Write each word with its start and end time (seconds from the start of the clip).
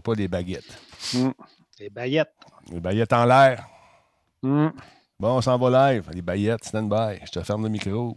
pas 0.00 0.14
des 0.14 0.28
baguettes. 0.28 0.78
Mm. 1.14 1.30
Des 1.78 1.90
baguettes. 1.90 2.34
Les 2.70 2.80
baguettes 2.80 3.12
en 3.12 3.24
l'air. 3.24 3.66
Mm. 4.42 4.68
Bon, 5.18 5.36
on 5.36 5.40
s'en 5.40 5.58
va 5.58 5.92
live. 5.92 6.10
Les 6.12 6.22
baguettes, 6.22 6.64
stand 6.64 6.88
by. 6.88 7.20
Je 7.24 7.30
te 7.30 7.42
ferme 7.42 7.64
le 7.64 7.68
micro. 7.68 8.16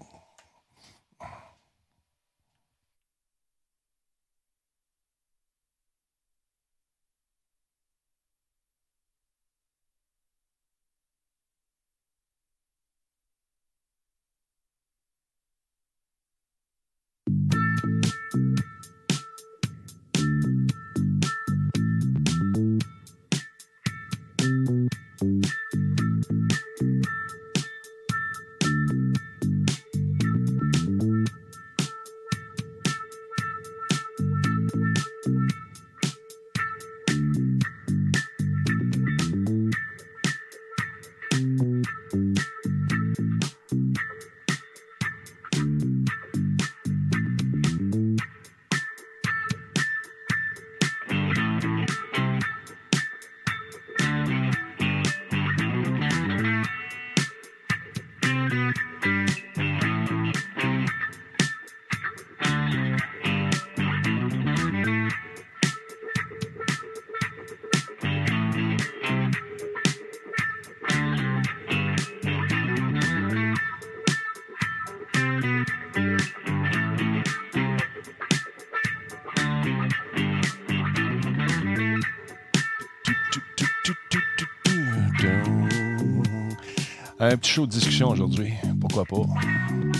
Un 87.30 87.36
petit 87.36 87.52
show 87.52 87.66
de 87.66 87.72
discussion 87.72 88.09
aujourd'hui. 88.09 88.53
Pourquoi 88.80 89.03
pas? 89.03 89.17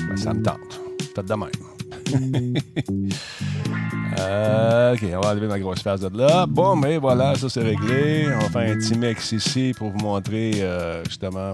Ben, 0.08 0.16
ça 0.16 0.34
me 0.34 0.42
tente. 0.42 0.80
Faites 1.14 1.28
de 1.28 1.34
même. 1.34 1.50
Euh, 4.20 4.94
OK, 4.94 5.04
on 5.14 5.20
va 5.20 5.32
enlever 5.32 5.48
ma 5.48 5.60
grosse 5.60 5.82
face 5.82 6.00
de 6.00 6.18
là. 6.18 6.46
Bon, 6.48 6.78
mais 6.78 6.98
voilà, 6.98 7.36
ça 7.36 7.50
c'est 7.50 7.62
réglé. 7.62 8.28
On 8.34 8.40
va 8.40 8.50
faire 8.50 8.72
un 8.72 8.78
petit 8.78 8.98
mix 8.98 9.34
ici 9.34 9.74
pour 9.78 9.90
vous 9.90 10.00
montrer 10.00 10.52
euh, 10.62 11.04
justement 11.04 11.54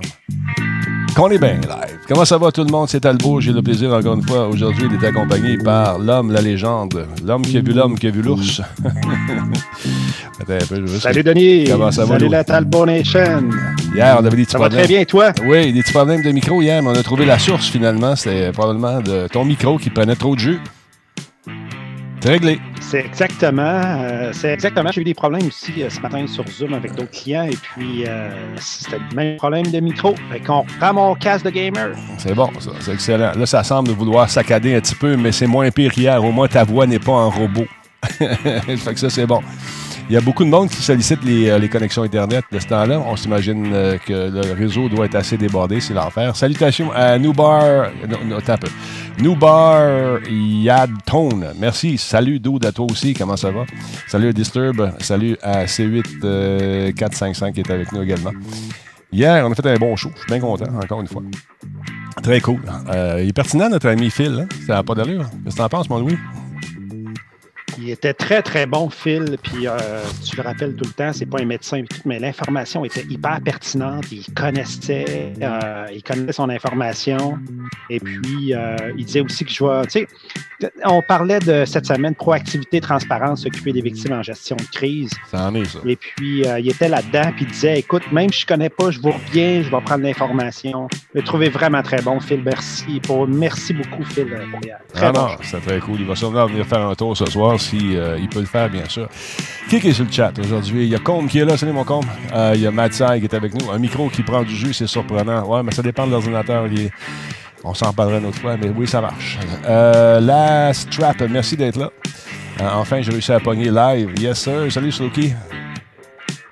qu'on 1.16 1.29
est 1.29 1.39
bien 1.39 1.55
live. 1.55 1.99
Comment 2.07 2.25
ça 2.25 2.38
va 2.38 2.51
tout 2.51 2.63
le 2.63 2.71
monde? 2.71 2.88
C'est 2.88 2.99
Talbot. 2.99 3.41
J'ai 3.41 3.51
le 3.51 3.63
plaisir 3.63 3.91
encore 3.94 4.13
une 4.13 4.23
fois 4.23 4.47
aujourd'hui 4.47 4.88
d'être 4.89 5.05
accompagné 5.05 5.57
par 5.57 5.97
l'homme, 5.97 6.31
la 6.31 6.41
légende, 6.41 7.05
l'homme 7.25 7.41
qui 7.41 7.57
a 7.57 7.61
vu 7.61 7.73
l'homme 7.73 7.97
qui 7.97 8.07
a 8.07 8.11
vu 8.11 8.21
l'ours. 8.21 8.61
Attends 10.39 10.53
un 10.53 10.66
peu, 10.67 10.88
Salut 10.99 11.23
Denis. 11.23 11.66
Comment 11.67 11.91
ça 11.91 12.05
va? 12.05 12.19
Salut 12.19 12.29
la 12.29 12.44
Talbot 12.44 12.85
Nation. 12.85 13.49
Hier, 13.94 14.17
on 14.19 14.25
avait 14.25 14.38
des 14.38 14.44
petits 14.44 14.52
ça 14.52 14.58
problèmes. 14.58 14.80
va 14.80 14.86
très 14.86 14.94
bien, 14.95 15.05
toi? 15.05 15.31
Oui, 15.45 15.72
des 15.72 15.81
petits 15.81 15.94
problèmes 15.94 16.23
de 16.23 16.31
micro 16.31 16.61
hier, 16.63 16.81
mais 16.81 16.89
on 16.89 16.95
a 16.95 17.03
trouvé 17.03 17.25
la 17.25 17.38
source 17.38 17.69
finalement. 17.69 18.16
C'est 18.16 18.51
probablement 18.51 19.01
de 19.01 19.28
ton 19.28 19.45
micro 19.45 19.78
qui 19.78 19.91
prenait 19.91 20.16
trop 20.16 20.34
de 20.35 20.40
jus. 20.40 20.59
C'est 22.19 22.29
réglé. 22.29 22.59
C'est 22.79 23.06
exactement. 23.06 23.62
Euh, 23.62 24.31
c'est 24.34 24.51
exactement. 24.53 24.90
J'ai 24.91 25.01
eu 25.01 25.03
des 25.03 25.13
problèmes 25.13 25.45
aussi 25.45 25.84
euh, 25.84 25.90
ce 25.90 26.00
matin 26.00 26.25
sur 26.25 26.47
Zoom 26.47 26.73
avec 26.73 26.95
d'autres 26.95 27.12
clients 27.12 27.44
et 27.44 27.56
puis 27.57 28.06
euh, 28.07 28.29
c'était 28.57 28.97
le 28.97 29.16
même 29.16 29.38
problème 29.38 29.67
de 29.67 29.79
micro. 29.79 30.16
Fait 30.31 30.40
qu'on 30.40 30.62
reprend 30.62 30.94
mon 30.94 31.16
casque 31.16 31.46
de 31.46 31.50
gamer. 31.51 31.90
C'est 32.17 32.34
bon, 32.34 32.50
ça. 32.59 32.72
C'est 32.79 32.94
excellent. 32.94 33.34
Là, 33.35 33.46
ça 33.46 33.63
semble 33.63 33.91
vouloir 33.91 34.29
saccader 34.29 34.73
un 34.73 34.79
petit 34.79 34.96
peu, 34.96 35.17
mais 35.17 35.31
c'est 35.31 35.47
moins 35.47 35.69
pire 35.69 35.91
qu'hier. 35.91 36.23
Au 36.23 36.31
moins, 36.31 36.47
ta 36.47 36.63
voix 36.63 36.88
n'est 36.88 36.97
pas 37.00 37.12
en 37.12 37.29
robot. 37.29 37.66
fait 38.03 38.94
que 38.94 39.00
ça, 39.00 39.09
c'est 39.09 39.25
bon. 39.28 39.41
Il 40.09 40.14
y 40.14 40.18
a 40.18 40.22
beaucoup 40.22 40.44
de 40.44 40.50
monde 40.50 40.69
qui 40.69 40.81
sollicite 40.81 41.24
les, 41.24 41.50
euh, 41.50 41.58
les 41.58 41.69
connexions 41.69 42.03
Internet 42.03 42.44
de 42.52 42.59
ce 42.59 42.68
temps-là. 42.68 43.00
On 43.00 43.16
s'imagine 43.16 43.72
euh, 43.74 43.97
que 43.97 44.30
le 44.30 44.53
réseau 44.53 44.90
doit 44.90 45.06
être 45.06 45.16
assez 45.16 45.38
débordé, 45.38 45.80
c'est 45.80 45.94
l'enfer. 45.94 46.36
Salutations 46.36 46.91
à 46.91 47.18
Nubar. 47.18 47.90
Non, 48.09 48.18
non, 48.25 48.38
attends 48.38 48.53
un 48.53 48.58
peu. 48.58 48.68
Nubar 49.19 50.19
Yad 50.30 50.91
Tone. 51.06 51.53
Merci. 51.58 51.97
Salut, 51.97 52.40
Dude, 52.40 52.66
à 52.66 52.72
toi 52.72 52.88
aussi. 52.90 53.14
Comment 53.14 53.38
ça 53.38 53.52
va? 53.52 53.66
Salut 54.08 54.28
à 54.30 54.34
Disturb. 54.34 54.91
Salut 55.00 55.38
à 55.41 55.66
C8455 55.66 57.53
qui 57.53 57.62
est 57.62 57.72
avec 57.72 57.91
nous 57.91 58.02
également. 58.02 58.31
Hier, 59.12 59.46
on 59.47 59.52
a 59.52 59.56
fait 59.56 59.66
un 59.68 59.78
bon 59.78 59.96
show. 59.96 60.09
Je 60.16 60.20
suis 60.22 60.28
bien 60.28 60.40
content, 60.40 60.66
encore 60.81 61.00
une 61.00 61.08
fois. 61.08 61.22
Très 62.24 62.41
cool. 62.41 62.62
Euh, 62.90 63.20
il 63.22 63.30
est 63.30 63.34
pertinent, 63.34 63.70
notre 63.70 63.88
ami 63.88 64.09
Phil. 64.09 64.40
Hein? 64.41 64.47
Ça 64.66 64.74
n'a 64.74 64.84
pas 64.84 64.96
d'allure. 64.96 65.25
Qu'est-ce 65.44 65.56
que 65.56 65.59
tu 65.59 65.62
en 65.62 65.70
penses, 65.70 65.90
mon 65.90 66.00
Louis? 66.00 66.18
Il 67.78 67.89
était 67.89 68.13
très, 68.13 68.41
très 68.41 68.66
bon, 68.66 68.89
Phil. 68.89 69.38
Puis, 69.41 69.67
euh, 69.67 69.78
tu 70.23 70.35
le 70.35 70.44
rappelles 70.44 70.75
tout 70.75 70.85
le 70.85 70.91
temps, 70.91 71.11
c'est 71.13 71.25
pas 71.25 71.39
un 71.39 71.45
médecin, 71.45 71.84
mais 72.06 72.19
l'information 72.19 72.85
était 72.85 73.06
hyper 73.09 73.39
pertinente. 73.41 74.06
Il 74.11 74.25
connaissait, 74.34 75.34
euh, 75.41 75.88
il 75.94 76.03
connaissait 76.03 76.34
son 76.34 76.50
information. 76.50 77.38
Et 77.89 78.00
puis, 78.00 78.53
euh, 78.53 78.75
il 78.97 79.06
disait 79.06 79.22
aussi 79.22 79.45
que 79.45 79.51
je 79.51 79.59
vois, 79.59 79.85
tu 79.85 79.91
sais, 79.91 80.07
on 80.85 81.01
parlait 81.01 81.39
de 81.39 81.66
cette 81.66 81.85
semaine 81.85 82.16
proactivité, 82.16 82.79
transparence, 82.79 83.44
s'occuper 83.44 83.73
des 83.73 83.81
victimes 83.81 84.13
en 84.13 84.23
gestion 84.23 84.55
de 84.55 84.63
crise. 84.72 85.11
Ça 85.29 85.47
en 85.47 85.55
est, 85.55 85.66
ça. 85.66 85.79
Et 85.85 85.95
puis, 85.95 86.44
il 86.59 86.69
était 86.69 86.90
là-dedans, 86.90 87.31
puis 87.35 87.45
il 87.45 87.51
disait, 87.51 87.79
écoute, 87.79 88.03
même 88.11 88.31
si 88.31 88.41
je 88.41 88.45
connais 88.45 88.69
pas, 88.69 88.91
je 88.91 89.00
vous 89.00 89.11
reviens, 89.11 89.61
je 89.61 89.69
vais 89.69 89.81
prendre 89.81 90.03
l'information. 90.03 90.88
Je 91.13 91.19
l'ai 91.19 91.25
trouvé 91.25 91.50
vraiment 91.50 91.81
très 91.81 92.01
bon, 92.01 92.19
Phil. 92.19 92.41
Merci. 92.44 93.00
Pour, 93.01 93.28
merci 93.28 93.73
beaucoup, 93.73 94.03
Phil, 94.03 94.28
pour. 94.51 94.59
Très 94.94 95.07
ah 95.07 95.11
bon. 95.11 95.22
non, 95.22 95.28
c'est 95.41 95.61
très 95.61 95.79
cool. 95.79 96.00
Il 96.00 96.05
va 96.05 96.16
sûrement 96.16 96.45
venir 96.45 96.66
faire 96.66 96.88
un 96.88 96.95
tour 96.95 97.17
ce 97.17 97.25
soir 97.25 97.59
si 97.63 97.96
euh, 97.96 98.18
il 98.19 98.29
peut 98.29 98.40
le 98.40 98.46
faire, 98.46 98.69
bien 98.69 98.88
sûr. 98.88 99.07
Qui 99.69 99.78
est 99.78 99.94
sur 99.94 100.06
le 100.06 100.12
chat 100.12 100.31
aujourd'hui? 100.40 100.84
Il 100.84 100.90
y 100.90 100.96
a 100.96 101.00
Combe 101.00 101.28
qui 101.28 101.40
est 101.40 101.46
là. 101.46 101.57
Salut, 101.57 101.72
mon 101.72 101.84
Combe. 101.84 102.06
Euh, 102.34 102.51
il 102.56 102.62
y 102.62 102.68
a 102.68 102.72
Matsai 102.72 103.19
qui 103.19 103.25
est 103.25 103.34
avec 103.34 103.53
nous. 103.53 103.72
Un 103.72 103.79
micro 103.79 104.09
qui 104.09 104.24
prend 104.24 104.44
du 104.44 104.56
jus, 104.56 104.74
c'est 104.74 104.88
surprenant. 104.88 105.46
Ouais, 105.47 105.63
mais 105.63 105.72
ça 105.72 105.81
dépend 105.81 106.06
de 106.06 106.12
l'ordinateur. 106.12 106.66
On 107.63 107.73
s'en 107.73 107.94
parlera 107.94 108.19
une 108.19 108.25
autre 108.25 108.40
fois, 108.40 108.57
mais 108.57 108.69
oui, 108.69 108.88
ça 108.88 109.02
marche. 109.02 109.40
Euh, 109.66 110.19
la 110.19 110.73
Strap, 110.73 111.22
merci 111.29 111.56
d'être 111.56 111.78
là. 111.78 111.90
enfin, 112.75 113.02
j'ai 113.02 113.12
réussi 113.12 113.31
à 113.31 113.40
pogner 113.40 113.72
live. 113.72 114.12
Yes, 114.19 114.40
sir. 114.40 114.69
Salut, 114.69 114.91
Sloki. 114.91 115.34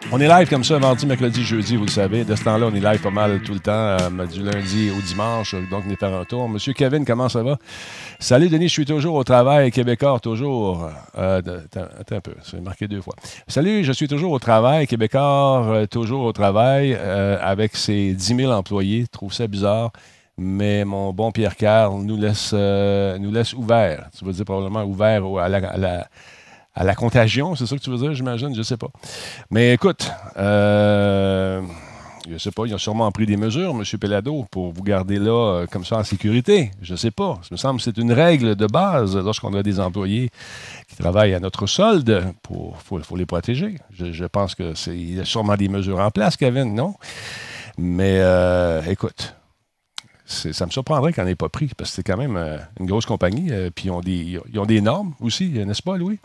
On 0.09 0.19
est 0.19 0.27
live 0.27 0.49
comme 0.49 0.63
ça, 0.63 0.79
mardi, 0.79 1.05
mercredi, 1.05 1.43
jeudi, 1.43 1.77
vous 1.77 1.85
le 1.85 1.89
savez. 1.89 2.25
De 2.25 2.35
ce 2.35 2.43
temps-là, 2.43 2.65
on 2.65 2.75
est 2.75 2.81
live 2.81 3.01
pas 3.01 3.11
mal 3.11 3.41
tout 3.43 3.53
le 3.53 3.59
temps, 3.59 3.71
euh, 3.71 4.25
du 4.25 4.41
lundi 4.41 4.89
au 4.89 4.99
dimanche. 5.01 5.55
Donc, 5.69 5.83
on 5.87 5.91
est 5.91 5.95
faire 5.95 6.13
un 6.13 6.25
tour. 6.25 6.49
Monsieur 6.49 6.73
Kevin, 6.73 7.05
comment 7.05 7.29
ça 7.29 7.43
va? 7.43 7.57
Salut, 8.19 8.49
Denis, 8.49 8.67
je 8.67 8.73
suis 8.73 8.85
toujours 8.85 9.15
au 9.15 9.23
travail. 9.23 9.71
Québécois, 9.71 10.19
toujours. 10.19 10.89
Euh, 11.17 11.41
attends 11.71 12.15
un 12.15 12.19
peu, 12.19 12.33
c'est 12.43 12.59
marqué 12.59 12.87
deux 12.87 12.99
fois. 12.99 13.13
Salut, 13.47 13.83
je 13.83 13.91
suis 13.91 14.07
toujours 14.07 14.31
au 14.31 14.39
travail. 14.39 14.87
Québécois, 14.87 15.65
euh, 15.67 15.85
toujours 15.85 16.25
au 16.25 16.33
travail 16.33 16.93
avec 16.93 17.77
ses 17.77 18.13
10 18.13 18.35
000 18.35 18.51
employés. 18.51 19.01
Je 19.01 19.11
trouve 19.11 19.33
ça 19.33 19.47
bizarre. 19.47 19.91
Mais 20.37 20.83
mon 20.83 21.13
bon 21.13 21.31
Pierre 21.31 21.55
Carl 21.55 22.01
nous 22.01 22.17
laisse, 22.17 22.53
nous 22.53 23.31
laisse 23.31 23.53
ouverts. 23.53 24.09
Tu 24.17 24.25
veux 24.25 24.33
dire 24.33 24.45
probablement 24.45 24.83
ouvert 24.83 25.23
à 25.39 25.47
la 25.47 26.07
contagion, 26.95 27.55
c'est 27.55 27.65
ça 27.65 27.75
que 27.75 27.81
tu 27.81 27.89
veux 27.89 27.97
dire, 27.97 28.13
j'imagine, 28.13 28.55
je 28.55 28.61
sais 28.61 28.77
pas. 28.77 28.89
Mais 29.49 29.73
écoute, 29.73 30.11
euh, 30.37 31.61
je 32.29 32.37
sais 32.37 32.51
pas, 32.51 32.65
ils 32.65 32.73
ont 32.73 32.79
sûrement 32.79 33.11
pris 33.11 33.25
des 33.25 33.37
mesures, 33.37 33.71
M. 33.71 33.83
Pelado, 33.99 34.45
pour 34.51 34.71
vous 34.71 34.83
garder 34.83 35.17
là 35.17 35.31
euh, 35.31 35.67
comme 35.67 35.85
ça 35.85 35.97
en 35.97 36.03
sécurité. 36.03 36.71
Je 36.81 36.95
sais 36.95 37.11
pas. 37.11 37.39
Ça 37.41 37.49
me 37.51 37.57
semble 37.57 37.79
que 37.79 37.83
c'est 37.83 37.97
une 37.97 38.13
règle 38.13 38.55
de 38.55 38.67
base 38.67 39.17
lorsqu'on 39.17 39.53
a 39.53 39.63
des 39.63 39.79
employés 39.79 40.29
qui 40.87 40.95
travaillent 40.95 41.33
à 41.33 41.39
notre 41.39 41.65
solde. 41.67 42.33
Il 42.49 43.03
faut, 43.03 43.15
les 43.15 43.25
protéger. 43.25 43.75
Je, 43.91 44.25
pense 44.25 44.55
qu'il 44.55 45.15
y 45.15 45.19
a 45.19 45.25
sûrement 45.25 45.55
des 45.55 45.67
mesures 45.67 45.99
en 45.99 46.11
place, 46.11 46.37
Kevin, 46.37 46.75
non? 46.75 46.95
Mais 47.77 48.17
euh, 48.19 48.81
écoute, 48.83 49.35
ça 50.25 50.65
me 50.65 50.71
surprendrait 50.71 51.13
qu'on 51.13 51.25
n'ait 51.25 51.35
pas 51.35 51.49
pris, 51.49 51.69
parce 51.75 51.89
que 51.89 51.95
c'est 51.97 52.03
quand 52.03 52.17
même 52.17 52.37
euh, 52.37 52.57
une 52.79 52.85
grosse 52.85 53.05
compagnie, 53.05 53.51
puis 53.73 53.85
ils 53.85 53.91
ont, 53.91 54.01
des, 54.01 54.39
ils 54.51 54.59
ont 54.59 54.65
des 54.65 54.81
normes 54.81 55.13
aussi, 55.21 55.49
n'est-ce 55.49 55.81
pas, 55.81 55.97
Louis? 55.97 56.19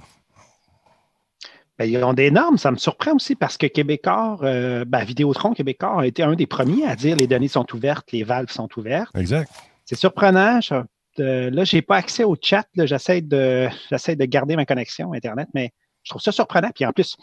Ben, 1.79 1.85
ils 1.85 2.03
ont 2.03 2.15
des 2.15 2.31
normes. 2.31 2.59
Ça 2.59 2.71
me 2.71 2.77
surprend 2.77 3.15
aussi 3.15 3.35
parce 3.35 3.59
que 3.59 3.67
Québécois, 3.67 4.39
euh, 4.43 4.85
ben, 4.85 5.05
Vidéotron 5.05 5.53
Québécois 5.53 6.01
a 6.01 6.07
été 6.07 6.23
un 6.23 6.35
des 6.35 6.47
premiers 6.47 6.87
à 6.87 6.97
dire 6.97 7.17
les 7.17 7.27
données 7.27 7.49
sont 7.49 7.67
ouvertes, 7.75 8.11
les 8.13 8.25
valves 8.25 8.51
sont 8.51 8.69
ouvertes. 8.77 9.15
Exact. 9.17 9.51
C'est 9.85 9.97
surprenant. 9.97 10.61
là, 10.69 11.65
je 11.65 11.77
n'ai 11.77 11.83
pas 11.83 11.97
accès 11.97 12.25
au 12.25 12.37
chat. 12.41 12.67
J'essaie 12.77 13.21
de, 13.21 13.69
de 13.91 14.25
garder 14.25 14.57
ma 14.57 14.65
connexion 14.65 15.13
Internet, 15.13 15.49
mais 15.55 15.73
je 16.03 16.11
trouve 16.11 16.23
ça 16.23 16.33
surprenant. 16.33 16.71
Puis 16.75 16.87
en 16.87 16.93
plus, 16.93 17.17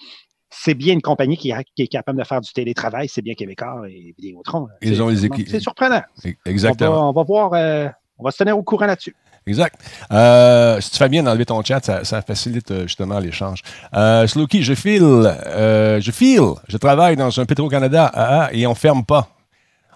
c'est 0.54 0.76
bien 0.76 0.94
une 0.94 1.02
compagnie 1.02 1.38
qui, 1.38 1.52
est 1.52 1.88
capable 1.88 2.20
de 2.20 2.24
faire 2.24 2.42
du 2.42 2.52
télétravail, 2.54 3.10
c'est 3.10 3.22
bien 3.22 3.34
Québécois 3.34 3.84
et 3.90 4.14
Vidéotron. 4.18 4.68
Ils 4.82 5.02
ont 5.02 5.10
les 5.10 5.18
C'est 5.48 5.60
surprenant. 5.60 6.02
Exactement. 6.46 7.10
On 7.10 7.14
va, 7.14 7.24
voir, 7.24 7.54
euh, 7.54 7.88
on 8.20 8.24
va 8.24 8.32
se 8.32 8.38
tenir 8.38 8.58
au 8.58 8.64
courant 8.64 8.86
là-dessus. 8.86 9.16
Exact. 9.46 9.80
Euh, 10.12 10.80
si 10.80 10.92
tu 10.92 10.98
fais 10.98 11.10
bien 11.10 11.24
d'enlever 11.24 11.46
ton 11.46 11.62
chat, 11.64 11.82
ça, 12.04 12.22
facilite 12.22 12.72
euh, 12.72 12.84
justement 12.84 13.20
l'échange. 13.20 13.62
Euh, 13.94 14.26
je 14.28 14.74
file, 14.74 15.04
euh, 15.04 16.00
je 16.00 16.12
file, 16.12 16.54
je 16.68 16.78
travaille 16.78 17.16
dans 17.16 17.40
un 17.40 17.46
Petro-Canada 17.46 18.10
ah, 18.14 18.44
ah, 18.44 18.50
et 18.54 18.66
on 18.68 18.76
ferme 18.76 19.04
pas. 19.04 19.33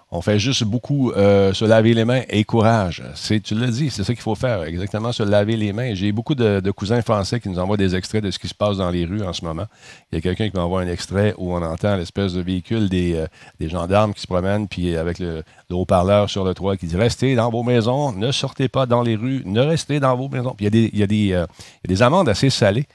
On 0.09 0.21
fait 0.21 0.39
juste 0.39 0.63
beaucoup 0.63 1.12
euh, 1.12 1.51
se 1.51 1.65
laver 1.65 1.94
les 1.94 2.06
mains 2.06 2.21
et 2.30 2.45
courage. 2.45 3.04
Tu 3.44 3.56
l'as 3.56 3.68
dit, 3.68 3.89
c'est 3.89 4.06
ça 4.06 4.13
qu'il 4.13 4.21
faut 4.21 4.36
faire, 4.36 4.63
exactement, 4.63 5.12
se 5.12 5.21
laver 5.21 5.57
les 5.57 5.74
mains. 5.74 5.95
J'ai 5.95 6.13
beaucoup 6.13 6.33
de, 6.33 6.71
cousins 6.71 7.01
français 7.01 7.42
qui 7.42 7.50
nous 7.50 7.59
envoient 7.59 7.75
des 7.75 7.94
extraits 7.94 8.24
de 8.24 8.31
ce 8.31 8.39
qui 8.39 8.48
se 8.48 8.54
passe 8.54 8.77
dans 8.77 8.89
les 8.89 9.04
rues 9.04 9.24
en 9.24 9.33
ce 9.33 9.44
moment. 9.44 9.65
Il 10.12 10.15
y 10.15 10.18
a 10.19 10.21
quelqu'un 10.21 10.50
qui 10.50 10.56
m'envoie 10.56 10.81
un 10.81 10.88
extrait 10.88 11.33
où 11.38 11.54
on 11.54 11.62
entend 11.62 11.98
l'espèce 11.98 12.33
de 12.33 12.42
véhicule 12.42 12.88
des, 12.88 13.15
euh, 13.15 13.68
gendarmes 13.68 14.13
qui 14.13 14.21
se 14.21 14.27
promènent, 14.27 14.69
puis 14.69 14.95
avec 14.95 15.19
le, 15.19 15.44
haut-parleur 15.71 16.30
sur 16.30 16.45
le 16.45 16.53
toit 16.53 16.77
qui 16.77 16.86
dit 16.86 16.95
Restez 16.95 17.36
dans 17.36 17.50
vos 17.50 17.63
maisons, 17.63 18.13
ne 18.13 18.31
sortez 18.31 18.69
pas 18.69 18.86
dans 18.86 19.01
les 19.01 19.18
rues, 19.18 19.42
ne 19.44 19.60
restez 19.60 20.00
dans 20.00 20.15
vos 20.15 20.30
maisons. 20.30 20.56
Il 20.60 20.63
y 20.63 20.68
a 20.68 20.69
des, 20.69 20.89
il 20.94 21.00
y 21.00 21.03
a 21.03 21.07
des, 21.07 21.33
euh, 21.33 22.01
amendes 22.06 22.30
assez 22.30 22.50
salées. 22.50 22.86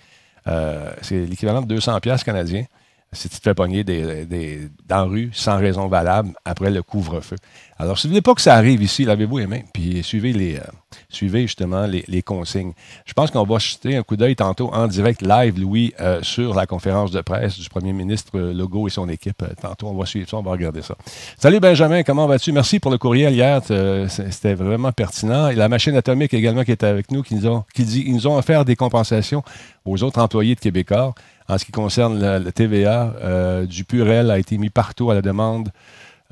c'est 1.02 1.26
l'équivalent 1.26 1.60
de 1.60 1.66
200 1.66 2.00
pièces 2.00 2.24
canadiens 2.24 2.64
si 3.12 3.28
tu 3.28 3.38
te 3.38 3.42
fais 3.42 3.54
pogner 3.54 3.84
des, 3.84 4.24
des, 4.24 4.68
dans 4.88 4.96
la 4.96 5.02
rue 5.02 5.30
sans 5.32 5.58
raison 5.58 5.86
valable 5.86 6.32
après 6.44 6.70
le 6.70 6.82
couvre-feu. 6.82 7.36
Alors, 7.78 7.98
si 7.98 8.06
vous 8.06 8.12
voulez 8.12 8.22
pas 8.22 8.34
que 8.34 8.40
ça 8.40 8.54
arrive 8.54 8.82
ici, 8.82 9.04
lavez-vous 9.04 9.38
les 9.38 9.46
mains, 9.46 9.62
puis 9.74 10.02
suivez, 10.04 10.32
les, 10.32 10.56
euh, 10.56 10.60
suivez 11.08 11.42
justement 11.42 11.84
les, 11.86 12.22
consignes. 12.22 12.72
Je 13.04 13.12
pense 13.12 13.30
qu'on 13.30 13.42
va 13.42 13.58
jeter 13.58 13.96
un 13.96 14.02
coup 14.02 14.16
d'œil 14.16 14.36
tantôt 14.36 14.72
en 14.72 14.86
direct 14.86 15.20
live, 15.20 15.58
Louis, 15.58 15.92
euh, 16.00 16.22
sur 16.22 16.54
la 16.54 16.66
conférence 16.66 17.10
de 17.10 17.20
presse 17.20 17.58
du 17.58 17.68
premier 17.68 17.92
ministre 17.92 18.38
Legault 18.38 18.86
et 18.86 18.90
son 18.90 19.08
équipe. 19.08 19.42
Euh, 19.42 19.52
tantôt, 19.60 19.88
on 19.88 19.94
va 19.94 20.06
suivre 20.06 20.28
ça, 20.28 20.36
on 20.36 20.42
va 20.42 20.52
regarder 20.52 20.80
ça. 20.80 20.94
Salut 21.36 21.58
Benjamin, 21.60 22.04
comment 22.04 22.26
vas-tu? 22.26 22.52
Merci 22.52 22.78
pour 22.78 22.92
le 22.92 22.98
courriel 22.98 23.34
hier, 23.34 23.60
c'était 24.08 24.54
vraiment 24.54 24.92
pertinent. 24.92 25.48
Et 25.48 25.54
la 25.54 25.68
machine 25.68 25.96
atomique 25.96 26.32
également 26.34 26.62
qui 26.62 26.72
était 26.72 26.86
avec 26.86 27.10
nous, 27.10 27.22
qui 27.22 27.34
nous 27.34 27.48
ont, 27.48 27.64
qui 27.74 27.82
dit, 27.82 28.04
ils 28.06 28.14
nous 28.14 28.26
ont 28.28 28.36
offert 28.36 28.64
des 28.64 28.76
compensations 28.76 29.42
aux 29.84 30.02
autres 30.02 30.20
employés 30.20 30.54
de 30.54 30.60
Québécois. 30.60 31.14
En 31.48 31.58
ce 31.58 31.64
qui 31.64 31.72
concerne 31.72 32.20
le, 32.20 32.52
TVA, 32.52 33.14
euh, 33.22 33.66
du 33.66 33.84
Purel 33.84 34.30
a 34.30 34.38
été 34.38 34.58
mis 34.58 34.70
partout 34.70 35.10
à 35.10 35.14
la 35.14 35.22
demande. 35.22 35.70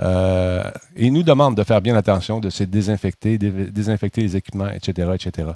Euh, 0.02 0.62
et 0.96 1.10
nous 1.10 1.22
demande 1.22 1.56
de 1.56 1.62
faire 1.62 1.82
bien 1.82 1.94
attention, 1.94 2.40
de 2.40 2.48
se 2.48 2.64
désinfecter, 2.64 3.36
désinfecter 3.36 4.22
les 4.22 4.36
équipements, 4.36 4.70
etc., 4.70 5.10
etc. 5.14 5.48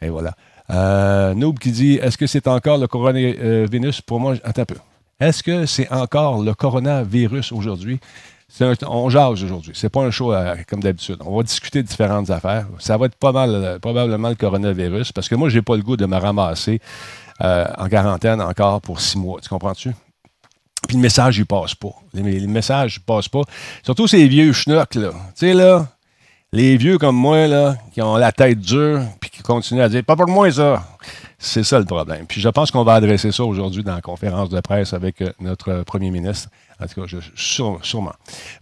Et 0.00 0.08
voilà. 0.08 0.34
Euh, 0.70 1.34
Noob 1.34 1.58
qui 1.58 1.72
dit, 1.72 1.94
est-ce 1.94 2.16
que 2.16 2.28
c'est 2.28 2.46
encore 2.46 2.78
le 2.78 2.86
coronavirus? 2.86 4.02
Pour 4.02 4.20
moi, 4.20 4.34
attends 4.44 4.62
un 4.62 4.66
peu. 4.66 4.76
Est-ce 5.18 5.42
que 5.42 5.66
c'est 5.66 5.90
encore 5.90 6.42
le 6.42 6.54
coronavirus 6.54 7.50
aujourd'hui? 7.52 7.98
on 8.86 9.10
jase 9.10 9.42
aujourd'hui. 9.42 9.72
C'est 9.74 9.90
pas 9.90 10.00
un 10.00 10.10
show 10.10 10.32
comme 10.68 10.80
d'habitude. 10.80 11.16
On 11.24 11.36
va 11.36 11.42
discuter 11.42 11.82
de 11.82 11.88
différentes 11.88 12.30
affaires. 12.30 12.66
Ça 12.78 12.96
va 12.96 13.06
être 13.06 13.16
pas 13.16 13.32
mal, 13.32 13.78
probablement 13.80 14.30
le 14.30 14.36
coronavirus, 14.36 15.12
parce 15.12 15.28
que 15.28 15.34
moi, 15.34 15.48
j'ai 15.48 15.60
pas 15.60 15.76
le 15.76 15.82
goût 15.82 15.96
de 15.96 16.06
me 16.06 16.16
ramasser 16.16 16.80
euh, 17.40 17.66
en 17.76 17.88
quarantaine 17.88 18.40
encore 18.40 18.80
pour 18.80 19.00
six 19.00 19.16
mois. 19.16 19.40
Tu 19.40 19.48
comprends-tu? 19.48 19.92
Puis 20.86 20.96
le 20.96 21.02
message, 21.02 21.38
il 21.38 21.46
passe 21.46 21.74
pas. 21.74 21.94
Le, 22.14 22.46
message, 22.46 22.96
il 22.96 23.04
passe 23.04 23.28
pas. 23.28 23.42
Surtout 23.82 24.06
ces 24.06 24.26
vieux 24.28 24.52
schnocks, 24.52 24.94
là. 24.94 25.10
Tu 25.10 25.46
sais, 25.46 25.54
là, 25.54 25.86
les 26.52 26.76
vieux 26.76 26.98
comme 26.98 27.16
moi, 27.16 27.46
là, 27.46 27.76
qui 27.92 28.00
ont 28.00 28.16
la 28.16 28.32
tête 28.32 28.60
dure, 28.60 29.02
puis 29.20 29.30
qui 29.30 29.42
continuent 29.42 29.82
à 29.82 29.88
dire, 29.88 30.04
pas 30.04 30.16
pour 30.16 30.28
moi, 30.28 30.50
ça. 30.50 30.82
C'est 31.40 31.62
ça 31.62 31.78
le 31.78 31.84
problème. 31.84 32.26
Puis 32.26 32.40
je 32.40 32.48
pense 32.48 32.72
qu'on 32.72 32.82
va 32.82 32.94
adresser 32.94 33.30
ça 33.30 33.44
aujourd'hui 33.44 33.84
dans 33.84 33.94
la 33.94 34.00
conférence 34.00 34.48
de 34.48 34.60
presse 34.60 34.92
avec 34.92 35.22
euh, 35.22 35.30
notre 35.40 35.84
premier 35.84 36.10
ministre. 36.10 36.48
En 36.80 36.86
tout 36.86 37.00
cas, 37.00 37.06
je, 37.06 37.18
sûrement. 37.36 38.12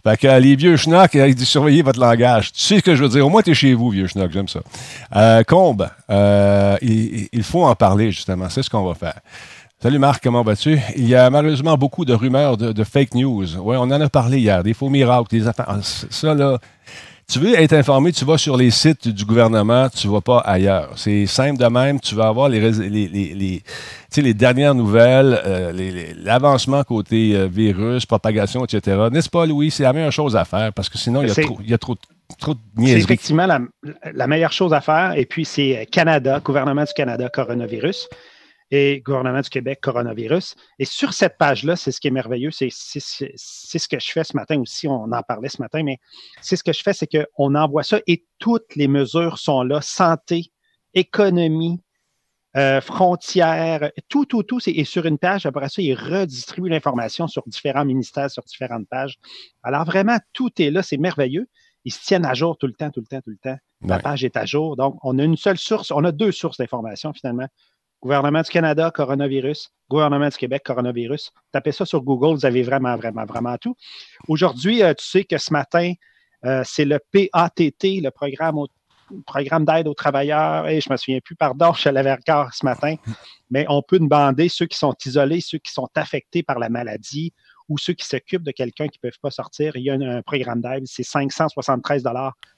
Fait 0.03 0.17
que 0.17 0.39
les 0.39 0.55
vieux 0.55 0.77
schnocks, 0.77 1.15
il 1.15 1.35
dit 1.35 1.45
surveillez 1.45 1.81
votre 1.81 1.99
langage. 1.99 2.51
Tu 2.53 2.61
sais 2.61 2.77
ce 2.77 2.83
que 2.83 2.95
je 2.95 3.03
veux 3.03 3.09
dire? 3.09 3.25
Au 3.25 3.29
moins, 3.29 3.41
tu 3.41 3.51
es 3.51 3.53
chez 3.55 3.73
vous, 3.73 3.89
vieux 3.89 4.05
schnock. 4.05 4.31
J'aime 4.31 4.47
ça. 4.47 4.59
Euh, 5.15 5.43
Combe, 5.43 5.89
euh, 6.11 6.77
il, 6.81 7.43
faut 7.43 7.65
en 7.65 7.73
parler, 7.73 8.11
justement. 8.11 8.47
C'est 8.49 8.61
ce 8.61 8.69
qu'on 8.69 8.83
va 8.83 8.93
faire. 8.93 9.19
Salut 9.81 9.99
Marc, 9.99 10.23
comment 10.23 10.43
vas-tu? 10.43 10.79
Il 10.95 11.07
y 11.07 11.15
a 11.15 11.29
malheureusement 11.31 11.77
beaucoup 11.77 12.05
de 12.05 12.13
rumeurs 12.13 12.57
de, 12.57 12.83
fake 12.83 13.15
news. 13.15 13.57
Oui, 13.57 13.75
on 13.77 13.83
en 13.83 13.91
a 13.91 14.09
parlé 14.09 14.39
hier. 14.39 14.63
Des 14.63 14.73
faux 14.75 14.89
miracles, 14.89 15.29
des 15.29 15.47
affaires. 15.47 15.65
Ah, 15.67 15.79
ça, 15.81 16.33
là, 16.33 16.59
tu 17.31 17.39
veux 17.39 17.59
être 17.59 17.73
informé, 17.73 18.13
tu 18.13 18.23
vas 18.23 18.37
sur 18.37 18.55
les 18.55 18.71
sites 18.71 19.09
du 19.09 19.25
gouvernement, 19.25 19.89
tu 19.89 20.07
ne 20.07 20.13
vas 20.13 20.21
pas 20.21 20.39
ailleurs. 20.39 20.93
C'est 20.95 21.25
simple 21.25 21.57
de 21.59 21.65
même, 21.65 21.99
tu 21.99 22.15
vas 22.15 22.27
avoir 22.27 22.47
les, 22.47 22.71
les, 22.71 23.07
les, 23.09 23.63
les 24.15 24.33
dernières 24.33 24.73
nouvelles, 24.73 25.37
euh, 25.45 26.13
l'avancement 26.23 26.83
côté 26.85 27.35
euh, 27.35 27.47
virus, 27.47 28.05
propagation, 28.05 28.63
etc. 28.63 29.07
N'est-ce 29.11 29.29
pas, 29.29 29.45
Louis? 29.45 29.71
C'est 29.71 29.83
la 29.83 29.91
meilleure 29.91 30.13
chose 30.13 30.37
à 30.37 30.45
faire 30.45 30.71
parce 30.71 30.87
que 30.87 30.97
sinon, 30.97 31.21
il 31.21 31.27
y 31.27 31.31
a 31.31 31.35
trop, 31.35 31.57
il 31.61 31.69
y 31.69 31.73
a 31.73 31.77
trop, 31.77 31.95
trop 32.39 32.53
de 32.53 32.59
niaiseries. 32.77 33.01
C'est 33.01 33.05
effectivement 33.05 33.45
la, 33.45 33.59
la, 34.13 34.27
meilleure 34.27 34.53
chose 34.53 34.73
à 34.73 34.79
faire. 34.79 35.13
Et 35.17 35.25
puis, 35.25 35.43
c'est 35.43 35.85
Canada, 35.91 36.39
gouvernement 36.39 36.85
du 36.85 36.93
Canada, 36.93 37.27
coronavirus 37.27 38.07
et 38.71 39.01
gouvernement 39.01 39.41
du 39.41 39.49
Québec, 39.49 39.79
coronavirus. 39.81 40.55
Et 40.79 40.85
sur 40.85 41.13
cette 41.13 41.37
page-là, 41.37 41.75
c'est 41.75 41.91
ce 41.91 42.01
qui 42.01 42.07
est 42.07 42.11
merveilleux, 42.11 42.51
c'est 42.51 42.69
ce 42.69 43.87
que 43.87 43.99
je 43.99 44.11
fais 44.11 44.23
ce 44.23 44.35
matin 44.35 44.59
aussi, 44.59 44.87
on 44.87 45.11
en 45.11 45.23
parlait 45.23 45.49
ce 45.49 45.61
matin, 45.61 45.83
mais 45.83 45.99
c'est 46.41 46.55
ce 46.55 46.63
que 46.63 46.73
je 46.73 46.81
fais, 46.83 46.93
c'est 46.93 47.07
qu'on 47.07 47.55
envoie 47.55 47.83
ça 47.83 47.99
et 48.07 48.25
toutes 48.39 48.75
les 48.75 48.87
mesures 48.87 49.39
sont 49.39 49.63
là, 49.63 49.81
santé, 49.81 50.51
économie, 50.93 51.81
euh, 52.55 52.81
frontières, 52.81 53.91
tout, 54.09 54.25
tout, 54.25 54.41
tout, 54.41 54.59
c'est 54.59 54.83
sur 54.83 55.05
une 55.05 55.19
page. 55.19 55.45
Après 55.45 55.69
ça, 55.69 55.81
il 55.81 55.93
redistribue 55.93 56.69
l'information 56.69 57.27
sur 57.27 57.43
différents 57.45 57.85
ministères, 57.85 58.31
sur 58.31 58.43
différentes 58.43 58.87
pages. 58.87 59.19
Alors 59.63 59.85
vraiment, 59.85 60.17
tout 60.33 60.51
est 60.59 60.71
là, 60.71 60.81
c'est 60.81 60.97
merveilleux. 60.97 61.47
Ils 61.85 61.93
se 61.93 62.03
tiennent 62.03 62.25
à 62.25 62.33
jour 62.33 62.57
tout 62.57 62.67
le 62.67 62.73
temps, 62.73 62.89
tout 62.89 62.99
le 62.99 63.05
temps, 63.05 63.21
tout 63.21 63.29
le 63.29 63.37
temps. 63.37 63.57
La 63.81 63.99
page 63.99 64.23
est 64.23 64.35
à 64.37 64.45
jour. 64.45 64.75
Donc, 64.75 64.97
on 65.03 65.19
a 65.19 65.23
une 65.23 65.37
seule 65.37 65.59
source, 65.59 65.91
on 65.91 66.03
a 66.03 66.11
deux 66.11 66.31
sources 66.31 66.57
d'information 66.57 67.13
finalement. 67.13 67.47
Gouvernement 68.01 68.41
du 68.41 68.49
Canada, 68.49 68.91
coronavirus. 68.91 69.71
Gouvernement 69.89 70.29
du 70.29 70.37
Québec, 70.37 70.63
coronavirus. 70.63 71.31
Tapez 71.51 71.71
ça 71.71 71.85
sur 71.85 72.01
Google, 72.03 72.35
vous 72.35 72.45
avez 72.45 72.61
vraiment, 72.61 72.95
vraiment, 72.95 73.25
vraiment 73.25 73.57
tout. 73.57 73.75
Aujourd'hui, 74.27 74.83
euh, 74.83 74.93
tu 74.93 75.05
sais 75.05 75.23
que 75.23 75.37
ce 75.37 75.51
matin, 75.51 75.93
euh, 76.45 76.61
c'est 76.65 76.85
le 76.85 76.99
PATT, 76.99 78.01
le 78.01 78.09
programme, 78.09 78.57
programme 79.25 79.65
d'aide 79.65 79.87
aux 79.87 79.93
travailleurs. 79.93 80.67
Et 80.67 80.79
je 80.79 80.89
ne 80.89 80.93
me 80.93 80.97
souviens 80.97 81.19
plus, 81.23 81.35
pardon, 81.35 81.73
je 81.73 81.89
l'avais 81.89 82.11
encore 82.11 82.53
ce 82.53 82.65
matin. 82.65 82.95
Mais 83.49 83.65
on 83.69 83.81
peut 83.81 83.99
demander 83.99 84.49
ceux 84.49 84.67
qui 84.67 84.77
sont 84.77 84.93
isolés, 85.05 85.41
ceux 85.41 85.57
qui 85.57 85.71
sont 85.71 85.89
affectés 85.95 86.43
par 86.43 86.59
la 86.59 86.69
maladie 86.69 87.33
ou 87.69 87.77
ceux 87.77 87.93
qui 87.93 88.05
s'occupent 88.05 88.43
de 88.43 88.51
quelqu'un 88.51 88.87
qui 88.87 88.99
ne 89.03 89.09
peuvent 89.09 89.19
pas 89.21 89.31
sortir. 89.31 89.75
Il 89.75 89.83
y 89.83 89.89
a 89.89 89.93
un, 89.93 90.01
un 90.01 90.21
programme 90.21 90.61
d'aide, 90.61 90.83
c'est 90.85 91.03
573 91.03 92.03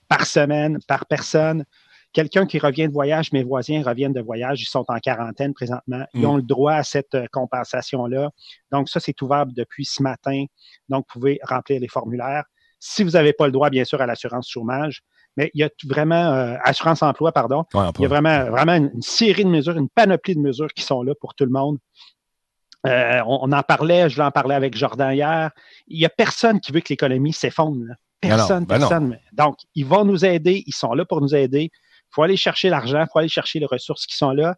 par 0.08 0.26
semaine, 0.26 0.80
par 0.88 1.06
personne. 1.06 1.64
Quelqu'un 2.12 2.48
qui 2.48 2.58
revient 2.58 2.88
de 2.88 2.94
voyage, 2.94 3.32
mes 3.32 3.44
voisins 3.44 3.84
reviennent 3.84 4.14
de 4.14 4.22
voyage, 4.22 4.62
ils 4.62 4.68
sont 4.68 4.86
en 4.88 4.98
quarantaine 4.98 5.54
présentement. 5.54 6.04
Ils 6.14 6.22
mm. 6.22 6.26
ont 6.26 6.38
le 6.38 6.42
droit 6.42 6.74
à 6.74 6.84
cette 6.84 7.14
euh, 7.14 7.28
compensation-là. 7.32 8.32
Donc, 8.72 8.90
ça, 8.90 9.00
c'est 9.00 9.22
ouvert 9.22 9.46
depuis 9.46 9.86
ce 9.86 10.02
matin. 10.02 10.46
Donc, 10.90 11.06
vous 11.08 11.20
pouvez 11.20 11.40
remplir 11.44 11.80
les 11.80 11.88
formulaires. 11.88 12.46
Si 12.80 13.04
vous 13.04 13.12
n'avez 13.12 13.34
pas 13.34 13.46
le 13.46 13.52
droit, 13.52 13.70
bien 13.70 13.86
sûr, 13.86 14.02
à 14.02 14.08
l'assurance 14.08 14.50
chômage, 14.50 15.04
mais 15.38 15.52
il 15.54 15.62
y 15.62 15.64
a 15.64 15.70
vraiment, 15.86 16.34
euh, 16.34 16.58
assurance 16.64 17.04
emploi, 17.04 17.32
pardon, 17.32 17.64
il 17.74 18.02
y 18.02 18.06
a 18.06 18.08
vraiment, 18.08 18.46
vraiment 18.50 18.74
une, 18.74 19.02
série 19.02 19.46
de 19.46 19.50
mesures, 19.50 19.78
une 19.78 19.90
panoplie 19.90 20.36
de 20.36 20.42
mesures 20.42 20.74
qui 20.74 20.84
sont 20.84 21.04
là 21.04 21.14
pour 21.20 21.36
tout 21.36 21.46
le 21.46 21.52
monde. 21.52 21.78
Euh, 22.88 23.22
on, 23.28 23.52
en 23.52 23.64
parlait, 23.64 24.10
je 24.10 24.20
l'en 24.20 24.32
parlais 24.32 24.56
avec 24.56 24.76
Jordan 24.76 25.14
hier. 25.14 25.52
Il 25.88 26.00
n'y 26.00 26.06
a 26.06 26.10
personne 26.10 26.60
qui 26.60 26.72
veut 26.72 26.80
que 26.80 26.90
l'économie 26.90 27.34
s'effondre. 27.34 27.86
Personne, 28.22 28.66
ben 28.66 28.80
personne. 28.80 29.20
Donc, 29.34 29.58
ils 29.76 29.86
vont 29.86 30.06
nous 30.06 30.26
aider, 30.26 30.64
ils 30.66 30.74
sont 30.74 30.94
là 30.94 31.06
pour 31.06 31.22
nous 31.22 31.36
aider. 31.36 31.72
Il 32.10 32.16
faut 32.16 32.24
aller 32.24 32.38
chercher 32.38 32.70
l'argent, 32.70 33.02
il 33.02 33.08
faut 33.12 33.20
aller 33.20 33.30
chercher 33.30 33.60
les 33.60 33.66
ressources 33.66 34.06
qui 34.06 34.18
sont 34.18 34.32
là. 34.32 34.56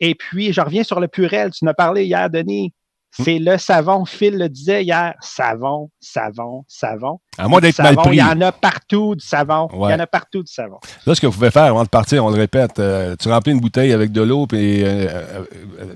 Et 0.00 0.16
puis, 0.16 0.52
je 0.52 0.60
reviens 0.60 0.82
sur 0.82 0.98
le 0.98 1.06
purel. 1.06 1.52
Tu 1.52 1.64
en 1.64 1.68
as 1.68 1.74
parlé 1.74 2.04
hier, 2.04 2.28
Denis. 2.28 2.74
Hmm. 3.18 3.22
C'est 3.22 3.38
le 3.38 3.56
savon. 3.56 4.04
Phil 4.04 4.36
le 4.36 4.48
disait 4.48 4.82
hier. 4.82 5.14
Savon, 5.20 5.90
savon, 6.00 6.64
savon. 6.66 7.20
À 7.38 7.48
moins 7.48 7.60
d'être 7.60 7.82
mal 7.82 7.96
pris. 7.96 8.16
Il 8.16 8.18
y 8.18 8.22
en 8.22 8.38
a 8.42 8.52
partout 8.52 9.14
du 9.14 9.24
savon. 9.24 9.66
Il 9.72 9.90
y 9.90 9.94
en 9.94 10.00
a 10.00 10.06
partout 10.06 10.42
du 10.42 10.52
savon. 10.52 10.76
Là, 11.06 11.14
ce 11.14 11.20
que 11.20 11.26
vous 11.26 11.32
pouvez 11.32 11.50
faire 11.50 11.64
avant 11.64 11.82
de 11.82 11.88
partir, 11.88 12.22
on 12.26 12.28
le 12.28 12.36
répète, 12.36 12.78
euh, 12.78 13.16
tu 13.18 13.30
remplis 13.30 13.52
une 13.52 13.60
bouteille 13.60 13.92
avec 13.92 14.12
de 14.12 14.20
l'eau, 14.20 14.46
puis 14.46 14.84
euh, 14.84 15.08
euh, 15.08 15.44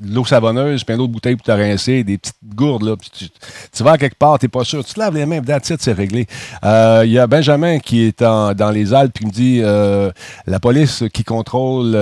de 0.00 0.14
l'eau 0.14 0.24
savonneuse, 0.24 0.82
puis 0.82 0.94
une 0.94 1.00
autre 1.02 1.12
bouteille 1.12 1.36
pour 1.36 1.44
te 1.44 1.52
rincer, 1.52 2.04
des 2.04 2.16
petites 2.16 2.36
gourdes. 2.42 2.84
Là, 2.84 2.94
tu, 3.12 3.82
vas 3.82 3.92
à 3.92 3.98
quelque 3.98 4.16
part, 4.16 4.38
tu 4.38 4.46
n'es 4.46 4.48
pas 4.48 4.64
sûr. 4.64 4.82
Tu 4.82 4.94
te 4.94 4.98
laves 4.98 5.14
les 5.14 5.26
mains, 5.26 5.42
that's 5.42 5.74
c'est 5.78 5.92
réglé. 5.92 6.26
Il 6.62 7.10
y 7.10 7.18
a 7.18 7.26
Benjamin 7.26 7.80
qui 7.80 8.04
est 8.04 8.22
dans 8.22 8.70
les 8.72 8.94
Alpes 8.94 9.18
qui 9.18 9.26
me 9.26 9.30
dit 9.30 9.60
la 10.46 10.60
police 10.60 11.04
qui 11.12 11.22
contrôle 11.22 11.94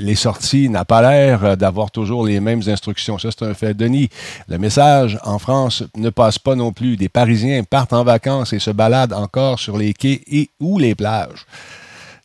les 0.00 0.14
sorties 0.14 0.68
n'a 0.68 0.84
pas 0.84 1.02
l'air 1.02 1.56
d'avoir 1.56 1.90
toujours 1.90 2.24
les 2.24 2.38
mêmes 2.38 2.62
instructions. 2.68 3.18
Ça, 3.18 3.30
c'est 3.36 3.44
un 3.44 3.54
fait. 3.54 3.74
Denis, 3.74 4.08
le 4.48 4.58
message 4.58 5.18
en 5.24 5.38
France 5.38 5.82
ne 5.96 6.10
passe 6.10 6.38
pas 6.38 6.54
non 6.54 6.72
plus. 6.72 6.96
Des 6.96 7.08
Parisiens 7.08 7.62
partent 7.64 7.92
en 7.92 8.04
vacances 8.04 8.52
et 8.52 8.58
se 8.58 8.67
baladent 8.70 9.12
encore 9.12 9.58
sur 9.58 9.76
les 9.76 9.92
quais 9.94 10.22
et 10.26 10.50
ou 10.60 10.78
les 10.78 10.94
plages. 10.94 11.46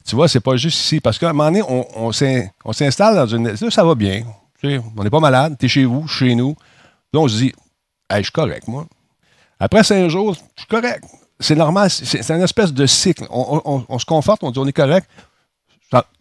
Tu 0.06 0.16
vois, 0.16 0.28
c'est 0.28 0.42
pas 0.42 0.58
juste 0.58 0.80
ici. 0.80 1.00
Parce 1.00 1.18
qu'à 1.18 1.30
un 1.30 1.34
moment 1.34 1.50
donné, 1.50 1.62
on, 1.68 2.12
on 2.66 2.74
s'installe 2.74 3.16
dans 3.16 3.28
une. 3.28 3.56
ça 3.56 3.84
va 3.84 3.96
bien. 3.96 4.24
on 4.64 5.04
n'est 5.04 5.10
pas 5.10 5.20
malade, 5.20 5.56
tu 5.60 5.66
es 5.66 5.70
chez 5.70 5.86
vous, 5.86 6.08
chez 6.08 6.36
nous. 6.36 6.56
Là, 7.14 7.20
on 7.22 7.28
se 7.28 7.38
dit, 7.38 7.54
je 8.12 8.22
suis 8.22 8.32
correct, 8.32 8.68
moi. 8.68 8.86
Après 9.60 9.84
cinq 9.84 10.10
jours, 10.10 10.34
je 10.34 10.62
suis 10.62 10.68
correct. 10.68 11.04
C'est 11.40 11.56
normal, 11.56 11.90
c'est 11.90 12.30
une 12.32 12.42
espèce 12.42 12.74
de 12.74 12.86
cycle. 12.86 13.26
On, 13.30 14.00
se 14.00 14.06
conforte, 14.06 14.44
on 14.44 14.52
dit, 14.52 14.60
on 14.60 14.68
est 14.68 14.74
correct. 14.74 15.10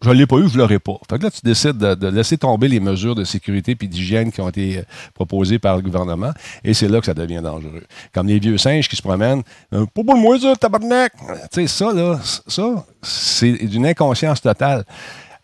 Je 0.01 0.09
ne 0.09 0.13
l'ai 0.13 0.27
pas 0.27 0.37
eu, 0.37 0.47
je 0.47 0.53
ne 0.53 0.59
l'aurai 0.59 0.79
pas. 0.79 0.97
Fait 1.09 1.17
que 1.17 1.23
là, 1.23 1.31
tu 1.31 1.41
décides 1.43 1.77
de, 1.77 2.07
laisser 2.07 2.37
tomber 2.37 2.67
les 2.67 2.79
mesures 2.79 3.15
de 3.15 3.23
sécurité 3.23 3.75
et 3.79 3.87
d'hygiène 3.87 4.31
qui 4.31 4.41
ont 4.41 4.49
été 4.49 4.79
euh, 4.79 4.83
proposées 5.13 5.59
par 5.59 5.75
le 5.77 5.81
gouvernement. 5.81 6.31
Et 6.63 6.73
c'est 6.73 6.87
là 6.87 6.99
que 6.99 7.05
ça 7.05 7.13
devient 7.13 7.41
dangereux. 7.43 7.83
Comme 8.13 8.27
les 8.27 8.39
vieux 8.39 8.57
singes 8.57 8.87
qui 8.87 8.95
se 8.95 9.01
promènent. 9.01 9.43
Euh, 9.73 9.85
pas 9.85 10.03
pour 10.03 10.17
moi, 10.17 10.39
ça, 10.39 10.55
tabarnak! 10.55 11.13
Tu 11.17 11.27
sais, 11.51 11.67
ça, 11.67 11.93
là, 11.93 12.19
ça, 12.47 12.85
c'est 13.01 13.51
d'une 13.51 13.85
inconscience 13.85 14.41
totale. 14.41 14.85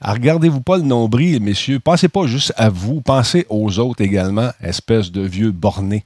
Ah, 0.01 0.13
regardez-vous 0.13 0.61
pas 0.61 0.77
le 0.77 0.83
nombril, 0.83 1.41
messieurs. 1.41 1.79
Pensez 1.79 2.07
pas 2.07 2.25
juste 2.25 2.53
à 2.55 2.69
vous, 2.69 3.01
pensez 3.01 3.45
aux 3.49 3.79
autres 3.79 4.01
également, 4.01 4.51
espèce 4.61 5.11
de 5.11 5.21
vieux 5.21 5.51
bornés. 5.51 6.05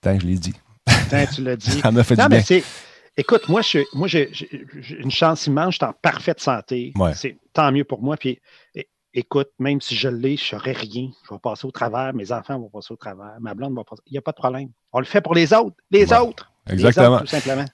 Tant 0.00 0.18
je 0.18 0.26
l'ai 0.26 0.38
dit. 0.38 0.54
Tant 1.10 1.24
tu 1.26 1.42
l'as 1.42 1.56
dit. 1.56 1.70
ça 1.82 1.90
m'a 1.90 2.04
fait 2.04 2.16
du 2.16 2.28
bien. 2.28 2.42
Écoute, 3.18 3.48
moi, 3.48 3.62
j'ai 3.62 3.84
moi, 3.94 4.06
une 4.08 5.10
chance 5.10 5.46
immense, 5.48 5.74
je 5.74 5.78
suis 5.78 5.84
en 5.84 5.92
parfaite 5.92 6.40
santé. 6.40 6.94
C'est 7.14 7.36
tant 7.52 7.72
mieux 7.72 7.82
pour 7.82 8.00
moi. 8.00 8.16
Puis, 8.16 8.38
écoute, 9.12 9.48
même 9.58 9.80
si 9.80 9.96
je 9.96 10.08
l'ai, 10.08 10.36
je 10.36 10.54
ne 10.54 10.60
ferai 10.60 10.72
rien. 10.72 11.10
Je 11.28 11.34
vais 11.34 11.40
passer 11.42 11.66
au 11.66 11.72
travers, 11.72 12.14
mes 12.14 12.30
enfants 12.30 12.60
vont 12.60 12.68
passer 12.68 12.92
au 12.92 12.96
travers, 12.96 13.32
ma 13.40 13.54
blonde 13.54 13.74
va 13.74 13.82
passer. 13.82 14.02
Il 14.06 14.12
n'y 14.12 14.18
a 14.18 14.22
pas 14.22 14.30
de 14.30 14.36
problème. 14.36 14.68
On 14.92 15.00
le 15.00 15.04
fait 15.04 15.20
pour 15.20 15.34
les 15.34 15.52
autres. 15.52 15.76
Les 15.90 16.12
autres. 16.12 16.48
Exactement. 16.70 17.20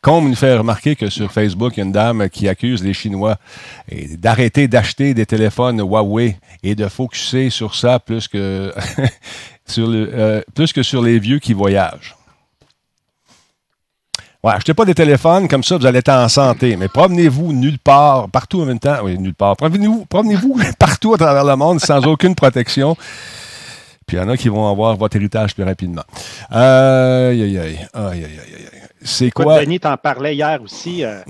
Comme 0.00 0.30
nous 0.30 0.34
fait 0.34 0.56
remarquer 0.56 0.96
que 0.96 1.10
sur 1.10 1.30
Facebook, 1.30 1.76
il 1.76 1.80
y 1.80 1.82
a 1.82 1.86
une 1.86 1.92
dame 1.92 2.30
qui 2.30 2.48
accuse 2.48 2.82
les 2.82 2.94
Chinois 2.94 3.36
d'arrêter 4.18 4.66
d'acheter 4.68 5.12
des 5.12 5.26
téléphones 5.26 5.80
Huawei 5.80 6.38
et 6.62 6.74
de 6.74 6.88
focuser 6.88 7.50
sur 7.50 7.74
ça 7.74 7.98
plus 7.98 8.28
que, 8.28 8.72
sur 9.66 9.88
le, 9.88 10.10
euh, 10.14 10.42
plus 10.54 10.72
que 10.72 10.82
sur 10.82 11.02
les 11.02 11.18
vieux 11.18 11.38
qui 11.38 11.52
voyagent. 11.52 12.14
Ouais, 14.44 14.52
achetez 14.52 14.74
pas 14.74 14.84
des 14.84 14.94
téléphones, 14.94 15.48
comme 15.48 15.64
ça 15.64 15.78
vous 15.78 15.86
allez 15.86 16.00
être 16.00 16.10
en 16.10 16.28
santé. 16.28 16.76
Mais 16.76 16.88
promenez-vous 16.88 17.54
nulle 17.54 17.78
part, 17.78 18.28
partout 18.28 18.60
en 18.60 18.66
même 18.66 18.78
temps. 18.78 18.98
Oui, 19.02 19.18
nulle 19.18 19.34
part. 19.34 19.56
Promenez-vous 19.56 20.04
promenez 20.04 20.36
partout 20.78 21.14
à 21.14 21.16
travers 21.16 21.44
le 21.44 21.56
monde 21.56 21.80
sans 21.80 22.06
aucune 22.06 22.34
protection. 22.34 22.94
Puis 24.06 24.18
il 24.18 24.20
y 24.20 24.22
en 24.22 24.28
a 24.28 24.36
qui 24.36 24.50
vont 24.50 24.68
avoir 24.68 24.96
votre 24.96 25.16
héritage 25.16 25.54
plus 25.54 25.64
rapidement. 25.64 26.04
Aïe, 26.50 27.42
aïe, 27.42 27.58
aïe. 27.58 27.88
Aïe, 27.94 28.24
aïe, 28.24 28.24
aïe. 28.24 28.82
C'est 29.00 29.30
quoi? 29.30 29.64
Denis 29.64 29.80
t'en 29.80 29.96
parlait 29.96 30.34
hier 30.34 30.60
aussi. 30.60 31.04
Euh, 31.04 31.22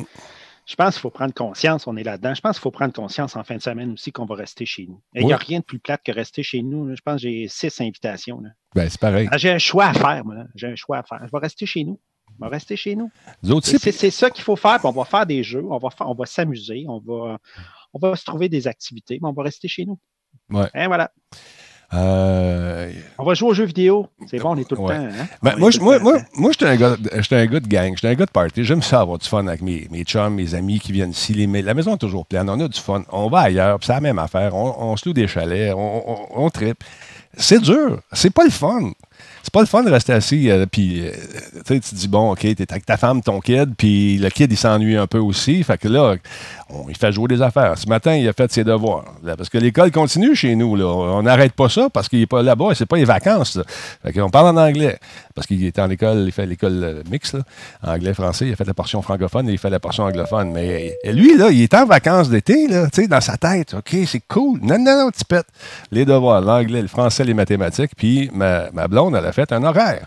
je 0.66 0.74
pense 0.74 0.94
qu'il 0.94 1.02
faut 1.02 1.10
prendre 1.10 1.34
conscience, 1.34 1.86
on 1.86 1.96
est 1.96 2.02
là-dedans. 2.02 2.34
Je 2.34 2.40
pense 2.40 2.56
qu'il 2.56 2.62
faut 2.62 2.72
prendre 2.72 2.92
conscience 2.92 3.36
en 3.36 3.44
fin 3.44 3.54
de 3.54 3.62
semaine 3.62 3.92
aussi 3.92 4.10
qu'on 4.10 4.26
va 4.26 4.34
rester 4.34 4.66
chez 4.66 4.86
nous. 4.88 5.00
Il 5.14 5.26
n'y 5.26 5.32
a 5.32 5.36
rien 5.36 5.60
de 5.60 5.64
plus 5.64 5.78
plate 5.78 6.00
que 6.04 6.10
rester 6.10 6.42
chez 6.42 6.62
nous. 6.62 6.96
Je 6.96 7.00
pense 7.00 7.22
que 7.22 7.28
j'ai 7.28 7.46
six 7.48 7.80
invitations. 7.80 8.42
Ben, 8.74 8.88
c'est 8.88 9.00
pareil. 9.00 9.28
Ah, 9.30 9.38
j'ai 9.38 9.50
un 9.50 9.58
choix 9.58 9.86
à 9.86 9.94
faire, 9.94 10.24
moi. 10.24 10.34
J'ai 10.56 10.66
un 10.66 10.74
choix 10.74 10.98
à 10.98 11.02
faire. 11.04 11.20
Je 11.24 11.30
vais 11.30 11.38
rester 11.38 11.64
chez 11.64 11.84
nous. 11.84 12.00
On 12.40 12.46
va 12.46 12.48
rester 12.50 12.76
chez 12.76 12.96
nous. 12.96 13.10
C'est 13.62 14.10
ça 14.10 14.30
qu'il 14.30 14.44
faut 14.44 14.56
faire. 14.56 14.80
On 14.84 14.92
va 14.92 15.04
faire 15.04 15.26
des 15.26 15.42
jeux, 15.42 15.64
on 15.64 15.78
va, 15.78 15.88
on 16.00 16.14
va 16.14 16.26
s'amuser, 16.26 16.84
on 16.88 16.98
va, 16.98 17.38
on 17.92 17.98
va 17.98 18.16
se 18.16 18.24
trouver 18.24 18.48
des 18.48 18.66
activités, 18.66 19.18
mais 19.22 19.28
on 19.28 19.32
va 19.32 19.44
rester 19.44 19.68
chez 19.68 19.84
nous. 19.84 19.98
Ouais. 20.50 20.68
Et 20.74 20.86
voilà. 20.86 21.10
Euh, 21.92 22.92
on 23.18 23.24
va 23.24 23.34
jouer 23.34 23.50
aux 23.50 23.54
jeux 23.54 23.64
vidéo. 23.64 24.08
C'est 24.26 24.38
bon, 24.38 24.50
on 24.50 24.56
est 24.56 24.64
tout 24.64 24.74
le 24.74 24.80
temps. 24.80 24.90
Hein? 24.90 25.10
Ben, 25.42 25.54
moi, 25.58 25.70
moi, 25.80 25.98
moi, 26.00 26.18
moi 26.34 26.50
j'étais 26.50 26.66
un, 26.66 26.76
gars, 26.76 26.96
un 27.12 27.46
gars 27.46 27.60
de 27.60 27.68
gang, 27.68 27.94
j'étais 27.94 28.08
un 28.08 28.14
gars 28.14 28.26
de 28.26 28.30
party. 28.30 28.64
J'aime 28.64 28.82
ça 28.82 29.00
avoir 29.00 29.18
du 29.18 29.28
fun 29.28 29.46
avec 29.46 29.62
mes, 29.62 29.86
mes 29.90 30.02
chums, 30.02 30.34
mes 30.34 30.54
amis 30.54 30.80
qui 30.80 30.92
viennent 30.92 31.10
ici. 31.10 31.34
Les, 31.34 31.62
la 31.62 31.74
maison 31.74 31.94
est 31.94 31.98
toujours 31.98 32.26
pleine, 32.26 32.48
on 32.50 32.58
a 32.58 32.68
du 32.68 32.80
fun. 32.80 33.04
On 33.12 33.28
va 33.28 33.40
ailleurs, 33.40 33.78
c'est 33.82 33.92
la 33.92 34.00
même 34.00 34.18
affaire. 34.18 34.56
On, 34.56 34.74
on, 34.76 34.96
se 34.96 35.08
loue 35.08 35.12
des 35.12 35.28
chalets, 35.28 35.72
on, 35.74 36.02
on, 36.06 36.44
on 36.46 36.50
tripe. 36.50 36.82
C'est 37.36 37.60
dur, 37.60 38.00
c'est 38.12 38.32
pas 38.32 38.44
le 38.44 38.50
fun 38.50 38.92
c'est 39.44 39.52
pas 39.52 39.60
le 39.60 39.66
fun 39.66 39.82
de 39.82 39.90
rester 39.90 40.14
assis, 40.14 40.50
euh, 40.50 40.64
puis 40.64 41.06
euh, 41.06 41.12
tu 41.66 41.78
te 41.78 41.94
dis, 41.94 42.08
bon, 42.08 42.32
OK, 42.32 42.40
t'es 42.40 42.66
avec 42.70 42.86
ta 42.86 42.96
femme, 42.96 43.20
ton 43.20 43.40
kid, 43.40 43.74
puis 43.76 44.16
le 44.16 44.30
kid, 44.30 44.50
il 44.50 44.56
s'ennuie 44.56 44.96
un 44.96 45.06
peu 45.06 45.18
aussi. 45.18 45.62
Fait 45.62 45.76
que 45.76 45.86
là, 45.86 46.16
il 46.88 46.96
fait 46.96 47.12
jouer 47.12 47.28
des 47.28 47.42
affaires. 47.42 47.76
Ce 47.78 47.88
matin, 47.88 48.14
il 48.14 48.28
a 48.28 48.32
fait 48.32 48.50
ses 48.52 48.64
devoirs. 48.64 49.04
parce 49.36 49.48
que 49.48 49.58
l'école 49.58 49.90
continue 49.90 50.34
chez 50.34 50.54
nous. 50.54 50.80
On 50.80 51.22
n'arrête 51.22 51.52
pas 51.52 51.68
ça 51.68 51.88
parce 51.90 52.08
qu'il 52.08 52.20
n'est 52.20 52.26
pas 52.26 52.42
là-bas, 52.42 52.74
c'est 52.74 52.86
pas 52.86 52.96
les 52.96 53.04
vacances. 53.04 53.58
Qu'on 54.14 54.30
parle 54.30 54.56
en 54.56 54.60
anglais. 54.60 54.98
Parce 55.34 55.46
qu'il 55.46 55.64
était 55.64 55.80
en 55.80 55.90
école, 55.90 56.24
il 56.26 56.32
fait 56.32 56.46
l'école 56.46 56.84
euh, 56.84 57.02
mixte, 57.10 57.36
anglais-français, 57.82 58.46
il 58.46 58.52
a 58.52 58.56
fait 58.56 58.64
la 58.64 58.74
portion 58.74 59.02
francophone 59.02 59.48
et 59.48 59.52
il 59.52 59.58
fait 59.58 59.70
la 59.70 59.80
portion 59.80 60.04
anglophone. 60.04 60.52
Mais 60.52 60.96
lui, 61.04 61.36
là, 61.36 61.50
il 61.50 61.62
est 61.62 61.74
en 61.74 61.86
vacances 61.86 62.28
d'été, 62.28 62.68
là, 62.68 62.86
dans 63.08 63.20
sa 63.20 63.36
tête. 63.36 63.74
OK, 63.74 63.96
c'est 64.06 64.22
cool. 64.28 64.60
Non, 64.62 64.78
non, 64.78 65.04
non, 65.04 65.10
tu 65.10 65.24
pètes. 65.24 65.48
Les 65.90 66.04
devoirs, 66.04 66.40
l'anglais, 66.40 66.82
le 66.82 66.88
français, 66.88 67.24
les 67.24 67.34
mathématiques. 67.34 67.92
Puis 67.96 68.30
ma 68.32 68.88
blonde, 68.88 69.16
elle 69.16 69.26
a 69.26 69.32
fait 69.32 69.50
un 69.52 69.62
horaire. 69.64 70.06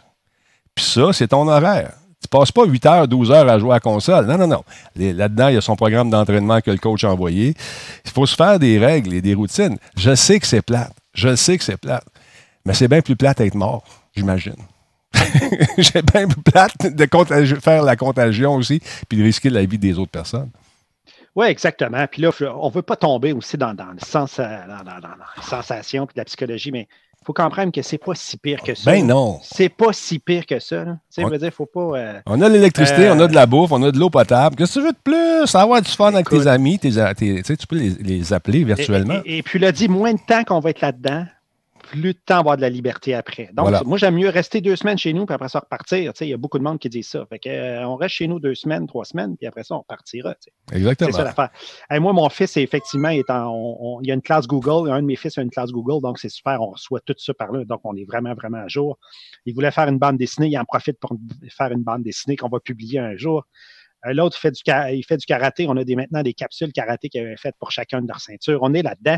Puis 0.78 0.86
ça, 0.86 1.12
c'est 1.12 1.30
ton 1.30 1.48
horaire. 1.48 1.92
Tu 2.28 2.38
passes 2.38 2.52
pas 2.52 2.66
8 2.66 2.86
heures, 2.86 3.08
12 3.08 3.32
heures 3.32 3.48
à 3.48 3.58
jouer 3.58 3.76
à 3.76 3.80
console. 3.80 4.26
Non, 4.26 4.38
non, 4.38 4.48
non. 4.48 4.64
Là-dedans, 4.98 5.48
il 5.48 5.54
y 5.54 5.58
a 5.58 5.62
son 5.62 5.78
programme 5.78 6.10
d'entraînement 6.10 6.60
que 6.60 6.72
le 6.72 6.78
coach 6.78 7.06
a 7.06 7.12
envoyé. 7.12 7.56
Il 8.04 8.12
faut 8.12 8.26
se 8.26 8.36
faire 8.36 8.60
des 8.60 8.78
règles 8.78 9.14
et 9.14 9.22
des 9.22 9.34
routines. 9.34 9.78
Je 9.96 10.14
sais 10.14 10.38
que 10.38 10.46
c'est 10.46 10.62
plate. 10.62 10.92
Je 11.14 11.38
sais 11.38 11.58
que 11.58 11.64
c'est 11.64 11.78
plate. 11.78 12.04
Mais 12.66 12.74
c'est 12.74 12.90
bien 12.90 13.02
plus 13.02 13.16
plate 13.16 13.38
d'être 13.38 13.56
mort, 13.56 13.82
j'imagine. 14.14 14.58
J'ai 15.78 16.02
bien 16.02 16.28
plus 16.28 16.42
plate 16.42 16.94
de 16.94 17.08
faire 17.62 17.84
la 17.84 17.96
contagion 17.96 18.56
aussi, 18.56 18.82
puis 19.08 19.18
de 19.18 19.24
risquer 19.24 19.50
la 19.50 19.64
vie 19.64 19.78
des 19.78 19.98
autres 19.98 20.12
personnes. 20.12 20.50
Oui, 21.34 21.48
exactement. 21.48 22.06
Puis 22.08 22.24
là, 22.24 22.32
on 22.58 22.68
ne 22.68 22.74
veut 22.74 22.82
pas 22.82 22.98
tomber 22.98 23.32
aussi 23.32 23.58
dans, 23.58 23.74
dans, 23.74 23.94
le 23.94 24.00
sens, 24.06 24.38
dans, 24.38 24.84
dans, 24.84 25.00
dans 25.00 25.08
la 25.08 25.44
sensation 25.44 26.06
puis 26.06 26.16
la 26.18 26.26
psychologie, 26.26 26.74
mais 26.74 26.90
faut 27.28 27.34
comprendre 27.34 27.74
que 27.74 27.82
c'est 27.82 27.98
pas 27.98 28.16
si 28.16 28.38
pire 28.38 28.62
que 28.62 28.74
ça. 28.74 28.90
Ben 28.90 29.06
non. 29.06 29.40
C'est 29.44 29.68
pas 29.68 29.92
si 29.92 30.18
pire 30.18 30.46
que 30.46 30.60
ça. 30.60 30.86
On, 31.18 31.30
dire, 31.30 31.52
faut 31.52 31.66
pas. 31.66 31.98
Euh, 31.98 32.22
on 32.26 32.42
a 32.42 32.48
l'électricité, 32.48 33.10
on 33.10 33.20
a 33.20 33.28
de 33.28 33.36
la 33.36 33.46
bouffe, 33.46 33.74
on 33.74 33.84
a 33.84 33.92
de 33.92 34.00
l'eau 34.00 34.10
potable. 34.10 34.56
Qu'est-ce 34.56 34.76
que 34.76 34.80
tu 34.80 34.86
veux 34.86 34.94
de 34.94 34.98
plus? 35.04 35.54
Avoir 35.54 35.82
du 35.82 35.92
fun 35.92 36.14
avec 36.14 36.30
tes 36.30 36.48
amis, 36.48 36.80
tes, 36.80 36.90
tu 36.90 37.68
peux 37.68 37.76
les, 37.76 37.90
les 37.90 38.32
appeler 38.32 38.64
virtuellement. 38.64 39.20
Et, 39.26 39.40
et, 39.40 39.44
puis, 39.44 39.64
a 39.66 39.74
dit 39.74 39.90
moins 39.90 40.14
de 40.14 40.20
temps 40.26 40.46
qu'on 40.46 40.62
va 40.62 40.70
être 40.70 40.80
là-dedans, 40.80 41.26
plus 41.88 42.14
de 42.14 42.20
temps 42.20 42.40
avoir 42.40 42.58
de 42.58 42.62
la 42.62 42.70
liberté 42.70 43.14
après. 43.14 43.50
Donc, 43.54 43.70
moi, 43.86 43.98
j'aime 43.98 44.16
mieux 44.16 44.30
rester 44.30 44.62
deux 44.62 44.76
semaines 44.76 44.98
chez 44.98 45.14
nous, 45.14 45.26
puis 45.26 45.34
après 45.34 45.50
ça 45.50 45.60
repartir. 45.60 46.12
Il 46.22 46.28
y 46.28 46.34
a 46.34 46.38
beaucoup 46.38 46.60
de 46.60 46.64
monde 46.64 46.80
qui 46.80 46.90
dit 46.90 47.04
ça. 47.04 47.26
Fait 47.28 47.40
que, 47.40 47.50
euh, 47.50 47.88
on 47.88 47.96
reste 47.96 48.16
chez 48.16 48.28
nous 48.28 48.40
deux 48.40 48.56
semaines, 48.56 48.88
trois 48.88 49.06
semaines, 49.06 49.38
puis 49.38 49.48
après 49.48 49.64
ça, 49.64 49.76
on 49.76 49.84
partira. 49.84 50.36
Exactement. 50.72 51.12
C'est 51.12 51.18
ça 51.18 51.24
l'affaire. 51.24 51.50
moi, 52.02 52.14
mon 52.14 52.30
fils, 52.30 52.58
effectivement, 52.58 53.10
est 53.10 53.30
en, 53.30 54.00
il 54.02 54.08
y 54.08 54.12
a 54.12 54.16
une 54.16 54.22
classe 54.22 54.48
Google. 54.48 54.92
Un 54.92 55.02
de 55.02 55.08
mes 55.08 55.16
fils 55.16 55.38
a 55.38 55.42
une 55.42 55.50
classe 55.50 55.72
Google, 55.72 56.02
donc 56.02 56.20
c'est 56.20 56.30
super. 56.30 56.62
On 56.62 56.72
reçoit 56.72 57.00
tout 57.02 57.16
ça 57.18 57.34
par 57.34 57.52
là. 57.52 57.64
Donc, 57.66 57.82
on 57.84 57.96
est 57.96 58.06
vraiment, 58.06 58.34
vraiment 58.34 58.60
à 58.60 58.68
jour. 58.68 59.00
Il 59.46 59.54
voulait 59.54 59.72
faire 59.72 59.88
une 59.88 60.00
bande 60.00 60.18
dessinée. 60.18 60.48
Il 60.48 60.58
en 60.58 60.66
profite 60.66 61.00
pour 61.00 61.16
faire 61.50 61.72
une 61.72 61.84
bande 61.84 62.04
dessinée 62.04 62.36
qu'on 62.36 62.50
va 62.50 62.60
publier 62.60 63.00
un 63.00 63.16
jour. 63.16 63.46
Euh, 64.06 64.14
l'autre 64.14 64.38
fait 64.38 64.52
du, 64.52 64.62
il 64.94 65.04
fait 65.04 65.18
du 65.18 65.26
karaté. 65.26 65.68
On 65.68 65.78
a 65.78 65.84
des, 65.84 65.96
maintenant 65.96 66.22
des 66.22 66.34
capsules 66.34 66.72
karaté 66.72 67.10
qu'il 67.10 67.22
avait 67.22 67.38
faites 67.38 67.56
pour 67.60 67.72
chacun 67.72 68.02
de 68.02 68.08
leurs 68.08 68.20
ceintures. 68.20 68.60
On 68.62 68.74
est 68.74 68.84
là-dedans. 68.84 69.18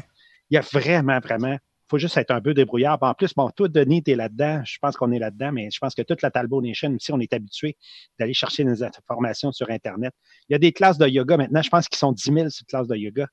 Il 0.49 0.55
y 0.55 0.57
a 0.57 0.61
vraiment, 0.61 1.19
vraiment 1.19 1.57
faut 1.89 1.97
juste 1.97 2.17
être 2.17 2.31
un 2.31 2.41
peu 2.41 2.53
débrouillard. 2.53 2.97
En 3.01 3.13
plus, 3.13 3.33
bon, 3.33 3.49
toi, 3.49 3.67
Denis, 3.67 4.03
tu 4.03 4.11
es 4.11 4.15
là-dedans. 4.15 4.61
Je 4.65 4.77
pense 4.79 4.95
qu'on 4.95 5.11
est 5.11 5.19
là-dedans, 5.19 5.51
mais 5.51 5.69
je 5.71 5.79
pense 5.79 5.95
que 5.95 6.01
toute 6.01 6.21
la 6.21 6.31
Talbot 6.31 6.61
Nation 6.61 6.93
aussi, 6.93 7.11
on 7.11 7.19
est 7.19 7.33
habitué 7.33 7.77
d'aller 8.19 8.33
chercher 8.33 8.63
des 8.63 8.83
informations 8.83 9.51
sur 9.51 9.69
Internet. 9.69 10.13
Il 10.49 10.53
y 10.53 10.55
a 10.55 10.59
des 10.59 10.71
classes 10.71 10.97
de 10.97 11.07
yoga 11.07 11.37
maintenant. 11.37 11.61
Je 11.61 11.69
pense 11.69 11.87
qu'ils 11.87 11.97
sont 11.97 12.11
10 12.11 12.23
000 12.23 12.49
sur 12.49 12.65
classes 12.65 12.87
de 12.87 12.95
yoga. 12.95 13.27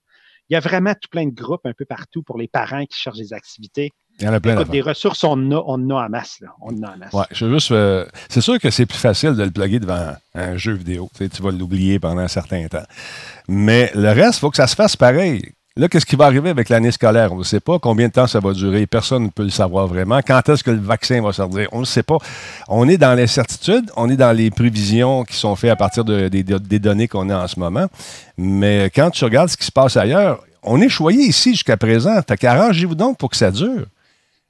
Il 0.48 0.54
y 0.54 0.56
a 0.56 0.60
vraiment 0.60 0.94
tout 0.94 1.08
plein 1.10 1.26
de 1.26 1.34
groupes 1.34 1.66
un 1.66 1.72
peu 1.72 1.84
partout 1.84 2.22
pour 2.22 2.38
les 2.38 2.46
parents 2.46 2.84
qui 2.86 2.98
cherchent 2.98 3.18
des 3.18 3.32
activités. 3.32 3.90
Il 4.18 4.24
y 4.24 4.28
en 4.28 4.32
a 4.32 4.40
plein. 4.40 4.62
des 4.64 4.80
ressources, 4.80 5.24
on 5.24 5.32
en 5.32 5.52
a, 5.52 5.62
on 5.66 5.90
a 5.90 6.06
en 6.06 6.08
masse. 6.08 6.38
Là. 6.40 6.48
On 6.62 6.82
a 6.82 6.94
en 6.94 6.96
masse. 6.96 7.12
Ouais, 7.12 7.24
je 7.32 7.52
juste, 7.52 7.72
euh, 7.72 8.06
c'est 8.30 8.40
sûr 8.40 8.58
que 8.58 8.70
c'est 8.70 8.86
plus 8.86 8.98
facile 8.98 9.34
de 9.34 9.42
le 9.42 9.50
plugger 9.50 9.80
devant 9.80 10.14
un 10.34 10.56
jeu 10.56 10.72
vidéo. 10.72 11.10
Tu, 11.14 11.24
sais, 11.24 11.28
tu 11.28 11.42
vas 11.42 11.50
l'oublier 11.50 11.98
pendant 11.98 12.22
un 12.22 12.28
certain 12.28 12.66
temps. 12.68 12.86
Mais 13.48 13.90
le 13.94 14.08
reste, 14.12 14.38
il 14.38 14.40
faut 14.40 14.50
que 14.50 14.56
ça 14.56 14.68
se 14.68 14.76
fasse 14.76 14.96
pareil. 14.96 15.52
Là, 15.78 15.88
qu'est-ce 15.88 16.06
qui 16.06 16.16
va 16.16 16.24
arriver 16.24 16.48
avec 16.48 16.70
l'année 16.70 16.90
scolaire? 16.90 17.34
On 17.34 17.38
ne 17.38 17.44
sait 17.44 17.60
pas 17.60 17.78
combien 17.78 18.08
de 18.08 18.12
temps 18.12 18.26
ça 18.26 18.40
va 18.40 18.54
durer? 18.54 18.86
Personne 18.86 19.24
ne 19.24 19.28
peut 19.28 19.42
le 19.42 19.50
savoir 19.50 19.86
vraiment. 19.86 20.20
Quand 20.26 20.48
est-ce 20.48 20.64
que 20.64 20.70
le 20.70 20.80
vaccin 20.80 21.20
va 21.20 21.34
sortir? 21.34 21.68
On 21.70 21.80
ne 21.80 21.84
sait 21.84 22.02
pas. 22.02 22.16
On 22.68 22.88
est 22.88 22.96
dans 22.96 23.14
l'incertitude, 23.14 23.90
on 23.94 24.08
est 24.08 24.16
dans 24.16 24.32
les 24.32 24.50
prévisions 24.50 25.24
qui 25.24 25.36
sont 25.36 25.54
faites 25.54 25.70
à 25.70 25.76
partir 25.76 26.02
des 26.02 26.78
données 26.78 27.08
qu'on 27.08 27.28
a 27.28 27.44
en 27.44 27.46
ce 27.46 27.60
moment. 27.60 27.88
Mais 28.38 28.90
quand 28.94 29.10
tu 29.10 29.22
regardes 29.24 29.50
ce 29.50 29.56
qui 29.58 29.66
se 29.66 29.72
passe 29.72 29.98
ailleurs, 29.98 30.42
on 30.62 30.80
est 30.80 30.88
choyé 30.88 31.24
ici 31.24 31.50
jusqu'à 31.50 31.76
présent. 31.76 32.18
Fait 32.26 32.38
qu'arrangez-vous 32.38 32.94
donc 32.94 33.18
pour 33.18 33.28
que 33.28 33.36
ça 33.36 33.50
dure. 33.50 33.84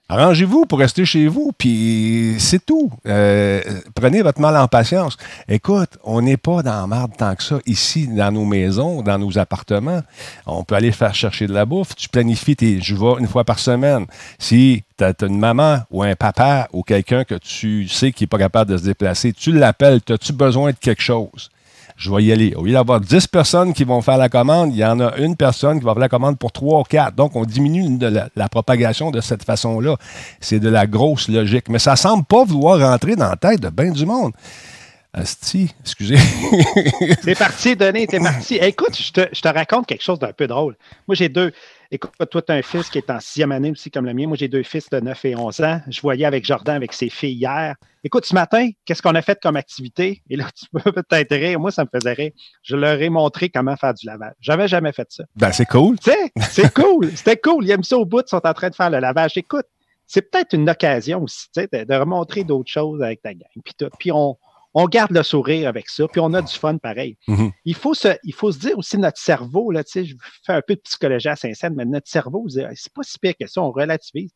Arrangez-vous 0.09 0.67
pour 0.67 0.79
rester 0.79 1.05
chez 1.05 1.27
vous, 1.27 1.51
puis 1.59 2.37
c'est 2.39 2.65
tout. 2.65 2.93
Euh, 3.09 3.61
prenez 3.97 4.23
votre 4.23 4.41
mal 4.41 4.57
en 4.57 4.69
patience. 4.69 5.17
Écoute, 5.49 5.99
on 6.05 6.23
n'est 6.23 6.37
pas 6.37 6.63
dans 6.63 6.81
la 6.81 6.87
marde 6.87 7.17
tant 7.17 7.35
que 7.35 7.43
ça 7.43 7.59
ici, 7.67 8.07
dans 8.07 8.31
nos 8.31 8.45
maisons, 8.45 9.03
dans 9.03 9.19
nos 9.19 9.37
appartements. 9.37 10.03
On 10.47 10.63
peut 10.63 10.77
aller 10.77 10.93
faire 10.93 11.13
chercher 11.13 11.49
de 11.49 11.53
la 11.53 11.65
bouffe. 11.65 11.97
Tu 11.97 12.09
planifies 12.09 12.55
tes 12.55 12.81
je 12.81 12.95
vais 12.95 13.19
une 13.19 13.27
fois 13.27 13.43
par 13.43 13.59
semaine. 13.59 14.07
Si 14.39 14.85
tu 14.97 15.03
as, 15.03 15.13
une 15.23 15.41
maman 15.41 15.79
ou 15.91 16.05
un 16.05 16.15
papa 16.15 16.69
ou 16.73 16.85
quelqu'un 16.85 17.25
que 17.25 17.35
tu 17.35 17.89
sais 17.89 18.13
qui 18.13 18.23
n'est 18.23 18.29
pas 18.29 18.39
capable 18.39 18.71
de 18.71 18.77
se 18.77 18.85
déplacer, 18.85 19.33
tu 19.33 19.51
l'appelles. 19.51 20.01
As-tu 20.09 20.33
besoin 20.33 20.71
de 20.71 20.77
quelque 20.77 21.03
chose? 21.03 21.51
Je 21.97 22.11
vais 22.11 22.25
y 22.25 22.33
aller. 22.33 22.55
Au 22.55 22.65
lieu 22.65 22.73
d'avoir 22.73 23.01
10 23.01 23.27
personnes 23.29 23.73
qui 23.73 23.85
vont 23.85 24.03
faire 24.03 24.19
la 24.19 24.29
commande, 24.29 24.75
il 24.75 24.79
y 24.79 24.85
en 24.85 25.01
a 25.01 25.17
une 25.17 25.37
personne 25.37 25.79
qui 25.79 25.85
va 25.85 25.93
faire 25.93 26.01
la 26.01 26.09
commande 26.09 26.39
pour 26.39 26.53
3 26.53 26.81
ou 26.81 26.83
4. 26.83 27.15
Donc, 27.15 27.35
on 27.37 27.45
diminue 27.45 27.99
la, 27.99 28.29
la, 28.35 28.49
propagation 28.49 29.11
de 29.11 29.21
cette 29.21 29.45
façon-là. 29.45 29.97
C'est 30.41 30.61
de 30.61 30.69
la 30.69 30.87
grosse 30.87 31.29
logique. 31.29 31.69
Mais 31.69 31.79
ça 31.79 31.97
semble 31.97 32.25
pas 32.25 32.45
vouloir 32.45 32.79
rentrer 32.79 33.17
dans 33.17 33.29
la 33.31 33.37
tête 33.37 33.61
de 33.61 33.71
bien 33.71 33.91
du 33.91 34.05
monde. 34.05 34.33
Asti, 35.17 35.75
excusez. 35.81 36.19
c'est 37.23 37.39
parti, 37.39 37.75
Denis, 37.75 38.07
c'est 38.11 38.21
parti. 38.23 38.57
Écoute, 38.57 38.95
je 38.95 39.13
te, 39.13 39.29
je 39.33 39.41
te, 39.41 39.49
raconte 39.49 39.87
quelque 39.87 40.03
chose 40.03 40.19
d'un 40.19 40.33
peu 40.33 40.47
drôle. 40.47 40.77
Moi, 41.09 41.15
j'ai 41.15 41.31
deux. 41.31 41.53
Écoute, 41.91 42.13
toi, 42.31 42.43
tu 42.43 42.53
as 42.53 42.57
un 42.57 42.63
fils 42.63 42.91
qui 42.91 42.99
est 42.99 43.11
en 43.11 43.21
sixième 43.21 43.53
année 43.53 43.71
aussi, 43.71 43.91
comme 43.91 44.07
le 44.07 44.15
mien. 44.15 44.27
Moi, 44.27 44.37
j'ai 44.37 44.49
deux 44.49 44.63
fils 44.63 44.89
de 44.91 44.99
9 44.99 45.25
et 45.25 45.37
11 45.37 45.61
ans. 45.61 45.81
Je 45.89 46.01
voyais 46.01 46.25
avec 46.25 46.45
Jordan, 46.45 46.77
avec 46.77 46.93
ses 46.93 47.09
filles 47.09 47.35
hier. 47.35 47.75
Écoute, 48.03 48.27
ce 48.27 48.35
matin, 48.35 48.71
qu'est-ce 48.85 49.03
qu'on 49.03 49.15
a 49.15 49.23
fait 49.23 49.39
comme 49.41 49.57
activité? 49.57 50.23
Et 50.29 50.37
là, 50.37 50.47
tu 50.57 50.67
peux 50.73 50.93
peut-être 50.93 51.35
rire. 51.35 51.61
Moi, 51.61 51.71
ça 51.71 51.85
me 51.85 51.89
faisait 51.93 52.13
rire. 52.13 52.33
Je 52.63 52.77
leur 52.77 53.01
ai 53.01 53.09
montré 53.09 53.49
comment 53.49 53.77
faire 53.77 53.95
du 53.95 54.07
lavage. 54.07 54.35
J'avais 54.41 54.69
jamais 54.69 54.93
fait 54.93 55.07
ça. 55.11 55.25
Ben, 55.37 55.53
c'est 55.53 55.67
cool. 55.67 55.99
Tu 55.99 56.11
sais, 56.11 56.33
c'est 56.51 56.73
cool. 56.73 57.11
C'était 57.17 57.37
cool. 57.37 57.65
Ils 57.65 57.71
aiment 57.71 57.85
ça 57.85 57.99
au 57.99 58.05
bout. 58.05 58.23
Ils 58.27 58.31
sont 58.31 58.47
en 58.47 58.55
train 58.55 58.71
de 58.71 58.75
faire 58.75 58.91
le 58.91 58.99
lavage. 58.99 59.37
Écoute, 59.37 59.67
c'est 60.07 60.23
peut-être 60.23 60.55
une 60.55 60.69
occasion 60.71 61.23
aussi, 61.23 61.47
tu 61.53 61.63
sais, 61.63 61.69
de, 61.73 61.85
de 61.85 61.95
remontrer 61.99 62.45
d'autres 62.45 62.71
choses 62.71 63.03
avec 63.03 63.23
ta 63.23 63.35
gang. 63.35 63.49
Puis, 63.65 63.75
tout. 63.77 63.89
Puis 63.99 64.13
on, 64.13 64.37
on 64.79 64.85
garde 64.89 65.11
le 65.11 65.23
sourire 65.23 65.69
avec 65.69 65.89
ça, 65.89 66.07
puis 66.07 66.21
on 66.21 66.35
a 66.35 66.43
du 66.43 66.53
fun 66.53 66.77
pareil. 66.77 67.17
Mhm. 67.27 67.51
il, 67.65 67.75
faut 67.75 67.95
se, 67.95 68.09
il 68.23 68.35
faut 68.35 68.53
se 68.53 68.59
dire 68.59 68.77
aussi 68.77 68.99
notre 68.99 69.19
cerveau, 69.19 69.71
là, 69.71 69.83
je 69.93 70.03
fais 70.45 70.53
un 70.53 70.61
peu 70.61 70.75
de 70.75 70.81
psychologie 70.81 71.29
à 71.29 71.35
Saint-Saëns, 71.35 71.75
mais 71.75 71.87
notre 71.87 72.09
cerveau, 72.09 72.47
c'est 72.49 72.93
pas 72.93 73.03
si 73.03 73.19
pire 73.19 73.33
que 73.41 73.47
ça, 73.47 73.63
on 73.63 73.71
relativise. 73.71 74.33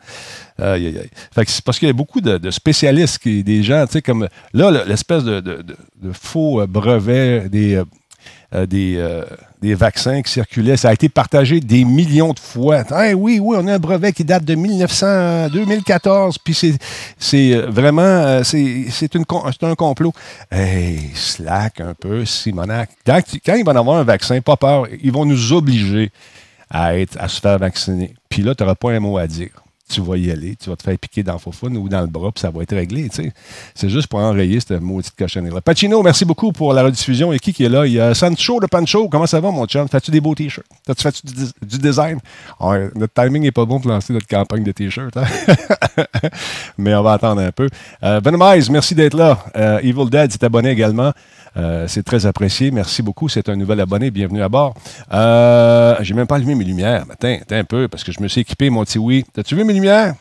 Aïe, 0.59 0.89
aïe, 0.89 0.99
aïe. 0.99 1.11
Fait 1.33 1.45
que 1.45 1.51
c'est 1.51 1.65
parce 1.65 1.79
qu'il 1.79 1.87
y 1.87 1.91
a 1.91 1.95
beaucoup 1.95 2.21
de, 2.21 2.51
spécialistes, 2.51 3.19
qui, 3.19 3.45
des 3.45 3.63
gens, 3.63 3.87
tu 3.87 3.93
sais, 3.93 4.03
comme 4.03 4.27
là, 4.53 4.83
l'espèce 4.85 5.23
de, 5.23 5.39
de, 5.41 5.63
de, 5.63 5.77
faux 6.13 6.67
brevets, 6.67 7.49
des 7.49 7.81
euh, 8.55 8.67
des, 8.67 8.97
euh, 8.99 9.25
des, 9.63 9.75
vaccins 9.75 10.21
qui 10.21 10.31
circulaient. 10.31 10.77
Ça 10.77 10.91
a 10.91 10.93
été 10.93 11.09
partagé 11.09 11.59
des 11.59 11.87
millions 11.87 12.35
de 12.35 12.39
fois. 12.39 12.83
oui, 13.17 13.39
oui, 13.41 13.57
on 13.59 13.67
a 13.67 13.75
un 13.75 13.79
brevet 13.79 14.13
qui 14.13 14.25
date 14.25 14.45
de 14.45 14.55
1900, 14.55 15.49
2014, 15.49 16.37
puis 16.37 16.55
c'est 17.19 17.55
euh, 17.55 17.71
vraiment 17.71 18.45
c'est 18.45 19.17
un 19.63 19.75
complot. 19.75 20.13
Hey, 20.51 21.13
slack 21.15 21.81
un 21.81 21.95
peu, 21.95 22.27
Simonac. 22.27 22.91
Quand, 23.07 23.23
quand 23.45 23.55
ils 23.55 23.65
vont 23.65 23.75
avoir 23.75 23.99
un 23.99 24.05
vaccin, 24.05 24.39
pas 24.43 24.59
peur, 24.59 24.87
ils 25.03 25.13
vont 25.13 25.25
nous 25.25 25.55
obliger 25.55 26.11
à, 26.69 26.99
être, 26.99 27.17
à 27.19 27.29
se 27.29 27.41
faire 27.41 27.59
vacciner. 27.59 28.13
Puis 28.29 28.43
là, 28.43 28.55
tu 28.55 28.63
n'auras 28.63 28.75
pas 28.75 28.93
un 28.93 29.01
mot 29.01 29.17
à 29.17 29.27
dire 29.27 29.62
tu 29.93 30.01
vas 30.01 30.17
y 30.17 30.31
aller, 30.31 30.57
tu 30.57 30.71
vas 30.71 30.77
te 30.77 30.83
faire 30.83 30.99
piquer 30.99 31.23
dans 31.23 31.35
le 31.35 31.79
ou 31.79 31.89
dans 31.89 32.01
le 32.01 32.07
bras, 32.07 32.33
puis 32.33 32.41
ça 32.41 32.51
va 32.51 32.63
être 32.63 32.75
réglé. 32.75 33.09
C'est 33.75 33.89
juste 33.89 34.09
pour 34.09 34.21
enrayer 34.21 34.59
cette 34.61 34.81
maudite 34.81 35.15
cochonnerie-là. 35.17 35.61
Pacino, 35.61 36.03
merci 36.03 36.25
beaucoup 36.25 36.53
pour 36.53 36.73
la 36.73 36.83
rediffusion. 36.83 37.33
Et 37.33 37.39
qui 37.39 37.51
est 37.63 37.69
là? 37.69 37.87
Il 37.87 37.93
y 37.93 38.01
a 38.01 38.15
Sancho 38.15 38.61
de 38.61 38.67
Pancho. 38.67 39.09
Comment 39.09 39.27
ça 39.27 39.41
va, 39.41 39.51
mon 39.51 39.67
chum? 39.67 39.89
Fais-tu 39.89 40.11
des 40.11 40.21
beaux 40.21 40.35
t-shirts? 40.35 40.67
Fais 40.97 41.11
du, 41.23 41.79
design? 41.79 42.19
notre 42.95 43.13
timing 43.13 43.43
n'est 43.43 43.53
pas 43.53 43.65
bon 43.65 43.81
pour 43.81 43.91
lancer 43.91 44.13
notre 44.13 44.27
campagne 44.27 44.65
de 44.65 44.73
t-shirts. 44.73 45.17
Hein? 45.17 45.25
Mais 46.79 46.95
on 46.95 47.03
va 47.03 47.13
attendre 47.13 47.43
un 47.43 47.53
peu. 47.53 47.69
Euh, 48.03 48.21
merci 48.71 48.95
d'être 48.95 49.15
là. 49.15 49.39
Euh, 49.57 49.79
Evil 49.81 50.09
Dead 50.11 50.33
s'est 50.33 50.45
abonné 50.45 50.71
également. 50.71 51.13
Euh, 51.57 51.87
c'est 51.89 52.03
très 52.03 52.27
apprécié. 52.27 52.71
Merci 52.71 53.03
beaucoup. 53.03 53.29
C'est 53.29 53.49
un 53.49 53.57
nouvel 53.57 53.81
abonné. 53.81 54.11
Bienvenue 54.11 54.43
à 54.43 54.49
bord. 54.49 54.75
Euh, 55.13 55.97
J'ai 56.01 56.15
même 56.15 56.27
pas 56.27 56.37
allumé 56.37 56.55
mes 56.55 56.65
lumières. 56.65 57.05
Attends, 57.11 57.37
attends 57.41 57.57
un 57.57 57.65
peu, 57.65 57.89
parce 57.89 58.05
que 58.05 58.13
je 58.13 58.21
me 58.21 58.29
suis 58.29 58.41
équipé, 58.41 58.71
mon 58.71 58.85
petit 58.85 58.99
oui. 58.99 59.25
T'as-tu 59.33 59.55
vu 59.55 59.65
mes 59.65 59.73
lumières? 59.75 60.15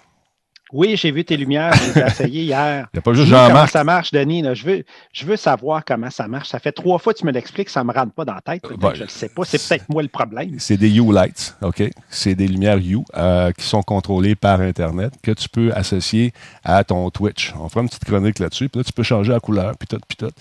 Oui, 0.74 0.96
j'ai 0.96 1.12
vu 1.12 1.26
tes 1.26 1.38
lumières, 1.38 1.74
j'ai 1.96 2.02
essayé 2.02 2.44
hier. 2.44 2.88
Il 2.94 2.98
n'y 2.98 3.00
a 3.00 3.02
pas 3.02 3.14
juste. 3.14 3.32
Comment 3.32 3.68
ça 3.68 3.84
marche, 3.84 4.12
Denis? 4.12 4.44
Je, 4.54 4.66
veux, 4.66 4.84
je 5.12 5.26
veux 5.26 5.36
savoir 5.36 5.84
comment 5.86 6.10
ça 6.10 6.28
marche. 6.28 6.50
Ça 6.50 6.60
fait 6.60 6.72
trois 6.72 6.98
fois 7.00 7.14
que 7.14 7.20
tu 7.20 7.26
me 7.26 7.32
l'expliques, 7.32 7.70
ça 7.70 7.82
ne 7.82 7.88
me 7.88 7.94
rentre 7.94 8.14
pas 8.14 8.26
dans 8.26 8.36
la 8.36 8.42
tête. 8.42 8.64
je 8.96 9.04
ne 9.04 9.08
sais 9.08 9.30
pas. 9.30 9.44
C'est 9.46 9.58
peut-être 9.58 9.90
moi 9.90 10.02
le 10.02 10.10
problème. 10.10 10.56
C'est 10.60 10.78
des 10.78 10.96
U-Lights, 10.98 11.56
OK? 11.62 11.84
C'est 12.10 12.36
des 12.36 12.48
lumières 12.48 12.78
U 12.78 13.00
euh, 13.16 13.52
qui 13.52 13.66
sont 13.66 13.84
contrôlées 13.84 14.36
par 14.36 14.62
Internet 14.62 15.14
que 15.22 15.32
tu 15.32 15.50
peux 15.50 15.72
associer 15.74 16.34
à 16.64 16.84
ton 16.84 17.10
Twitch. 17.10 17.54
On 17.60 17.70
fera 17.70 17.82
une 17.82 17.90
petite 17.90 18.06
chronique 18.06 18.40
là-dessus. 18.40 18.70
Puis 18.70 18.80
là, 18.80 18.84
tu 18.84 18.94
peux 18.94 19.04
changer 19.04 19.32
la 19.32 19.40
couleur, 19.40 19.76
puis 19.78 19.88
tout, 19.88 20.00
puis 20.08 20.18
tout. 20.18 20.32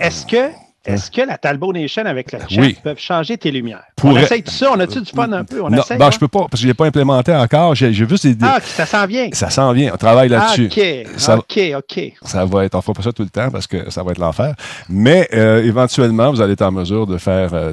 Est-ce 0.00 0.26
que 0.26 0.50
est-ce 0.94 1.10
que 1.10 1.22
la 1.22 1.38
Talbot 1.38 1.72
Nation 1.72 2.04
avec 2.04 2.32
le 2.32 2.38
chat 2.48 2.62
peuvent 2.82 2.98
changer 2.98 3.38
tes 3.38 3.50
lumières? 3.50 3.84
On 4.02 4.16
essaye 4.16 4.42
tout 4.42 4.50
ça, 4.50 4.70
on 4.72 4.80
a-tu 4.80 5.00
du 5.00 5.10
fun 5.10 5.30
un 5.32 5.44
peu? 5.44 5.62
On 5.62 5.70
non, 5.70 5.78
essaye, 5.78 5.98
ben, 5.98 6.10
je 6.10 6.18
peux 6.18 6.28
pas, 6.28 6.46
parce 6.50 6.52
que 6.52 6.58
je 6.60 6.66
l'ai 6.66 6.74
pas 6.74 6.86
implémenté 6.86 7.34
encore. 7.34 7.74
J'ai 7.74 7.92
juste 7.92 8.26
des, 8.26 8.36
Ah, 8.42 8.58
ça 8.62 8.86
s'en 8.86 9.06
vient. 9.06 9.28
Ça 9.32 9.50
s'en 9.50 9.72
vient, 9.72 9.92
on 9.92 9.96
travaille 9.96 10.28
là-dessus. 10.28 10.66
OK, 10.66 11.38
OK, 11.38 11.60
OK. 11.76 12.12
Ça 12.22 12.44
va 12.44 12.64
être, 12.64 12.74
on 12.74 12.80
fera 12.80 12.94
pas 12.94 13.02
ça 13.02 13.12
tout 13.12 13.22
le 13.22 13.28
temps 13.28 13.50
parce 13.50 13.66
que 13.66 13.90
ça 13.90 14.02
va 14.02 14.12
être 14.12 14.18
l'enfer. 14.18 14.54
Mais 14.88 15.28
euh, 15.34 15.62
éventuellement, 15.62 16.30
vous 16.30 16.40
allez 16.40 16.54
être 16.54 16.62
en 16.62 16.72
mesure 16.72 17.06
de 17.06 17.18
faire 17.18 17.52
euh, 17.52 17.72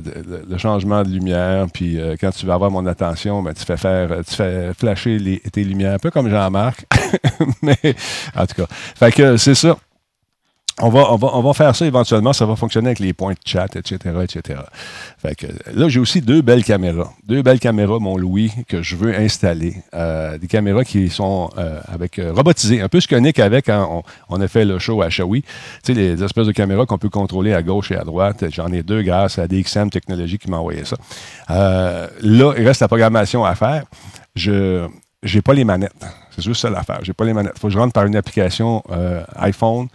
le 0.50 0.58
changement 0.58 1.04
de 1.04 1.10
lumière. 1.10 1.66
Puis 1.74 2.00
euh, 2.00 2.16
quand 2.20 2.32
tu 2.32 2.46
vas 2.46 2.56
avoir 2.56 2.72
mon 2.72 2.86
attention, 2.86 3.42
ben, 3.42 3.54
tu 3.54 3.64
fais 3.66 3.78
faire, 3.78 4.10
tu 4.28 4.36
fais 4.36 4.72
flasher 4.78 5.18
les, 5.20 5.40
tes 5.40 5.64
lumières, 5.64 5.94
un 5.94 6.00
peu 6.00 6.12
comme 6.12 6.30
Jean-Marc. 6.30 6.86
Mais 7.62 7.96
en 8.36 8.46
tout 8.46 8.56
cas, 8.62 8.68
fait 8.72 9.12
que 9.12 9.38
c'est 9.38 9.56
ça. 9.56 9.78
On 10.80 10.90
va, 10.90 11.12
on, 11.12 11.16
va, 11.16 11.30
on 11.34 11.42
va 11.42 11.54
faire 11.54 11.76
ça 11.76 11.88
éventuellement, 11.88 12.34
ça 12.34 12.46
va 12.46 12.56
fonctionner 12.56 12.90
avec 12.90 13.00
les 13.00 13.12
points 13.12 13.34
de 13.34 13.40
chat, 13.44 13.76
etc., 13.76 14.14
etc. 14.22 14.60
Fait 15.18 15.34
que, 15.34 15.48
là, 15.74 15.90
j'ai 15.90 16.00
aussi 16.00 16.22
deux 16.22 16.44
belles 16.44 16.64
caméras. 16.64 17.12
Deux 17.26 17.42
belles 17.42 17.60
caméras, 17.60 17.98
mon 17.98 18.16
Louis, 18.16 18.52
que 18.68 18.84
je 18.84 18.96
veux 18.96 19.16
installer. 19.16 19.74
Euh, 19.96 20.38
des 20.38 20.46
caméras 20.46 20.84
qui 20.84 21.10
sont 21.10 21.50
euh, 21.58 21.80
avec 21.88 22.20
euh, 22.20 22.32
robotisées, 22.32 22.80
un 22.82 22.90
peu 22.90 23.00
ce 23.00 23.08
que 23.08 23.16
Nick 23.16 23.40
avait 23.40 23.64
quand 23.64 24.04
on, 24.30 24.40
a 24.40 24.48
fait 24.48 24.66
le 24.66 24.78
show 24.78 25.02
à 25.02 25.10
Shawi. 25.10 25.42
Tu 25.42 25.50
sais, 25.82 25.94
les 25.96 26.24
espèces 26.24 26.46
de 26.46 26.52
caméras 26.52 26.86
qu'on 26.86 27.00
peut 27.00 27.10
contrôler 27.10 27.56
à 27.56 27.64
gauche 27.64 27.92
et 27.92 27.98
à 27.98 28.04
droite. 28.04 28.46
J'en 28.52 28.72
ai 28.72 28.84
deux 28.84 29.02
grâce 29.02 29.40
à 29.40 29.48
DXM 29.48 29.90
Technologies 29.90 30.38
qui 30.38 30.52
m'a 30.52 30.58
envoyé 30.58 30.86
ça. 30.86 30.98
là, 31.50 32.54
il 32.56 32.68
reste 32.68 32.82
la 32.82 32.88
programmation 32.88 33.44
à 33.44 33.56
faire. 33.56 33.86
Je 34.36 34.86
n'ai 35.24 35.42
pas 35.42 35.56
les 35.56 35.64
manettes. 35.64 36.06
C'est 36.36 36.44
juste 36.44 36.62
ça 36.62 36.70
l'affaire. 36.70 37.00
J'ai 37.02 37.14
pas 37.14 37.26
les 37.26 37.34
manettes. 37.34 37.54
Il 37.56 37.60
faut 37.60 37.68
que 37.68 37.74
je 37.74 37.80
rentre 37.80 37.94
par 37.94 38.06
une 38.06 38.16
application 38.16 38.84
iPhone 39.38 39.88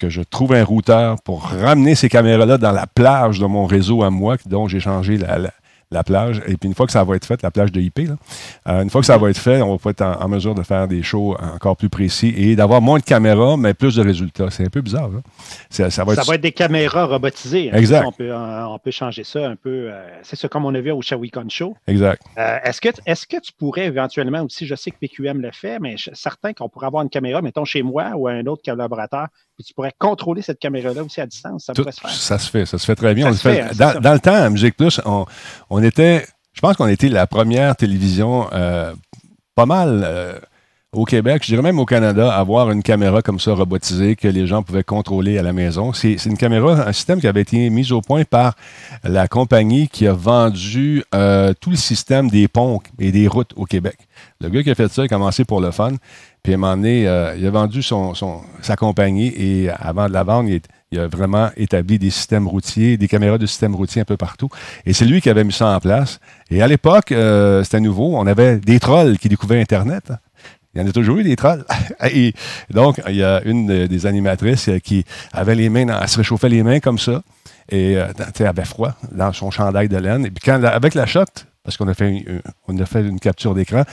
que 0.00 0.08
je 0.08 0.22
trouve 0.22 0.54
un 0.54 0.64
routeur 0.64 1.20
pour 1.22 1.44
ramener 1.44 1.94
ces 1.94 2.08
caméras-là 2.08 2.58
dans 2.58 2.72
la 2.72 2.86
plage 2.86 3.38
de 3.38 3.46
mon 3.46 3.66
réseau 3.66 4.02
à 4.02 4.10
moi, 4.10 4.36
dont 4.46 4.66
j'ai 4.66 4.80
changé 4.80 5.18
la, 5.18 5.38
la 5.92 6.04
plage. 6.04 6.40
Et 6.46 6.56
puis 6.56 6.68
une 6.68 6.74
fois 6.74 6.86
que 6.86 6.92
ça 6.92 7.02
va 7.02 7.16
être 7.16 7.24
fait, 7.24 7.42
la 7.42 7.50
plage 7.50 7.72
de 7.72 7.80
IP, 7.80 8.00
euh, 8.00 8.82
une 8.82 8.90
fois 8.90 9.00
que 9.00 9.06
ça 9.06 9.18
va 9.18 9.30
être 9.30 9.38
fait, 9.38 9.60
on 9.60 9.74
va 9.74 9.90
être 9.90 10.02
en, 10.02 10.28
mesure 10.28 10.54
de 10.54 10.62
faire 10.62 10.86
des 10.86 11.02
shows 11.02 11.36
encore 11.40 11.76
plus 11.76 11.88
précis 11.88 12.32
et 12.36 12.54
d'avoir 12.54 12.80
moins 12.80 12.98
de 12.98 13.04
caméras, 13.04 13.56
mais 13.56 13.74
plus 13.74 13.96
de 13.96 14.02
résultats. 14.02 14.50
C'est 14.50 14.64
un 14.64 14.70
peu 14.70 14.80
bizarre. 14.80 15.10
Ça, 15.68 16.04
va 16.04 16.14
être... 16.14 16.40
des 16.40 16.52
caméras 16.52 17.06
robotisées. 17.06 17.70
Hein? 17.72 17.76
Exact. 17.76 18.06
Euh, 18.20 18.64
on 18.68 18.78
peut, 18.78 18.90
changer 18.90 19.24
ça 19.24 19.48
un 19.48 19.56
peu. 19.56 19.90
Euh, 19.90 20.08
c'est 20.22 20.36
ça 20.36 20.48
comme 20.48 20.64
on 20.64 20.74
a 20.74 20.80
vu 20.80 20.92
au 20.92 21.02
Shawicon 21.02 21.48
Show. 21.48 21.76
Exact. 21.88 22.22
est-ce, 22.36 22.80
que, 22.80 22.88
est-ce 23.06 23.26
que 23.26 23.40
tu 23.40 23.52
pourrais 23.52 23.86
éventuellement 23.86 24.42
aussi, 24.42 24.66
je 24.66 24.74
sais 24.76 24.90
que 24.92 24.96
PQM 25.00 25.40
le 25.40 25.50
fait, 25.52 25.80
mais 25.80 25.96
certain 26.12 26.52
qu'on 26.52 26.68
pourrait 26.68 26.86
avoir 26.86 27.02
une 27.02 27.10
caméra, 27.10 27.42
mettons 27.42 27.64
chez 27.64 27.82
moi 27.82 28.12
ou 28.14 28.28
un 28.28 28.46
autre 28.46 28.62
collaborateur, 28.64 29.26
puis 29.60 29.66
tu 29.66 29.74
pourrais 29.74 29.92
contrôler 29.98 30.40
cette 30.40 30.58
caméra-là 30.58 31.04
aussi 31.04 31.20
à 31.20 31.26
distance. 31.26 31.66
Ça 31.66 31.74
pourrait 31.74 31.92
se 31.92 32.00
faire. 32.00 32.10
Ça 32.10 32.38
se 32.38 32.50
fait, 32.50 32.64
ça 32.64 32.78
se 32.78 32.86
fait 32.86 32.94
très 32.94 33.14
bien. 33.14 33.28
On 33.28 33.34
fait, 33.34 33.60
hein, 33.60 33.70
dans, 34.00 34.12
le 34.14 34.18
temps, 34.18 34.34
à 34.34 34.48
Musique 34.48 34.74
Plus, 34.74 35.02
on, 35.04 35.82
était, 35.82 36.26
je 36.54 36.60
pense 36.62 36.76
qu'on 36.76 36.88
était 36.88 37.10
la 37.10 37.26
première 37.26 37.76
télévision 37.76 38.48
euh, 38.54 38.94
pas 39.54 39.66
mal. 39.66 40.02
Euh, 40.02 40.38
au 40.92 41.04
Québec, 41.04 41.42
je 41.44 41.52
dirais 41.52 41.62
même 41.62 41.78
au 41.78 41.86
Canada, 41.86 42.32
avoir 42.34 42.72
une 42.72 42.82
caméra 42.82 43.22
comme 43.22 43.38
ça 43.38 43.54
robotisée 43.54 44.16
que 44.16 44.26
les 44.26 44.48
gens 44.48 44.64
pouvaient 44.64 44.82
contrôler 44.82 45.38
à 45.38 45.42
la 45.42 45.52
maison. 45.52 45.92
C'est 45.92 46.24
une 46.26 46.36
caméra, 46.36 46.88
un 46.88 46.92
système 46.92 47.20
qui 47.20 47.28
avait 47.28 47.42
été 47.42 47.70
mis 47.70 47.92
au 47.92 48.00
point 48.00 48.24
par 48.24 48.56
la 49.04 49.28
compagnie 49.28 49.86
qui 49.86 50.08
a 50.08 50.12
vendu 50.12 51.04
euh, 51.14 51.54
tout 51.60 51.70
le 51.70 51.76
système 51.76 52.28
des 52.28 52.48
ponts 52.48 52.80
et 52.98 53.12
des 53.12 53.28
routes 53.28 53.52
au 53.54 53.66
Québec. 53.66 53.98
Le 54.40 54.48
gars 54.48 54.64
qui 54.64 54.70
a 54.70 54.74
fait 54.74 54.90
ça 54.90 55.02
a 55.02 55.08
commencé 55.08 55.44
pour 55.44 55.60
le 55.60 55.70
fun. 55.70 55.92
Puis 56.42 56.54
à 56.54 56.56
un 56.56 56.58
moment 56.58 56.76
donné, 56.76 57.06
euh, 57.06 57.36
il 57.38 57.46
a 57.46 57.50
vendu 57.50 57.82
son, 57.82 58.14
sa 58.60 58.74
compagnie 58.74 59.28
et 59.36 59.70
avant 59.70 60.08
de 60.08 60.12
la 60.12 60.24
vendre, 60.24 60.48
il, 60.48 60.98
a 60.98 61.06
vraiment 61.06 61.50
établi 61.56 62.00
des 62.00 62.10
systèmes 62.10 62.48
routiers, 62.48 62.96
des 62.96 63.06
caméras 63.06 63.38
de 63.38 63.46
système 63.46 63.76
routier 63.76 64.02
un 64.02 64.04
peu 64.04 64.16
partout. 64.16 64.48
Et 64.86 64.92
c'est 64.92 65.04
lui 65.04 65.20
qui 65.20 65.30
avait 65.30 65.44
mis 65.44 65.52
ça 65.52 65.68
en 65.68 65.78
place. 65.78 66.18
Et 66.50 66.62
à 66.62 66.66
l'époque, 66.66 67.12
euh, 67.12 67.62
c'était 67.62 67.78
nouveau. 67.78 68.16
On 68.16 68.26
avait 68.26 68.56
des 68.56 68.80
trolls 68.80 69.18
qui 69.18 69.28
découvraient 69.28 69.60
Internet. 69.60 70.10
Il 70.74 70.80
y 70.80 70.84
en 70.84 70.88
a 70.88 70.92
toujours 70.92 71.18
eu 71.18 71.24
des 71.24 71.36
trolls. 71.36 71.64
Et 72.12 72.32
donc, 72.70 73.00
il 73.08 73.16
y 73.16 73.24
a 73.24 73.42
une 73.44 73.86
des 73.86 74.06
animatrices 74.06 74.68
euh, 74.68 74.78
qui 74.78 75.04
avait 75.32 75.54
les 75.54 75.68
mains, 75.68 75.86
elle 76.00 76.08
se 76.08 76.16
réchauffait 76.16 76.48
les 76.48 76.62
mains 76.62 76.80
comme 76.80 76.98
ça, 76.98 77.22
et 77.68 77.96
euh, 77.96 78.06
elle 78.38 78.46
avait 78.46 78.64
froid 78.64 78.94
dans 79.12 79.32
son 79.32 79.50
chandail 79.50 79.88
de 79.88 79.96
laine. 79.96 80.26
Et 80.26 80.30
puis, 80.30 80.42
quand, 80.44 80.62
avec 80.62 80.94
la 80.94 81.06
shot, 81.06 81.24
parce 81.64 81.76
qu'on 81.76 81.88
a 81.88 81.94
fait 81.94 82.24
une, 82.68 82.80
a 82.80 82.86
fait 82.86 83.02
une 83.02 83.20
capture 83.20 83.54
d'écran, 83.54 83.84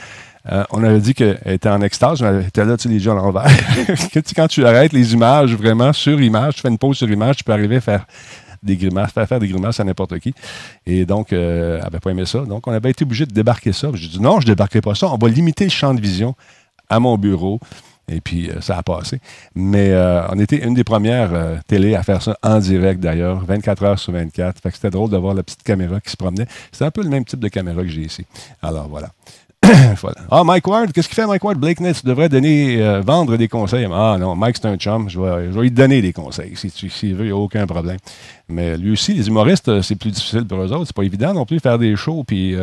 euh, 0.52 0.64
on 0.72 0.84
avait 0.84 1.00
dit 1.00 1.14
qu'elle 1.14 1.40
était 1.46 1.70
en 1.70 1.82
extase, 1.82 2.22
mais 2.22 2.28
elle 2.28 2.46
était 2.48 2.64
là, 2.64 2.78
tu 2.78 2.84
sais, 2.84 2.90
les 2.90 3.04
yeux 3.04 3.12
à 3.12 3.16
l'envers. 3.16 3.48
quand 4.36 4.48
tu 4.48 4.66
arrêtes 4.66 4.94
les 4.94 5.14
images 5.14 5.54
vraiment 5.56 5.92
sur 5.94 6.22
image, 6.22 6.56
tu 6.56 6.62
fais 6.62 6.70
une 6.70 6.78
pause 6.78 6.98
sur 6.98 7.10
image, 7.10 7.38
tu 7.38 7.44
peux 7.44 7.52
arriver 7.52 7.78
à 7.78 7.82
faire 7.82 8.06
des 8.64 8.78
grimaces, 8.78 9.12
faire, 9.12 9.28
faire 9.28 9.40
des 9.40 9.48
grimaces 9.48 9.80
à 9.80 9.84
n'importe 9.84 10.18
qui. 10.20 10.34
Et 10.86 11.06
donc, 11.06 11.32
elle 11.32 11.80
n'avait 11.84 12.00
pas 12.00 12.12
aimé 12.12 12.26
ça. 12.26 12.40
Donc, 12.40 12.66
on 12.68 12.72
avait 12.72 12.90
été 12.90 13.04
obligé 13.04 13.26
de 13.26 13.34
débarquer 13.34 13.74
ça. 13.74 13.90
J'ai 13.94 14.08
dit 14.08 14.22
non, 14.22 14.40
je 14.40 14.46
ne 14.46 14.52
débarquerai 14.54 14.82
pas 14.82 14.96
ça. 14.96 15.08
On 15.08 15.18
va 15.18 15.28
limiter 15.28 15.66
le 15.66 15.70
champ 15.70 15.94
de 15.94 16.02
vision 16.02 16.36
à 16.90 17.00
mon 17.00 17.18
bureau. 17.18 17.60
Et 18.10 18.22
puis, 18.22 18.50
euh, 18.50 18.62
ça 18.62 18.78
a 18.78 18.84
passé. 18.84 19.20
Mais 19.54 19.90
euh, 19.92 20.26
on 20.30 20.40
était 20.40 20.66
une 20.66 20.74
des 20.74 20.86
premières 20.86 21.34
euh, 21.34 21.58
télé 21.68 21.94
à 21.94 22.04
faire 22.04 22.22
ça 22.22 22.38
en 22.42 22.60
direct, 22.60 23.02
d'ailleurs, 23.02 23.44
24 23.44 23.84
heures 23.84 24.00
sur 24.00 24.14
24. 24.14 24.62
Fait 24.62 24.70
que 24.70 24.76
c'était 24.76 24.90
drôle 24.90 25.10
de 25.10 25.18
voir 25.18 25.34
la 25.34 25.44
petite 25.44 25.64
caméra 25.64 26.00
qui 26.00 26.12
se 26.12 26.16
promenait. 26.16 26.48
C'est 26.72 26.86
un 26.86 26.92
peu 26.92 27.04
le 27.04 27.10
même 27.10 27.26
type 27.26 27.40
de 27.40 27.50
caméra 27.50 27.82
que 27.82 27.90
j'ai 27.90 28.04
ici. 28.04 28.26
Alors, 28.62 28.88
voilà. 28.88 29.10
Ah, 30.30 30.44
Mike 30.44 30.68
Ward, 30.68 30.92
qu'est-ce 30.94 31.08
qu'il 31.08 31.16
fait, 31.16 31.26
Mike 31.26 31.44
Ward? 31.44 31.58
Blake 31.58 31.80
Ness 31.82 32.06
devrait 32.06 32.30
donner, 32.30 33.02
vendre 33.02 33.36
des 33.38 33.48
conseils. 33.48 33.88
Ah 33.92 34.18
non, 34.20 34.36
Mike, 34.36 34.58
c'est 34.62 34.68
un 34.68 34.78
chum. 34.78 35.10
Je 35.10 35.20
vais, 35.20 35.48
lui 35.48 35.72
donner 35.72 36.02
des 36.02 36.14
conseils. 36.14 36.56
S'il 36.56 36.92
si, 36.92 37.12
veut, 37.14 37.26
il 37.26 37.28
n'y 37.28 37.32
a 37.32 37.36
aucun 37.36 37.66
problème. 37.66 37.98
Mais 38.48 38.78
lui 38.78 38.92
aussi, 38.92 39.14
les 39.14 39.28
humoristes, 39.28 39.82
c'est 39.82 39.96
plus 39.96 40.12
difficile 40.12 40.46
pour 40.46 40.60
eux 40.60 40.72
autres. 40.72 40.86
C'est 40.86 40.96
pas 40.96 41.04
évident 41.04 41.34
non 41.34 41.46
plus 41.46 41.58
de 41.58 41.62
faire 41.62 41.80
des 41.80 41.96
shows, 41.96 42.24
puis 42.26 42.56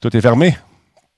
tout 0.00 0.16
est 0.16 0.20
fermé. 0.20 0.56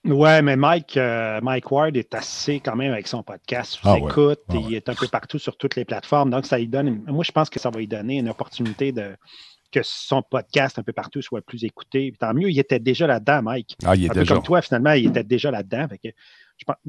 Ouais, 0.04 0.42
mais 0.42 0.56
Mike, 0.56 0.96
euh, 0.96 1.40
Mike 1.42 1.70
Ward 1.70 1.96
est 1.96 2.12
assez 2.14 2.58
quand 2.58 2.74
même 2.74 2.92
avec 2.92 3.06
son 3.06 3.22
podcast. 3.22 3.78
Ah 3.84 3.96
écoute, 3.98 4.40
ah 4.48 4.54
il 4.54 4.74
est 4.74 4.88
un 4.88 4.94
peu 4.94 5.06
partout 5.06 5.38
sur 5.38 5.56
toutes 5.56 5.76
les 5.76 5.84
plateformes. 5.84 6.30
Donc, 6.30 6.46
ça 6.46 6.58
lui 6.58 6.66
donne. 6.66 7.02
Moi, 7.06 7.22
je 7.24 7.30
pense 7.30 7.48
que 7.48 7.60
ça 7.60 7.70
va 7.70 7.78
lui 7.78 7.86
donner 7.86 8.18
une 8.18 8.28
opportunité 8.28 8.90
de 8.90 9.16
que 9.70 9.80
son 9.82 10.22
podcast 10.22 10.78
un 10.78 10.82
peu 10.82 10.92
partout 10.92 11.22
soit 11.22 11.40
plus 11.40 11.64
écouté. 11.64 12.12
tant 12.20 12.34
mieux, 12.34 12.50
il 12.50 12.58
était 12.58 12.78
déjà 12.78 13.06
là-dedans, 13.06 13.42
Mike. 13.42 13.76
Ah, 13.84 13.96
il 13.96 14.04
est 14.04 14.08
déjà. 14.10 14.34
comme 14.34 14.42
toi, 14.42 14.60
finalement, 14.60 14.92
il 14.92 15.08
était 15.08 15.24
déjà 15.24 15.50
là-dedans. 15.50 15.88
il 16.02 16.12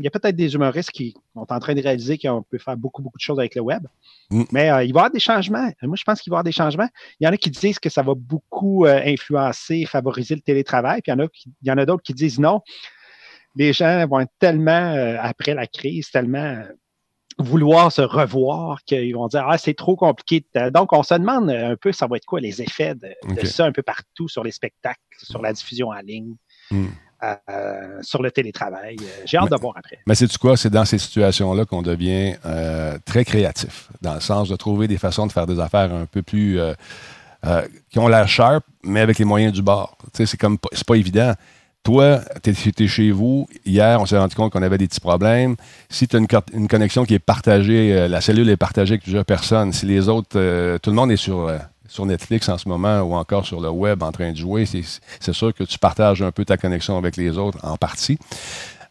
y 0.03 0.07
a 0.07 0.11
peut-être 0.11 0.35
des 0.35 0.53
humoristes 0.53 0.91
qui 0.91 1.15
sont 1.33 1.47
en 1.49 1.59
train 1.59 1.75
de 1.75 1.81
réaliser 1.81 2.17
qu'on 2.17 2.43
peut 2.43 2.57
faire 2.57 2.75
beaucoup, 2.75 3.01
beaucoup 3.01 3.17
de 3.17 3.23
choses 3.23 3.39
avec 3.39 3.55
le 3.55 3.61
web. 3.61 3.87
Mm. 4.31 4.43
Mais 4.51 4.69
euh, 4.69 4.83
il 4.83 4.91
va 4.93 4.99
y 4.99 5.01
avoir 5.01 5.11
des 5.11 5.19
changements. 5.19 5.71
Moi, 5.81 5.95
je 5.97 6.03
pense 6.03 6.21
qu'il 6.21 6.29
va 6.29 6.35
y 6.35 6.37
avoir 6.37 6.43
des 6.43 6.51
changements. 6.51 6.89
Il 7.21 7.25
y 7.25 7.27
en 7.27 7.31
a 7.31 7.37
qui 7.37 7.49
disent 7.49 7.79
que 7.79 7.89
ça 7.89 8.01
va 8.01 8.15
beaucoup 8.15 8.85
euh, 8.85 9.01
influencer, 9.05 9.85
favoriser 9.85 10.35
le 10.35 10.41
télétravail. 10.41 11.01
Puis 11.01 11.11
il 11.11 11.15
y 11.15 11.21
en 11.21 11.25
a, 11.25 11.27
il 11.61 11.67
y 11.69 11.71
en 11.71 11.77
a 11.77 11.85
d'autres 11.85 12.03
qui 12.03 12.13
disent 12.13 12.39
non 12.39 12.61
les 13.55 13.73
gens 13.73 14.05
vont 14.07 14.19
être 14.21 14.33
tellement, 14.39 14.71
euh, 14.71 15.17
après 15.19 15.53
la 15.53 15.67
crise, 15.67 16.09
tellement 16.09 16.39
euh, 16.39 16.63
vouloir 17.37 17.91
se 17.91 18.01
revoir 18.01 18.83
qu'ils 18.83 19.13
vont 19.13 19.27
dire 19.27 19.45
Ah, 19.47 19.57
c'est 19.57 19.73
trop 19.73 19.95
compliqué. 19.95 20.45
Donc, 20.71 20.93
on 20.93 21.03
se 21.03 21.13
demande 21.13 21.49
un 21.49 21.75
peu, 21.75 21.91
ça 21.91 22.07
va 22.07 22.17
être 22.17 22.25
quoi 22.25 22.39
les 22.39 22.61
effets 22.61 22.95
de, 22.95 23.45
ça 23.45 23.65
un 23.65 23.71
peu 23.71 23.83
partout 23.83 24.27
sur 24.27 24.43
les 24.43 24.51
spectacles, 24.51 24.99
sur 25.17 25.41
la 25.41 25.53
diffusion 25.53 25.89
en 25.89 25.99
ligne. 25.99 26.35
Hmm. 26.71 26.87
Euh, 27.23 28.01
sur 28.01 28.21
le 28.21 28.31
télétravail. 28.31 28.97
J'ai 29.23 29.37
hâte 29.37 29.49
de 29.49 29.55
voir 29.55 29.77
après. 29.77 29.97
Mais 30.05 30.13
c'est 30.13 30.37
quoi? 30.37 30.57
C'est 30.57 30.69
dans 30.69 30.83
ces 30.83 30.97
situations-là 30.97 31.63
qu'on 31.63 31.81
devient 31.81 32.35
très 33.05 33.23
créatif, 33.23 33.89
dans 34.01 34.15
le 34.15 34.19
sens 34.19 34.49
de 34.49 34.57
trouver 34.57 34.89
des 34.89 34.97
façons 34.97 35.25
de 35.25 35.31
faire 35.31 35.47
des 35.47 35.57
affaires 35.57 35.93
un 35.93 36.05
peu 36.05 36.21
plus. 36.21 36.59
qui 37.89 37.99
ont 37.99 38.09
l'air 38.09 38.27
sharp, 38.27 38.65
mais 38.83 38.99
avec 38.99 39.19
les 39.19 39.25
moyens 39.25 39.53
du 39.53 39.61
bord. 39.61 39.97
C'est 40.11 40.35
comme 40.35 40.57
c'est 40.73 40.85
pas 40.85 40.95
évident. 40.95 41.33
Toi, 41.83 42.21
tu 42.41 42.87
chez 42.87 43.11
vous. 43.11 43.45
Hier, 43.65 43.99
on 43.99 44.05
s'est 44.05 44.17
rendu 44.17 44.35
compte 44.35 44.53
qu'on 44.53 44.61
avait 44.61 44.77
des 44.77 44.87
petits 44.87 45.01
problèmes. 45.01 45.57
Si 45.89 46.07
tu 46.07 46.15
as 46.15 46.19
une, 46.53 46.67
connexion 46.69 47.03
qui 47.03 47.13
est 47.13 47.19
partagée, 47.19 47.93
euh, 47.93 48.07
la 48.07 48.21
cellule 48.21 48.49
est 48.49 48.57
partagée 48.57 48.93
avec 48.93 49.01
plusieurs 49.01 49.25
personnes. 49.25 49.73
Si 49.73 49.85
les 49.85 50.07
autres, 50.07 50.37
euh, 50.37 50.77
tout 50.79 50.91
le 50.91 50.95
monde 50.95 51.11
est 51.11 51.17
sur, 51.17 51.39
euh, 51.39 51.57
sur 51.89 52.05
Netflix 52.05 52.47
en 52.47 52.57
ce 52.57 52.69
moment 52.69 53.01
ou 53.01 53.15
encore 53.15 53.45
sur 53.45 53.59
le 53.59 53.69
web 53.69 54.01
en 54.01 54.13
train 54.13 54.31
de 54.31 54.37
jouer, 54.37 54.65
c'est 54.65 55.33
sûr 55.33 55.53
que 55.53 55.65
tu 55.65 55.77
partages 55.77 56.21
un 56.21 56.31
peu 56.31 56.45
ta 56.45 56.55
connexion 56.55 56.97
avec 56.97 57.17
les 57.17 57.37
autres 57.37 57.57
en 57.63 57.75
partie. 57.75 58.17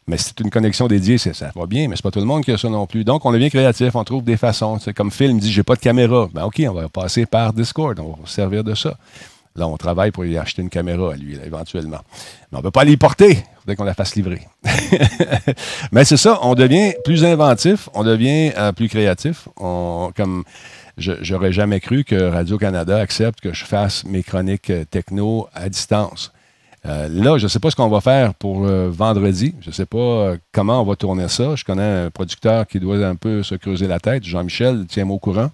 Mais 0.07 0.19
si 0.19 0.25
c'est 0.25 0.41
une 0.41 0.51
connexion 0.51 0.87
dédiée, 0.87 1.17
ça 1.17 1.51
va 1.55 1.67
bien, 1.67 1.89
mais 1.89 1.97
c'est 1.97 2.03
pas 2.03 2.11
tout 2.11 2.19
le 2.19 2.27
monde 2.27 2.45
qui 2.45 2.53
a 2.53 2.59
ça 2.59 2.69
non 2.69 2.87
plus. 2.87 3.05
Donc, 3.05 3.25
on 3.25 3.33
est 3.33 3.39
bien 3.39 3.49
créatif, 3.49 3.95
on 3.95 4.05
trouve 4.05 4.25
des 4.25 4.37
façons. 4.37 4.79
comme 4.95 5.11
Phil 5.11 5.35
me 5.35 5.41
dit, 5.41 5.51
j'ai 5.51 5.63
pas 5.63 5.77
de 5.77 5.81
caméra. 5.81 6.29
Ben 6.35 6.45
OK, 6.45 6.61
on 6.69 6.75
va 6.75 6.89
passer 6.91 7.25
par 7.25 7.55
Discord, 7.55 7.99
on 8.01 8.21
va 8.21 8.27
se 8.27 8.35
servir 8.35 8.65
de 8.65 8.75
ça. 8.75 8.99
Là, 9.55 9.69
on 9.69 9.77
travaille 9.77 10.11
pour 10.11 10.23
lui 10.23 10.39
acheter 10.39 10.63
une 10.63 10.71
caméra 10.71 11.13
à 11.13 11.17
lui, 11.17 11.39
éventuellement. 11.45 12.01
Mais 12.51 12.57
on 12.57 12.59
ne 12.59 12.63
peut 12.63 12.71
pas 12.71 12.85
l'y 12.85 12.97
porter. 12.97 13.31
Il 13.31 13.61
faudrait 13.61 13.77
qu'on 13.77 13.85
la 13.85 13.95
fasse 13.95 14.15
livrer. 14.15 14.49
Mais 15.93 16.05
c'est 16.05 16.17
ça, 16.17 16.39
on 16.43 16.55
devient 16.55 16.95
plus 17.05 17.25
inventif, 17.25 17.89
on 17.95 18.03
devient 18.03 18.53
euh, 18.57 18.73
plus 18.73 18.89
créatif. 18.89 19.49
comme 19.57 20.45
je 20.99 21.33
n'aurais 21.33 21.53
jamais 21.53 21.81
cru 21.81 22.05
que 22.05 22.31
Radio-Canada 22.31 22.99
accepte 22.99 23.41
que 23.41 23.53
je 23.53 23.65
fasse 23.65 24.05
mes 24.05 24.23
chroniques 24.23 24.71
euh, 24.71 24.85
techno 24.85 25.49
à 25.55 25.69
distance. 25.69 26.33
Euh, 26.85 27.09
là, 27.09 27.39
je 27.39 27.45
ne 27.45 27.49
sais 27.49 27.61
pas 27.61 27.71
ce 27.71 27.77
qu'on 27.77 27.89
va 27.89 28.01
faire 28.01 28.35
pour 28.35 28.67
euh, 28.67 28.91
vendredi. 28.91 29.55
Je 29.61 29.69
ne 29.69 29.73
sais 29.73 29.87
pas 29.87 29.99
euh, 29.99 30.37
comment 30.51 30.81
on 30.81 30.85
va 30.85 30.97
tourner 30.97 31.29
ça. 31.29 31.55
Je 31.55 31.65
connais 31.65 32.07
un 32.07 32.11
producteur 32.11 32.67
qui 32.67 32.81
doit 32.81 32.97
un 33.07 33.15
peu 33.15 33.43
se 33.45 33.55
creuser 33.55 33.87
la 33.87 34.01
tête. 34.01 34.25
Jean-Michel, 34.25 34.87
tiens-moi 34.89 35.17
au 35.17 35.21
courant. 35.21 35.51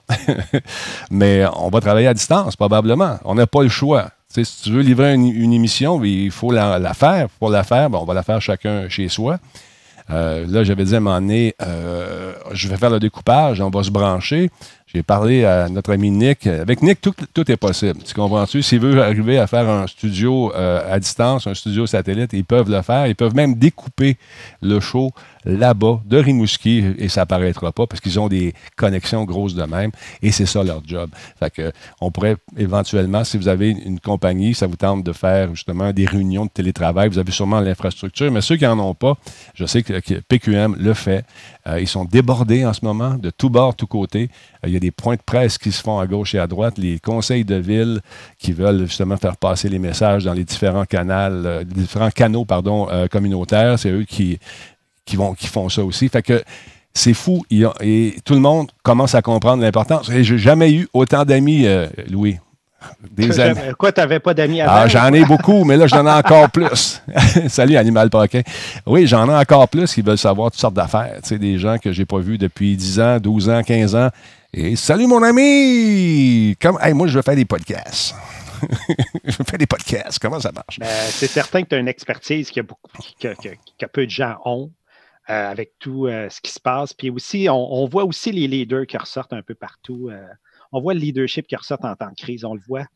Mais 1.11 1.45
on 1.57 1.69
va 1.69 1.81
travailler 1.81 2.07
à 2.07 2.15
distance, 2.15 2.57
probablement. 2.57 3.19
On 3.25 3.35
n'a 3.35 3.47
pas 3.47 3.63
le 3.63 3.69
choix. 3.69 4.11
si 4.29 4.63
tu 4.63 4.73
veux 4.73 4.81
livrer 4.81 5.15
une, 5.15 5.53
émission, 5.53 6.03
il 6.03 6.31
faut 6.31 6.51
la, 6.51 6.95
faire. 6.95 7.29
Pour 7.39 7.51
la 7.51 7.63
faire, 7.63 7.91
on 7.93 8.05
va 8.05 8.15
la 8.15 8.23
faire 8.23 8.41
chacun 8.41 8.89
chez 8.89 9.09
soi. 9.09 9.39
là, 10.09 10.65
j'avais 10.65 10.85
dit 10.85 10.95
à 10.95 10.97
un 10.97 11.01
moment 11.01 11.21
donné, 11.21 11.55
je 12.53 12.69
vais 12.69 12.79
faire 12.79 12.91
le 12.91 13.01
découpage, 13.01 13.61
on 13.61 13.71
va 13.71 13.83
se 13.83 13.91
brancher. 13.91 14.51
J'ai 14.95 15.03
parlé 15.03 15.45
à 15.45 15.69
notre 15.69 15.93
ami 15.93 16.11
Nick. 16.11 16.47
Avec 16.47 16.81
Nick, 16.81 17.03
tout, 17.03 17.51
est 17.51 17.57
possible. 17.59 18.03
Tu 18.03 18.15
comprends-tu? 18.15 18.63
S'il 18.63 18.81
veut 18.81 19.03
arriver 19.03 19.39
à 19.39 19.47
faire 19.47 19.69
un 19.69 19.87
studio 19.87 20.51
euh, 20.55 20.81
à 20.91 20.99
distance, 20.99 21.47
un 21.47 21.53
studio 21.53 21.87
satellite, 21.87 22.33
ils 22.33 22.45
peuvent 22.45 22.71
le 22.71 22.81
faire. 22.81 23.07
Ils 23.07 23.15
peuvent 23.15 23.35
même 23.35 23.55
découper 23.55 24.17
le 24.63 24.81
show 24.81 25.13
là-bas 25.45 26.01
de 26.05 26.19
Rimouski 26.19 26.85
et 26.99 27.09
ça 27.09 27.27
paraîtra 27.27 27.73
pas 27.73 27.87
parce 27.87 28.01
qu'ils 28.01 28.19
ont 28.21 28.29
des 28.29 28.55
connexions 28.77 29.25
grosses 29.25 29.55
de 29.55 29.65
même 29.65 29.91
et 30.23 30.31
c'est 30.31 30.47
ça 30.47 30.63
leur 30.63 30.83
job. 30.87 31.11
Fait 31.39 31.51
que 31.51 31.73
on 32.01 32.11
pourrait 32.11 32.37
éventuellement, 32.57 33.25
si 33.25 33.39
vous 33.39 33.49
avez 33.49 33.71
une 33.71 34.01
compagnie, 34.01 34.55
ça 34.55 34.67
vous 34.67 34.77
tente 34.77 35.05
de 35.05 35.13
faire 35.13 35.55
justement 35.55 35.93
des 35.93 36.07
réunions 36.07 36.45
de 36.45 36.51
télétravail, 36.51 37.09
vous 37.09 37.19
avez 37.19 37.33
sûrement 37.33 37.61
l'infrastructure, 37.61 38.31
mais 38.31 38.41
ceux 38.41 38.57
qui 38.57 38.65
n'en 38.65 38.79
ont 38.79 38.95
pas, 38.95 39.17
je 39.55 39.65
sais 39.65 39.83
que, 39.83 39.99
PQM 40.21 40.77
le 40.79 40.95
fait. 40.95 41.25
Euh, 41.69 41.81
ils 41.81 41.89
sont 41.89 42.05
débordés 42.05 42.65
en 42.65 42.73
ce 42.73 42.85
moment 42.85 43.15
de 43.15 43.31
tous 43.31 43.51
bords, 43.51 43.75
tous 43.75 43.87
côtés. 43.87 44.31
Euh, 44.65 44.69
il 44.69 44.73
y 44.73 44.77
a 44.77 44.81
des 44.81 44.91
points 44.91 45.17
de 45.17 45.23
presse 45.25 45.59
qui 45.59 45.73
se 45.73 45.83
font 45.83 45.99
à 45.99 46.07
gauche 46.07 46.35
et 46.35 46.39
à 46.39 46.47
droite, 46.47 46.79
les 46.79 46.99
conseils 46.99 47.45
de 47.45 47.57
ville 47.57 48.01
qui 48.39 48.53
veulent 48.53 48.87
justement 48.87 49.17
faire 49.17 49.37
passer 49.37 49.69
les 49.69 49.79
messages 49.79 50.25
dans 50.25 50.33
les 50.33 50.45
différents 50.45 50.85
canaux, 50.85 51.13
euh, 51.13 51.65
différents 51.65 52.11
canaux 52.11 52.45
pardon, 52.45 52.89
communautaires. 53.11 53.79
C'est 53.79 53.91
eux 53.91 54.05
qui 54.05 54.39
qui, 55.05 55.17
vont, 55.17 55.33
qui 55.35 55.47
font 55.47 55.69
ça 55.71 55.83
aussi. 55.83 56.09
Fait 56.09 56.23
que 56.23 56.43
c'est 56.93 57.15
fou. 57.15 57.45
et 57.51 58.17
tout 58.25 58.35
le 58.35 58.41
monde 58.41 58.71
commence 58.83 59.15
à 59.15 59.23
comprendre 59.23 59.63
l'importance. 59.63 60.11
Et 60.11 60.23
j'ai 60.23 60.39
jamais 60.39 60.73
eu 60.73 60.89
autant 60.93 61.25
d'amis, 61.25 61.67
Louis. 62.11 62.39
Des 63.11 63.41
amis. 63.41 63.59
Quoi, 63.77 63.93
tu 63.93 64.01
n'avais 64.01 64.21
pas 64.21 64.35
d'amis 64.35 64.61
avant? 64.61 64.73
Ah, 64.73 64.89
j'en 64.89 65.13
ai 65.13 65.25
beaucoup, 65.27 65.65
mais 65.65 65.77
là, 65.77 65.87
j'en 65.87 66.07
ai 66.07 66.11
encore 66.11 66.51
plus. 66.51 67.03
Salut, 67.49 67.77
Animal 67.77 68.09
Paquin. 68.11 68.43
Oui, 68.87 69.07
j'en 69.07 69.29
ai 69.29 69.35
encore 69.35 69.69
plus 69.69 69.93
qui 69.93 70.03
veulent 70.03 70.19
savoir 70.19 70.51
toutes 70.51 70.61
sortes 70.61 70.75
d'affaires. 70.75 71.19
Tu 71.23 71.31
sais, 71.31 71.39
des 71.39 71.59
gens 71.59 71.79
que 71.79 71.93
j'ai 71.93 72.05
pas 72.05 72.19
vus 72.19 72.39
depuis 72.39 72.77
10 72.77 73.01
ans, 73.01 73.19
12 73.19 73.49
ans, 73.51 73.63
15 73.63 73.97
ans. 73.97 74.11
Et 74.55 74.77
salut, 74.77 75.07
mon 75.07 75.23
ami! 75.23 76.57
Comme, 76.61 76.79
moi, 76.95 77.07
je 77.09 77.17
veux 77.17 77.23
faire 77.23 77.37
des 77.37 77.45
podcasts. 77.45 78.15
je 79.25 79.37
veux 79.37 79.45
faire 79.45 79.59
des 79.59 79.67
podcasts. 79.67 80.19
Comment 80.19 80.41
ça 80.41 80.53
marche? 80.53 80.79
Ben, 80.79 80.87
c'est 81.11 81.27
certain 81.27 81.63
que 81.63 81.69
tu 81.69 81.75
as 81.75 81.79
une 81.79 81.89
expertise 81.89 82.51
que, 82.51 82.61
beaucoup, 82.61 82.91
que, 83.21 83.35
que 83.79 83.87
peu 83.87 84.07
de 84.07 84.11
gens 84.11 84.37
ont. 84.45 84.71
Euh, 85.31 85.51
avec 85.51 85.73
tout 85.79 86.07
euh, 86.07 86.31
ce 86.31 86.41
qui 86.41 86.51
se 86.51 86.59
passe. 86.59 86.95
Puis 86.95 87.11
aussi, 87.11 87.49
on, 87.51 87.87
voit 87.87 88.05
aussi 88.05 88.33
les 88.33 88.49
leaders 88.49 88.87
qui 88.87 88.97
ressortent 88.97 89.35
un 89.35 89.43
peu 89.43 89.55
partout. 89.55 90.09
On 90.73 90.81
voit 90.81 90.95
le 90.95 91.01
leadership 91.01 91.47
qui 91.47 91.57
ressort 91.57 91.79
en 91.83 91.95
temps 91.95 92.11
de 92.11 92.15
crise, 92.15 92.45
on 92.45 92.55
le 92.55 92.61
voit. 92.67 92.87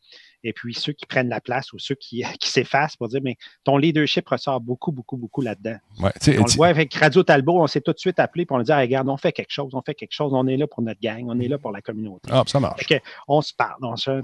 Et 0.45 0.51
puis 0.51 0.73
ceux 0.73 0.91
qui 0.91 1.05
prennent 1.05 1.29
la 1.29 1.39
place 1.39 1.71
ou 1.73 1.79
ceux 1.79 1.95
qui, 1.95 2.23
qui 2.39 2.49
s'effacent 2.49 2.95
pour 2.95 3.07
dire, 3.07 3.21
mais 3.23 3.37
ton 3.63 3.77
leadership 3.77 4.27
ressort 4.27 4.59
beaucoup, 4.59 4.91
beaucoup, 4.91 5.17
beaucoup 5.17 5.41
là-dedans. 5.41 5.77
Ouais, 5.99 6.11
on 6.27 6.43
le 6.43 6.55
voit 6.55 6.67
avec 6.67 6.93
Radio 6.93 7.23
Talbot, 7.23 7.61
on 7.61 7.67
s'est 7.67 7.81
tout 7.81 7.93
de 7.93 7.99
suite 7.99 8.19
appelé 8.19 8.45
pour 8.45 8.57
on 8.57 8.61
dit, 8.61 8.73
regarde, 8.73 9.09
on 9.09 9.17
fait 9.17 9.31
quelque 9.31 9.51
chose, 9.51 9.73
on 9.73 9.81
fait 9.81 9.95
quelque 9.95 10.13
chose, 10.13 10.33
on 10.33 10.47
est 10.47 10.57
là 10.57 10.67
pour 10.67 10.81
notre 10.81 10.99
gang, 10.99 11.25
on 11.27 11.39
est 11.39 11.47
là 11.47 11.57
pour 11.57 11.71
la 11.71 11.81
communauté. 11.81 12.29
Ah, 12.31 12.43
ça 12.45 12.59
marche. 12.59 12.85
on 13.27 13.41
se 13.41 13.53
parle, 13.53 13.77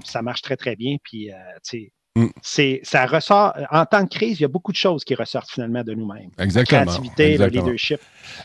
ça 0.04 0.22
marche 0.22 0.42
très, 0.42 0.56
très 0.56 0.76
bien. 0.76 0.96
Puis, 1.02 1.30
euh, 1.30 1.34
tu 1.64 1.78
sais, 1.78 1.92
Mm. 2.16 2.26
C'est, 2.42 2.80
ça 2.82 3.06
ressort, 3.06 3.54
en 3.70 3.86
temps 3.86 4.02
de 4.02 4.08
crise, 4.08 4.40
il 4.40 4.42
y 4.42 4.44
a 4.44 4.48
beaucoup 4.48 4.72
de 4.72 4.76
choses 4.76 5.04
qui 5.04 5.14
ressortent 5.14 5.50
finalement 5.50 5.84
de 5.84 5.94
nous-mêmes. 5.94 6.30
Exactement. 6.38 6.80
La 6.80 6.86
créativité, 6.86 7.38
le 7.38 7.46
leadership. 7.46 8.00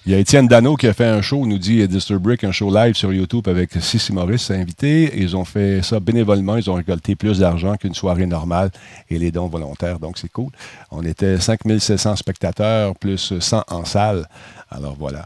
Il 0.06 0.12
y 0.12 0.16
a 0.16 0.20
Étienne 0.20 0.48
Dano 0.48 0.76
qui 0.76 0.88
a 0.88 0.94
fait 0.94 1.06
un 1.06 1.22
show, 1.22 1.46
nous 1.48 1.58
dit 1.58 1.86
Brick, 2.12 2.44
un 2.44 2.52
show 2.52 2.74
live 2.74 2.96
sur 2.96 3.12
YouTube 3.12 3.48
avec 3.48 3.72
Sissi 3.74 4.14
Maurice 4.14 4.52
invité. 4.52 5.12
Ils 5.16 5.36
ont 5.36 5.46
fait 5.46 5.82
ça 5.82 6.00
bénévolement. 6.00 6.58
Ils 6.58 6.70
ont 6.70 6.76
récolté 6.76 7.16
plus 7.16 7.40
d'argent 7.40 7.76
qu'une 7.76 7.96
soirée 7.96 8.28
normale 8.28 8.70
et 9.10 9.18
les 9.18 9.32
dons 9.32 9.48
volontaires. 9.48 10.00
Donc, 10.00 10.20
c'est 10.20 10.32
cool. 10.32 10.52
On 10.92 11.04
était 11.04 11.40
5700 11.40 12.18
spectateurs 12.18 12.96
plus 12.96 13.40
100 13.40 13.64
en 13.68 13.86
salle. 13.86 14.28
Alors, 14.70 14.96
voilà. 14.98 15.26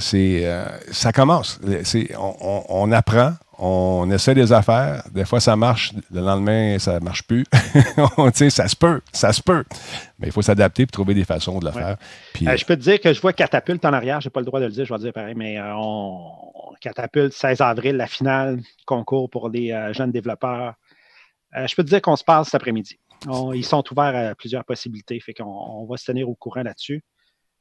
C'est, 0.00 0.40
euh, 0.44 0.66
ça 0.90 1.12
commence. 1.12 1.60
C'est, 1.84 2.10
on, 2.18 2.64
on, 2.68 2.90
apprend, 2.90 3.34
on 3.58 4.10
essaie 4.10 4.34
des 4.34 4.52
affaires. 4.52 5.02
Des 5.10 5.24
fois, 5.24 5.40
ça 5.40 5.56
marche. 5.56 5.92
Le 6.10 6.20
lendemain, 6.20 6.78
ça 6.78 6.98
ne 6.98 7.04
marche 7.04 7.22
plus. 7.22 7.44
ça 8.50 8.68
se 8.68 8.76
peut. 8.76 9.00
Ça 9.12 9.32
se 9.32 9.42
peut. 9.42 9.64
Mais 10.18 10.28
il 10.28 10.32
faut 10.32 10.42
s'adapter 10.42 10.82
et 10.82 10.86
trouver 10.86 11.14
des 11.14 11.24
façons 11.24 11.58
de 11.58 11.64
le 11.64 11.72
faire. 11.72 11.96
Euh, 12.42 12.56
je 12.56 12.64
peux 12.64 12.76
te 12.76 12.82
dire 12.82 13.00
que 13.00 13.12
je 13.12 13.20
vois 13.20 13.32
Catapulte 13.32 13.84
en 13.84 13.92
arrière. 13.92 14.20
Je 14.20 14.28
n'ai 14.28 14.30
pas 14.30 14.40
le 14.40 14.46
droit 14.46 14.60
de 14.60 14.66
le 14.66 14.72
dire. 14.72 14.84
Je 14.84 14.92
vais 14.92 14.98
le 14.98 15.04
dire 15.04 15.12
pareil. 15.12 15.34
Mais 15.34 15.58
euh, 15.58 15.74
on, 15.74 16.74
Catapulte, 16.80 17.32
16 17.32 17.60
avril, 17.62 17.96
la 17.96 18.06
finale 18.06 18.60
concours 18.84 19.30
pour 19.30 19.48
les 19.48 19.72
euh, 19.72 19.92
jeunes 19.94 20.12
développeurs. 20.12 20.74
je 21.54 21.74
peux 21.74 21.82
te 21.82 21.88
dire 21.88 22.02
qu'on 22.02 22.16
se 22.16 22.24
passe 22.24 22.48
cet 22.48 22.56
après-midi. 22.56 22.98
ils 23.54 23.64
sont 23.64 23.82
ouverts 23.90 24.30
à 24.30 24.34
plusieurs 24.34 24.64
possibilités. 24.64 25.18
Fait 25.20 25.32
qu'on 25.32 25.44
on 25.44 25.86
va 25.86 25.96
se 25.96 26.04
tenir 26.04 26.28
au 26.28 26.34
courant 26.34 26.62
là-dessus. 26.62 27.02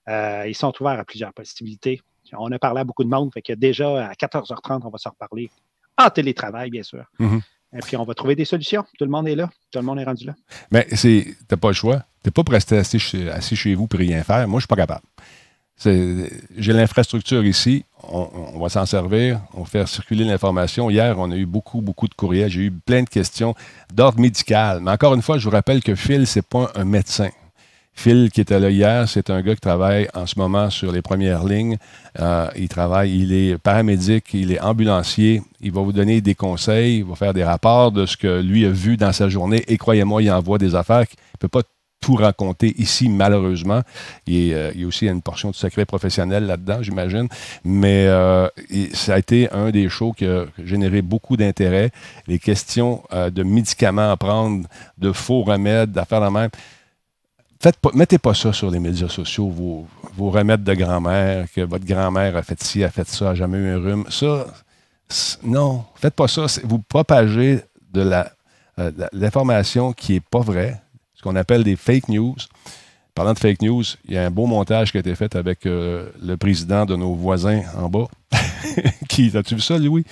ils 0.08 0.56
sont 0.56 0.74
ouverts 0.82 1.00
à 1.00 1.06
plusieurs 1.06 1.34
possibilités. 1.34 2.02
On 2.34 2.52
a 2.52 2.60
parlé 2.60 2.82
à 2.82 2.84
beaucoup 2.84 3.06
de 3.06 3.10
monde. 3.10 3.32
Fait 3.34 3.42
que 3.42 3.54
déjà, 3.54 4.08
à 4.08 4.14
14h30, 4.14 4.82
on 4.84 4.90
va 4.90 4.98
se 4.98 5.08
reparler 5.08 5.50
en 5.98 6.10
télétravail, 6.10 6.70
bien 6.70 6.84
sûr. 6.84 7.04
Mhm. 7.20 7.42
Et 7.78 7.80
puis, 7.80 7.98
on 7.98 8.06
va 8.06 8.14
trouver 8.14 8.36
des 8.36 8.46
solutions. 8.46 8.86
Tout 8.98 9.06
le 9.06 9.12
monde 9.12 9.28
est 9.28 9.36
là. 9.36 9.50
Tout 9.72 9.80
le 9.80 9.86
monde 9.86 10.00
est 10.00 10.06
rendu 10.06 10.26
là. 10.26 10.34
Mais 10.72 10.88
tu 10.88 11.38
n'as 11.50 11.58
pas 11.58 11.68
le 11.70 11.74
choix. 11.74 11.98
Tu 12.24 12.28
n'es 12.28 12.32
pas 12.32 12.44
pour 12.44 12.54
rester 12.54 12.78
assis, 12.78 13.00
chez 13.00 13.76
vous 13.76 13.88
et 13.94 13.98
rien 13.98 14.24
faire. 14.24 14.48
Moi, 14.48 14.54
je 14.54 14.56
ne 14.56 14.60
suis 14.62 14.68
pas 14.68 14.76
capable. 14.76 15.06
J'ai 15.84 16.74
l'infrastructure 16.74 17.44
ici. 17.44 17.84
On, 18.04 18.60
va 18.60 18.70
s'en 18.70 18.86
servir. 18.86 19.42
On 19.54 19.62
va 19.62 19.66
faire 19.66 19.88
circuler 19.90 20.24
l'information. 20.24 20.90
Hier, 20.90 21.20
on 21.20 21.32
a 21.32 21.36
eu 21.36 21.46
beaucoup, 21.46 21.82
beaucoup 21.82 22.08
de 22.08 22.14
courriels. 22.14 22.50
J'ai 22.50 22.62
eu 22.62 22.72
plein 22.72 23.04
de 23.04 23.10
questions 23.10 23.56
d'ordre 23.94 24.20
médical. 24.20 24.80
Mais 24.82 24.92
encore 24.92 25.14
une 25.14 25.22
fois, 25.22 25.38
je 25.38 25.44
vous 25.44 25.52
rappelle 25.52 25.84
que 25.84 25.96
Phil, 25.96 26.26
ce 26.26 26.40
n'est 26.40 26.44
pas 26.44 26.72
un 26.76 26.86
médecin. 26.86 27.30
Phil, 27.98 28.30
qui 28.30 28.42
était 28.42 28.60
là 28.60 28.70
hier, 28.70 29.08
c'est 29.08 29.30
un 29.30 29.42
gars 29.42 29.56
qui 29.56 29.62
travaille 29.62 30.10
en 30.14 30.26
ce 30.26 30.38
moment 30.38 30.70
sur 30.70 30.92
les 30.92 31.02
premières 31.02 31.46
lignes. 31.46 31.78
Euh, 32.20 32.48
il 32.58 32.68
travaille, 32.68 33.18
il 33.18 33.34
est 33.34 33.58
paramédic, 33.58 34.34
il 34.34 34.52
est 34.52 34.60
ambulancier. 34.60 35.42
Il 35.62 35.72
va 35.72 35.82
vous 35.82 35.94
donner 35.94 36.20
des 36.20 36.36
conseils, 36.36 36.98
il 36.98 37.06
va 37.06 37.16
faire 37.16 37.34
des 37.34 37.46
rapports 37.46 37.94
de 37.94 38.06
ce 38.06 38.18
que 38.18 38.42
lui 38.42 38.66
a 38.66 38.70
vu 38.70 38.98
dans 38.98 39.14
sa 39.14 39.30
journée. 39.30 39.64
Et 39.70 39.78
croyez-moi, 39.78 40.22
il 40.22 40.30
envoie 40.30 40.58
des 40.58 40.76
affaires 40.76 41.06
Il 41.10 41.36
ne 41.36 41.40
peut 41.40 41.48
pas 41.48 41.62
tout 42.02 42.16
raconter 42.16 42.76
ici, 42.78 43.08
malheureusement. 43.08 43.82
Il, 44.28 44.54
euh, 44.54 44.72
y 44.76 44.84
a 44.84 44.88
aussi 44.88 45.08
une 45.08 45.22
portion 45.22 45.50
de 45.50 45.56
secret 45.56 45.86
professionnel 45.86 46.46
là-dedans, 46.46 46.84
j'imagine. 46.84 47.30
Mais 47.64 48.08
euh, 48.08 48.48
ça 48.94 49.16
a 49.16 49.20
été 49.20 49.50
un 49.52 49.72
des 49.72 49.88
shows 49.88 50.12
qui 50.12 50.26
a 50.26 50.46
généré 50.64 51.02
beaucoup 51.02 51.38
d'intérêt. 51.38 51.92
Les 52.28 52.40
questions 52.40 53.04
de 53.12 53.42
médicaments 53.42 54.12
à 54.12 54.18
prendre, 54.18 54.68
de 54.98 55.14
faux 55.14 55.44
remèdes, 55.44 55.94
d'affaires 55.94 56.22
de 56.22 56.30
même 56.30 56.50
mettez 57.94 58.18
pas 58.18 58.34
ça 58.34 58.54
sur 58.54 58.70
les 58.70 58.80
médias 58.80 59.10
sociaux, 59.10 59.50
vos, 59.50 60.30
remèdes 60.30 60.64
de 60.64 60.74
grand-mère, 60.74 61.48
que 61.54 61.62
votre 61.62 61.86
grand-mère 61.86 62.36
a 62.36 62.44
fait 62.44 62.62
ci, 62.62 62.84
a 62.84 62.90
fait 62.90 63.08
ça, 63.08 63.32
a 63.32 63.36
jamais 63.36 63.58
eu 63.58 63.70
un 63.70 63.80
rhume. 63.80 64.06
Ça, 64.10 64.48
non, 65.44 65.86
faites 65.96 66.14
pas 66.14 66.28
ça. 66.28 66.46
Vous 66.64 66.80
propagez 66.80 67.62
de 67.94 68.12
euh, 68.80 68.92
l'information 69.14 69.94
qui 69.94 70.14
n'est 70.14 70.20
pas 70.20 70.40
vraie, 70.40 70.82
ce 71.16 71.24
qu'on 71.24 71.36
appelle 71.36 71.64
des 71.64 71.76
fake 71.76 72.10
news. 72.10 72.36
Parlant 73.14 73.34
de 73.34 73.40
fake 73.40 73.62
news, 73.62 73.84
il 74.06 74.14
y 74.14 74.18
a 74.18 74.26
un 74.26 74.32
beau 74.32 74.46
montage 74.46 74.92
qui 74.92 74.98
a 74.98 75.00
été 75.00 75.16
fait 75.16 75.36
avec 75.36 75.66
euh, 75.66 76.10
le 76.22 76.36
président 76.36 76.86
de 76.86 76.98
nos 76.98 77.14
voisins 77.14 77.62
en 77.78 77.90
bas. 77.90 78.08
qui, 79.08 79.32
as-tu 79.38 79.56
vu 79.56 79.62
ça, 79.62 79.78
Louis? 79.78 80.04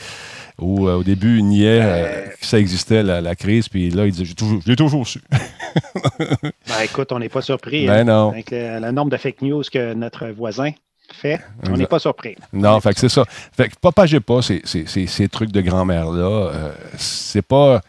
Où 0.60 0.88
euh, 0.88 0.96
au 0.96 1.04
début, 1.04 1.40
il 1.40 1.46
niait 1.46 1.82
euh, 1.82 2.28
que 2.40 2.46
ça 2.46 2.60
existait, 2.60 3.02
la, 3.02 3.36
crise, 3.36 3.70
puis 3.70 3.90
là, 3.90 4.06
il 4.06 4.12
disait 4.12 4.26
J'ai 4.26 4.36
toujours, 4.36 4.62
toujours 4.78 5.08
su. 5.08 5.22
ben, 6.20 6.82
écoute, 6.84 7.12
on 7.12 7.20
n'est 7.20 7.30
pas 7.30 7.42
surpris. 7.42 7.88
Ben 7.88 8.08
hein, 8.08 8.30
Avec 8.30 8.52
le, 8.52 8.92
nombre 8.92 9.12
de 9.12 9.18
fake 9.18 9.42
news 9.42 9.64
que 9.72 9.94
notre 9.94 10.28
voisin 10.28 10.72
fait, 11.12 11.40
on 11.68 11.76
n'est 11.76 11.88
pas 11.88 12.00
surpris. 12.00 12.36
Non, 12.54 12.80
fait 12.80 12.94
que 12.94 13.00
c'est 13.00 13.10
ça. 13.10 13.26
Fait 13.28 13.70
que 13.70 13.76
propagez 13.80 14.20
pas 14.20 14.42
ces, 14.42 14.62
ces, 14.66 15.28
trucs 15.28 15.52
de 15.52 15.62
grand-mère-là. 15.62 16.52
Euh, 16.54 16.74
c'est 16.98 17.42
pas. 17.42 17.82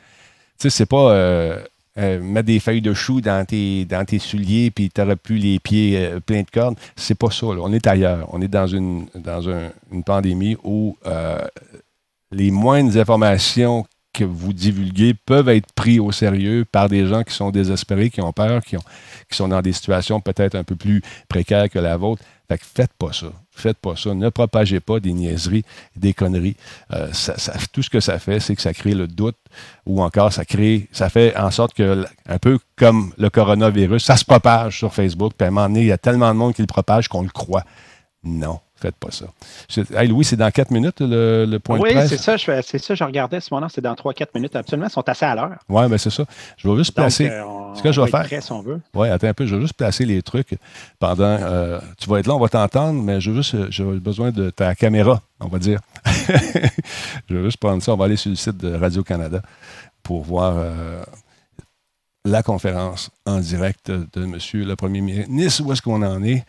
Tu 0.59 0.69
sais, 0.69 0.71
c'est 0.71 0.87
pas. 0.87 1.59
mettre 1.97 2.47
des 2.47 2.61
feuilles 2.61 2.83
de 2.83 2.95
chou 2.95 3.21
dans 3.21 3.45
tes, 3.45 3.85
dans 3.85 4.05
tes 4.05 4.19
souliers 4.19 4.71
puis 4.71 4.91
tu 4.91 5.03
plus 5.23 5.37
les 5.37 5.59
pieds 5.59 6.11
pleins 6.25 6.43
de 6.43 6.51
cordes. 6.51 6.77
C'est 6.97 7.17
pas 7.17 7.31
ça. 7.31 7.47
On 7.47 7.73
est 7.73 7.87
ailleurs. 7.87 8.27
On 8.33 8.41
est 8.41 8.49
dans 8.49 8.67
une, 8.67 9.07
dans 9.15 9.43
une 9.43 10.03
pandémie 10.03 10.57
où 10.65 10.97
les 12.35 12.51
moindres 12.51 12.97
informations 12.99 13.87
que 14.13 14.25
vous 14.25 14.53
divulguez 14.53 15.15
peuvent 15.15 15.49
être 15.49 15.73
pris 15.75 15.99
au 15.99 16.13
sérieux 16.13 16.65
par 16.71 16.89
des 16.89 17.07
gens 17.07 17.25
qui 17.25 17.35
sont 17.35 17.51
désespérés, 17.51 18.11
qui 18.11 18.21
ont 18.21 18.33
peur, 18.33 18.63
qui, 18.63 18.77
sont 19.33 19.49
dans 19.49 19.61
des 19.61 19.73
situations 19.73 20.21
peut-être 20.21 20.55
un 20.55 20.63
peu 20.63 20.77
plus 20.77 21.03
précaires 21.29 21.69
que 21.69 21.79
la 21.79 21.97
vôtre. 21.97 22.23
Faites 22.57 22.93
pas 22.97 23.13
ça. 23.13 23.27
Faites 23.51 23.79
pas 23.79 23.97
ça. 23.97 24.15
Ne 24.15 24.29
propagez 24.29 24.79
pas 24.79 25.01
des 25.01 25.13
niaiseries, 25.13 25.65
des 25.97 26.15
conneries. 26.15 26.57
Euh, 26.93 27.09
tout 27.73 27.83
ce 27.83 27.91
que 27.91 27.99
ça 27.99 28.21
fait, 28.21 28.39
c'est 28.39 28.55
que 28.55 28.63
ça 28.63 28.73
crée 28.73 28.95
le 28.95 29.09
doute 29.09 29.37
ou 29.87 30.01
encore 30.01 30.33
ça 30.33 30.45
crée, 30.45 30.89
ça 30.93 31.09
fait 31.09 31.37
en 31.37 31.51
sorte 31.51 31.75
que, 31.75 32.07
un 32.29 32.39
peu 32.39 32.61
comme 32.77 33.13
le 33.19 33.29
coronavirus, 33.29 34.05
ça 34.05 34.17
se 34.17 34.25
propage 34.25 34.79
sur 34.79 34.95
Facebook. 34.95 35.33
Puis 35.37 35.47
à 35.47 35.49
un 35.49 35.51
moment 35.51 35.67
donné, 35.67 35.81
il 35.81 35.87
y 35.87 35.93
a 35.93 35.99
tellement 35.99 36.29
de 36.29 36.39
monde 36.39 36.55
qui 36.55 36.63
le 36.63 36.69
propage 36.69 37.09
qu'on 37.09 37.23
le 37.23 37.29
croit. 37.29 37.65
Non. 38.23 38.61
Faites 38.85 38.97
pas 38.97 39.11
ça. 39.11 39.25
Hey 39.99 40.09
Louis, 40.09 40.27
c'est 40.27 40.37
dans 40.37 40.51
4 40.51 40.71
minutes 40.71 41.01
le, 41.01 41.57
point 41.57 41.79
de 41.79 41.85
presse? 41.85 42.03
Oui, 42.03 42.07
c'est 42.07 42.19
ça. 42.19 42.37
Je, 42.37 42.61
c'est 42.63 42.77
ça, 42.77 42.95
je 42.95 43.03
regardais 43.03 43.41
ce 43.41 43.49
moment, 43.55 43.67
c'est 43.71 43.81
dans 43.81 43.95
3-4 43.95 44.27
minutes. 44.35 44.55
Absolument, 44.55 44.89
ils 44.89 44.93
sont 44.93 45.09
assez 45.09 45.25
à 45.25 45.35
l'heure. 45.35 45.57
Oui, 45.71 45.83
mais 45.85 45.89
ben, 45.89 45.97
c'est 45.97 46.11
ça. 46.11 46.27
Je 46.59 46.69
vais 46.69 46.77
juste 46.77 46.95
placer. 46.95 47.31
Euh, 47.31 47.45
ce 47.75 47.83
que 47.83 47.93
je 47.93 48.03
vais 48.03 48.11
faire. 48.11 48.43
si 48.43 48.53
on 48.53 48.61
veut. 48.61 48.83
Oui, 48.93 49.09
attends 49.09 49.29
un 49.29 49.33
peu. 49.33 49.47
Je 49.47 49.55
vais 49.55 49.63
juste 49.63 49.73
placer 49.73 50.05
les 50.05 50.21
trucs 50.21 50.59
pendant. 50.99 51.25
Euh, 51.25 51.81
tu 51.99 52.11
vas 52.11 52.19
être 52.19 52.27
là, 52.27 52.35
on 52.35 52.39
va 52.39 52.51
t'entendre, 52.51 53.03
mais 53.03 53.23
je 53.23 53.33
juste, 53.33 53.71
j'ai 53.71 53.85
besoin 53.85 54.33
de 54.33 54.51
ta 54.51 54.75
caméra, 54.75 55.23
on 55.41 55.49
va 55.49 55.59
dire. 55.59 55.81
je 57.31 57.37
vais 57.37 57.45
juste 57.45 57.57
prendre 57.57 57.83
ça. 57.83 57.95
On 57.95 57.97
va 57.97 58.05
aller 58.05 58.17
sur 58.17 58.29
le 58.29 58.37
site 58.37 58.59
de 58.59 58.75
Radio-Canada 58.75 59.41
pour 60.03 60.25
voir. 60.25 60.57
Euh, 60.59 61.03
la 62.27 62.43
conférence 62.43 63.11
en 63.27 63.39
direct 63.39 63.91
de 63.91 64.25
M. 64.25 64.39
le 64.55 64.75
Premier 64.77 65.03
ministre, 65.03 65.63
où 65.63 65.73
est-ce 65.73 65.83
qu'on 65.83 66.03
en 66.03 66.23
est. 66.23 66.43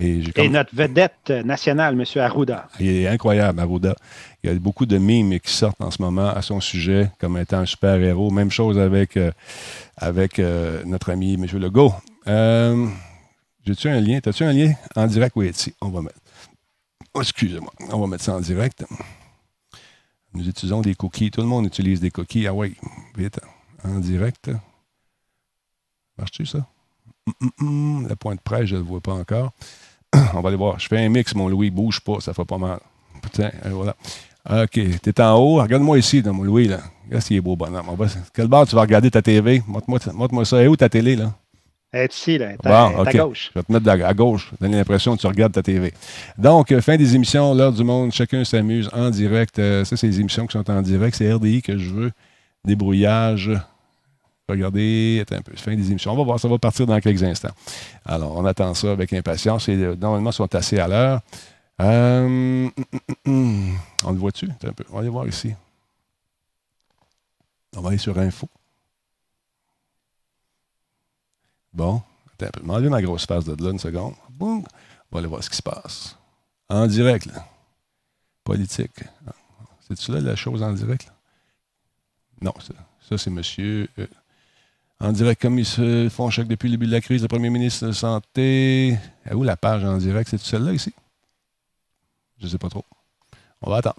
Et, 0.00 0.48
notre 0.48 0.76
vedette 0.76 1.30
nationale, 1.44 2.00
M. 2.00 2.22
Arruda. 2.22 2.68
Il 2.78 2.88
est 2.88 3.08
incroyable, 3.08 3.58
Arruda. 3.58 3.96
Il 4.42 4.50
y 4.50 4.52
a 4.52 4.56
beaucoup 4.56 4.86
de 4.86 4.96
mimes 4.96 5.40
qui 5.40 5.52
sortent 5.52 5.80
en 5.80 5.90
ce 5.90 6.00
moment 6.00 6.28
à 6.28 6.40
son 6.40 6.60
sujet 6.60 7.10
comme 7.18 7.36
étant 7.36 7.58
un 7.58 7.66
super-héros. 7.66 8.30
Même 8.30 8.50
chose 8.52 8.78
avec, 8.78 9.16
euh, 9.16 9.32
avec 9.96 10.38
euh, 10.38 10.84
notre 10.84 11.10
ami 11.10 11.34
M. 11.34 11.46
Legault. 11.58 11.92
Euh, 12.28 12.86
J'ai-tu 13.66 13.88
un 13.88 14.00
lien? 14.00 14.20
T'as-tu 14.20 14.44
un 14.44 14.52
lien? 14.52 14.72
En 14.94 15.08
direct? 15.08 15.34
Oui, 15.34 15.48
ici. 15.48 15.74
On 15.80 15.88
va 15.88 16.02
mettre. 16.02 16.20
Oh, 17.14 17.20
excusez-moi. 17.20 17.72
On 17.90 17.98
va 17.98 18.06
mettre 18.06 18.22
ça 18.22 18.36
en 18.36 18.40
direct. 18.40 18.84
Nous 20.32 20.48
utilisons 20.48 20.80
des 20.80 20.94
cookies. 20.94 21.32
Tout 21.32 21.40
le 21.40 21.48
monde 21.48 21.66
utilise 21.66 22.00
des 22.00 22.12
cookies. 22.12 22.46
Ah 22.46 22.54
oui, 22.54 22.76
vite. 23.16 23.40
En 23.82 23.98
direct. 23.98 24.48
Marche-tu 26.16 26.46
ça? 26.46 26.68
Hum, 27.60 28.08
point 28.20 28.36
de 28.36 28.40
presse, 28.40 28.66
je 28.66 28.76
ne 28.76 28.80
le 28.80 28.86
vois 28.86 29.00
pas 29.00 29.12
encore. 29.12 29.52
On 30.34 30.40
va 30.40 30.48
aller 30.48 30.56
voir. 30.56 30.78
Je 30.78 30.88
fais 30.88 31.04
un 31.04 31.08
mix, 31.08 31.34
mon 31.34 31.48
Louis. 31.48 31.70
Bouge 31.70 32.00
pas, 32.00 32.20
ça 32.20 32.32
fait 32.32 32.44
pas 32.44 32.58
mal. 32.58 32.78
Putain, 33.22 33.50
voilà. 33.64 33.94
OK. 34.50 34.70
Tu 34.72 35.10
es 35.10 35.20
en 35.20 35.36
haut. 35.36 35.62
Regarde-moi 35.62 35.98
ici, 35.98 36.22
mon 36.24 36.42
Louis. 36.42 36.68
Là. 36.68 36.78
Regarde 37.06 37.22
s'il 37.22 37.36
est 37.36 37.40
beau 37.40 37.56
bonhomme. 37.56 37.86
Quel 38.32 38.46
bord 38.48 38.66
tu 38.66 38.74
vas 38.74 38.82
regarder 38.82 39.10
ta 39.10 39.22
TV? 39.22 39.62
Montre-moi 39.66 40.44
ça. 40.44 40.62
Et 40.62 40.68
où 40.68 40.76
ta 40.76 40.88
télé, 40.88 41.16
là? 41.16 41.32
Elle 41.90 42.02
est 42.02 42.14
ici, 42.14 42.36
là. 42.36 42.50
à 42.64 43.12
gauche. 43.12 43.50
Je 43.54 43.58
vais 43.58 43.62
te 43.62 43.72
mettre 43.72 44.04
à 44.04 44.14
gauche. 44.14 44.52
Donner 44.60 44.76
l'impression 44.76 45.16
que 45.16 45.20
tu 45.20 45.26
regardes 45.26 45.52
ta 45.52 45.62
TV. 45.62 45.92
Donc, 46.36 46.70
euh, 46.70 46.82
fin 46.82 46.96
des 46.96 47.14
émissions, 47.14 47.54
l'heure 47.54 47.72
du 47.72 47.82
monde. 47.82 48.12
Chacun 48.12 48.44
s'amuse 48.44 48.90
en 48.92 49.08
direct. 49.08 49.58
Euh, 49.58 49.84
ça, 49.84 49.96
c'est 49.96 50.06
les 50.06 50.20
émissions 50.20 50.46
qui 50.46 50.52
sont 50.52 50.70
en 50.70 50.82
direct. 50.82 51.16
C'est 51.16 51.32
RDI 51.32 51.62
que 51.62 51.78
je 51.78 51.90
veux. 51.90 52.12
Débrouillage. 52.64 53.50
Regardez, 54.48 55.18
attends 55.20 55.36
un 55.36 55.42
peu, 55.42 55.54
fin 55.56 55.76
des 55.76 55.90
émissions. 55.90 56.12
On 56.12 56.16
va 56.16 56.24
voir, 56.24 56.40
ça 56.40 56.48
va 56.48 56.58
partir 56.58 56.86
dans 56.86 56.98
quelques 57.00 57.22
instants. 57.22 57.52
Alors, 58.04 58.36
on 58.36 58.44
attend 58.46 58.72
ça 58.72 58.92
avec 58.92 59.12
impatience 59.12 59.68
euh, 59.68 59.94
normalement, 59.96 60.30
ils 60.30 60.34
sont 60.34 60.54
assez 60.54 60.78
à 60.78 60.88
l'heure. 60.88 61.20
Euh, 61.80 62.68
on 63.26 64.10
le 64.10 64.18
voit-tu? 64.18 64.48
Un 64.64 64.72
peu. 64.72 64.84
On 64.88 64.94
va 64.94 65.00
aller 65.00 65.08
voir 65.10 65.28
ici. 65.28 65.54
On 67.76 67.82
va 67.82 67.90
aller 67.90 67.98
sur 67.98 68.18
Info. 68.18 68.48
Bon, 71.72 72.02
attends, 72.32 72.60
m'enlever 72.64 72.88
ma 72.88 73.02
grosse 73.02 73.26
face 73.26 73.44
de 73.44 73.62
là 73.62 73.70
une 73.70 73.78
seconde. 73.78 74.14
Boum. 74.30 74.64
On 75.10 75.14
va 75.14 75.18
aller 75.18 75.28
voir 75.28 75.44
ce 75.44 75.50
qui 75.50 75.56
se 75.56 75.62
passe. 75.62 76.16
En 76.70 76.86
direct, 76.86 77.26
là. 77.26 77.46
Politique. 78.44 79.04
C'est-tu 79.86 80.10
là 80.12 80.20
la 80.20 80.36
chose 80.36 80.62
en 80.62 80.72
direct? 80.72 81.12
Non, 82.40 82.54
ça, 82.60 82.74
ça 83.08 83.18
c'est 83.18 83.30
monsieur. 83.30 83.88
Euh, 83.98 84.06
en 85.00 85.12
direct, 85.12 85.40
comme 85.40 85.58
ils 85.58 85.66
se 85.66 86.08
font 86.08 86.28
choc 86.30 86.48
depuis 86.48 86.68
le 86.68 86.72
début 86.72 86.86
de 86.86 86.92
la 86.92 87.00
crise, 87.00 87.22
le 87.22 87.28
premier 87.28 87.50
ministre 87.50 87.84
de 87.84 87.90
la 87.90 87.94
Santé. 87.94 88.98
où 89.32 89.44
la 89.44 89.56
page 89.56 89.84
en 89.84 89.96
direct? 89.96 90.28
C'est 90.30 90.40
celle-là 90.40 90.72
ici? 90.72 90.92
Je 92.38 92.46
ne 92.46 92.50
sais 92.50 92.58
pas 92.58 92.68
trop. 92.68 92.84
On 93.62 93.70
va 93.70 93.78
attendre. 93.78 93.96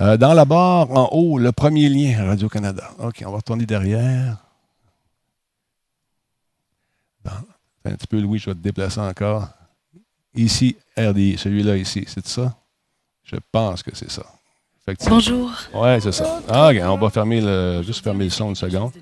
Euh, 0.00 0.16
dans 0.16 0.34
la 0.34 0.44
barre, 0.44 0.90
en 0.90 1.08
haut, 1.12 1.38
le 1.38 1.52
premier 1.52 1.88
lien, 1.88 2.26
Radio-Canada. 2.26 2.90
OK, 2.98 3.22
on 3.26 3.30
va 3.30 3.36
retourner 3.36 3.66
derrière. 3.66 4.38
un 7.86 7.96
petit 7.96 8.06
peu, 8.06 8.20
Louis, 8.20 8.38
je 8.38 8.46
vais 8.46 8.54
te 8.54 8.60
déplacer 8.60 9.00
encore. 9.00 9.48
Ici, 10.34 10.76
RDI, 10.96 11.36
celui-là 11.36 11.76
ici, 11.76 12.04
c'est 12.06 12.26
ça? 12.26 12.56
Je 13.24 13.36
pense 13.52 13.82
que 13.82 13.94
c'est 13.94 14.10
ça. 14.10 14.24
Bonjour. 15.06 15.50
Oui, 15.74 16.00
c'est 16.00 16.12
ça. 16.12 16.42
Ah, 16.48 16.70
on 16.90 16.98
va 16.98 17.10
fermer 17.10 17.40
le, 17.40 17.82
juste 17.82 18.02
fermer 18.02 18.24
le 18.24 18.30
son 18.30 18.50
une 18.50 18.54
seconde. 18.54 18.92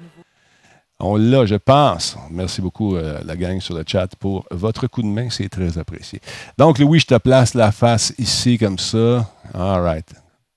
On 1.04 1.16
l'a, 1.16 1.44
je 1.46 1.56
pense. 1.56 2.16
Merci 2.30 2.60
beaucoup, 2.60 2.94
euh, 2.94 3.18
la 3.24 3.36
gang 3.36 3.60
sur 3.60 3.74
le 3.74 3.82
chat, 3.84 4.14
pour 4.14 4.46
votre 4.52 4.86
coup 4.86 5.02
de 5.02 5.08
main. 5.08 5.30
C'est 5.30 5.48
très 5.48 5.76
apprécié. 5.76 6.20
Donc, 6.58 6.78
Louis, 6.78 7.00
je 7.00 7.06
te 7.06 7.18
place 7.18 7.54
la 7.54 7.72
face 7.72 8.14
ici, 8.18 8.56
comme 8.56 8.78
ça. 8.78 9.28
All 9.52 9.82
right. 9.82 10.08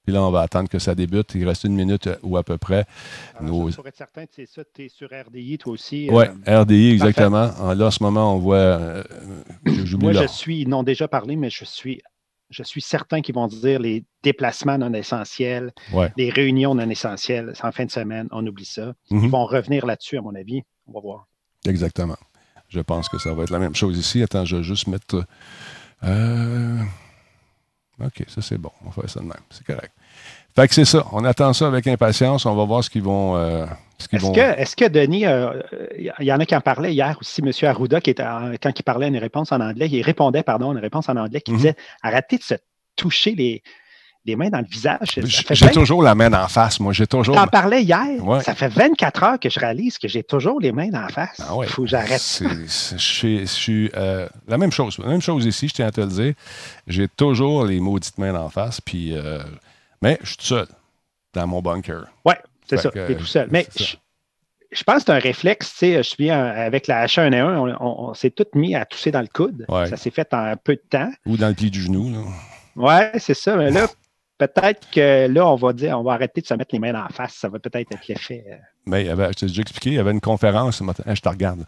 Puis 0.05 0.13
là, 0.13 0.21
on 0.21 0.29
va 0.29 0.41
attendre 0.41 0.69
que 0.69 0.77
ça 0.77 0.93
débute. 0.93 1.33
Il 1.33 1.47
reste 1.47 1.63
une 1.63 1.73
minute 1.73 2.05
euh, 2.05 2.15
ou 2.21 2.37
à 2.37 2.43
peu 2.43 2.59
près. 2.59 2.85
Alors, 3.39 3.53
Nos... 3.53 3.71
Pour 3.71 3.87
être 3.87 3.97
certain, 3.97 4.25
c'est 4.29 4.45
ça, 4.45 4.61
tu 4.71 4.85
es 4.85 4.89
sur 4.89 5.09
RDI, 5.09 5.57
toi 5.57 5.73
aussi. 5.73 6.09
Oui, 6.11 6.25
euh, 6.47 6.61
RDI, 6.61 6.91
exactement. 6.91 7.49
Là, 7.73 7.87
en 7.87 7.91
ce 7.91 8.03
moment, 8.03 8.35
on 8.35 8.37
voit. 8.37 9.03
Moi, 9.99 10.13
je 10.13 10.27
suis, 10.27 10.61
ils 10.61 10.69
n'ont 10.69 10.83
déjà 10.83 11.07
parlé, 11.07 11.35
mais 11.37 11.49
je 11.49 11.65
suis 11.65 12.03
je 12.49 12.63
suis 12.63 12.81
certain 12.81 13.21
qu'ils 13.21 13.35
vont 13.35 13.47
dire 13.47 13.79
les 13.79 14.03
déplacements 14.23 14.77
non 14.77 14.93
essentiels, 14.93 15.73
les 16.17 16.29
réunions 16.29 16.75
non 16.75 16.89
essentielles 16.89 17.53
en 17.61 17.71
fin 17.71 17.85
de 17.85 17.91
semaine, 17.91 18.27
on 18.31 18.45
oublie 18.45 18.65
ça. 18.65 18.93
Ils 19.09 19.17
mhm. 19.17 19.29
vont 19.29 19.45
revenir 19.45 19.85
là-dessus, 19.85 20.17
à 20.17 20.21
mon 20.21 20.35
avis. 20.35 20.63
On 20.87 20.93
va 20.93 20.99
voir. 20.99 21.27
Exactement. 21.65 22.17
Je 22.69 22.79
pense 22.79 23.09
que 23.09 23.17
ça 23.17 23.33
va 23.33 23.43
être 23.43 23.51
la 23.51 23.59
même 23.59 23.75
chose 23.75 23.97
ici. 23.97 24.21
Attends, 24.21 24.45
je 24.45 24.57
vais 24.57 24.63
juste 24.63 24.87
mettre. 24.87 25.25
Euh... 26.03 26.81
OK, 28.03 28.23
ça 28.27 28.41
c'est 28.41 28.57
bon. 28.57 28.71
On 28.81 28.85
va 28.85 28.91
faire 28.91 29.09
ça 29.09 29.19
de 29.19 29.25
même. 29.25 29.33
C'est 29.49 29.65
correct. 29.65 29.91
Fait 30.55 30.67
que 30.67 30.73
c'est 30.73 30.85
ça. 30.85 31.05
On 31.11 31.23
attend 31.25 31.53
ça 31.53 31.67
avec 31.67 31.87
impatience. 31.87 32.45
On 32.45 32.55
va 32.55 32.65
voir 32.65 32.83
ce 32.83 32.89
qu'ils 32.89 33.03
vont. 33.03 33.35
Euh, 33.37 33.65
est-ce, 33.99 34.31
que, 34.31 34.59
est-ce 34.59 34.75
que 34.75 34.85
Denis, 34.85 35.21
il 35.21 35.27
euh, 35.27 35.61
y 36.19 36.31
en 36.31 36.39
a 36.39 36.45
qui 36.45 36.55
en 36.55 36.61
parlaient 36.61 36.93
hier 36.93 37.17
aussi, 37.19 37.41
M. 37.41 37.51
Arruda, 37.69 38.01
qui 38.01 38.09
était 38.09 38.23
quand 38.61 38.71
il 38.77 38.83
parlait 38.83 39.07
une 39.07 39.17
réponse 39.17 39.51
en 39.51 39.61
anglais, 39.61 39.87
il 39.91 40.01
répondait, 40.01 40.43
pardon, 40.43 40.73
une 40.73 40.79
réponse 40.79 41.09
en 41.09 41.15
anglais 41.15 41.41
qui 41.41 41.51
mhm. 41.51 41.57
disait 41.57 41.75
arrêtez 42.03 42.37
de 42.37 42.43
se 42.43 42.55
toucher 42.95 43.35
les, 43.35 43.63
les 44.25 44.35
mains 44.35 44.49
dans 44.49 44.59
le 44.59 44.65
visage. 44.69 45.19
J'ai 45.51 45.69
toujours 45.69 46.01
la 46.01 46.15
main 46.15 46.33
en 46.33 46.47
face, 46.47 46.79
moi. 46.79 46.93
J'ai 46.93 47.07
toujours. 47.07 47.37
en 47.37 47.47
parlais 47.47 47.83
hier? 47.83 48.19
Ça 48.41 48.55
fait 48.55 48.67
24 48.67 49.23
heures 49.23 49.39
que 49.39 49.49
je 49.49 49.59
réalise 49.59 49.97
que 49.97 50.07
j'ai 50.07 50.23
toujours 50.23 50.59
les 50.59 50.71
mains 50.71 50.93
en 50.93 51.07
face. 51.07 51.35
Il 51.39 51.45
ah 51.47 51.67
faut 51.67 51.83
que 51.83 51.89
j'arrête. 51.89 52.21
Je 52.21 53.45
suis 53.45 53.91
euh, 53.95 54.27
la 54.47 54.57
même 54.57 54.71
chose. 54.71 54.97
La 54.99 55.07
même 55.07 55.21
chose 55.21 55.45
ici, 55.45 55.67
je 55.67 55.75
tiens 55.75 55.87
à 55.87 55.91
te 55.91 56.01
le 56.01 56.07
dire. 56.07 56.33
J'ai 56.87 57.07
toujours 57.07 57.65
les 57.65 57.79
maudites 57.79 58.17
mains 58.17 58.35
en 58.35 58.49
face. 58.49 58.81
Puis, 58.81 59.15
euh, 59.15 59.39
mais 60.01 60.17
je 60.21 60.29
suis 60.29 60.37
tout 60.37 60.45
seul 60.45 60.67
dans 61.33 61.47
mon 61.47 61.61
bunker. 61.61 62.05
Oui, 62.25 62.33
c'est 62.67 62.77
ça. 62.77 62.91
Tu 62.91 62.99
es 62.99 63.15
tout 63.15 63.25
seul. 63.25 63.47
Mais 63.51 63.67
je, 64.71 64.83
pense 64.83 64.97
que 64.97 65.03
c'est 65.05 65.11
un 65.11 65.19
réflexe. 65.19 65.71
Tu 65.71 65.77
sais, 65.77 65.97
je 65.97 66.09
suis 66.09 66.29
avec 66.29 66.87
la 66.87 67.05
H1N1, 67.05 67.77
on, 67.79 68.13
s'est 68.13 68.31
tous 68.31 68.47
mis 68.55 68.75
à 68.75 68.85
tousser 68.85 69.11
dans 69.11 69.21
le 69.21 69.27
coude. 69.27 69.65
Ça 69.69 69.97
s'est 69.97 70.11
fait 70.11 70.33
en 70.33 70.39
un 70.39 70.57
peu 70.57 70.75
de 70.75 70.83
temps. 70.89 71.11
Ou 71.25 71.37
dans 71.37 71.49
le 71.49 71.55
pli 71.55 71.71
du 71.71 71.81
genou. 71.81 72.11
Oui, 72.75 72.93
c'est 73.17 73.33
ça. 73.33 73.55
Mais 73.55 73.71
là, 73.71 73.87
peut-être 74.37 74.89
que 74.91 75.27
là, 75.27 75.47
on 75.47 75.55
va 75.55 75.73
dire, 75.73 75.97
on 75.99 76.03
va 76.03 76.13
arrêter 76.13 76.41
de 76.41 76.47
se 76.47 76.53
mettre 76.53 76.73
les 76.73 76.79
mains 76.79 77.05
en 77.05 77.09
face. 77.09 77.33
Ça 77.35 77.49
va 77.49 77.59
peut-être 77.59 77.91
être, 77.91 78.07
l'effet. 78.07 78.43
Euh. 78.49 78.55
Mais 78.85 79.05
je 79.05 79.33
t'ai 79.33 79.45
déjà 79.47 79.61
expliqué, 79.61 79.89
il 79.91 79.95
y 79.95 79.99
avait 79.99 80.11
une 80.11 80.21
conférence, 80.21 80.83
je 80.83 81.21
te 81.21 81.29
regarde. 81.29 81.65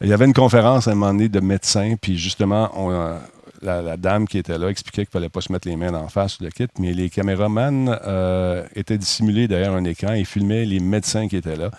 Il 0.00 0.08
y 0.08 0.12
avait 0.12 0.26
une 0.26 0.34
conférence 0.34 0.86
à 0.86 0.92
un 0.92 0.94
moment 0.94 1.12
donné 1.12 1.28
de 1.28 1.40
médecins, 1.40 1.94
puis 2.00 2.16
justement, 2.16 2.70
on, 2.76 3.18
euh, 3.64 3.82
la, 3.82 3.96
dame 3.96 4.26
qui 4.26 4.38
était 4.38 4.56
là 4.58 4.68
expliquait 4.68 5.04
qu'il 5.04 5.10
ne 5.10 5.20
fallait 5.20 5.28
pas 5.28 5.40
se 5.40 5.52
mettre 5.52 5.68
les 5.68 5.76
mains 5.76 5.94
en 5.94 6.08
face 6.08 6.34
sur 6.34 6.44
le 6.44 6.50
kit, 6.50 6.66
mais 6.78 6.92
les 6.92 7.10
caméramans 7.10 7.98
euh, 8.06 8.64
étaient 8.74 8.98
dissimulés 8.98 9.48
derrière 9.48 9.72
un 9.72 9.84
écran 9.84 10.14
et 10.14 10.24
filmaient 10.24 10.64
les 10.64 10.80
médecins 10.80 11.28
qui 11.28 11.36
étaient 11.36 11.56
là. 11.56 11.70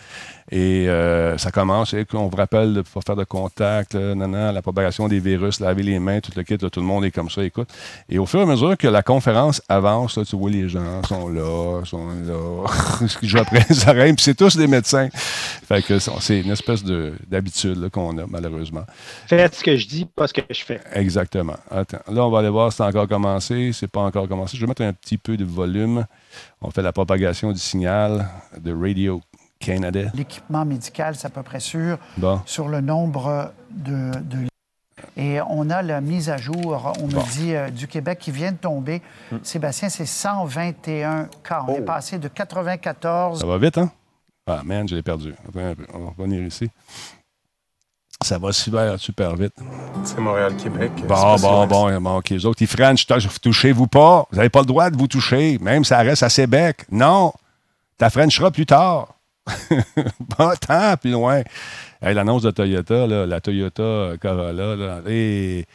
Et 0.51 0.89
euh, 0.89 1.37
ça 1.37 1.49
commence, 1.49 1.95
on 2.13 2.27
vous 2.27 2.35
rappelle 2.35 2.73
de 2.73 2.79
ne 2.79 2.81
pas 2.81 2.99
faire 3.05 3.15
de 3.15 3.23
contact, 3.23 3.93
la 3.93 4.61
propagation 4.61 5.07
des 5.07 5.19
virus, 5.19 5.61
laver 5.61 5.83
les 5.83 5.99
mains, 5.99 6.19
tout 6.19 6.31
le 6.35 6.43
kit, 6.43 6.57
tout 6.57 6.69
le 6.75 6.85
monde 6.85 7.05
est 7.05 7.11
comme 7.11 7.29
ça, 7.29 7.43
écoute. 7.43 7.69
Et 8.09 8.19
au 8.19 8.25
fur 8.25 8.41
et 8.41 8.43
à 8.43 8.45
mesure 8.45 8.77
que 8.77 8.87
la 8.87 9.01
conférence 9.01 9.61
avance, 9.69 10.19
tu 10.27 10.35
vois, 10.35 10.49
les 10.49 10.67
gens 10.67 11.01
sont 11.03 11.29
là, 11.29 11.81
sont 11.85 12.07
là, 12.07 12.65
je 13.21 13.37
après 13.37 13.61
ça 13.73 13.93
puis 13.93 14.15
c'est 14.19 14.35
tous 14.35 14.57
des 14.57 14.67
médecins. 14.67 15.07
Fait 15.13 15.81
que 15.81 15.99
c'est 15.99 16.39
une 16.41 16.51
espèce 16.51 16.83
d'habitude 16.83 17.89
qu'on 17.89 18.17
a, 18.17 18.25
malheureusement. 18.27 18.83
Faites 19.27 19.55
ce 19.55 19.63
que 19.63 19.77
je 19.77 19.87
dis, 19.87 20.05
pas 20.05 20.27
ce 20.27 20.33
que 20.33 20.41
je 20.49 20.63
fais. 20.63 20.81
Exactement. 20.93 21.55
Attends, 21.69 21.99
là, 22.11 22.25
on 22.25 22.29
va 22.29 22.39
aller 22.39 22.49
voir 22.49 22.71
si 22.71 22.77
c'est 22.77 22.83
encore 22.83 23.07
commencé. 23.07 23.71
C'est 23.73 23.87
pas 23.89 24.01
encore 24.01 24.27
commencé. 24.27 24.57
Je 24.57 24.61
vais 24.61 24.67
mettre 24.67 24.81
un 24.81 24.93
petit 24.93 25.17
peu 25.17 25.37
de 25.37 25.45
volume. 25.45 26.05
On 26.61 26.71
fait 26.71 26.81
la 26.81 26.91
propagation 26.91 27.51
du 27.51 27.59
signal 27.59 28.27
de 28.59 28.73
Radio 28.73 29.21
L'équipement 30.13 30.65
médical, 30.65 31.15
c'est 31.15 31.27
à 31.27 31.29
peu 31.29 31.43
près 31.43 31.59
sûr 31.59 31.97
sur 32.45 32.67
le 32.67 32.81
nombre 32.81 33.51
de, 33.69 34.11
Et 35.17 35.39
on 35.41 35.69
a 35.69 35.81
la 35.81 36.01
mise 36.01 36.29
à 36.29 36.37
jour, 36.37 36.93
on 36.99 37.07
me 37.07 37.31
dit, 37.31 37.55
euh, 37.55 37.69
du 37.69 37.87
Québec 37.87 38.19
qui 38.19 38.31
vient 38.31 38.51
de 38.51 38.57
tomber. 38.57 39.01
Hmm. 39.31 39.37
Sébastien, 39.43 39.89
c'est 39.89 40.05
121 40.05 41.27
cas. 41.43 41.65
On 41.67 41.75
est 41.75 41.79
oh. 41.81 41.85
passé 41.85 42.17
de 42.17 42.27
94. 42.27 43.39
Ça 43.39 43.45
va 43.45 43.57
vite, 43.57 43.77
hein? 43.77 43.91
Ah, 44.47 44.61
man, 44.63 44.87
je 44.87 44.95
l'ai 44.95 45.03
perdu. 45.03 45.33
On 45.93 45.99
va 45.99 46.13
revenir 46.17 46.41
ici. 46.43 46.69
Ça 48.23 48.37
va 48.37 48.51
super, 48.51 48.99
super 48.99 49.35
vite. 49.35 49.53
C'est 50.03 50.19
Montréal-Québec. 50.19 50.91
Bon, 51.07 51.35
bon, 51.37 51.65
bon, 51.65 52.01
bon, 52.01 52.17
OK. 52.17 52.29
Les 52.29 52.45
autres, 52.45 52.61
ils 52.61 52.67
French, 52.67 53.07
touchez-vous 53.41 53.87
pas. 53.87 54.27
Vous 54.29 54.37
n'avez 54.37 54.49
pas 54.49 54.59
le 54.59 54.67
droit 54.67 54.89
de 54.91 54.97
vous 54.97 55.07
toucher, 55.07 55.57
même 55.59 55.83
si 55.83 55.89
ça 55.89 55.99
reste 55.99 56.21
à 56.21 56.29
Sébec. 56.29 56.85
Non. 56.91 57.33
Ta 57.97 58.09
Frenchera 58.09 58.51
plus 58.51 58.67
tard. 58.67 59.15
pas 60.37 60.55
tant 60.55 60.97
plus 60.97 61.11
loin. 61.11 61.41
L'annonce 62.01 62.43
de 62.43 62.51
Toyota, 62.51 63.07
la 63.07 63.41
Toyota 63.41 64.13
Corolla, 64.19 64.75
là, 64.75 65.01
et, 65.07 65.65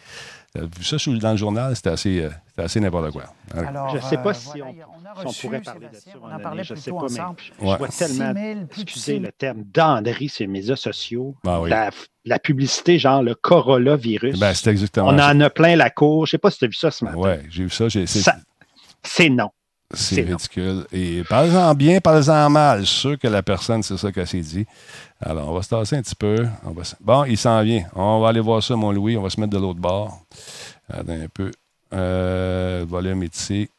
euh, 0.57 0.67
vu 0.77 0.85
ça 0.85 0.97
dans 1.21 1.31
le 1.33 1.37
journal, 1.37 1.75
c'était 1.75 1.91
assez, 1.91 2.23
euh, 2.23 2.31
assez 2.57 2.81
n'importe 2.81 3.13
quoi. 3.13 3.25
Alors, 3.55 3.91
je 3.91 3.97
ne 3.97 4.03
sais 4.03 4.17
pas 4.17 4.31
euh, 4.31 4.35
si, 4.35 4.63
on, 4.63 5.33
pourrait 5.33 5.61
parler 5.61 5.89
de 5.93 5.97
ça. 5.97 6.11
On 6.23 6.33
en 6.33 6.39
parlait 6.39 6.65
je 6.65 6.75
sais 6.75 6.91
pas, 6.91 6.97
ensemble. 6.97 7.37
mais 7.61 7.71
je 7.71 7.77
vois 7.77 7.89
tellement, 7.89 8.67
excusez 8.71 9.19
le 9.19 9.33
terme, 9.33 9.65
d'André 9.65 10.29
sur 10.29 10.45
les 10.45 10.49
médias 10.49 10.77
sociaux. 10.77 11.35
Ben 11.45 11.91
la, 12.25 12.39
publicité, 12.39 12.99
genre 12.99 13.23
le 13.23 13.35
Corolla 13.35 13.97
virus. 13.97 14.39
Ben, 14.39 14.53
c'est 14.55 14.71
exactement 14.71 15.09
On 15.09 15.19
en 15.19 15.41
a 15.41 15.51
plein 15.51 15.77
la 15.77 15.91
cour. 15.91 16.27
Je 16.27 16.31
ne 16.31 16.33
sais 16.33 16.39
pas 16.39 16.51
si 16.51 16.59
tu 16.59 16.65
as 16.65 16.69
vu 16.69 16.75
ça 16.75 16.91
ce 16.91 17.05
matin. 17.05 17.17
Oui, 17.19 17.35
j'ai 17.51 17.65
vu 17.65 17.71
ça. 17.71 17.87
c'est 19.03 19.29
non. 19.29 19.51
C'est 19.93 20.23
ridicule. 20.23 20.87
Et 20.93 21.23
parlez-en 21.29 21.75
bien, 21.75 22.01
parlez-en 22.01 22.51
mal. 22.51 22.81
Je 22.81 22.85
suis 22.87 23.01
sûr 23.01 23.19
que 23.19 23.29
la 23.29 23.43
personne, 23.43 23.83
c'est 23.83 23.97
ça 23.97 24.11
qu'elle 24.11 24.27
s'est 24.27 24.41
dit. 24.41 24.67
Alors, 25.21 25.49
on 25.49 25.55
va 25.55 25.63
se 25.63 25.69
tasser 25.69 25.97
un 25.97 26.03
petit 26.03 26.15
peu. 26.15 26.47
Bon, 27.01 27.25
il 27.25 27.39
s'en 27.39 27.63
vient. 27.63 27.85
On 27.95 28.21
va 28.21 28.29
aller 28.29 28.41
voir 28.41 28.63
ça, 28.63 28.75
mon 28.77 28.93
Louis. 28.93 29.17
On 29.17 29.23
va 29.23 29.31
se 29.31 29.41
mettre 29.41 29.53
de 29.53 29.59
l'autre 29.59 29.81
bord. 29.81 30.21
Attends 30.93 31.13
un 31.13 31.29
peu. 31.33 31.51
Euh, 31.93 32.85
volume 32.89 33.23
ici. 33.23 33.71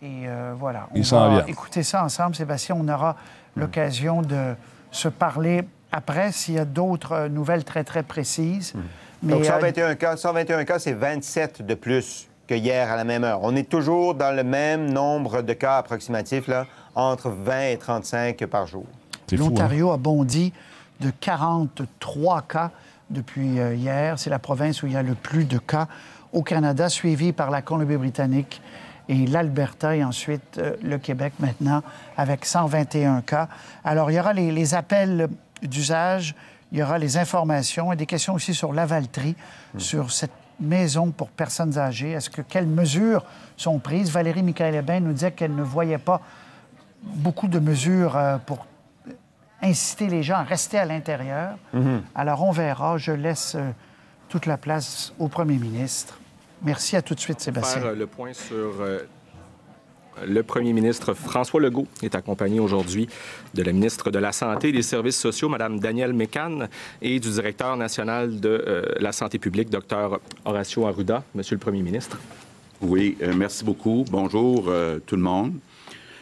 Et 0.00 0.28
euh, 0.28 0.54
voilà. 0.58 0.88
Il 0.94 1.04
s'en 1.04 1.30
vient. 1.30 1.44
Écoutez 1.46 1.82
ça 1.82 2.04
ensemble, 2.04 2.34
Sébastien. 2.34 2.76
On 2.78 2.88
aura 2.88 3.16
l'occasion 3.56 4.22
de 4.22 4.54
se 4.90 5.08
parler 5.08 5.62
après 5.92 6.32
s'il 6.32 6.54
y 6.54 6.58
a 6.58 6.64
d'autres 6.64 7.12
euh, 7.12 7.28
nouvelles 7.28 7.64
très, 7.64 7.84
très 7.84 8.02
précises. 8.02 8.74
Mais, 9.22 9.34
Donc, 9.34 9.44
121 9.44 9.94
cas, 9.96 10.16
121 10.16 10.64
cas, 10.64 10.78
c'est 10.78 10.92
27 10.92 11.62
de 11.66 11.74
plus 11.74 12.27
que 12.48 12.54
hier 12.54 12.90
à 12.90 12.96
la 12.96 13.04
même 13.04 13.22
heure. 13.22 13.40
On 13.42 13.54
est 13.54 13.68
toujours 13.68 14.14
dans 14.14 14.34
le 14.34 14.42
même 14.42 14.90
nombre 14.90 15.42
de 15.42 15.52
cas 15.52 15.76
approximatifs, 15.76 16.48
là, 16.48 16.66
entre 16.94 17.28
20 17.28 17.68
et 17.68 17.76
35 17.76 18.46
par 18.46 18.66
jour. 18.66 18.86
L'Ontario 19.30 19.90
hein? 19.90 19.94
a 19.94 19.96
bondi 19.98 20.52
de 21.00 21.10
43 21.20 22.42
cas 22.42 22.70
depuis 23.10 23.60
euh, 23.60 23.74
hier. 23.74 24.18
C'est 24.18 24.30
la 24.30 24.38
province 24.38 24.82
où 24.82 24.86
il 24.86 24.94
y 24.94 24.96
a 24.96 25.02
le 25.02 25.14
plus 25.14 25.44
de 25.44 25.58
cas 25.58 25.86
au 26.32 26.42
Canada, 26.42 26.88
suivi 26.88 27.32
par 27.32 27.50
la 27.50 27.62
Colombie-Britannique 27.62 28.60
et 29.08 29.26
l'Alberta 29.26 29.96
et 29.96 30.02
ensuite 30.02 30.58
euh, 30.58 30.76
le 30.82 30.98
Québec 30.98 31.34
maintenant 31.40 31.82
avec 32.16 32.46
121 32.46 33.20
cas. 33.20 33.48
Alors, 33.84 34.10
il 34.10 34.14
y 34.14 34.20
aura 34.20 34.32
les, 34.32 34.50
les 34.50 34.74
appels 34.74 35.28
d'usage, 35.62 36.34
il 36.72 36.78
y 36.78 36.82
aura 36.82 36.98
les 36.98 37.18
informations 37.18 37.92
et 37.92 37.96
des 37.96 38.06
questions 38.06 38.34
aussi 38.34 38.54
sur 38.54 38.72
l'avalterie, 38.72 39.36
hmm. 39.74 39.78
sur 39.78 40.10
cette 40.10 40.32
maison 40.60 41.10
pour 41.10 41.28
personnes 41.28 41.78
âgées? 41.78 42.12
Est-ce 42.12 42.30
que 42.30 42.42
quelles 42.42 42.66
mesures 42.66 43.24
sont 43.56 43.78
prises? 43.78 44.10
Valérie 44.10 44.42
Michael 44.42 44.74
Hébin 44.74 45.00
nous 45.00 45.12
disait 45.12 45.32
qu'elle 45.32 45.54
ne 45.54 45.62
voyait 45.62 45.98
pas 45.98 46.20
beaucoup 47.02 47.48
de 47.48 47.58
mesures 47.58 48.16
euh, 48.16 48.38
pour 48.38 48.66
inciter 49.62 50.08
les 50.08 50.22
gens 50.22 50.36
à 50.36 50.42
rester 50.42 50.78
à 50.78 50.84
l'intérieur. 50.84 51.56
Alors, 52.14 52.42
on 52.42 52.52
verra. 52.52 52.96
Je 52.98 53.12
laisse 53.12 53.54
euh, 53.56 53.70
toute 54.28 54.46
la 54.46 54.56
place 54.56 55.12
au 55.18 55.28
premier 55.28 55.56
ministre. 55.56 56.18
Merci 56.62 56.96
à 56.96 57.02
tout 57.02 57.14
de 57.14 57.20
suite, 57.20 57.40
Sébastien. 57.40 57.80
Faire 57.80 57.92
le 57.92 58.06
point 58.06 58.32
sur 58.32 58.80
euh, 58.80 59.08
le 60.26 60.42
premier 60.42 60.72
ministre 60.72 61.14
François 61.14 61.60
Legault 61.60 61.86
est 62.02 62.14
accompagné 62.14 62.60
aujourd'hui 62.60 63.08
de 63.54 63.62
la 63.62 63.72
ministre 63.72 64.10
de 64.10 64.18
la 64.18 64.32
Santé 64.32 64.68
et 64.68 64.72
des 64.72 64.82
Services 64.82 65.18
sociaux, 65.18 65.48
Mme 65.48 65.80
Danielle 65.80 66.12
Mécan, 66.12 66.68
et 67.02 67.20
du 67.20 67.30
directeur 67.30 67.76
national 67.76 68.40
de 68.40 68.48
euh, 68.48 68.82
la 69.00 69.12
santé 69.12 69.38
publique, 69.38 69.70
Dr 69.70 70.20
Horacio 70.44 70.86
Arruda. 70.86 71.24
Monsieur 71.34 71.56
le 71.56 71.60
premier 71.60 71.82
ministre. 71.82 72.18
Oui, 72.80 73.16
euh, 73.22 73.32
merci 73.36 73.64
beaucoup. 73.64 74.04
Bonjour 74.10 74.66
euh, 74.68 74.98
tout 75.04 75.16
le 75.16 75.22
monde. 75.22 75.54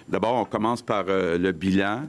D'abord, 0.08 0.34
on 0.34 0.44
commence 0.44 0.82
par 0.82 1.06
le 1.08 1.50
bilan. 1.50 2.04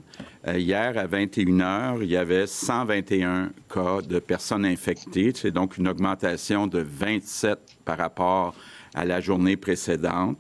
Hier, 0.48 0.96
à 1.00 1.08
21 1.08 1.46
h, 1.58 1.98
il 2.04 2.12
y 2.12 2.16
avait 2.16 2.46
121 2.46 3.50
cas 3.74 4.02
de 4.08 4.20
personnes 4.20 4.66
infectées. 4.66 5.32
C'est 5.34 5.50
donc 5.50 5.78
une 5.78 5.88
augmentation 5.88 6.68
de 6.68 6.78
27 6.78 7.58
par 7.84 7.98
rapport 7.98 8.54
à 8.94 9.04
la 9.04 9.20
journée 9.20 9.58
précédente. 9.58 10.38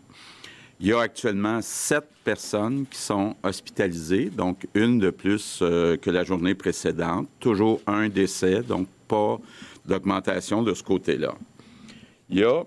Il 0.80 0.88
y 0.88 0.94
a 0.94 1.00
actuellement 1.00 1.60
sept 1.64 2.06
personnes 2.24 2.86
qui 2.86 3.00
sont 3.00 3.36
hospitalisées, 3.42 4.30
donc 4.30 4.68
une 4.76 5.00
de 5.00 5.10
plus 5.10 5.60
euh, 5.64 5.98
que 5.98 6.12
la 6.12 6.24
journée 6.24 6.54
précédente. 6.54 7.28
Toujours 7.40 7.82
un 7.88 8.10
décès, 8.10 8.62
donc 8.62 8.88
pas 9.08 9.40
d'augmentation 9.88 10.62
de 10.62 10.76
ce 10.76 10.84
côté-là. 10.84 11.34
Il 12.30 12.38
y 12.38 12.44
a 12.44 12.64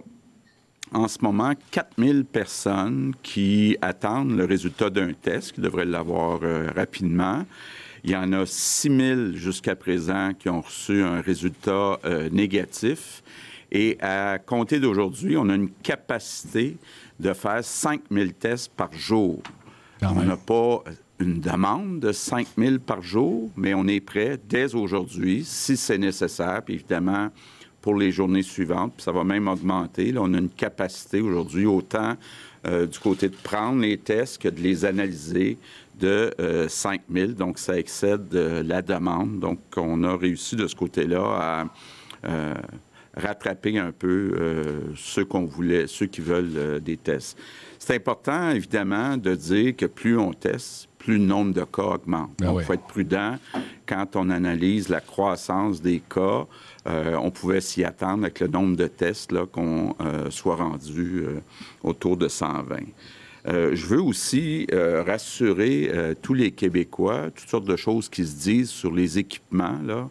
en 0.93 1.07
ce 1.07 1.19
moment 1.23 1.53
4000 1.71 2.25
personnes 2.25 3.15
qui 3.23 3.77
attendent 3.81 4.37
le 4.37 4.45
résultat 4.45 4.91
d'un 4.91 5.13
test, 5.13 5.53
qui 5.53 5.61
devraient 5.61 5.85
l'avoir 5.85 6.41
euh, 6.43 6.69
rapidement. 6.75 7.45
Il 8.03 8.11
y 8.11 8.17
en 8.17 8.33
a 8.33 8.45
6000 8.45 9.35
jusqu'à 9.37 9.77
présent 9.77 10.33
qui 10.37 10.49
ont 10.49 10.63
reçu 10.63 11.01
un 11.03 11.21
résultat 11.21 12.01
euh, 12.05 12.29
négatif. 12.31 13.23
Et 13.71 13.99
à 14.01 14.41
compter 14.41 14.81
d'aujourd'hui, 14.81 15.37
on 15.37 15.49
a 15.49 15.55
une 15.55 15.71
capacité 15.71 16.77
de 17.21 17.33
faire 17.33 17.63
5000 17.63 18.35
tests 18.35 18.73
par 18.75 18.93
jour. 18.93 19.43
Quand 20.01 20.15
on 20.17 20.23
n'a 20.23 20.37
pas 20.37 20.83
une 21.19 21.41
demande 21.41 22.01
de 22.01 22.13
5000 22.13 22.81
par 22.81 23.03
jour, 23.03 23.51
mais 23.57 23.75
on 23.75 23.87
est 23.87 24.01
prêt 24.01 24.39
dès 24.49 24.75
aujourd'hui, 24.75 25.45
si 25.45 25.77
c'est 25.77 25.99
nécessaire, 25.99 26.63
puis 26.65 26.75
évidemment 26.75 27.29
pour 27.83 27.95
les 27.95 28.11
journées 28.11 28.43
suivantes, 28.43 28.95
puis 28.97 29.05
ça 29.05 29.13
va 29.13 29.25
même 29.25 29.49
augmenter. 29.49 30.13
Là, 30.13 30.21
on 30.23 30.35
a 30.35 30.39
une 30.39 30.51
capacité 30.51 31.21
aujourd'hui, 31.21 31.67
autant 31.67 32.17
euh, 32.67 32.87
du 32.87 32.99
côté 32.99 33.29
de 33.29 33.37
prendre 33.37 33.81
les 33.81 33.97
tests 33.99 34.41
que 34.41 34.49
de 34.49 34.61
les 34.61 34.85
analyser 34.85 35.59
de 35.99 36.35
euh, 36.41 36.69
5 36.69 37.03
000. 37.13 37.33
Donc, 37.33 37.59
ça 37.59 37.79
excède 37.79 38.35
euh, 38.35 38.63
la 38.63 38.83
demande. 38.83 39.39
Donc, 39.39 39.59
on 39.77 40.03
a 40.05 40.17
réussi 40.17 40.57
de 40.57 40.67
ce 40.67 40.75
côté-là 40.75 41.23
à 41.23 41.65
euh, 42.29 42.55
rattraper 43.17 43.79
un 43.79 43.93
peu 43.93 44.33
euh, 44.35 44.81
ceux 44.97 45.25
qu'on 45.25 45.45
voulait, 45.45 45.87
ceux 45.87 46.07
qui 46.07 46.21
veulent 46.21 46.53
euh, 46.57 46.81
des 46.81 46.97
tests. 46.97 47.37
C'est 47.79 47.95
important, 47.95 48.51
évidemment, 48.51 49.17
de 49.17 49.35
dire 49.35 49.77
que 49.77 49.87
plus 49.87 50.19
on 50.19 50.33
teste, 50.33 50.89
plus 50.99 51.19
le 51.19 51.25
nombre 51.25 51.55
de 51.55 51.65
cas 51.65 51.83
augmente. 51.83 52.31
Ben 52.39 52.47
Donc, 52.47 52.55
il 52.55 52.59
oui. 52.59 52.65
faut 52.65 52.73
être 52.75 52.87
prudent 52.87 53.37
quand 53.87 54.17
on 54.17 54.31
analyse 54.31 54.89
la 54.89 55.01
croissance 55.01 55.81
des 55.81 56.01
cas. 56.01 56.47
Euh, 56.87 57.17
on 57.17 57.31
pouvait 57.31 57.61
s'y 57.61 57.85
attendre 57.85 58.25
avec 58.25 58.41
le 58.41 58.49
nombre 58.49 58.77
de 58.77 58.87
tests 58.87 59.33
qu'on 59.47 59.95
soit 60.29 60.57
rendu 60.57 61.25
autour 61.83 62.17
de 62.17 62.29
120. 62.29 62.81
Euh, 63.47 63.75
je 63.75 63.87
veux 63.87 64.03
aussi 64.03 64.67
euh, 64.73 65.03
rassurer 65.03 65.91
euh, 65.93 66.15
tous 66.21 66.35
les 66.35 66.51
Québécois, 66.51 67.31
toutes 67.35 67.49
sortes 67.49 67.65
de 67.65 67.77
choses 67.77 68.09
qui 68.09 68.27
se 68.27 68.37
disent 68.37 68.71
sur 68.71 68.93
les 68.93 69.19
équipements. 69.19 69.79
Là. 69.85 70.11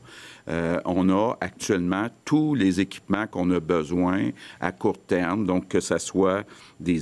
Euh, 0.50 0.80
on 0.86 1.10
a 1.10 1.38
actuellement 1.42 2.08
tous 2.26 2.56
les 2.56 2.80
équipements 2.80 3.28
qu'on 3.28 3.52
a 3.52 3.60
besoin 3.60 4.30
à 4.60 4.72
court 4.72 4.98
terme, 4.98 5.46
donc 5.46 5.68
que 5.68 5.80
ce 5.80 5.98
soit 6.00 6.44
des 6.80 7.00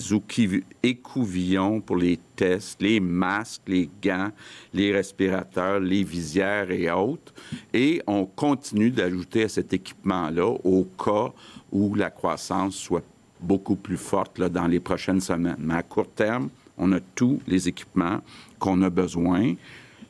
écouvillons 0.84 1.80
pour 1.80 1.96
les 1.96 2.20
tests, 2.36 2.82
les 2.82 3.00
masques, 3.00 3.62
les 3.68 3.90
gants, 4.04 4.32
les 4.74 4.92
respirateurs, 4.92 5.80
les 5.80 6.04
visières 6.04 6.72
et 6.72 6.92
autres. 6.92 7.34
Et 7.74 8.02
on 8.06 8.26
continue 8.26 8.92
d'ajouter 8.92 9.44
à 9.44 9.50
cet 9.50 9.74
équipement-là 9.74 10.48
au 10.64 10.84
cas 10.84 11.32
où 11.72 11.96
la 11.96 12.10
croissance 12.10 12.76
soit 12.76 13.04
beaucoup 13.40 13.76
plus 13.76 13.98
forte 13.98 14.42
dans 14.42 14.68
les 14.68 14.80
prochaines 14.80 15.22
semaines. 15.22 15.58
Mais 15.60 15.76
à 15.76 15.84
court 15.84 16.10
terme, 16.10 16.50
on 16.78 16.92
a 16.92 17.00
tous 17.16 17.40
les 17.48 17.68
équipements 17.68 18.20
qu'on 18.60 18.82
a 18.82 18.90
besoin. 18.90 19.54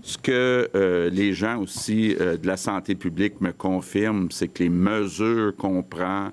Ce 0.08 0.18
que 0.18 0.70
euh, 0.74 1.10
les 1.10 1.34
gens 1.34 1.60
aussi 1.60 2.16
euh, 2.22 2.38
de 2.38 2.48
la 2.48 2.56
santé 2.56 2.96
publique 2.96 3.42
me 3.42 3.52
confirment, 3.52 4.32
c'est 4.32 4.48
que 4.48 4.64
les 4.64 4.70
mesures 4.70 5.54
qu'on 5.58 5.84
prend 5.84 6.30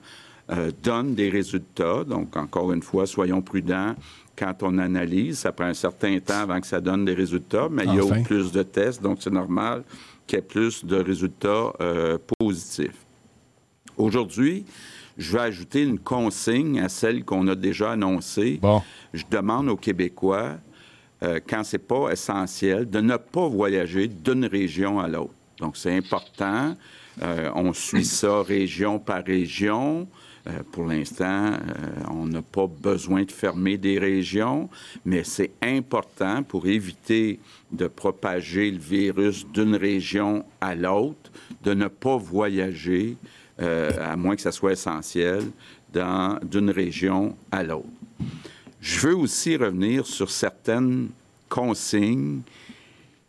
euh, 0.52 0.70
donnent 0.84 1.16
des 1.16 1.28
résultats. 1.28 2.04
Donc, 2.04 2.36
encore 2.36 2.72
une 2.72 2.84
fois, 2.84 3.04
soyons 3.08 3.42
prudents 3.42 3.96
quand 4.38 4.62
on 4.62 4.78
analyse. 4.78 5.40
Ça 5.40 5.50
prend 5.50 5.64
un 5.64 5.74
certain 5.74 6.20
temps 6.20 6.42
avant 6.42 6.60
que 6.60 6.68
ça 6.68 6.80
donne 6.80 7.04
des 7.04 7.14
résultats, 7.14 7.66
mais 7.68 7.82
il 7.84 7.96
y 7.96 7.98
a 7.98 8.22
plus 8.22 8.52
de 8.52 8.62
tests, 8.62 9.02
donc 9.02 9.18
c'est 9.20 9.32
normal 9.32 9.82
qu'il 10.28 10.36
y 10.36 10.38
ait 10.38 10.42
plus 10.42 10.84
de 10.84 10.96
résultats 10.96 11.72
positifs. 12.38 13.04
Aujourd'hui, 13.96 14.64
je 15.18 15.32
vais 15.32 15.42
ajouter 15.42 15.82
une 15.82 15.98
consigne 15.98 16.80
à 16.80 16.88
celle 16.88 17.24
qu'on 17.24 17.48
a 17.48 17.56
déjà 17.56 17.90
annoncée. 17.90 18.60
Bon. 18.62 18.82
Je 19.12 19.24
demande 19.28 19.68
aux 19.68 19.76
Québécois, 19.76 20.58
euh, 21.24 21.40
quand 21.46 21.64
c'est 21.64 21.78
pas 21.78 22.10
essentiel, 22.10 22.88
de 22.88 23.00
ne 23.00 23.16
pas 23.16 23.48
voyager 23.48 24.08
d'une 24.08 24.44
région 24.44 25.00
à 25.00 25.08
l'autre. 25.08 25.34
Donc, 25.58 25.76
c'est 25.76 25.96
important. 25.96 26.76
Euh, 27.22 27.50
on 27.54 27.72
suit 27.72 28.04
ça 28.04 28.42
région 28.42 28.98
par 28.98 29.24
région. 29.24 30.06
Euh, 30.46 30.50
pour 30.72 30.86
l'instant, 30.86 31.52
euh, 31.52 31.56
on 32.10 32.26
n'a 32.26 32.42
pas 32.42 32.66
besoin 32.66 33.22
de 33.22 33.32
fermer 33.32 33.78
des 33.78 33.98
régions, 33.98 34.68
mais 35.04 35.24
c'est 35.24 35.52
important 35.62 36.42
pour 36.42 36.66
éviter 36.66 37.40
de 37.72 37.86
propager 37.86 38.70
le 38.70 38.78
virus 38.78 39.46
d'une 39.46 39.76
région 39.76 40.44
à 40.60 40.74
l'autre, 40.74 41.30
de 41.62 41.72
ne 41.72 41.88
pas 41.88 42.16
voyager, 42.16 43.16
à 43.58 44.16
moins 44.16 44.34
que 44.34 44.42
ça 44.42 44.52
soit 44.52 44.72
essentiel, 44.72 45.44
d'une 45.92 46.70
région 46.70 47.36
à 47.52 47.62
l'autre. 47.62 47.86
Je 48.84 48.98
veux 49.00 49.16
aussi 49.16 49.56
revenir 49.56 50.06
sur 50.06 50.30
certaines 50.30 51.08
consignes 51.48 52.42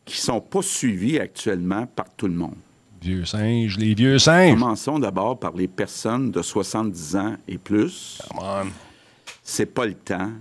qui 0.03 0.18
sont 0.18 0.41
pas 0.41 0.62
suivies 0.62 1.18
actuellement 1.18 1.86
par 1.88 2.08
tout 2.18 2.28
le 2.28 2.34
monde. 2.34 2.58
Vieux 3.01 3.24
singes, 3.24 3.78
les 3.78 3.93
vieux 3.93 4.20
singes. 4.20 4.53
Commençons 4.53 4.99
d'abord 4.99 5.39
par 5.39 5.56
les 5.56 5.70
personnes 5.70 6.30
de 6.30 6.41
70 6.41 7.16
ans 7.16 7.36
et 7.47 7.58
plus. 7.58 8.22
Come 8.30 8.39
on. 8.43 8.66
C'est 9.43 9.74
pas 9.74 9.86
le 9.86 9.93
temps 9.93 10.32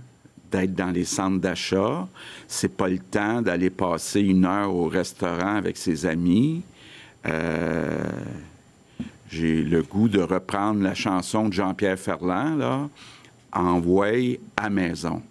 d'être 0.51 0.75
dans 0.75 0.91
les 0.91 1.05
centres 1.05 1.39
d'achat. 1.39 2.09
C'est 2.45 2.75
pas 2.75 2.89
le 2.89 2.99
temps 2.99 3.41
d'aller 3.41 3.69
passer 3.69 4.19
une 4.19 4.43
heure 4.43 4.75
au 4.75 4.89
restaurant 4.89 5.55
avec 5.55 5.77
ses 5.77 6.05
amis. 6.05 6.61
Euh, 7.25 8.03
J'ai 9.31 9.63
le 9.63 9.81
goût 9.81 10.09
de 10.09 10.19
reprendre 10.19 10.83
la 10.83 10.93
chanson 10.93 11.47
de 11.47 11.53
Jean-Pierre 11.53 11.97
Ferland, 11.99 12.57
là, 12.57 12.89
Envoie 13.55 14.37
à 14.55 14.69
maison. 14.69 15.23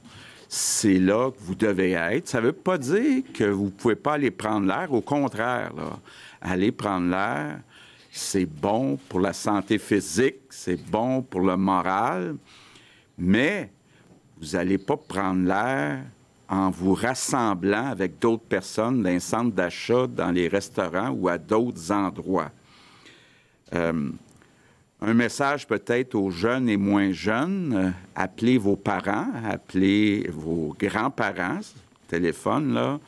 C'est 0.48 0.98
là 0.98 1.30
que 1.30 1.36
vous 1.40 1.54
devez 1.54 1.92
être. 1.92 2.28
Ça 2.28 2.40
ne 2.40 2.46
veut 2.46 2.52
pas 2.52 2.78
dire 2.78 3.22
que 3.32 3.44
vous 3.44 3.66
ne 3.66 3.70
pouvez 3.70 3.96
pas 3.96 4.14
aller 4.14 4.30
prendre 4.30 4.66
l'air. 4.66 4.92
Au 4.92 5.00
contraire, 5.00 5.72
aller 6.40 6.72
prendre 6.72 7.10
l'air, 7.10 7.60
c'est 8.10 8.46
bon 8.46 8.98
pour 9.08 9.20
la 9.20 9.32
santé 9.32 9.78
physique, 9.78 10.42
c'est 10.50 10.80
bon 10.90 11.22
pour 11.22 11.40
le 11.40 11.56
moral, 11.56 12.36
mais 13.18 13.70
vous 14.40 14.56
n'allez 14.56 14.78
pas 14.78 14.96
prendre 14.96 15.46
l'air 15.46 16.04
en 16.48 16.70
vous 16.70 16.94
rassemblant 16.94 17.86
avec 17.86 18.18
d'autres 18.18 18.44
personnes 18.44 19.02
dans 19.02 19.10
les 19.10 19.20
centres 19.20 19.54
d'achat, 19.54 20.06
dans 20.06 20.30
les 20.30 20.48
restaurants 20.48 21.10
ou 21.10 21.28
à 21.28 21.38
d'autres 21.38 21.90
endroits. 21.90 22.50
Euh, 23.74 24.10
un 25.06 25.14
message 25.14 25.66
peut-être 25.66 26.14
aux 26.14 26.30
jeunes 26.30 26.68
et 26.68 26.76
moins 26.76 27.12
jeunes, 27.12 27.74
euh, 27.76 27.90
appelez 28.14 28.56
vos 28.58 28.76
parents, 28.76 29.26
appelez 29.44 30.26
vos 30.32 30.74
grands-parents, 30.78 31.60
téléphone, 32.08 32.72
là, 32.72 32.98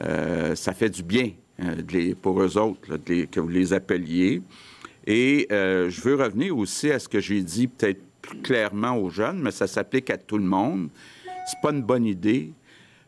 euh, 0.00 0.54
ça 0.56 0.72
fait 0.72 0.90
du 0.90 1.02
bien 1.02 1.30
euh, 1.62 2.14
pour 2.20 2.42
eux 2.42 2.58
autres 2.58 2.96
que 2.96 3.40
vous 3.40 3.48
les 3.48 3.72
appeliez. 3.72 4.42
Et 5.06 5.46
je 5.50 6.00
veux 6.00 6.14
revenir 6.14 6.56
aussi 6.56 6.90
à 6.90 6.98
ce 6.98 7.08
que 7.08 7.20
j'ai 7.20 7.42
dit 7.42 7.66
peut-être 7.66 8.00
plus 8.22 8.38
clairement 8.38 8.96
aux 8.96 9.10
jeunes, 9.10 9.38
mais 9.38 9.50
ça 9.50 9.66
s'applique 9.66 10.08
à 10.08 10.16
tout 10.16 10.38
le 10.38 10.44
monde. 10.44 10.88
C'est 11.46 11.60
pas 11.60 11.72
une 11.72 11.82
bonne 11.82 12.06
idée 12.06 12.52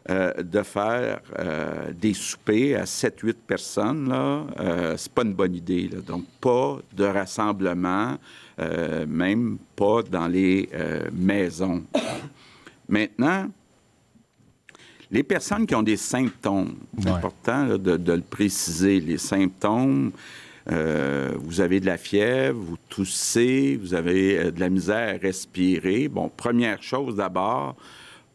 euh, 0.09 0.33
de 0.43 0.63
faire 0.63 1.21
euh, 1.39 1.91
des 1.93 2.15
soupers 2.15 2.75
à 2.77 2.85
7-8 2.85 3.35
personnes, 3.47 4.09
là, 4.09 4.45
euh, 4.61 4.95
c'est 4.97 5.13
pas 5.13 5.23
une 5.23 5.35
bonne 5.35 5.55
idée. 5.55 5.89
là. 5.89 6.01
Donc, 6.01 6.25
pas 6.41 6.79
de 6.93 7.05
rassemblement, 7.05 8.17
euh, 8.61 9.05
même 9.07 9.59
pas 9.75 10.03
dans 10.03 10.29
les 10.29 10.69
maisons. 11.13 11.83
Maintenant, 12.89 13.49
Les 15.09 15.23
personnes 15.23 15.67
qui 15.69 15.75
ont 15.77 15.85
des 15.85 15.97
symptômes, 15.97 16.75
c'est 16.99 17.07
Ouais. 17.09 17.13
important 17.15 17.65
là, 17.67 17.79
de, 17.79 17.97
de 17.97 18.13
le 18.13 18.23
préciser, 18.23 18.99
les 18.99 19.19
symptômes, 19.19 20.11
euh, 20.69 21.31
vous 21.39 21.61
avez 21.61 21.79
de 21.79 21.87
la 21.87 21.97
fièvre, 21.97 22.59
vous 22.59 22.77
toussez, 22.89 23.79
vous 23.81 23.95
avez 23.95 24.51
de 24.51 24.59
la 24.59 24.69
misère 24.69 25.15
à 25.15 25.19
respirer. 25.19 26.09
Bon, 26.09 26.29
première 26.29 26.83
chose 26.83 27.15
d'abord, 27.15 27.77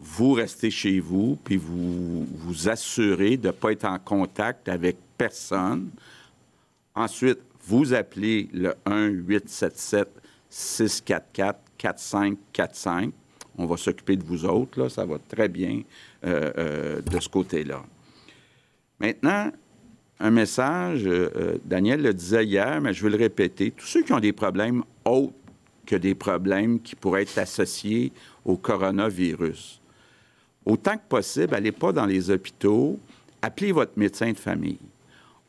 vous 0.02 0.34
restez 0.34 0.72
chez 0.72 1.00
vous, 1.00 1.38
puis 1.44 1.58
vous 1.58 2.26
vous 2.26 2.70
assurez 2.70 3.38
de 3.38 3.48
ne 3.48 3.52
pas 3.52 3.72
être 3.72 3.86
en 3.86 4.00
contact 4.00 4.68
avec 4.68 4.98
personne. 5.18 5.92
Ensuite, 6.96 7.40
vous 7.66 7.94
appelez 7.94 8.50
le 8.54 8.74
1-877-644-4545. 10.50 13.12
On 13.58 13.66
va 13.66 13.78
s'occuper 13.78 14.16
de 14.16 14.24
vous 14.24 14.46
autres, 14.46 14.80
là. 14.80 14.90
Ça 14.90 15.06
va 15.06 15.18
très 15.20 15.48
bien 15.48 15.82
euh, 16.26 16.52
euh, 16.58 17.02
de 17.02 17.20
ce 17.20 17.30
côté-là. 17.30 17.84
Maintenant, 19.00 19.52
un 20.20 20.32
message, 20.32 21.04
euh, 21.06 21.58
Daniel 21.66 22.02
le 22.02 22.14
disait 22.14 22.46
hier, 22.46 22.80
mais 22.82 22.94
je 22.94 23.04
veux 23.04 23.10
le 23.10 23.18
répéter. 23.18 23.72
Tous 23.72 23.86
ceux 23.86 24.04
qui 24.04 24.14
ont 24.14 24.20
des 24.20 24.34
problèmes 24.34 24.84
autres 25.06 25.34
que 25.86 25.96
des 25.96 26.16
problèmes 26.16 26.80
qui 26.80 26.96
pourraient 26.96 27.24
être 27.24 27.38
associés 27.38 28.12
au 28.46 28.56
coronavirus, 28.56 29.81
autant 30.66 30.98
que 30.98 31.08
possible, 31.08 31.56
allez 31.56 31.72
pas 31.72 31.92
dans 31.92 32.06
les 32.06 32.30
hôpitaux, 32.30 33.00
appelez 33.42 33.72
votre 33.72 33.94
médecin 33.96 34.32
de 34.32 34.38
famille. 34.38 34.80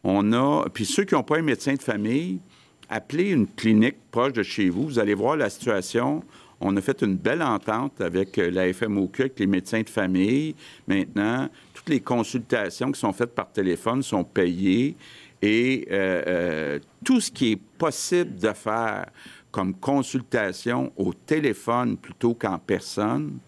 On 0.04 0.32
a, 0.32 0.68
puis 0.72 0.84
ceux 0.84 1.04
qui 1.04 1.14
n'ont 1.14 1.22
pas 1.22 1.38
un 1.38 1.42
médecin 1.42 1.74
de 1.74 1.82
famille, 1.82 2.40
appelez 2.88 3.30
une 3.30 3.46
clinique 3.46 3.96
proche 4.10 4.32
de 4.32 4.42
chez 4.42 4.68
vous. 4.68 4.84
Vous 4.84 4.98
allez 4.98 5.14
voir 5.14 5.36
la 5.36 5.48
situation. 5.48 6.22
On 6.60 6.76
a 6.76 6.80
fait 6.80 7.02
une 7.02 7.16
belle 7.16 7.42
entente 7.42 8.00
avec 8.00 8.38
euh, 8.38 8.50
la 8.50 8.72
FMOQ, 8.72 9.22
avec 9.22 9.38
les 9.38 9.46
médecins 9.46 9.82
de 9.82 9.88
famille. 9.88 10.54
Maintenant, 10.86 11.48
toutes 11.74 11.88
les 11.88 12.00
consultations 12.00 12.92
qui 12.92 13.00
sont 13.00 13.12
faites 13.12 13.34
par 13.34 13.50
téléphone 13.50 14.02
sont 14.02 14.24
payées 14.24 14.96
et 15.40 15.88
euh, 15.90 16.22
euh, 16.26 16.78
tout 17.04 17.20
ce 17.20 17.30
qui 17.32 17.52
est 17.52 17.60
possible 17.78 18.36
de 18.36 18.52
faire 18.52 19.06
comme 19.50 19.74
consultation 19.74 20.92
au 20.96 21.12
téléphone 21.12 21.96
plutôt 21.96 22.34
qu'en 22.34 22.58
personne, 22.58 23.38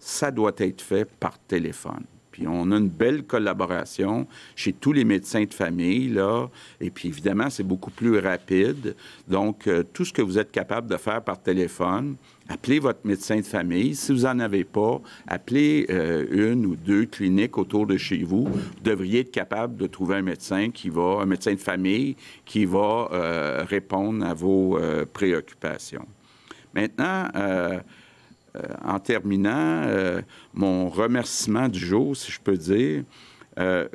ça 0.00 0.30
doit 0.30 0.54
être 0.58 0.80
fait 0.80 1.04
par 1.04 1.38
téléphone. 1.38 2.04
Puis 2.30 2.46
on 2.46 2.70
a 2.70 2.76
une 2.76 2.88
belle 2.88 3.24
collaboration 3.24 4.26
chez 4.54 4.72
tous 4.72 4.92
les 4.92 5.04
médecins 5.04 5.44
de 5.44 5.52
famille, 5.52 6.08
là. 6.08 6.48
Et 6.80 6.90
puis 6.90 7.08
évidemment, 7.08 7.50
c'est 7.50 7.64
beaucoup 7.64 7.90
plus 7.90 8.18
rapide. 8.18 8.94
Donc, 9.28 9.66
euh, 9.66 9.82
tout 9.92 10.04
ce 10.04 10.12
que 10.12 10.22
vous 10.22 10.38
êtes 10.38 10.52
capable 10.52 10.88
de 10.88 10.96
faire 10.96 11.22
par 11.22 11.42
téléphone, 11.42 12.16
appelez 12.48 12.78
votre 12.78 13.00
médecin 13.04 13.36
de 13.38 13.44
famille. 13.44 13.94
Si 13.94 14.12
vous 14.12 14.22
n'en 14.22 14.38
avez 14.38 14.64
pas, 14.64 15.00
appelez 15.26 15.86
euh, 15.90 16.26
une 16.30 16.66
ou 16.66 16.76
deux 16.76 17.06
cliniques 17.06 17.58
autour 17.58 17.86
de 17.86 17.96
chez 17.96 18.22
vous. 18.22 18.44
Vous 18.44 18.60
devriez 18.82 19.20
être 19.20 19.32
capable 19.32 19.76
de 19.76 19.86
trouver 19.86 20.16
un 20.16 20.22
médecin 20.22 20.70
qui 20.70 20.88
va, 20.88 21.18
un 21.20 21.26
médecin 21.26 21.54
de 21.54 21.60
famille 21.60 22.16
qui 22.44 22.64
va 22.64 23.08
euh, 23.12 23.64
répondre 23.68 24.24
à 24.24 24.34
vos 24.34 24.78
préoccupations. 25.12 26.06
Maintenant, 26.74 27.28
euh, 28.56 28.62
en 28.84 28.98
terminant, 28.98 29.82
euh, 29.86 30.22
mon 30.54 30.88
remerciement 30.88 31.68
du 31.68 31.78
jour, 31.78 32.16
si 32.16 32.32
je 32.32 32.40
peux 32.40 32.56
dire, 32.56 33.04
euh, 33.58 33.86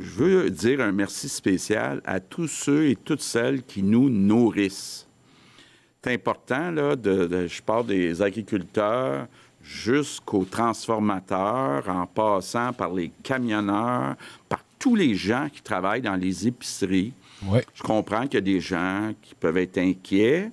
je 0.00 0.10
veux 0.22 0.50
dire 0.50 0.80
un 0.80 0.92
merci 0.92 1.28
spécial 1.28 2.00
à 2.04 2.20
tous 2.20 2.48
ceux 2.48 2.86
et 2.88 2.96
toutes 2.96 3.20
celles 3.22 3.62
qui 3.62 3.82
nous 3.82 4.08
nourrissent. 4.10 5.06
C'est 6.04 6.12
important, 6.14 6.70
là, 6.70 6.94
de, 6.94 7.26
de- 7.26 7.46
je 7.48 7.60
parle 7.62 7.86
des 7.86 8.22
agriculteurs 8.22 9.26
jusqu'aux 9.62 10.44
transformateurs, 10.44 11.88
en 11.88 12.06
passant 12.06 12.72
par 12.72 12.92
les 12.94 13.10
camionneurs, 13.22 14.14
par 14.48 14.62
tous 14.78 14.94
les 14.94 15.14
gens 15.14 15.48
qui 15.52 15.62
travaillent 15.62 16.02
dans 16.02 16.14
les 16.16 16.46
épiceries. 16.46 17.12
Je 17.74 17.82
comprends 17.82 18.22
qu'il 18.22 18.34
y 18.34 18.36
a 18.36 18.40
des 18.40 18.60
gens 18.60 19.12
qui 19.22 19.34
peuvent 19.34 19.56
être 19.58 19.78
inquiets. 19.78 20.50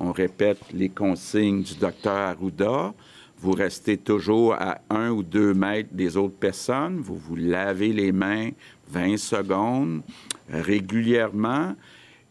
On 0.00 0.12
répète 0.12 0.58
les 0.72 0.88
consignes 0.88 1.62
du 1.62 1.74
docteur 1.74 2.12
Arruda. 2.12 2.94
Vous 3.38 3.52
restez 3.52 3.96
toujours 3.98 4.54
à 4.54 4.80
un 4.90 5.10
ou 5.10 5.22
deux 5.22 5.54
mètres 5.54 5.90
des 5.92 6.16
autres 6.16 6.36
personnes. 6.36 6.98
Vous 6.98 7.16
vous 7.16 7.36
lavez 7.36 7.92
les 7.92 8.12
mains 8.12 8.50
20 8.90 9.16
secondes 9.16 10.02
régulièrement. 10.48 11.74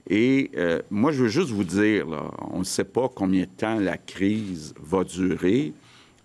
Et 0.09 0.51
euh, 0.57 0.81
moi, 0.91 1.11
je 1.11 1.23
veux 1.23 1.29
juste 1.29 1.51
vous 1.51 1.63
dire, 1.63 2.07
on 2.51 2.59
ne 2.59 2.63
sait 2.63 2.83
pas 2.83 3.09
combien 3.13 3.43
de 3.43 3.49
temps 3.57 3.79
la 3.79 3.97
crise 3.97 4.73
va 4.81 5.03
durer, 5.03 5.73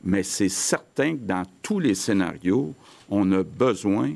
mais 0.03 0.22
c'est 0.22 0.49
certain 0.49 1.12
que 1.12 1.22
dans 1.22 1.45
tous 1.62 1.78
les 1.78 1.95
scénarios, 1.95 2.74
on 3.09 3.30
a 3.32 3.43
besoin 3.43 4.12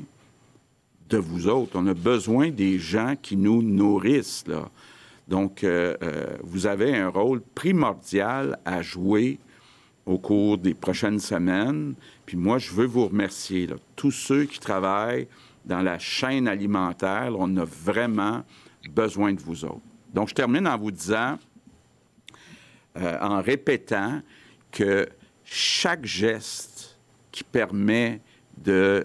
de 1.09 1.17
vous 1.17 1.47
autres. 1.47 1.73
On 1.75 1.87
a 1.87 1.93
besoin 1.93 2.49
des 2.49 2.77
gens 2.77 3.15
qui 3.21 3.37
nous 3.37 3.61
nourrissent. 3.61 4.45
Donc, 5.33 5.63
euh, 5.63 5.97
euh, 6.03 6.37
vous 6.43 6.67
avez 6.67 6.95
un 6.95 7.07
rôle 7.07 7.41
primordial 7.41 8.59
à 8.65 8.83
jouer 8.83 9.39
au 10.05 10.19
cours 10.19 10.59
des 10.59 10.75
prochaines 10.75 11.17
semaines. 11.17 11.95
Puis 12.27 12.37
moi, 12.37 12.59
je 12.59 12.71
veux 12.71 12.85
vous 12.85 13.07
remercier. 13.07 13.67
Tous 13.95 14.11
ceux 14.11 14.43
qui 14.43 14.59
travaillent 14.59 15.27
dans 15.65 15.81
la 15.81 15.97
chaîne 15.97 16.47
alimentaire, 16.47 17.33
on 17.35 17.57
a 17.57 17.65
vraiment 17.65 18.43
besoin 18.91 19.33
de 19.33 19.39
vous 19.39 19.65
autres. 19.65 19.81
Donc, 20.13 20.29
je 20.29 20.35
termine 20.35 20.67
en 20.67 20.77
vous 20.77 20.91
disant, 20.91 21.39
euh, 22.97 23.17
en 23.19 23.41
répétant 23.41 24.21
que 24.71 25.09
chaque 25.43 26.05
geste 26.05 26.99
qui 27.31 27.43
permet 27.43 28.21
de 28.55 29.03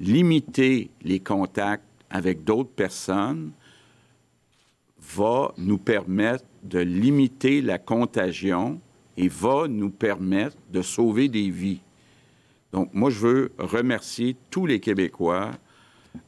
limiter 0.00 0.90
les 1.02 1.20
contacts 1.20 1.84
avec 2.10 2.42
d'autres 2.42 2.74
personnes 2.74 3.52
va 5.14 5.52
nous 5.58 5.78
permettre 5.78 6.44
de 6.62 6.78
limiter 6.78 7.60
la 7.60 7.78
contagion 7.78 8.80
et 9.16 9.28
va 9.28 9.68
nous 9.68 9.90
permettre 9.90 10.56
de 10.72 10.82
sauver 10.82 11.28
des 11.28 11.50
vies. 11.50 11.80
Donc, 12.72 12.90
moi, 12.92 13.10
je 13.10 13.18
veux 13.20 13.52
remercier 13.58 14.36
tous 14.50 14.66
les 14.66 14.80
Québécois. 14.80 15.52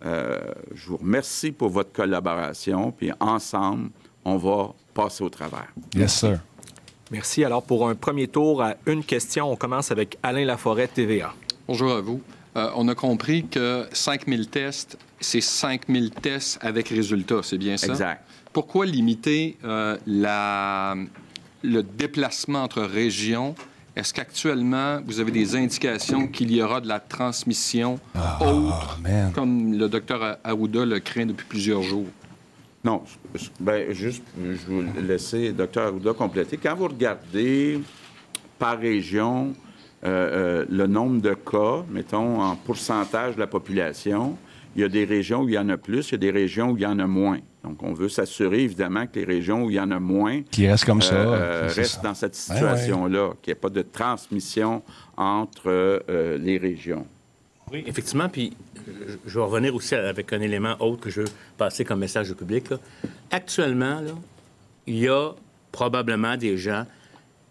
Euh, 0.05 0.39
je 0.75 0.89
vous 0.89 0.99
remercie 0.99 1.51
pour 1.51 1.71
votre 1.71 1.93
collaboration, 1.93 2.93
puis 2.93 3.11
ensemble, 3.19 3.91
on 4.25 4.37
va 4.37 4.75
passer 4.95 5.25
au 5.25 5.29
travers. 5.29 5.69
Yes, 5.95 6.15
sir. 6.15 6.41
Merci. 7.11 7.45
Alors, 7.45 7.63
pour 7.63 7.89
un 7.89 7.95
premier 7.95 8.29
tour 8.29 8.63
à 8.63 8.77
une 8.87 9.05
question, 9.05 9.51
on 9.51 9.57
commence 9.57 9.91
avec 9.91 10.19
Alain 10.23 10.45
Laforêt, 10.45 10.89
TVA. 10.89 11.35
Bonjour 11.67 11.93
à 11.93 12.01
vous. 12.01 12.21
Euh, 12.57 12.71
on 12.75 12.89
a 12.89 12.95
compris 12.95 13.47
que 13.47 13.87
5000 13.93 14.49
tests, 14.49 14.99
c'est 15.21 15.41
5000 15.41 16.11
tests 16.11 16.59
avec 16.63 16.89
résultat, 16.89 17.41
c'est 17.43 17.59
bien 17.59 17.77
ça? 17.77 17.89
Exact. 17.89 18.25
Pourquoi 18.57 18.87
limiter 18.87 19.59
euh, 19.65 19.99
la, 20.07 20.97
le 21.63 21.83
déplacement 21.83 22.63
entre 22.63 22.81
régions? 22.81 23.55
Est-ce 23.95 24.15
qu'actuellement, 24.15 24.99
vous 25.05 25.21
avez 25.21 25.31
des 25.31 25.57
indications 25.57 26.27
qu'il 26.27 26.51
y 26.51 26.63
aura 26.63 26.81
de 26.81 26.89
la 26.89 26.99
transmission 26.99 28.01
autre, 28.41 28.99
man. 29.03 29.31
comme 29.35 29.75
le 29.75 29.91
docteur 29.91 30.39
Aouda 30.43 30.87
le 30.87 31.01
craint 31.01 31.27
depuis 31.27 31.45
plusieurs 31.47 31.83
jours? 31.83 32.07
Non, 32.83 33.03
ben, 33.61 33.93
juste, 33.93 34.25
je 34.43 34.67
vous 34.67 34.85
laisser 35.07 35.53
Dr. 35.53 35.83
Arruda 35.83 36.15
compléter. 36.15 36.57
Quand 36.57 36.77
vous 36.77 36.89
regardez 36.89 37.79
par 38.59 38.79
région 38.79 39.53
euh, 40.03 40.63
euh, 40.63 40.67
le 40.71 40.87
nombre 40.87 41.21
de 41.21 41.35
cas, 41.35 41.85
mettons 41.91 42.41
en 42.41 42.57
pourcentage 42.57 43.35
de 43.35 43.41
la 43.41 43.49
population, 43.49 44.39
il 44.75 44.81
y 44.81 44.85
a 44.85 44.89
des 44.89 45.05
régions 45.05 45.43
où 45.43 45.49
il 45.51 45.57
y 45.57 45.59
en 45.59 45.69
a 45.69 45.77
plus, 45.77 46.09
il 46.09 46.13
y 46.13 46.15
a 46.15 46.19
des 46.19 46.31
régions 46.31 46.71
où 46.71 46.79
il 46.79 46.85
y 46.85 46.87
en 46.87 46.99
a 46.99 47.07
moins. 47.07 47.41
Donc, 47.67 47.83
on 47.83 47.93
veut 47.93 48.09
s'assurer, 48.09 48.63
évidemment, 48.63 49.07
que 49.07 49.19
les 49.19 49.25
régions 49.25 49.65
où 49.65 49.71
il 49.71 49.75
y 49.77 49.81
en 49.81 49.91
a 49.91 49.99
moins 49.99 50.43
Qui 50.51 50.69
reste 50.69 50.85
comme 50.85 51.03
ça. 51.03 51.15
euh, 51.15 51.35
euh, 51.35 51.73
restent 51.75 51.97
ça. 51.97 52.01
dans 52.03 52.15
cette 52.15 52.35
Ouais, 52.49 52.55
ouais. 52.63 52.77
situation-là, 52.77 53.33
qu'il 53.43 53.51
n'y 53.53 53.57
ait 53.57 53.61
pas 53.61 53.71
de 53.71 53.83
transmission 53.83 54.83
entre 55.17 55.63
euh, 55.67 56.39
les 56.39 56.59
régions. 56.59 57.07
Oui, 57.73 57.83
effectivement. 57.87 58.29
Puis 58.29 58.53
je 59.27 59.39
vais 59.39 59.45
revenir 59.45 59.75
aussi 59.75 59.97
avec 59.97 60.33
un 60.33 60.41
élément 60.41 60.77
autre 60.79 61.01
que 61.01 61.11
je 61.11 61.23
veux 61.23 61.29
passer 61.59 61.85
comme 61.85 61.99
message 61.99 62.31
au 62.31 62.35
public. 62.37 62.71
là. 62.71 62.77
Actuellement, 63.33 64.01
là, 64.01 64.13
il 64.87 64.99
y 64.99 65.09
a 65.09 65.33
probablement 65.73 66.37
des 66.37 66.57
gens 66.57 66.85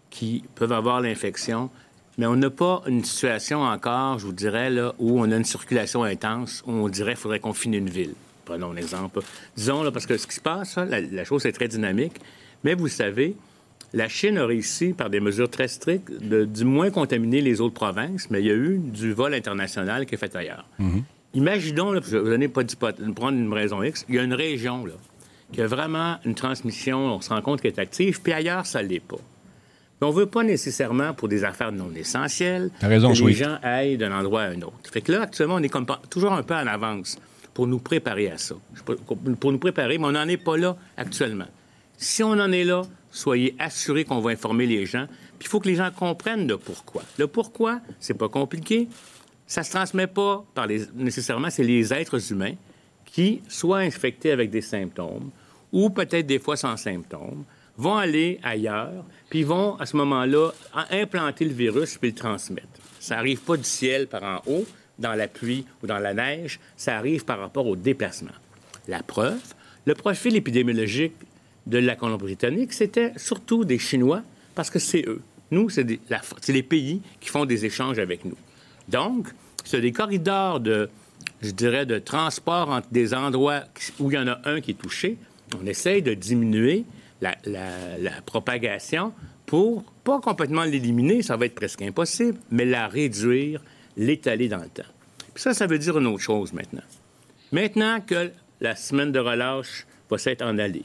qui 0.08 0.42
peuvent 0.54 0.72
avoir 0.72 1.02
l'infection, 1.02 1.68
mais 2.16 2.24
on 2.24 2.36
n'a 2.36 2.48
pas 2.48 2.82
une 2.86 3.04
situation 3.04 3.60
encore, 3.60 4.18
je 4.18 4.24
vous 4.24 4.32
dirais, 4.32 4.70
là, 4.70 4.94
où 4.98 5.20
on 5.20 5.30
a 5.30 5.36
une 5.36 5.44
circulation 5.44 6.02
intense, 6.02 6.62
où 6.66 6.72
on 6.72 6.88
dirait 6.88 7.12
qu'il 7.12 7.20
faudrait 7.20 7.40
finisse 7.52 7.80
une 7.80 7.90
ville. 7.90 8.14
Prenons 8.46 8.70
un 8.70 8.76
exemple. 8.76 9.20
Disons, 9.56 9.82
là, 9.82 9.90
parce 9.90 10.06
que 10.06 10.16
ce 10.16 10.26
qui 10.26 10.36
se 10.36 10.40
passe, 10.40 10.76
là, 10.76 10.86
la, 10.86 11.00
la 11.02 11.24
chose 11.24 11.44
est 11.44 11.52
très 11.52 11.68
dynamique, 11.68 12.14
mais 12.64 12.72
vous 12.74 12.88
savez, 12.88 13.36
la 13.92 14.08
Chine 14.08 14.38
a 14.38 14.46
réussi, 14.46 14.92
par 14.92 15.10
des 15.10 15.20
mesures 15.20 15.50
très 15.50 15.68
strictes, 15.68 16.10
de 16.10 16.44
du 16.44 16.64
moins 16.64 16.90
contaminer 16.90 17.40
les 17.40 17.60
autres 17.60 17.74
provinces, 17.74 18.30
mais 18.30 18.40
il 18.40 18.46
y 18.46 18.50
a 18.50 18.54
eu 18.54 18.78
du 18.78 19.12
vol 19.12 19.34
international 19.34 20.06
qui 20.06 20.14
est 20.14 20.18
fait 20.18 20.34
ailleurs. 20.34 20.66
Imaginons, 21.34 21.92
là, 21.92 22.00
je 22.02 22.16
vais 22.16 22.48
pas 22.48 22.62
prendre 23.14 23.38
une 23.38 23.52
raison 23.52 23.82
X, 23.82 24.06
il 24.08 24.14
y 24.14 24.18
a 24.18 24.22
une 24.22 24.34
région 24.34 24.86
là, 24.86 24.94
qui 25.52 25.60
a 25.60 25.66
vraiment 25.66 26.16
une 26.24 26.34
transmission, 26.34 26.98
on 27.16 27.20
se 27.20 27.28
rend 27.30 27.42
compte 27.42 27.60
qu'elle 27.60 27.72
est 27.72 27.78
active, 27.80 28.20
puis 28.22 28.32
ailleurs, 28.32 28.64
ça 28.64 28.82
ne 28.82 28.88
l'est 28.88 29.00
pas. 29.00 29.18
Mais 30.00 30.06
on 30.06 30.10
veut 30.10 30.26
pas 30.26 30.42
nécessairement, 30.42 31.14
pour 31.14 31.28
des 31.28 31.44
affaires 31.44 31.72
non 31.72 31.90
essentielles, 31.94 32.70
raison, 32.82 33.12
que 33.12 33.24
les 33.24 33.32
gens 33.32 33.58
aillent 33.62 33.96
d'un 33.96 34.12
endroit 34.12 34.42
à 34.42 34.48
un 34.48 34.60
autre. 34.62 34.90
Fait 34.92 35.00
que 35.00 35.12
là, 35.12 35.22
actuellement, 35.22 35.54
on 35.54 35.62
est 35.62 35.70
comme 35.70 35.86
toujours 36.10 36.32
un 36.32 36.42
peu 36.42 36.54
en 36.54 36.66
avance 36.66 37.18
pour 37.56 37.66
nous 37.66 37.78
préparer 37.78 38.30
à 38.30 38.36
ça. 38.36 38.54
Pour 39.40 39.50
nous 39.50 39.58
préparer, 39.58 39.96
mais 39.96 40.04
on 40.04 40.12
n'en 40.12 40.28
est 40.28 40.36
pas 40.36 40.58
là 40.58 40.76
actuellement. 40.94 41.46
Si 41.96 42.22
on 42.22 42.32
en 42.32 42.52
est 42.52 42.64
là, 42.64 42.82
soyez 43.10 43.54
assurés 43.58 44.04
qu'on 44.04 44.20
va 44.20 44.32
informer 44.32 44.66
les 44.66 44.84
gens. 44.84 45.06
Puis 45.38 45.46
il 45.46 45.48
faut 45.48 45.58
que 45.58 45.68
les 45.68 45.74
gens 45.74 45.90
comprennent 45.90 46.46
le 46.46 46.58
pourquoi. 46.58 47.02
Le 47.16 47.26
pourquoi, 47.26 47.80
c'est 47.98 48.12
pas 48.12 48.28
compliqué. 48.28 48.88
Ça 49.46 49.62
se 49.62 49.70
transmet 49.70 50.06
pas 50.06 50.44
par 50.54 50.66
les, 50.66 50.82
nécessairement, 50.96 51.48
c'est 51.48 51.64
les 51.64 51.94
êtres 51.94 52.30
humains 52.30 52.52
qui, 53.06 53.40
soit 53.48 53.78
infectés 53.78 54.32
avec 54.32 54.50
des 54.50 54.60
symptômes, 54.60 55.30
ou 55.72 55.88
peut-être 55.88 56.26
des 56.26 56.38
fois 56.38 56.58
sans 56.58 56.76
symptômes, 56.76 57.44
vont 57.78 57.96
aller 57.96 58.38
ailleurs, 58.42 59.02
puis 59.30 59.44
vont, 59.44 59.76
à 59.76 59.86
ce 59.86 59.96
moment-là, 59.96 60.50
en- 60.74 60.94
implanter 60.94 61.46
le 61.46 61.54
virus 61.54 61.96
puis 61.96 62.10
le 62.10 62.14
transmettre. 62.14 62.68
Ça 63.00 63.16
n'arrive 63.16 63.40
pas 63.40 63.56
du 63.56 63.64
ciel 63.64 64.08
par 64.08 64.22
en 64.24 64.42
haut, 64.46 64.66
dans 64.98 65.14
la 65.14 65.28
pluie 65.28 65.66
ou 65.82 65.86
dans 65.86 65.98
la 65.98 66.14
neige, 66.14 66.58
ça 66.76 66.96
arrive 66.96 67.24
par 67.24 67.38
rapport 67.38 67.66
au 67.66 67.76
déplacement. 67.76 68.32
La 68.88 69.02
preuve, 69.02 69.42
le 69.84 69.94
profil 69.94 70.36
épidémiologique 70.36 71.14
de 71.66 71.78
la 71.78 71.96
Colombie-Britannique, 71.96 72.72
c'était 72.72 73.12
surtout 73.16 73.64
des 73.64 73.78
Chinois, 73.78 74.22
parce 74.54 74.70
que 74.70 74.78
c'est 74.78 75.04
eux. 75.06 75.20
Nous, 75.50 75.68
c'est 75.68 75.86
les 76.48 76.62
pays 76.62 77.02
qui 77.20 77.28
font 77.28 77.44
des 77.44 77.64
échanges 77.64 77.98
avec 77.98 78.24
nous. 78.24 78.36
Donc, 78.88 79.28
c'est 79.64 79.80
des 79.80 79.92
corridors 79.92 80.60
de, 80.60 80.88
je 81.42 81.50
dirais, 81.50 81.86
de 81.86 81.98
transport 81.98 82.70
entre 82.70 82.88
des 82.90 83.14
endroits 83.14 83.62
où 83.98 84.10
il 84.10 84.14
y 84.14 84.18
en 84.18 84.28
a 84.28 84.40
un 84.44 84.60
qui 84.60 84.72
est 84.72 84.74
touché. 84.74 85.18
On 85.60 85.66
essaye 85.66 86.02
de 86.02 86.14
diminuer 86.14 86.84
la 87.20 87.34
propagation 88.24 89.12
pour 89.46 89.84
pas 90.04 90.20
complètement 90.20 90.64
l'éliminer, 90.64 91.22
ça 91.22 91.36
va 91.36 91.46
être 91.46 91.54
presque 91.54 91.82
impossible, 91.82 92.38
mais 92.50 92.64
la 92.64 92.88
réduire, 92.88 93.62
l'étaler 93.96 94.48
dans 94.48 94.58
le 94.58 94.68
temps. 94.68 94.82
Puis 95.34 95.42
ça, 95.42 95.54
ça 95.54 95.66
veut 95.66 95.78
dire 95.78 95.98
une 95.98 96.06
autre 96.06 96.22
chose 96.22 96.52
maintenant. 96.52 96.82
Maintenant 97.52 98.00
que 98.00 98.30
la 98.60 98.74
semaine 98.76 99.12
de 99.12 99.18
relâche 99.18 99.86
va 100.10 100.18
s'être 100.18 100.42
en 100.42 100.58
allée, 100.58 100.84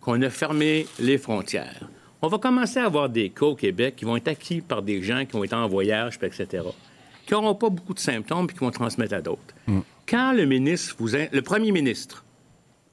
qu'on 0.00 0.20
a 0.22 0.30
fermé 0.30 0.86
les 0.98 1.18
frontières, 1.18 1.88
on 2.22 2.28
va 2.28 2.38
commencer 2.38 2.78
à 2.80 2.86
avoir 2.86 3.08
des 3.08 3.30
cas 3.30 3.46
au 3.46 3.54
Québec 3.54 3.94
qui 3.96 4.04
vont 4.04 4.16
être 4.16 4.28
acquis 4.28 4.60
par 4.60 4.82
des 4.82 5.02
gens 5.02 5.24
qui 5.24 5.36
ont 5.36 5.44
été 5.44 5.54
en 5.54 5.68
voyage, 5.68 6.18
etc., 6.22 6.64
qui 7.26 7.34
n'auront 7.34 7.54
pas 7.54 7.68
beaucoup 7.68 7.94
de 7.94 7.98
symptômes 7.98 8.46
puis 8.46 8.56
qui 8.56 8.64
vont 8.64 8.70
transmettre 8.70 9.14
à 9.14 9.20
d'autres. 9.20 9.54
Quand 10.06 10.32
le 10.32 10.46
ministre, 10.46 10.96
vous 10.98 11.14
in- 11.14 11.26
le 11.30 11.42
premier 11.42 11.70
ministre, 11.72 12.24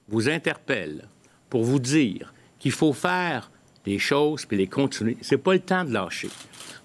vous 0.09 0.27
interpelle 0.29 1.07
pour 1.49 1.63
vous 1.63 1.79
dire 1.79 2.33
qu'il 2.59 2.71
faut 2.71 2.93
faire 2.93 3.49
des 3.85 3.97
choses 3.97 4.45
puis 4.45 4.57
les 4.57 4.67
continuer, 4.67 5.15
c'est 5.21 5.37
pas 5.37 5.53
le 5.53 5.59
temps 5.59 5.85
de 5.85 5.93
lâcher. 5.93 6.29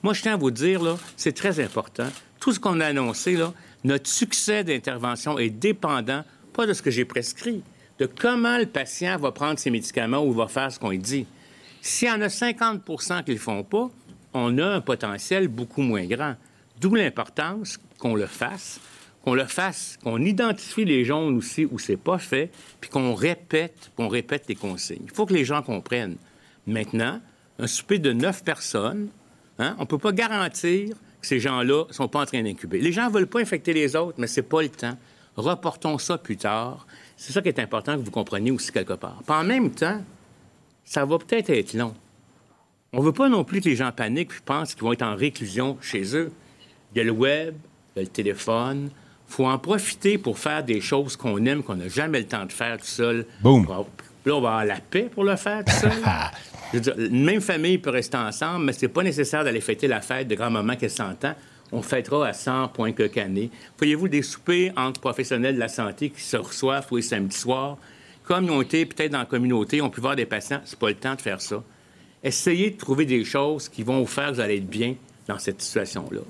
Moi, 0.02 0.14
je 0.14 0.22
tiens 0.22 0.34
à 0.34 0.36
vous 0.36 0.50
dire, 0.52 0.82
là, 0.82 0.96
c'est 1.16 1.32
très 1.34 1.58
important. 1.60 2.06
Tout 2.40 2.52
ce 2.52 2.58
qu'on 2.58 2.80
a 2.80 2.86
annoncé, 2.86 3.36
là, 3.36 3.52
notre 3.84 4.08
succès 4.08 4.64
d'intervention 4.64 5.38
est 5.38 5.50
dépendant, 5.50 6.24
pas 6.54 6.66
de 6.66 6.72
ce 6.72 6.82
que 6.82 6.90
j'ai 6.90 7.04
prescrit, 7.04 7.62
de 7.98 8.06
comment 8.06 8.58
le 8.58 8.66
patient 8.66 9.18
va 9.18 9.30
prendre 9.30 9.58
ses 9.58 9.70
médicaments 9.70 10.24
ou 10.24 10.32
va 10.32 10.48
faire 10.48 10.72
ce 10.72 10.78
qu'on 10.78 10.90
lui 10.90 10.98
dit. 10.98 11.26
S'il 11.82 12.08
y 12.08 12.10
en 12.10 12.20
a 12.22 12.28
50% 12.28 13.24
qui 13.24 13.30
ne 13.30 13.36
le 13.36 13.40
font 13.40 13.62
pas, 13.62 13.90
on 14.32 14.58
a 14.58 14.66
un 14.66 14.80
potentiel 14.80 15.48
beaucoup 15.48 15.82
moins 15.82 16.06
grand. 16.06 16.34
D'où 16.80 16.94
l'importance 16.94 17.78
qu'on 17.98 18.14
le 18.14 18.26
fasse, 18.26 18.80
qu'on 19.22 19.34
le 19.34 19.44
fasse, 19.44 19.98
qu'on 20.02 20.22
identifie 20.22 20.84
les 20.84 21.04
jaunes 21.04 21.36
aussi 21.36 21.66
où 21.66 21.78
c'est 21.78 21.98
pas 21.98 22.18
fait, 22.18 22.50
puis 22.80 22.88
qu'on 22.88 23.14
répète, 23.14 23.90
qu'on 23.96 24.08
répète 24.08 24.44
les 24.48 24.54
consignes. 24.54 25.02
Il 25.04 25.10
faut 25.10 25.26
que 25.26 25.34
les 25.34 25.44
gens 25.44 25.62
comprennent. 25.62 26.16
Maintenant, 26.66 27.20
un 27.58 27.66
souper 27.66 27.98
de 27.98 28.12
neuf 28.12 28.42
personnes, 28.42 29.08
hein, 29.58 29.74
on 29.78 29.82
ne 29.82 29.86
peut 29.86 29.98
pas 29.98 30.12
garantir 30.12 30.96
ces 31.22 31.40
gens-là 31.40 31.84
ne 31.88 31.92
sont 31.92 32.08
pas 32.08 32.22
en 32.22 32.26
train 32.26 32.42
d'incuber. 32.42 32.80
Les 32.80 32.92
gens 32.92 33.08
ne 33.08 33.12
veulent 33.12 33.26
pas 33.26 33.40
infecter 33.40 33.72
les 33.72 33.96
autres, 33.96 34.16
mais 34.18 34.26
c'est 34.26 34.42
pas 34.42 34.62
le 34.62 34.68
temps. 34.68 34.96
Reportons 35.36 35.98
ça 35.98 36.18
plus 36.18 36.36
tard. 36.36 36.86
C'est 37.16 37.32
ça 37.32 37.42
qui 37.42 37.48
est 37.48 37.58
important 37.58 37.96
que 37.96 38.02
vous 38.02 38.10
compreniez 38.10 38.50
aussi 38.50 38.72
quelque 38.72 38.94
part. 38.94 39.22
Puis 39.26 39.34
en 39.34 39.44
même 39.44 39.70
temps, 39.70 40.02
ça 40.84 41.04
va 41.04 41.18
peut-être 41.18 41.50
être 41.50 41.74
long. 41.74 41.94
On 42.92 43.00
ne 43.00 43.04
veut 43.04 43.12
pas 43.12 43.28
non 43.28 43.44
plus 43.44 43.60
que 43.60 43.68
les 43.68 43.76
gens 43.76 43.92
paniquent 43.92 44.32
et 44.32 44.44
pensent 44.44 44.74
qu'ils 44.74 44.82
vont 44.82 44.92
être 44.92 45.02
en 45.02 45.14
réclusion 45.14 45.78
chez 45.80 46.16
eux. 46.16 46.32
Il 46.92 46.98
y 46.98 47.00
a 47.00 47.04
le 47.04 47.12
web, 47.12 47.54
il 47.94 47.98
y 47.98 48.00
a 48.00 48.02
le 48.02 48.08
téléphone. 48.08 48.90
Il 49.28 49.32
faut 49.32 49.46
en 49.46 49.58
profiter 49.58 50.18
pour 50.18 50.38
faire 50.38 50.64
des 50.64 50.80
choses 50.80 51.16
qu'on 51.16 51.44
aime, 51.44 51.62
qu'on 51.62 51.76
n'a 51.76 51.88
jamais 51.88 52.18
le 52.18 52.26
temps 52.26 52.46
de 52.46 52.52
faire 52.52 52.78
tout 52.78 52.86
seul. 52.86 53.26
Boum. 53.42 53.66
Là, 54.26 54.34
on 54.34 54.40
va 54.40 54.48
avoir 54.48 54.64
la 54.64 54.80
paix 54.80 55.08
pour 55.12 55.24
le 55.24 55.36
faire 55.36 55.64
tout 55.64 55.72
seul. 55.72 55.92
Je 56.72 56.78
veux 56.78 56.80
dire, 56.80 56.94
une 56.98 57.24
même 57.24 57.40
famille 57.40 57.78
peut 57.78 57.90
rester 57.90 58.16
ensemble, 58.16 58.66
mais 58.66 58.72
c'est 58.72 58.88
pas 58.88 59.02
nécessaire 59.02 59.44
d'aller 59.44 59.60
fêter 59.60 59.88
la 59.88 60.00
fête 60.00 60.28
de 60.28 60.34
grand-maman 60.34 60.76
qui 60.76 60.84
a 60.84 60.88
100 60.88 61.24
ans. 61.24 61.34
On 61.72 61.82
fêtera 61.82 62.28
à 62.28 62.32
100 62.32 62.68
points 62.68 62.92
que 62.92 63.20
année. 63.20 63.50
Voyez-vous 63.78 64.08
des 64.08 64.22
soupers 64.22 64.72
entre 64.76 65.00
professionnels 65.00 65.54
de 65.54 65.60
la 65.60 65.68
santé 65.68 66.10
qui 66.10 66.20
se 66.20 66.36
reçoivent 66.36 66.86
tous 66.86 66.96
les 66.96 67.02
samedis 67.02 67.36
soirs? 67.36 67.78
Comme 68.24 68.44
ils 68.44 68.50
ont 68.50 68.62
été 68.62 68.86
peut-être 68.86 69.12
dans 69.12 69.18
la 69.18 69.24
communauté, 69.24 69.80
on 69.80 69.90
peut 69.90 70.00
voir 70.00 70.16
des 70.16 70.26
patients, 70.26 70.60
c'est 70.64 70.78
pas 70.78 70.88
le 70.88 70.94
temps 70.94 71.14
de 71.14 71.20
faire 71.20 71.40
ça. 71.40 71.62
Essayez 72.22 72.70
de 72.70 72.76
trouver 72.76 73.06
des 73.06 73.24
choses 73.24 73.68
qui 73.68 73.82
vont 73.82 74.00
vous 74.00 74.06
faire 74.06 74.28
que 74.28 74.34
vous 74.34 74.40
allez 74.40 74.58
être 74.58 74.68
bien 74.68 74.94
dans 75.26 75.38
cette 75.38 75.62
situation-là. 75.62 76.20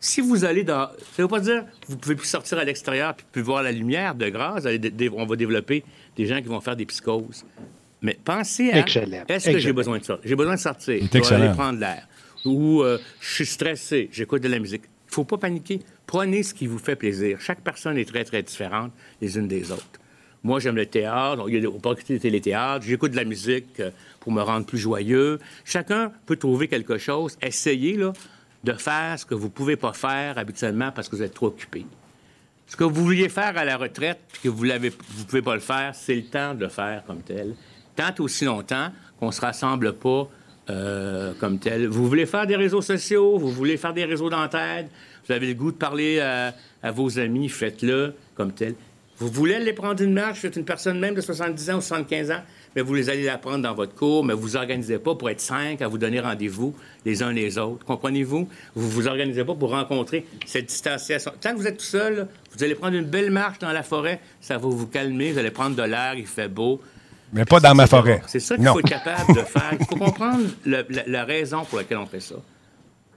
Si 0.00 0.20
vous 0.20 0.44
allez 0.44 0.62
dans... 0.62 0.88
Ça 0.88 0.92
ne 1.18 1.22
veut 1.22 1.28
pas 1.28 1.40
dire 1.40 1.64
que 1.80 1.86
vous 1.88 1.96
pouvez 1.96 2.14
plus 2.14 2.28
sortir 2.28 2.58
à 2.58 2.64
l'extérieur 2.64 3.14
puis 3.14 3.26
plus 3.30 3.42
voir 3.42 3.62
la 3.62 3.72
lumière 3.72 4.14
de 4.14 4.28
grâce. 4.28 4.64
On 5.12 5.26
va 5.26 5.36
développer 5.36 5.84
des 6.16 6.26
gens 6.26 6.40
qui 6.40 6.48
vont 6.48 6.60
faire 6.60 6.76
des 6.76 6.86
psychoses. 6.86 7.44
Mais 8.02 8.18
pensez 8.24 8.70
à... 8.70 8.78
Est-ce 8.78 9.50
que 9.50 9.58
j'ai 9.58 9.72
besoin 9.72 9.98
de 9.98 10.04
ça? 10.04 10.18
J'ai 10.24 10.36
besoin 10.36 10.54
de 10.54 10.60
sortir. 10.60 11.02
Je 11.12 11.18
vais 11.18 11.34
aller 11.34 11.52
prendre 11.52 11.78
l'air. 11.78 12.06
Ou 12.44 12.82
euh, 12.82 12.98
je 13.20 13.34
suis 13.34 13.46
stressé, 13.46 14.08
j'écoute 14.12 14.42
de 14.42 14.48
la 14.48 14.58
musique. 14.58 14.82
Il 14.84 15.10
ne 15.10 15.14
faut 15.14 15.24
pas 15.24 15.38
paniquer. 15.38 15.80
Prenez 16.06 16.42
ce 16.42 16.54
qui 16.54 16.66
vous 16.66 16.78
fait 16.78 16.94
plaisir. 16.96 17.40
Chaque 17.40 17.60
personne 17.60 17.98
est 17.98 18.04
très, 18.04 18.24
très 18.24 18.42
différente 18.42 18.92
les 19.20 19.36
unes 19.38 19.48
des 19.48 19.72
autres. 19.72 20.00
Moi, 20.44 20.60
j'aime 20.60 20.76
le 20.76 20.86
théâtre. 20.86 21.44
Il 21.48 21.54
y 21.54 21.56
a 21.56 21.60
des 21.60 21.66
opportunités 21.66 22.14
de 22.14 22.18
téléthéâtre. 22.18 22.84
J'écoute 22.86 23.10
de 23.10 23.16
la 23.16 23.24
musique 23.24 23.80
euh, 23.80 23.90
pour 24.20 24.30
me 24.30 24.42
rendre 24.42 24.64
plus 24.64 24.78
joyeux. 24.78 25.40
Chacun 25.64 26.12
peut 26.26 26.36
trouver 26.36 26.68
quelque 26.68 26.98
chose. 26.98 27.36
Essayez 27.42 27.96
là, 27.96 28.12
de 28.62 28.72
faire 28.72 29.18
ce 29.18 29.26
que 29.26 29.34
vous 29.34 29.46
ne 29.46 29.52
pouvez 29.52 29.76
pas 29.76 29.92
faire 29.92 30.38
habituellement 30.38 30.92
parce 30.92 31.08
que 31.08 31.16
vous 31.16 31.22
êtes 31.22 31.34
trop 31.34 31.46
occupé. 31.46 31.84
Ce 32.66 32.76
que 32.76 32.84
vous 32.84 33.04
vouliez 33.04 33.28
faire 33.28 33.56
à 33.56 33.64
la 33.64 33.76
retraite, 33.76 34.18
puis 34.32 34.42
que 34.42 34.48
vous 34.48 34.66
ne 34.66 34.88
pouvez 35.24 35.42
pas 35.42 35.54
le 35.54 35.60
faire, 35.60 35.94
c'est 35.94 36.14
le 36.14 36.24
temps 36.24 36.54
de 36.54 36.60
le 36.64 36.68
faire 36.68 37.04
comme 37.06 37.22
tel. 37.22 37.54
Tant 37.94 38.12
aussi 38.18 38.44
longtemps 38.44 38.90
qu'on 39.18 39.28
ne 39.28 39.32
se 39.32 39.40
rassemble 39.40 39.94
pas 39.94 40.28
euh, 40.68 41.32
comme 41.38 41.58
tel. 41.58 41.86
Vous 41.86 42.08
voulez 42.08 42.26
faire 42.26 42.46
des 42.46 42.56
réseaux 42.56 42.82
sociaux, 42.82 43.38
vous 43.38 43.50
voulez 43.50 43.76
faire 43.76 43.94
des 43.94 44.04
réseaux 44.04 44.28
d'entraide, 44.28 44.88
vous 45.26 45.32
avez 45.32 45.46
le 45.46 45.54
goût 45.54 45.70
de 45.70 45.76
parler 45.76 46.20
à, 46.20 46.54
à 46.82 46.90
vos 46.90 47.18
amis, 47.18 47.48
faites-le 47.48 48.14
comme 48.34 48.52
tel. 48.52 48.74
Vous 49.18 49.28
voulez 49.28 49.54
aller 49.54 49.72
prendre 49.72 50.02
une 50.02 50.12
marche, 50.12 50.40
vous 50.40 50.46
êtes 50.46 50.56
une 50.56 50.64
personne 50.64 50.98
même 50.98 51.14
de 51.14 51.20
70 51.20 51.70
ans 51.70 51.76
ou 51.78 51.80
75 51.80 52.30
ans, 52.32 52.42
mais 52.76 52.82
vous 52.82 52.94
les 52.94 53.08
allez 53.10 53.24
la 53.24 53.38
prendre 53.38 53.62
dans 53.62 53.74
votre 53.74 53.94
cours, 53.94 54.22
mais 54.22 54.34
vous 54.34 54.42
vous 54.42 54.56
organisez 54.56 54.98
pas 54.98 55.14
pour 55.14 55.30
être 55.30 55.40
cinq 55.40 55.80
à 55.82 55.88
vous 55.88 55.98
donner 55.98 56.20
rendez-vous 56.20 56.74
les 57.06 57.22
uns 57.22 57.32
les 57.32 57.56
autres. 57.58 57.84
Comprenez-vous? 57.86 58.48
Vous 58.74 58.88
vous 58.90 59.08
organisez 59.08 59.44
pas 59.44 59.54
pour 59.54 59.70
rencontrer 59.70 60.26
cette 60.44 60.66
distanciation. 60.66 61.32
Tant 61.40 61.52
que 61.52 61.56
vous 61.56 61.66
êtes 61.66 61.78
tout 61.78 61.84
seul, 61.84 62.16
là, 62.16 62.28
vous 62.54 62.62
allez 62.62 62.74
prendre 62.74 62.94
une 62.96 63.06
belle 63.06 63.30
marche 63.30 63.58
dans 63.58 63.72
la 63.72 63.82
forêt, 63.82 64.20
ça 64.40 64.58
va 64.58 64.68
vous 64.68 64.86
calmer, 64.86 65.32
vous 65.32 65.38
allez 65.38 65.50
prendre 65.50 65.74
de 65.74 65.82
l'air, 65.82 66.14
il 66.16 66.26
fait 66.26 66.48
beau. 66.48 66.80
Mais 67.32 67.44
pas 67.44 67.58
dans 67.58 67.74
ma 67.74 67.86
forêt. 67.86 68.22
C'est 68.26 68.38
ça 68.38 68.56
qu'il 68.56 68.66
faut 68.68 68.78
être 68.78 68.88
capable 68.88 69.34
de 69.34 69.40
faire. 69.40 69.72
Il 69.80 69.84
faut 69.86 69.96
comprendre 69.96 70.44
le- 70.64 70.86
la, 70.90 71.02
la 71.06 71.24
raison 71.24 71.64
pour 71.64 71.78
laquelle 71.78 71.98
on 71.98 72.06
fait 72.06 72.20
ça. 72.20 72.36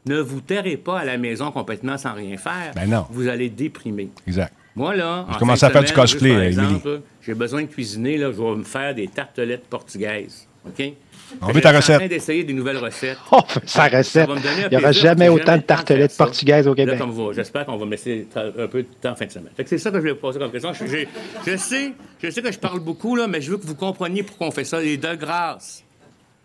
Ne 0.06 0.20
vous 0.20 0.42
terrez 0.42 0.78
pas 0.78 1.00
à 1.00 1.06
la 1.06 1.18
maison 1.18 1.52
complètement 1.52 1.98
sans 1.98 2.14
rien 2.14 2.38
faire. 2.38 2.72
Ben 2.74 2.90
non. 2.90 3.06
Vous 3.12 3.28
allez 3.28 3.50
déprimer. 3.50 4.10
Exact. 4.26 4.54
Moi, 4.76 4.96
là, 4.96 5.26
Je 5.34 5.38
commence 5.38 5.64
à 5.64 5.70
faire 5.70 5.84
du 5.84 5.94
cosplay, 5.94 6.52
j'ai 7.22 7.34
besoin 7.34 7.64
de 7.64 7.68
cuisiner, 7.68 8.18
là, 8.18 8.32
je 8.32 8.42
vais 8.42 8.56
me 8.56 8.64
faire 8.64 8.96
des 8.96 9.08
tartelettes 9.08 9.66
portugaises. 9.68 10.48
OK? 10.66 10.94
On 11.42 11.48
veut 11.52 11.62
ta 11.62 11.70
suis 11.70 11.78
recette. 11.78 11.96
en 11.96 12.00
train 12.00 12.08
d'essayer 12.08 12.44
des 12.44 12.54
nouvelles 12.54 12.78
recettes. 12.78 13.18
Oh, 13.32 13.42
sa 13.66 13.90
Ça 13.90 13.98
recette. 13.98 14.30
Il 14.66 14.70
n'y 14.72 14.78
aura 14.78 14.92
jamais 14.92 15.30
autant 15.30 15.58
de 15.58 15.62
tartelettes 15.62 16.16
portugaises 16.18 16.68
au 16.68 16.74
Québec. 16.74 16.98
comme 16.98 17.12
vous, 17.12 17.34
j'espère 17.34 17.66
qu'on 17.66 17.78
va 17.78 17.86
me 17.86 17.92
laisser 17.92 18.28
un 18.36 18.68
peu 18.68 18.84
de 18.84 18.88
temps 19.02 19.12
en 19.12 19.16
fin 19.16 19.26
de 19.26 19.32
semaine. 19.32 19.52
C'est 19.66 19.78
ça 19.78 19.90
que 19.92 19.98
je 19.98 20.02
voulais 20.02 20.14
vous 20.14 20.20
poser 20.20 20.40
comme 20.40 20.52
question. 20.52 20.74
Je 20.74 20.86
sais, 21.58 21.94
je 22.22 22.30
sais 22.30 22.42
que 22.42 22.52
je 22.52 22.60
parle 22.60 22.80
beaucoup, 22.80 23.16
là, 23.16 23.28
mais 23.28 23.42
je 23.42 23.52
veux 23.52 23.58
que 23.58 23.66
vous 23.66 23.76
compreniez 23.76 24.24
pourquoi 24.24 24.48
on 24.48 24.52
fait 24.52 24.64
ça. 24.64 24.82
Et 24.82 24.98
de 24.98 25.16
grâce, 25.16 25.84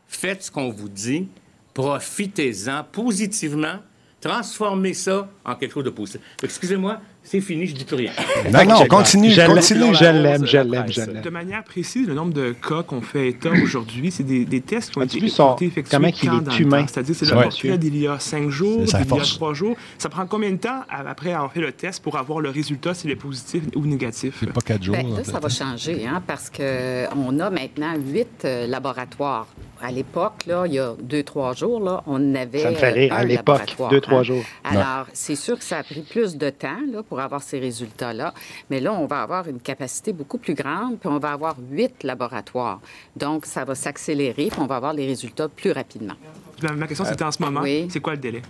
faites 0.07 0.45
ce 0.45 0.51
qu'on 0.51 0.71
vous 0.71 0.89
dit, 0.89 1.29
profitez-en 1.73 2.85
positivement, 2.93 3.77
transformez 4.21 4.95
ça 4.95 5.29
en 5.45 5.55
quelque 5.55 5.73
chose 5.73 5.85
de 5.85 5.91
positif. 5.91 6.21
Excusez-moi, 6.43 7.01
C'est 7.27 7.41
fini, 7.41 7.67
je 7.67 7.75
dis 7.75 7.85
plus 7.85 7.97
rien. 7.97 8.13
Non, 8.53 8.65
non, 8.67 8.87
continue, 8.87 9.31
Je 9.31 9.41
l'aime, 9.41 9.55
continue. 9.55 9.95
je 9.95 10.05
l'aime, 10.05 10.47
je 10.47 10.57
la 10.57 10.65
l'aime, 10.65 10.93
je 10.93 11.01
l'aime. 11.01 11.23
De 11.23 11.31
manière 11.31 11.65
précise, 11.65 12.07
le 12.07 12.13
nombre 12.13 12.35
de 12.35 12.53
cas 12.53 12.83
qu'on 12.83 13.01
fait 13.01 13.31
état 13.31 13.51
aujourd'hui, 13.63 14.11
c'est 14.11 14.23
des, 14.23 14.45
des 14.45 14.61
tests 14.61 14.91
qui 14.91 14.99
ont 14.99 15.03
As-tu 15.03 15.17
été, 15.25 15.65
effectués 15.65 15.97
comment 15.97 16.11
qu'il 16.11 16.29
quand 16.29 16.51
est 16.51 16.59
humain? 16.59 16.85
C'est-à-dire, 16.87 17.15
c'est 17.17 17.25
le 17.27 17.33
portrait 17.33 17.79
d'il 17.79 17.97
y 17.97 18.07
a 18.07 18.19
cinq 18.19 18.51
jours, 18.51 18.83
d'il 18.83 18.93
y 18.93 18.97
a 18.97 19.25
trois 19.25 19.55
jours. 19.55 19.75
Ça 19.97 20.11
prend 20.11 20.27
combien 20.27 20.51
de 20.51 20.59
temps 20.59 20.83
après 20.91 21.33
avoir 21.33 21.51
fait 21.51 21.61
le 21.61 21.73
test 21.73 22.03
pour 22.03 22.19
avoir 22.19 22.41
le 22.41 22.51
résultat, 22.51 22.93
s'il 22.93 23.11
est 23.11 23.17
positif 23.17 23.63
ou 23.75 23.87
négatif? 23.87 24.37
C'est 24.41 24.53
pas 24.53 24.61
quatre 24.61 24.83
jours. 24.83 24.95
Ben, 24.95 25.07
en 25.07 25.17
là, 25.17 25.25
ça 25.25 25.41
va 25.41 25.49
changer, 25.49 26.07
hein, 26.07 26.23
parce 26.27 26.51
qu'on 26.51 27.41
a 27.41 27.51
maintenant 27.51 27.95
huit 27.97 28.45
euh, 28.45 28.67
laboratoires. 28.67 29.47
À 29.83 29.91
l'époque, 29.91 30.45
là, 30.47 30.65
il 30.67 30.75
y 30.75 30.79
a 30.79 30.95
deux, 31.01 31.23
trois 31.23 31.53
jours, 31.55 31.81
là, 31.81 32.03
on 32.07 32.35
avait. 32.35 32.61
Ça 32.61 32.71
me 32.71 32.77
fait 32.77 32.91
rire, 32.91 33.13
à 33.13 33.25
l'époque, 33.25 33.77
deux, 33.91 34.01
trois 34.01 34.21
hein. 34.21 34.23
jours. 34.23 34.45
Alors, 34.63 35.07
c'est 35.13 35.37
sûr 35.37 35.59
que 35.59 35.65
ça 35.65 35.79
a 35.79 35.83
pris 35.83 36.03
plus 36.03 36.37
de 36.37 36.51
temps 36.51 36.81
là, 36.91 37.03
pour 37.03 37.14
avoir 37.23 37.43
ces 37.43 37.59
résultats-là. 37.59 38.35
Mais 38.71 38.81
là, 38.81 38.93
on 38.93 39.07
va 39.07 39.23
avoir 39.23 39.49
une 39.49 39.61
capacité 39.61 40.13
beaucoup 40.13 40.39
plus 40.39 40.55
grande, 40.55 40.99
puis 40.99 41.09
on 41.09 41.19
va 41.19 41.33
avoir 41.33 41.57
huit 41.71 42.03
laboratoires. 42.03 42.81
Donc, 43.17 43.47
ça 43.47 43.65
va 43.65 43.75
s'accélérer, 43.75 44.49
puis 44.51 44.61
on 44.61 44.67
va 44.67 44.77
avoir 44.77 44.93
les 44.93 45.07
résultats 45.07 45.49
plus 45.49 45.73
rapidement. 45.73 46.15
Ma, 46.63 46.87
question, 46.87 47.05
c'était 47.05 47.25
en 47.25 47.33
ce 47.33 47.43
moment, 47.43 47.61
oui. 47.63 47.89
c'est 47.91 48.01
quoi 48.01 48.13
le 48.15 48.21
délai? 48.21 48.43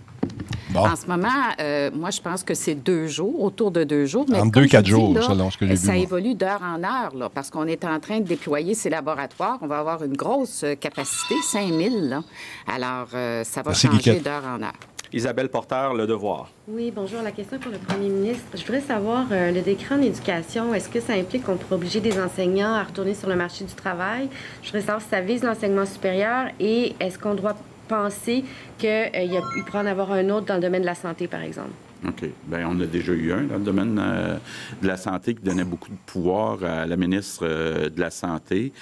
Bon. 0.70 0.80
En 0.88 0.96
ce 0.96 1.06
moment, 1.06 1.28
euh, 1.60 1.90
moi, 1.94 2.10
je 2.10 2.20
pense 2.20 2.42
que 2.42 2.52
c'est 2.54 2.74
deux 2.74 3.06
jours, 3.06 3.42
autour 3.42 3.70
de 3.70 3.84
deux 3.84 4.06
jours. 4.06 4.26
Mais 4.28 4.40
Entre 4.40 4.50
comme 4.52 4.62
deux, 4.62 4.68
quatre 4.68 4.84
dis, 4.84 4.90
jours, 4.90 5.14
là, 5.14 5.22
selon 5.22 5.50
ce 5.50 5.56
que 5.56 5.66
j'ai 5.66 5.74
vu, 5.74 5.78
Ça 5.78 5.92
moi. 5.92 6.02
évolue 6.02 6.34
d'heure 6.34 6.62
en 6.62 6.82
heure, 6.82 7.14
là, 7.14 7.28
parce 7.28 7.50
qu'on 7.50 7.66
est 7.66 7.84
en 7.84 8.00
train 8.00 8.18
de 8.18 8.24
déployer 8.24 8.74
ces 8.74 8.90
laboratoires. 8.90 9.58
On 9.60 9.68
va 9.68 9.78
avoir 9.78 10.02
une 10.02 10.16
grosse 10.16 10.64
euh, 10.64 10.74
capacité, 10.74 11.36
5000. 11.42 12.08
Là. 12.08 12.22
Alors, 12.66 13.06
euh, 13.14 13.44
ça 13.44 13.62
va 13.62 13.70
Merci, 13.70 13.86
changer 13.86 14.20
d'heure 14.20 14.42
en 14.44 14.62
heure. 14.62 14.72
Isabelle 15.14 15.48
Porter, 15.48 15.90
Le 15.96 16.08
Devoir. 16.08 16.50
Oui, 16.66 16.92
bonjour. 16.94 17.22
La 17.22 17.30
question 17.30 17.56
est 17.56 17.60
pour 17.60 17.70
le 17.70 17.78
premier 17.78 18.08
ministre. 18.08 18.44
Je 18.52 18.62
voudrais 18.62 18.80
savoir, 18.80 19.26
euh, 19.30 19.52
le 19.52 19.60
décret 19.60 19.94
en 19.94 20.02
éducation, 20.02 20.74
est-ce 20.74 20.88
que 20.88 20.98
ça 20.98 21.12
implique 21.12 21.44
qu'on 21.44 21.56
pourrait 21.56 21.76
obliger 21.76 22.00
des 22.00 22.18
enseignants 22.20 22.72
à 22.74 22.82
retourner 22.82 23.14
sur 23.14 23.28
le 23.28 23.36
marché 23.36 23.64
du 23.64 23.74
travail? 23.74 24.28
Je 24.62 24.70
voudrais 24.70 24.80
savoir 24.80 25.00
si 25.00 25.08
ça 25.08 25.20
vise 25.20 25.44
l'enseignement 25.44 25.86
supérieur 25.86 26.48
et 26.58 26.96
est-ce 26.98 27.16
qu'on 27.16 27.34
doit 27.34 27.54
penser 27.86 28.42
qu'il 28.76 29.64
pourrait 29.66 29.78
en 29.78 29.86
avoir 29.86 30.10
un 30.10 30.30
autre 30.30 30.46
dans 30.46 30.56
le 30.56 30.60
domaine 30.60 30.82
de 30.82 30.86
la 30.86 30.96
santé, 30.96 31.28
par 31.28 31.42
exemple? 31.42 31.70
OK. 32.06 32.24
Bien, 32.46 32.68
on 32.68 32.80
a 32.80 32.86
déjà 32.86 33.12
eu 33.12 33.32
un 33.32 33.44
dans 33.44 33.56
le 33.56 33.64
domaine 33.64 33.98
euh, 34.00 34.36
de 34.82 34.86
la 34.86 34.96
santé 34.96 35.34
qui 35.34 35.42
donnait 35.42 35.64
beaucoup 35.64 35.90
de 35.90 35.96
pouvoir 36.06 36.62
à 36.62 36.86
la 36.86 36.96
ministre 36.96 37.46
euh, 37.46 37.88
de 37.88 38.00
la 38.00 38.10
Santé. 38.10 38.72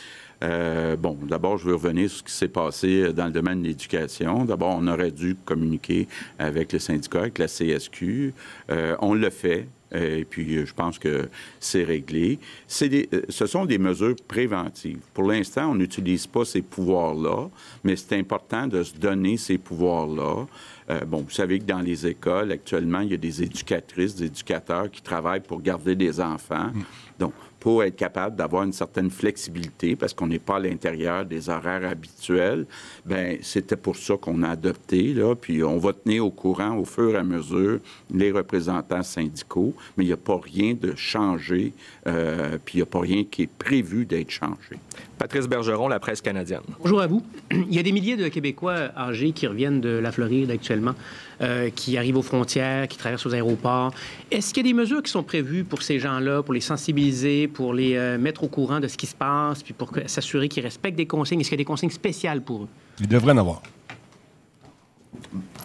Euh, 0.43 0.97
bon, 0.97 1.17
d'abord, 1.23 1.57
je 1.57 1.67
veux 1.67 1.75
revenir 1.75 2.11
sur 2.11 2.19
ce 2.19 2.25
qui 2.25 2.33
s'est 2.33 2.49
passé 2.49 3.13
dans 3.13 3.27
le 3.27 3.31
domaine 3.31 3.63
de 3.63 3.69
l'éducation. 3.69 4.45
D'abord, 4.45 4.77
on 4.79 4.87
aurait 4.89 5.13
dû 5.13 5.37
communiquer 5.45 6.09
avec 6.39 6.73
le 6.73 6.79
syndicat, 6.79 7.21
avec 7.21 7.39
la 7.39 7.47
CSQ. 7.47 8.35
Euh, 8.71 8.97
on 9.01 9.15
le 9.15 9.31
fait. 9.31 9.69
Euh, 9.95 10.19
Et 10.19 10.25
puis, 10.25 10.57
euh, 10.57 10.67
je 10.67 10.73
pense 10.75 10.99
que 10.99 11.29
c'est 11.61 11.85
réglé. 11.85 12.39
Des- 12.81 13.09
euh, 13.13 13.23
ce 13.29 13.47
sont 13.47 13.65
des 13.67 13.79
mesures 13.79 14.17
préventives. 14.29 14.99
Pour 15.15 15.25
l'instant, 15.25 15.71
on 15.71 15.75
n'utilise 15.75 16.27
pas 16.27 16.45
ces 16.45 16.63
pouvoirs-là, 16.63 17.49
mais 17.85 17.97
c'est 17.97 18.17
important 18.19 18.67
de 18.67 18.83
se 18.83 18.95
donner 18.95 19.37
ces 19.37 19.59
pouvoirs-là. 19.59 20.47
Euh, 20.91 21.01
bon, 21.05 21.19
vous 21.23 21.31
savez 21.31 21.59
que 21.61 21.65
dans 21.65 21.81
les 21.81 22.07
écoles, 22.07 22.53
actuellement, 22.53 23.01
il 23.01 23.11
y 23.13 23.15
a 23.15 23.19
des 23.19 23.43
éducatrices, 23.43 24.17
des 24.17 24.27
éducateurs 24.27 24.91
qui 24.91 25.01
travaillent 25.03 25.41
pour 25.41 25.61
garder 25.63 25.95
des 25.95 26.21
enfants. 26.21 26.71
Donc, 27.19 27.33
pour 27.63 27.85
être 27.85 27.95
capable 27.95 28.35
d'avoir 28.35 28.65
une 28.65 28.73
certaine 28.73 29.09
flexibilité, 29.09 29.95
parce 29.95 30.13
qu'on 30.13 30.27
n'est 30.27 30.41
pas 30.41 30.57
à 30.57 30.59
l'intérieur 30.59 31.25
des 31.25 31.49
horaires 31.49 31.89
habituels, 31.89 32.67
ben 33.07 33.39
c'était 33.41 33.77
pour 33.77 33.95
ça 33.95 34.17
qu'on 34.17 34.43
a 34.43 34.49
adopté, 34.49 35.15
là, 35.15 35.37
puis 35.37 35.63
on 35.63 35.79
va 35.79 35.93
tenir 35.93 36.27
au 36.27 36.33
courant 36.33 36.77
au 36.77 36.85
fur 36.85 37.15
et 37.15 37.19
à 37.19 37.23
mesure 37.23 37.79
les 38.13 38.33
représentants 38.33 39.05
syndicaux, 39.05 39.75
mais 39.97 40.03
il 40.03 40.09
n'y 40.09 40.13
a 40.13 40.17
pas 40.17 40.41
rien 40.43 40.75
de 40.75 40.97
changé, 40.97 41.73
euh, 42.09 42.59
puis 42.65 42.75
il 42.75 42.79
n'y 42.79 42.83
a 42.83 42.87
pas 42.87 42.99
rien 42.99 43.23
qui 43.23 43.43
est 43.43 43.51
prévu 43.59 44.07
d'être 44.07 44.31
changé. 44.31 44.81
Patrice 45.17 45.47
Bergeron, 45.47 45.87
La 45.87 46.01
Presse 46.01 46.21
canadienne. 46.21 46.63
Bonjour 46.81 47.01
à 47.01 47.07
vous. 47.07 47.23
Il 47.53 47.73
y 47.73 47.79
a 47.79 47.85
des 47.85 47.93
milliers 47.93 48.17
de 48.17 48.27
Québécois 48.27 48.91
âgés 48.97 49.31
qui 49.31 49.47
reviennent 49.47 49.81
de 49.81 50.01
la 50.01 50.11
Floride 50.11 50.51
actuellement, 50.51 50.97
euh, 51.43 51.71
qui 51.71 51.97
arrivent 51.97 52.17
aux 52.17 52.23
frontières, 52.23 52.89
qui 52.89 52.97
traversent 52.97 53.27
aux 53.27 53.35
aéroports. 53.35 53.93
Est-ce 54.31 54.55
qu'il 54.55 54.67
y 54.67 54.71
a 54.71 54.73
des 54.73 54.79
mesures 54.79 55.03
qui 55.03 55.11
sont 55.11 55.23
prévues 55.23 55.65
pour 55.65 55.83
ces 55.83 55.99
gens-là, 55.99 56.43
pour 56.43 56.55
les 56.55 56.61
sensibiliser, 56.61 57.49
pour 57.49 57.75
les 57.75 57.97
euh, 57.97 58.19
mettre 58.19 58.45
au 58.45 58.49
courant 58.49 58.81
de 58.81 58.89
ce 58.89 58.97
qui 58.97 59.07
se 59.07 59.15
passe, 59.15 59.63
puis 59.63 59.75
pour 59.75 59.91
s'assurer 60.07 60.49
qu'ils 60.49 60.63
respectent 60.63 60.97
des 60.97 61.07
consignes? 61.07 61.41
Est-ce 61.41 61.49
qu'il 61.49 61.59
y 61.59 61.61
a 61.61 61.65
des 61.65 61.65
consignes 61.65 61.91
spéciales 61.91 62.43
pour 62.43 62.63
eux? 62.63 62.69
Il 63.01 63.09
devrait 63.09 63.33
en 63.33 63.39
avoir. 63.39 63.63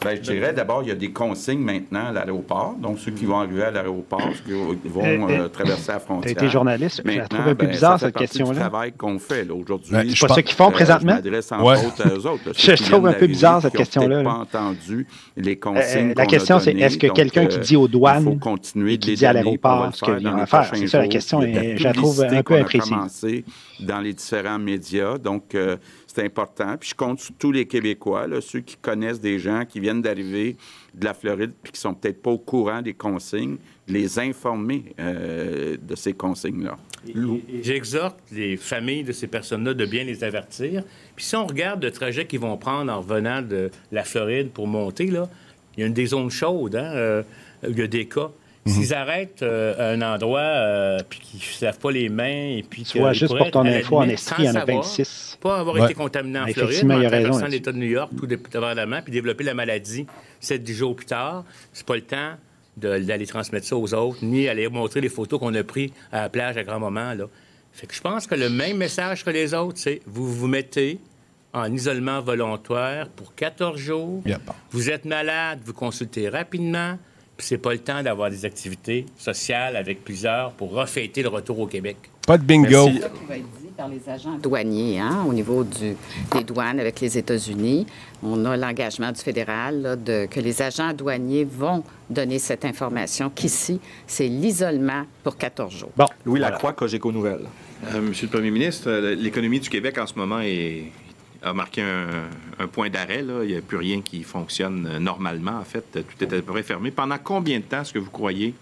Ben, 0.04 0.16
je 0.16 0.22
dirais 0.32 0.54
d'abord, 0.54 0.84
il 0.84 0.89
y 0.89 0.91
a 0.91 0.95
des 0.95 1.12
consignes 1.12 1.60
maintenant 1.60 2.08
à 2.08 2.12
l'aéroport. 2.12 2.76
Donc, 2.80 3.00
ceux 3.00 3.12
qui 3.12 3.26
vont 3.26 3.39
arriver 3.39 3.64
à 3.64 3.72
l'aéroport, 3.72 4.22
ceux 4.36 4.54
qui 4.54 4.88
vont 4.89 5.04
Euh, 5.30 5.48
traverser 5.50 5.91
la 5.91 6.00
frontière. 6.00 6.32
été 6.32 6.48
journaliste, 6.50 7.02
je 7.04 7.10
la 7.10 7.18
Maintenant, 7.24 7.39
trouve 7.39 7.52
un 7.52 7.56
peu 7.56 7.66
bizarre, 7.68 8.00
ça 8.00 8.00
fait 8.00 8.06
cette 8.06 8.14
partie 8.14 8.38
du 8.38 8.43
question-là. 8.43 8.60
travail 8.70 8.91
qu'on 8.93 9.20
fait 9.20 9.43
là, 9.43 9.54
aujourd'hui. 9.54 9.91
Ben, 9.91 10.04
C'est 10.08 10.16
je 10.16 10.22
pas 10.22 10.28
pense- 10.28 10.36
ça 10.36 10.41
qu'ils 10.43 10.56
font 10.56 10.68
Euh, 10.68 10.72
présentement? 10.72 11.12
Je 11.24 11.30
m'adresse 11.30 11.52
Ouais. 11.52 11.86
autres. 11.86 12.41
là, 12.45 12.52
Je 12.56 12.72
qui 12.74 12.84
trouve 12.84 13.08
un 13.08 13.14
peu 13.14 13.28
bizarre, 13.28 13.62
cette 13.62 13.72
qui 13.72 13.78
question-là, 13.78 14.18
là. 14.18 14.24
pas 14.24 14.36
entendu 14.60 15.08
les 15.36 15.52
Euh, 15.52 15.56
consignes 15.60 16.14
la 16.16 16.26
question, 16.26 16.60
c'est 16.60 16.72
est-ce 16.74 16.98
que 16.98 17.08
quelqu'un 17.08 17.45
qui 17.48 17.60
dit 17.60 17.76
aux 17.76 17.88
douanes 17.88 18.22
Il 18.22 18.34
faut 18.34 18.36
continuer 18.39 18.93
et 18.93 18.98
de 18.98 19.04
qui 19.04 19.10
les 19.12 19.16
dit 19.18 19.26
à 19.26 19.34
l'aéroport 19.34 19.88
le 19.88 19.91
ce 19.93 20.06
les 20.12 20.26
à 20.28 20.45
faire? 20.45 20.72
C'est 20.74 20.88
ça, 20.88 21.00
la 21.00 21.08
question 21.08 21.41
je 21.41 21.84
la 21.84 21.93
trouve 21.93 22.22
un 22.24 22.43
peu 22.43 22.56
imprécise. 22.56 22.89
commencé 22.89 23.45
dans 23.80 24.00
les 24.00 24.14
différents 24.14 24.60
médias. 24.60 25.18
Donc, 25.18 25.56
euh, 25.56 25.78
c'est 26.18 26.26
important. 26.26 26.78
Puis 26.78 26.89
je 26.89 26.95
compte 26.95 27.20
sur 27.20 27.36
tous 27.36 27.51
les 27.51 27.65
Québécois, 27.65 28.26
là, 28.28 28.41
ceux 28.41 28.61
qui 28.61 28.76
connaissent 28.78 29.22
des 29.22 29.38
gens 29.38 29.65
qui 29.65 29.80
viennent 29.80 30.01
d'arriver 30.01 30.55
de 30.95 31.05
la 31.05 31.13
Floride 31.13 31.51
puis 31.61 31.72
qui 31.72 31.80
sont 31.80 31.93
peut-être 31.93 32.22
pas 32.24 32.32
au 32.32 32.39
courant 32.39 32.82
des 32.82 32.93
consignes, 32.93 33.57
les 33.88 34.18
informer 34.18 34.95
euh, 34.99 35.78
de 35.80 35.95
ces 35.95 36.13
consignes-là. 36.13 36.78
J'exhorte 37.61 38.20
les 38.32 38.57
familles 38.57 39.03
de 39.03 39.11
ces 39.11 39.28
personnes-là 39.28 39.76
de 39.76 39.86
bien 39.86 40.03
les 40.03 40.24
avertir. 40.24 40.84
Puis 41.15 41.26
si 41.26 41.36
on 41.36 41.45
regarde 41.45 41.84
le 41.84 41.91
trajet 41.91 42.26
qu'ils 42.26 42.39
vont 42.39 42.57
prendre 42.57 42.91
en 42.91 42.99
revenant 42.99 43.43
de 43.43 43.70
la 43.91 44.03
Floride 44.03 44.49
pour 44.49 44.65
monter, 44.65 45.07
là, 45.07 45.30
il 45.76 45.82
y 45.82 45.84
a 45.84 45.88
une 45.88 45.93
des 45.93 46.07
zones 46.07 46.32
chaudes, 46.32 46.76
hein, 46.76 46.91
euh, 46.95 47.24
il 47.68 47.78
y 47.78 47.82
a 47.84 47.88
des 47.88 48.05
cas. 48.05 48.32
S'ils 48.68 48.93
arrêtent 48.93 49.41
euh, 49.43 49.76
à 49.78 49.93
un 49.93 50.01
endroit 50.01 50.39
euh, 50.39 50.99
puis 51.09 51.20
qu'ils 51.20 51.39
ne 51.39 51.43
se 51.43 51.65
lavent 51.65 51.80
pas 51.80 51.91
les 51.91 52.09
mains 52.09 52.26
et 52.57 52.65
puis 52.70 52.84
Tu 52.84 52.99
vois, 52.99 53.11
qu'ils 53.11 53.20
juste 53.20 53.28
pourraient 53.30 53.51
pour 53.51 53.65
être, 53.65 53.72
ton 53.72 53.80
info, 53.80 53.97
en 53.97 54.09
Estrie, 54.09 54.43
il 54.43 54.45
y 54.45 54.49
en 54.49 54.53
sans 54.53 54.57
a 54.57 54.65
savoir, 54.65 54.84
26. 54.84 55.38
Pas 55.41 55.59
avoir 55.59 55.76
Ouais. 55.76 55.84
été 55.86 55.93
contaminé 55.93 56.39
en 56.39 56.47
Floride, 56.47 56.86
mais 56.86 56.95
en 56.95 57.07
traversant 57.07 57.47
l'État 57.47 57.72
de 57.72 57.78
New 57.78 57.88
York 57.88 58.11
tout 58.18 58.28
dépendamment, 58.28 59.01
puis 59.01 59.11
développer 59.11 59.43
la 59.43 59.53
maladie 59.53 60.05
7-10 60.41 60.74
jours 60.74 60.95
plus 60.95 61.05
tard. 61.05 61.43
C'est 61.74 61.86
pas 61.86 61.95
le 61.95 62.01
temps 62.01 62.34
d'aller 62.76 63.26
transmettre 63.26 63.65
ça 63.65 63.76
aux 63.76 63.93
autres, 63.93 64.20
ni 64.24 64.47
aller 64.47 64.68
montrer 64.70 65.01
les 65.01 65.09
photos 65.09 65.39
qu'on 65.39 65.53
a 65.55 65.63
prises 65.63 65.91
à 66.11 66.22
la 66.22 66.30
plage 66.30 66.57
à 66.57 66.63
grand 66.63 66.80
moment. 66.80 67.13
Là. 67.13 67.26
Fait 67.74 67.88
que 67.88 67.93
je 67.95 68.01
pense 68.01 68.28
que 68.28 68.36
le 68.36 68.49
même 68.49 68.78
message 68.78 69.24
que 69.26 69.30
les 69.32 69.53
autres, 69.53 69.78
c'est 69.80 70.01
vous 70.05 70.32
vous 70.32 70.47
mettez 70.47 70.99
en 71.53 71.74
isolement 71.74 72.22
volontaire 72.22 73.07
pour 73.15 73.34
14 73.34 73.80
jours. 73.80 74.22
Yep. 74.26 74.41
Vous 74.72 74.89
êtes 74.91 75.05
malade, 75.05 75.59
vous 75.65 75.74
consultez 75.74 76.30
rapidement, 76.30 76.99
c'est 77.38 77.57
pas 77.57 77.73
le 77.73 77.79
temps 77.79 78.01
d'avoir 78.03 78.29
des 78.29 78.45
activités 78.45 79.05
sociales 79.17 79.75
avec 79.75 80.03
plusieurs 80.03 80.51
pour 80.51 80.71
refêter 80.71 81.21
le 81.21 81.29
retour 81.29 81.59
au 81.59 81.67
Québec. 81.67 81.97
Pas 82.25 82.38
de 82.38 82.43
bingo. 82.43 82.67
Merci. 82.88 82.93
C'est 82.95 83.01
ça 83.03 83.09
qui 83.09 83.25
va 83.27 83.35
être 83.38 83.45
dit 83.61 83.67
par 83.77 83.88
les 83.88 84.09
agents 84.09 84.38
douaniers, 84.38 84.99
hein, 84.99 85.23
au 85.29 85.33
niveau 85.33 85.63
du- 85.63 85.95
des 86.33 86.43
douanes 86.43 86.79
avec 86.79 86.99
les 86.99 87.17
États-Unis. 87.17 87.85
On 88.23 88.43
a 88.45 88.57
l'engagement 88.57 89.11
du 89.11 89.21
fédéral 89.21 89.81
là, 89.81 89.95
de, 89.95 90.25
que 90.29 90.39
les 90.39 90.61
agents 90.61 90.91
douaniers 90.93 91.45
vont 91.45 91.83
donner 92.09 92.39
cette 92.39 92.65
information, 92.65 93.29
qu'ici, 93.33 93.79
c'est 94.07 94.27
l'isolement 94.27 95.03
pour 95.23 95.38
14 95.38 95.73
jours. 95.73 95.91
Bon, 95.95 96.05
Louis 96.25 96.39
voilà. 96.39 96.49
Lacroix, 96.51 96.73
Cogeco 96.73 97.11
Nouvelles. 97.11 97.45
Euh, 97.93 98.01
Monsieur 98.01 98.25
le 98.27 98.31
Premier 98.31 98.49
ministre, 98.51 98.89
euh, 98.89 99.15
l'économie 99.15 99.59
du 99.59 99.69
Québec 99.69 99.97
en 99.99 100.07
ce 100.07 100.15
moment 100.15 100.39
est- 100.41 100.85
a 101.41 101.53
marqué 101.53 101.81
un, 101.81 102.25
un 102.59 102.67
point 102.67 102.89
d'arrêt. 102.89 103.23
Il 103.43 103.47
n'y 103.47 103.55
a 103.55 103.61
plus 103.61 103.77
rien 103.77 104.01
qui 104.01 104.23
fonctionne 104.23 104.88
euh, 104.88 104.99
normalement. 104.99 105.59
En 105.59 105.63
fait, 105.63 105.85
tout 105.91 106.23
est 106.23 106.33
à 106.33 106.41
peu 106.41 106.53
près 106.53 106.63
fermé. 106.63 106.91
Pendant 106.91 107.17
combien 107.17 107.59
de 107.59 107.63
temps 107.63 107.81
est-ce 107.81 107.93
que 107.93 107.99
vous 107.99 108.09
croyez 108.09 108.53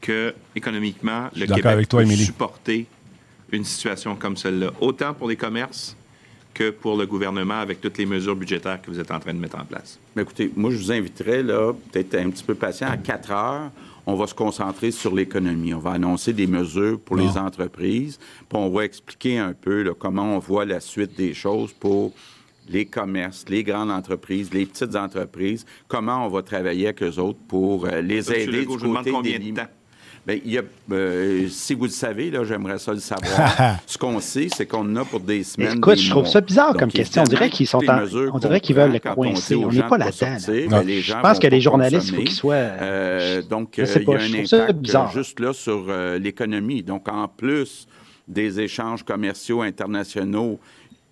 que, 0.00 0.34
économiquement, 0.56 1.28
le 1.36 1.46
Québec 1.46 1.66
avec 1.66 1.88
toi, 1.88 2.00
peut 2.00 2.06
Émilie. 2.06 2.24
supporter 2.24 2.86
une 3.52 3.64
situation 3.64 4.16
comme 4.16 4.36
celle-là, 4.36 4.72
autant 4.80 5.14
pour 5.14 5.28
les 5.28 5.36
commerces 5.36 5.96
que 6.54 6.70
pour 6.70 6.96
le 6.96 7.06
gouvernement 7.06 7.60
avec 7.60 7.80
toutes 7.80 7.98
les 7.98 8.06
mesures 8.06 8.36
budgétaires 8.36 8.80
que 8.80 8.90
vous 8.90 8.98
êtes 8.98 9.10
en 9.10 9.20
train 9.20 9.34
de 9.34 9.38
mettre 9.38 9.58
en 9.58 9.64
place? 9.64 9.98
Mais 10.16 10.22
écoutez, 10.22 10.50
moi, 10.56 10.70
je 10.70 10.76
vous 10.76 10.92
inviterais, 10.92 11.42
là, 11.42 11.72
peut-être 11.92 12.14
un 12.16 12.30
petit 12.30 12.44
peu 12.44 12.54
patient, 12.54 12.88
à 12.88 12.96
4 12.96 13.30
heures, 13.30 13.70
on 14.10 14.16
va 14.16 14.26
se 14.26 14.34
concentrer 14.34 14.90
sur 14.90 15.14
l'économie. 15.14 15.72
On 15.72 15.78
va 15.78 15.92
annoncer 15.92 16.32
des 16.32 16.46
mesures 16.46 16.98
pour 17.00 17.16
les 17.16 17.38
entreprises, 17.38 18.18
puis 18.48 18.58
on 18.58 18.68
va 18.68 18.84
expliquer 18.84 19.38
un 19.38 19.52
peu 19.52 19.82
là, 19.82 19.92
comment 19.98 20.36
on 20.36 20.38
voit 20.38 20.64
la 20.64 20.80
suite 20.80 21.16
des 21.16 21.32
choses 21.32 21.72
pour 21.72 22.12
les 22.68 22.86
commerces, 22.86 23.44
les 23.48 23.64
grandes 23.64 23.90
entreprises, 23.90 24.52
les 24.52 24.66
petites 24.66 24.94
entreprises, 24.94 25.66
comment 25.88 26.24
on 26.26 26.28
va 26.28 26.42
travailler 26.42 26.86
avec 26.86 27.02
eux 27.02 27.18
autres 27.18 27.40
pour 27.48 27.86
euh, 27.86 28.00
les 28.00 28.32
aider 28.32 28.46
du 28.46 28.62
je 28.62 28.68
vous 28.68 28.78
demande 28.78 28.96
côté 28.98 29.10
combien 29.10 29.38
de 29.38 29.56
temps? 29.56 29.66
Bien, 30.30 30.40
il 30.44 30.52
y 30.52 30.58
a, 30.58 30.62
euh, 30.92 31.48
si 31.48 31.74
vous 31.74 31.84
le 31.84 31.90
savez, 31.90 32.30
là, 32.30 32.44
j'aimerais 32.44 32.78
ça 32.78 32.92
le 32.92 33.00
savoir. 33.00 33.78
Ce 33.86 33.98
qu'on 33.98 34.20
sait, 34.20 34.48
c'est 34.54 34.66
qu'on 34.66 34.80
en 34.80 34.96
a 34.96 35.04
pour 35.04 35.20
des 35.20 35.42
semaines. 35.42 35.78
Écoute, 35.78 35.96
des 35.96 36.02
je 36.02 36.10
trouve 36.10 36.26
ça 36.26 36.40
bizarre 36.40 36.72
Donc, 36.72 36.80
comme 36.80 36.90
question. 36.92 37.22
On 37.22 37.24
dirait 37.24 37.50
qu'ils 37.50 37.66
sont 37.66 37.78
en- 37.88 38.04
on 38.32 38.38
dirait 38.38 38.60
qu'ils 38.60 38.76
veulent 38.76 38.92
le 38.92 38.98
coincer. 39.00 39.56
On 39.56 39.70
n'est 39.72 39.82
pas 39.82 39.98
de 39.98 40.04
là-dedans, 40.04 40.70
là. 40.70 40.82
Je 41.00 41.20
pense 41.20 41.38
que 41.38 41.46
les 41.46 41.60
journalistes, 41.60 42.08
il 42.08 42.14
faut 42.16 42.22
qu'ils 42.22 42.30
soient. 42.32 42.54
Euh, 42.54 43.42
donc, 43.42 43.78
euh, 43.78 43.86
il 43.96 44.02
y 44.02 44.06
a 44.06 44.18
un 44.18 44.24
impact 44.44 44.52
euh, 44.54 44.72
bizarre. 44.72 45.12
juste 45.12 45.40
là 45.40 45.52
sur 45.52 45.86
euh, 45.88 46.18
l'économie. 46.18 46.82
Donc, 46.82 47.08
en 47.08 47.26
plus 47.28 47.86
des 48.28 48.60
échanges 48.60 49.02
commerciaux 49.02 49.62
internationaux 49.62 50.60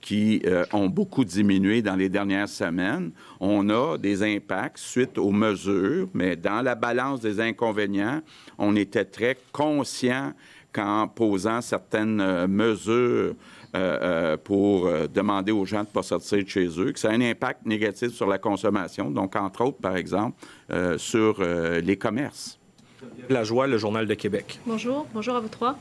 qui 0.00 0.40
euh, 0.46 0.64
ont 0.72 0.88
beaucoup 0.88 1.24
diminué 1.24 1.82
dans 1.82 1.96
les 1.96 2.08
dernières 2.08 2.48
semaines, 2.48 3.10
on 3.40 3.68
a 3.68 3.98
des 3.98 4.22
impacts 4.22 4.78
suite 4.78 5.18
aux 5.18 5.32
mesures, 5.32 6.08
mais 6.14 6.36
dans 6.36 6.62
la 6.62 6.74
balance 6.74 7.20
des 7.20 7.40
inconvénients, 7.40 8.20
on 8.58 8.76
était 8.76 9.04
très 9.04 9.36
conscient 9.52 10.32
qu'en 10.72 11.08
posant 11.08 11.60
certaines 11.60 12.20
euh, 12.20 12.46
mesures 12.46 13.34
euh, 13.74 13.74
euh, 13.74 14.36
pour 14.36 14.86
euh, 14.86 15.06
demander 15.12 15.52
aux 15.52 15.64
gens 15.64 15.82
de 15.82 15.88
ne 15.88 15.92
pas 15.92 16.02
sortir 16.02 16.42
de 16.42 16.48
chez 16.48 16.68
eux, 16.78 16.92
que 16.92 16.98
ça 16.98 17.10
a 17.10 17.12
un 17.12 17.20
impact 17.20 17.66
négatif 17.66 18.10
sur 18.12 18.26
la 18.26 18.38
consommation, 18.38 19.10
donc 19.10 19.36
entre 19.36 19.62
autres, 19.64 19.78
par 19.78 19.96
exemple, 19.96 20.36
euh, 20.70 20.96
sur 20.96 21.36
euh, 21.40 21.80
les 21.80 21.96
commerces. 21.96 22.58
La 23.28 23.44
joie, 23.44 23.66
le 23.66 23.78
Journal 23.78 24.06
de 24.06 24.14
Québec. 24.14 24.58
Bonjour, 24.66 25.06
bonjour 25.12 25.36
à 25.36 25.40
vous 25.40 25.48
trois. 25.48 25.76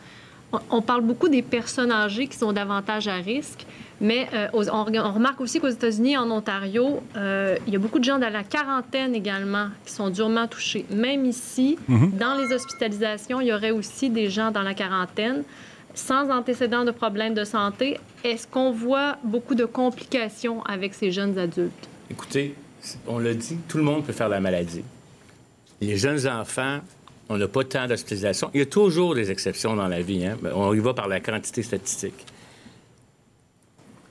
On, 0.69 0.81
parle 0.81 1.01
beaucoup 1.01 1.27
des 1.27 1.41
personnes 1.41 1.91
âgées 1.91 2.27
qui 2.27 2.37
sont 2.37 2.53
davantage 2.53 3.09
à 3.09 3.15
risque, 3.15 3.65
mais 3.99 4.29
euh, 4.33 4.47
on 4.53 4.83
remarque 5.13 5.41
aussi 5.41 5.59
qu'aux 5.59 5.67
États-Unis, 5.67 6.15
en 6.15 6.31
Ontario, 6.31 7.01
euh, 7.17 7.57
il 7.67 7.73
y 7.73 7.75
a 7.75 7.79
beaucoup 7.79 7.99
de 7.99 8.05
gens 8.05 8.17
dans 8.17 8.29
la 8.31 8.43
quarantaine 8.43 9.13
également 9.13 9.67
qui 9.85 9.91
sont 9.91 10.09
durement 10.09 10.47
touchés. 10.47 10.85
Même 10.89 11.25
ici, 11.25 11.77
Mhm. 11.89 12.11
dans 12.17 12.35
les 12.35 12.53
hospitalisations, 12.53 13.41
il 13.41 13.47
y 13.47 13.53
aurait 13.53 13.71
aussi 13.71 14.09
des 14.09 14.29
gens 14.29 14.51
dans 14.51 14.63
la 14.63 14.73
quarantaine 14.73 15.43
sans 15.93 16.29
antécédents 16.29 16.85
de 16.85 16.91
problèmes 16.91 17.33
de 17.33 17.43
santé. 17.43 17.99
Est-ce 18.23 18.47
qu'on 18.47 18.71
voit 18.71 19.17
beaucoup 19.23 19.55
de 19.55 19.65
complications 19.65 20.63
avec 20.63 20.93
ces 20.93 21.11
jeunes 21.11 21.37
adultes? 21.37 21.89
Écoutez, 22.09 22.55
on 23.05 23.19
l'a 23.19 23.33
dit, 23.33 23.57
tout 23.67 23.77
le 23.77 23.83
monde 23.83 24.05
peut 24.05 24.13
faire 24.13 24.29
la 24.29 24.39
maladie. 24.39 24.83
Les 25.81 25.97
jeunes 25.97 26.25
enfants, 26.27 26.79
on 27.29 27.37
n'a 27.37 27.47
pas 27.47 27.63
tant 27.63 27.87
d'hospitalisation. 27.87 28.49
Il 28.53 28.59
y 28.59 28.63
a 28.63 28.65
toujours 28.65 29.15
des 29.15 29.31
exceptions 29.31 29.75
dans 29.75 29.87
la 29.87 30.01
vie. 30.01 30.25
hein. 30.25 30.37
On 30.53 30.73
y 30.73 30.79
va 30.79 30.93
par 30.93 31.07
la 31.07 31.19
quantité 31.19 31.63
statistique. 31.63 32.25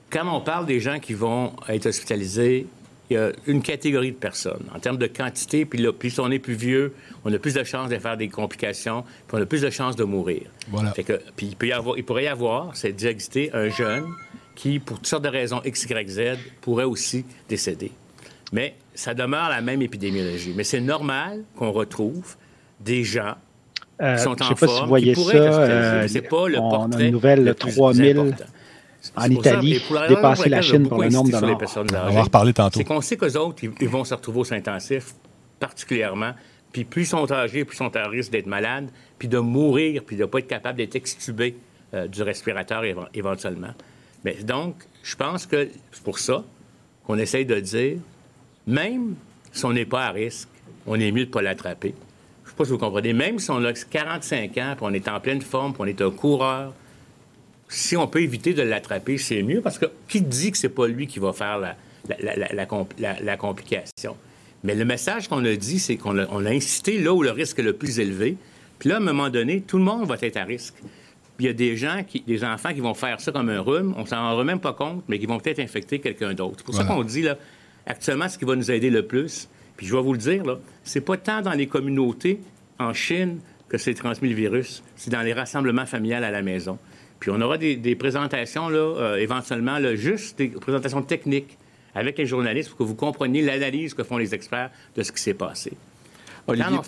Quand 0.09 0.27
on 0.33 0.41
parle 0.41 0.65
des 0.65 0.79
gens 0.79 0.99
qui 0.99 1.13
vont 1.13 1.53
être 1.67 1.87
hospitalisés, 1.87 2.67
il 3.09 3.13
y 3.13 3.17
a 3.17 3.31
une 3.45 3.61
catégorie 3.61 4.11
de 4.11 4.17
personnes. 4.17 4.63
En 4.75 4.79
termes 4.79 4.97
de 4.97 5.07
quantité, 5.07 5.65
puis 5.65 5.79
là, 5.79 5.93
plus 5.93 6.19
on 6.19 6.29
est 6.29 6.39
plus 6.39 6.53
vieux, 6.53 6.93
on 7.23 7.33
a 7.33 7.39
plus 7.39 7.53
de 7.53 7.63
chances 7.63 7.89
de 7.89 7.97
faire 7.97 8.17
des 8.17 8.27
complications, 8.27 9.03
puis 9.27 9.37
on 9.37 9.41
a 9.41 9.45
plus 9.45 9.61
de 9.61 9.69
chances 9.69 9.95
de 9.95 10.03
mourir. 10.03 10.43
Voilà. 10.69 10.91
Fait 10.91 11.03
que, 11.03 11.19
puis 11.35 11.47
il, 11.47 11.55
peut 11.55 11.67
y 11.67 11.71
avoir, 11.71 11.97
il 11.97 12.03
pourrait 12.03 12.25
y 12.25 12.27
avoir, 12.27 12.75
c'est 12.75 12.91
déjà 12.91 13.09
existé, 13.09 13.49
un 13.53 13.69
jeune 13.69 14.05
qui, 14.55 14.79
pour 14.79 14.97
toutes 14.97 15.07
sortes 15.07 15.23
de 15.23 15.29
raisons 15.29 15.61
X, 15.63 15.85
Y, 15.89 16.09
Z, 16.09 16.21
pourrait 16.61 16.83
aussi 16.83 17.25
décéder. 17.47 17.91
Mais 18.51 18.75
ça 18.93 19.13
demeure 19.13 19.49
la 19.49 19.61
même 19.61 19.81
épidémiologie. 19.81 20.53
Mais 20.55 20.63
c'est 20.63 20.81
normal 20.81 21.43
qu'on 21.55 21.71
retrouve 21.71 22.35
des 22.79 23.03
gens 23.03 23.35
Euh, 24.01 24.15
qui 24.15 24.21
sont 24.23 24.35
je 24.37 24.43
en 24.43 24.47
sais 24.49 24.53
pas 24.55 24.67
si 24.67 24.73
forme, 24.73 24.81
vous 24.83 24.87
voyez 24.89 25.15
ça, 25.15 25.31
euh, 25.33 26.07
pas 26.29 26.47
le 26.47 26.59
on 26.59 26.91
a 26.91 27.01
une 27.01 27.11
nouvelle, 27.11 27.43
le 27.43 27.53
plus 27.55 27.75
3000 27.75 28.17
important. 28.19 28.45
en 29.15 29.29
Italie, 29.29 29.81
dépasser 30.09 30.49
la 30.49 30.61
Chine 30.61 30.87
pour 30.87 31.01
le 31.01 31.09
nombre 31.09 31.31
de 31.31 31.45
morts. 31.45 31.61
On 31.75 31.83
va 32.13 32.19
en 32.19 32.23
reparler 32.23 32.53
tantôt. 32.53 32.77
C'est 32.79 32.83
qu'on 32.83 33.01
sait 33.01 33.17
qu'eux 33.17 33.35
autres, 33.37 33.63
ils, 33.63 33.71
ils 33.81 33.89
vont 33.89 34.03
se 34.03 34.13
retrouver 34.13 34.39
aux 34.41 34.53
intensifs, 34.53 35.13
particulièrement. 35.59 36.33
Puis 36.71 36.83
plus 36.83 37.03
ils 37.03 37.07
sont 37.07 37.31
âgés, 37.31 37.65
plus 37.65 37.75
ils 37.75 37.79
sont 37.79 37.95
à 37.95 38.07
risque 38.07 38.31
d'être 38.31 38.45
malades, 38.45 38.89
puis 39.17 39.27
de 39.27 39.39
mourir, 39.39 40.03
puis 40.05 40.15
de 40.15 40.21
ne 40.21 40.27
pas 40.27 40.39
être 40.39 40.47
capables 40.47 40.77
d'être 40.77 40.95
extubés 40.95 41.55
euh, 41.93 42.07
du 42.07 42.21
respirateur 42.21 42.83
éve- 42.83 43.07
éventuellement. 43.13 43.73
Mais 44.23 44.35
donc, 44.43 44.75
je 45.03 45.15
pense 45.15 45.45
que 45.47 45.69
c'est 45.91 46.03
pour 46.03 46.19
ça 46.19 46.43
qu'on 47.05 47.17
essaye 47.17 47.45
de 47.45 47.59
dire, 47.59 47.97
même 48.67 49.15
si 49.53 49.65
on 49.65 49.71
n'est 49.73 49.85
pas 49.85 50.05
à 50.07 50.11
risque, 50.11 50.49
on 50.85 50.99
est 50.99 51.11
mieux 51.11 51.23
de 51.23 51.29
ne 51.29 51.33
pas 51.33 51.41
l'attraper. 51.41 51.95
Je 52.57 52.63
ne 52.63 52.65
sais 52.65 52.71
pas 52.71 52.75
si 52.75 52.79
vous 52.81 52.85
comprenez. 52.85 53.13
Même 53.13 53.37
si 53.39 53.51
on 53.51 53.63
a 53.63 53.71
45 53.73 54.57
ans, 54.57 54.73
puis 54.75 54.81
on 54.81 54.93
est 54.93 55.07
en 55.07 55.19
pleine 55.19 55.41
forme, 55.41 55.73
puis 55.73 55.81
on 55.83 55.85
est 55.85 56.01
un 56.01 56.09
coureur, 56.09 56.73
si 57.69 57.95
on 57.95 58.07
peut 58.07 58.21
éviter 58.21 58.53
de 58.53 58.61
l'attraper, 58.63 59.17
c'est 59.17 59.43
mieux 59.43 59.61
parce 59.61 59.77
que 59.77 59.85
qui 60.07 60.21
dit 60.21 60.51
que 60.51 60.57
c'est 60.57 60.69
pas 60.69 60.87
lui 60.87 61.05
qui 61.07 61.19
va 61.19 61.33
faire 61.33 61.59
la, 61.59 61.75
la- 62.09 62.17
la- 62.21 62.35
la- 62.35 62.53
la 62.53 62.65
compl- 62.65 62.87
la- 62.99 63.19
la 63.21 63.37
complication? 63.37 64.15
Mais 64.63 64.73
le 64.73 64.85
message 64.85 65.27
qu'on 65.27 65.45
a 65.45 65.55
dit, 65.55 65.77
c'est 65.77 65.97
qu'on 65.97 66.17
a, 66.17 66.25
on 66.31 66.45
a 66.45 66.49
incité 66.49 66.97
là 66.99 67.13
où 67.13 67.21
le 67.21 67.29
risque 67.31 67.59
est 67.59 67.63
le 67.63 67.73
plus 67.73 67.99
élevé. 67.99 68.37
Puis 68.79 68.89
là, 68.89 68.95
à 68.95 68.97
un 68.97 69.01
moment 69.01 69.29
donné, 69.29 69.61
tout 69.61 69.77
le 69.77 69.83
monde 69.83 70.07
va 70.07 70.15
être 70.21 70.37
à 70.37 70.43
risque. 70.43 70.73
Puis 71.37 71.45
il 71.45 71.47
y 71.47 71.49
a 71.49 71.53
des 71.53 71.77
gens, 71.77 72.01
qui, 72.07 72.21
des 72.21 72.43
enfants 72.43 72.73
qui 72.73 72.79
vont 72.79 72.95
faire 72.95 73.21
ça 73.21 73.31
comme 73.31 73.49
un 73.49 73.59
rhume, 73.61 73.93
on 73.97 74.05
s'en 74.07 74.35
rend 74.35 74.43
même 74.43 74.59
pas 74.59 74.73
compte, 74.73 75.03
mais 75.07 75.19
qui 75.19 75.27
vont 75.27 75.39
peut-être 75.39 75.59
infecter 75.59 75.99
quelqu'un 75.99 76.33
d'autre. 76.33 76.55
C'est 76.57 76.65
pour 76.65 76.73
ça 76.73 76.85
qu'on 76.85 77.03
dit, 77.03 77.21
là, 77.21 77.37
actuellement, 77.85 78.27
ce 78.27 78.37
qui 78.39 78.45
va 78.45 78.55
nous 78.55 78.71
aider 78.71 78.89
le 78.89 79.05
plus, 79.05 79.47
puis 79.77 79.85
je 79.87 79.95
vais 79.95 80.01
vous 80.01 80.11
le 80.13 80.19
dire, 80.19 80.43
là, 80.43 80.57
c'est 80.83 81.01
pas 81.01 81.15
tant 81.17 81.41
dans 81.41 81.53
les 81.53 81.67
communautés 81.67 82.39
en 82.79 82.93
Chine 82.93 83.39
que 83.69 83.77
c'est 83.77 83.93
transmis 83.93 84.29
le 84.29 84.35
virus, 84.35 84.83
c'est 84.95 85.09
dans 85.11 85.21
les 85.21 85.33
rassemblements 85.33 85.85
familiales 85.85 86.23
à 86.23 86.31
la 86.31 86.41
maison. 86.41 86.77
Puis 87.19 87.31
on 87.31 87.39
aura 87.41 87.57
des, 87.57 87.75
des 87.75 87.95
présentations, 87.95 88.69
là, 88.69 88.77
euh, 88.77 89.15
éventuellement, 89.17 89.79
là, 89.79 89.95
juste 89.95 90.37
des 90.37 90.47
présentations 90.49 91.01
techniques 91.01 91.57
avec 91.95 92.17
les 92.17 92.25
journalistes 92.25 92.69
pour 92.69 92.77
que 92.79 92.83
vous 92.83 92.95
compreniez 92.95 93.41
l'analyse 93.41 93.93
que 93.93 94.03
font 94.03 94.17
les 94.17 94.33
experts 94.35 94.69
de 94.95 95.01
ce 95.03 95.11
qui 95.11 95.21
s'est 95.21 95.33
passé. 95.33 95.73
Olivier- 96.47 96.77
on 96.77 96.81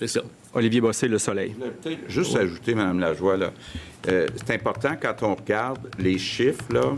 C'est 0.00 0.08
ça. 0.08 0.20
Olivier 0.54 0.80
Bossé, 0.80 1.06
Le 1.08 1.18
Soleil. 1.18 1.54
Peut-être 1.82 2.08
juste 2.10 2.34
ajouter, 2.36 2.74
Mme 2.74 2.98
Lajoie, 2.98 3.36
là, 3.36 3.52
euh, 4.08 4.26
c'est 4.36 4.54
important 4.54 4.96
quand 5.00 5.22
on 5.22 5.34
regarde 5.34 5.78
les 5.98 6.18
chiffres, 6.18 6.64
là, 6.72 6.92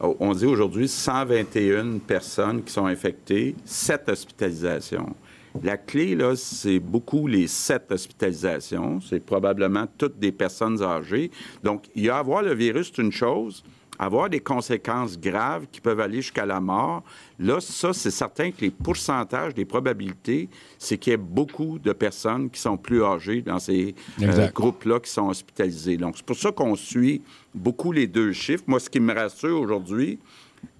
on 0.00 0.32
dit 0.32 0.46
aujourd'hui 0.46 0.88
121 0.88 1.98
personnes 1.98 2.62
qui 2.62 2.72
sont 2.72 2.86
infectées, 2.86 3.54
7 3.64 4.08
hospitalisations. 4.08 5.14
La 5.62 5.76
clé, 5.76 6.16
là, 6.16 6.34
c'est 6.34 6.80
beaucoup 6.80 7.26
les 7.26 7.46
7 7.46 7.92
hospitalisations. 7.92 9.00
C'est 9.00 9.20
probablement 9.20 9.86
toutes 9.98 10.18
des 10.18 10.32
personnes 10.32 10.82
âgées. 10.82 11.30
Donc, 11.62 11.84
il 11.94 12.04
y 12.04 12.10
a 12.10 12.16
avoir 12.16 12.42
le 12.42 12.54
virus, 12.54 12.90
c'est 12.94 13.02
une 13.02 13.12
chose. 13.12 13.62
Avoir 13.96 14.28
des 14.28 14.40
conséquences 14.40 15.16
graves 15.16 15.66
qui 15.70 15.80
peuvent 15.80 16.00
aller 16.00 16.16
jusqu'à 16.16 16.44
la 16.44 16.58
mort, 16.58 17.04
là, 17.38 17.60
ça, 17.60 17.92
c'est 17.92 18.10
certain 18.10 18.50
que 18.50 18.62
les 18.62 18.72
pourcentages, 18.72 19.52
les 19.56 19.64
probabilités, 19.64 20.48
c'est 20.78 20.98
qu'il 20.98 21.12
y 21.12 21.14
ait 21.14 21.16
beaucoup 21.16 21.78
de 21.78 21.92
personnes 21.92 22.50
qui 22.50 22.60
sont 22.60 22.76
plus 22.76 23.04
âgées 23.04 23.40
dans 23.40 23.60
ces 23.60 23.94
euh, 24.20 24.50
groupes-là 24.50 24.98
qui 24.98 25.10
sont 25.12 25.28
hospitalisés. 25.28 25.96
Donc, 25.96 26.16
c'est 26.16 26.26
pour 26.26 26.36
ça 26.36 26.50
qu'on 26.50 26.74
suit 26.74 27.22
beaucoup 27.54 27.92
les 27.92 28.06
deux 28.06 28.32
chiffres. 28.32 28.64
Moi, 28.66 28.80
ce 28.80 28.90
qui 28.90 29.00
me 29.00 29.12
rassure 29.14 29.60
aujourd'hui, 29.60 30.18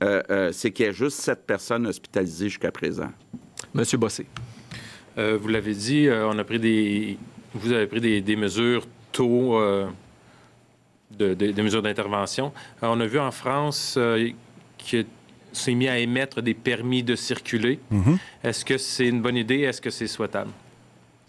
euh, 0.03 0.23
euh, 0.31 0.53
c'est 0.53 0.71
qu'il 0.71 0.87
y 0.87 0.89
a 0.89 0.93
juste 0.93 1.21
sept 1.21 1.47
personnes 1.47 1.87
hospitalisées 1.87 2.49
jusqu'à 2.49 2.71
présent. 2.73 3.11
Monsieur 3.75 3.99
Bossé. 3.99 4.27
Euh, 5.19 5.39
vous 5.41 5.49
l'avez 5.49 5.75
dit, 5.75 6.09
euh, 6.09 6.27
on 6.29 6.39
a 6.39 6.45
pris 6.45 6.59
des, 6.59 7.17
vous 7.55 7.73
avez 7.73 7.87
pris 7.87 8.01
des, 8.01 8.21
des 8.21 8.37
mesures 8.37 8.87
tôt, 9.13 9.57
euh, 9.59 9.87
de- 11.17 11.35
de- 11.35 11.53
des 11.53 11.63
mesures 11.63 11.83
d'intervention. 11.83 12.53
Euh, 12.83 12.87
on 12.91 12.99
a 13.01 13.07
vu 13.07 13.19
en 13.21 13.31
France 13.31 13.95
euh, 13.97 14.31
que 14.91 15.05
s'est 15.53 15.75
mis 15.75 15.87
à 15.89 15.99
émettre 15.99 16.43
des 16.43 16.55
permis 16.55 17.05
de 17.05 17.15
circuler. 17.15 17.79
Mhm. 17.91 18.19
Est-ce 18.43 18.65
que 18.65 18.77
c'est 18.77 19.07
une 19.07 19.23
bonne 19.23 19.37
idée? 19.37 19.61
Est-ce 19.61 19.81
que 19.81 19.91
c'est 19.91 20.09
souhaitable? 20.09 20.51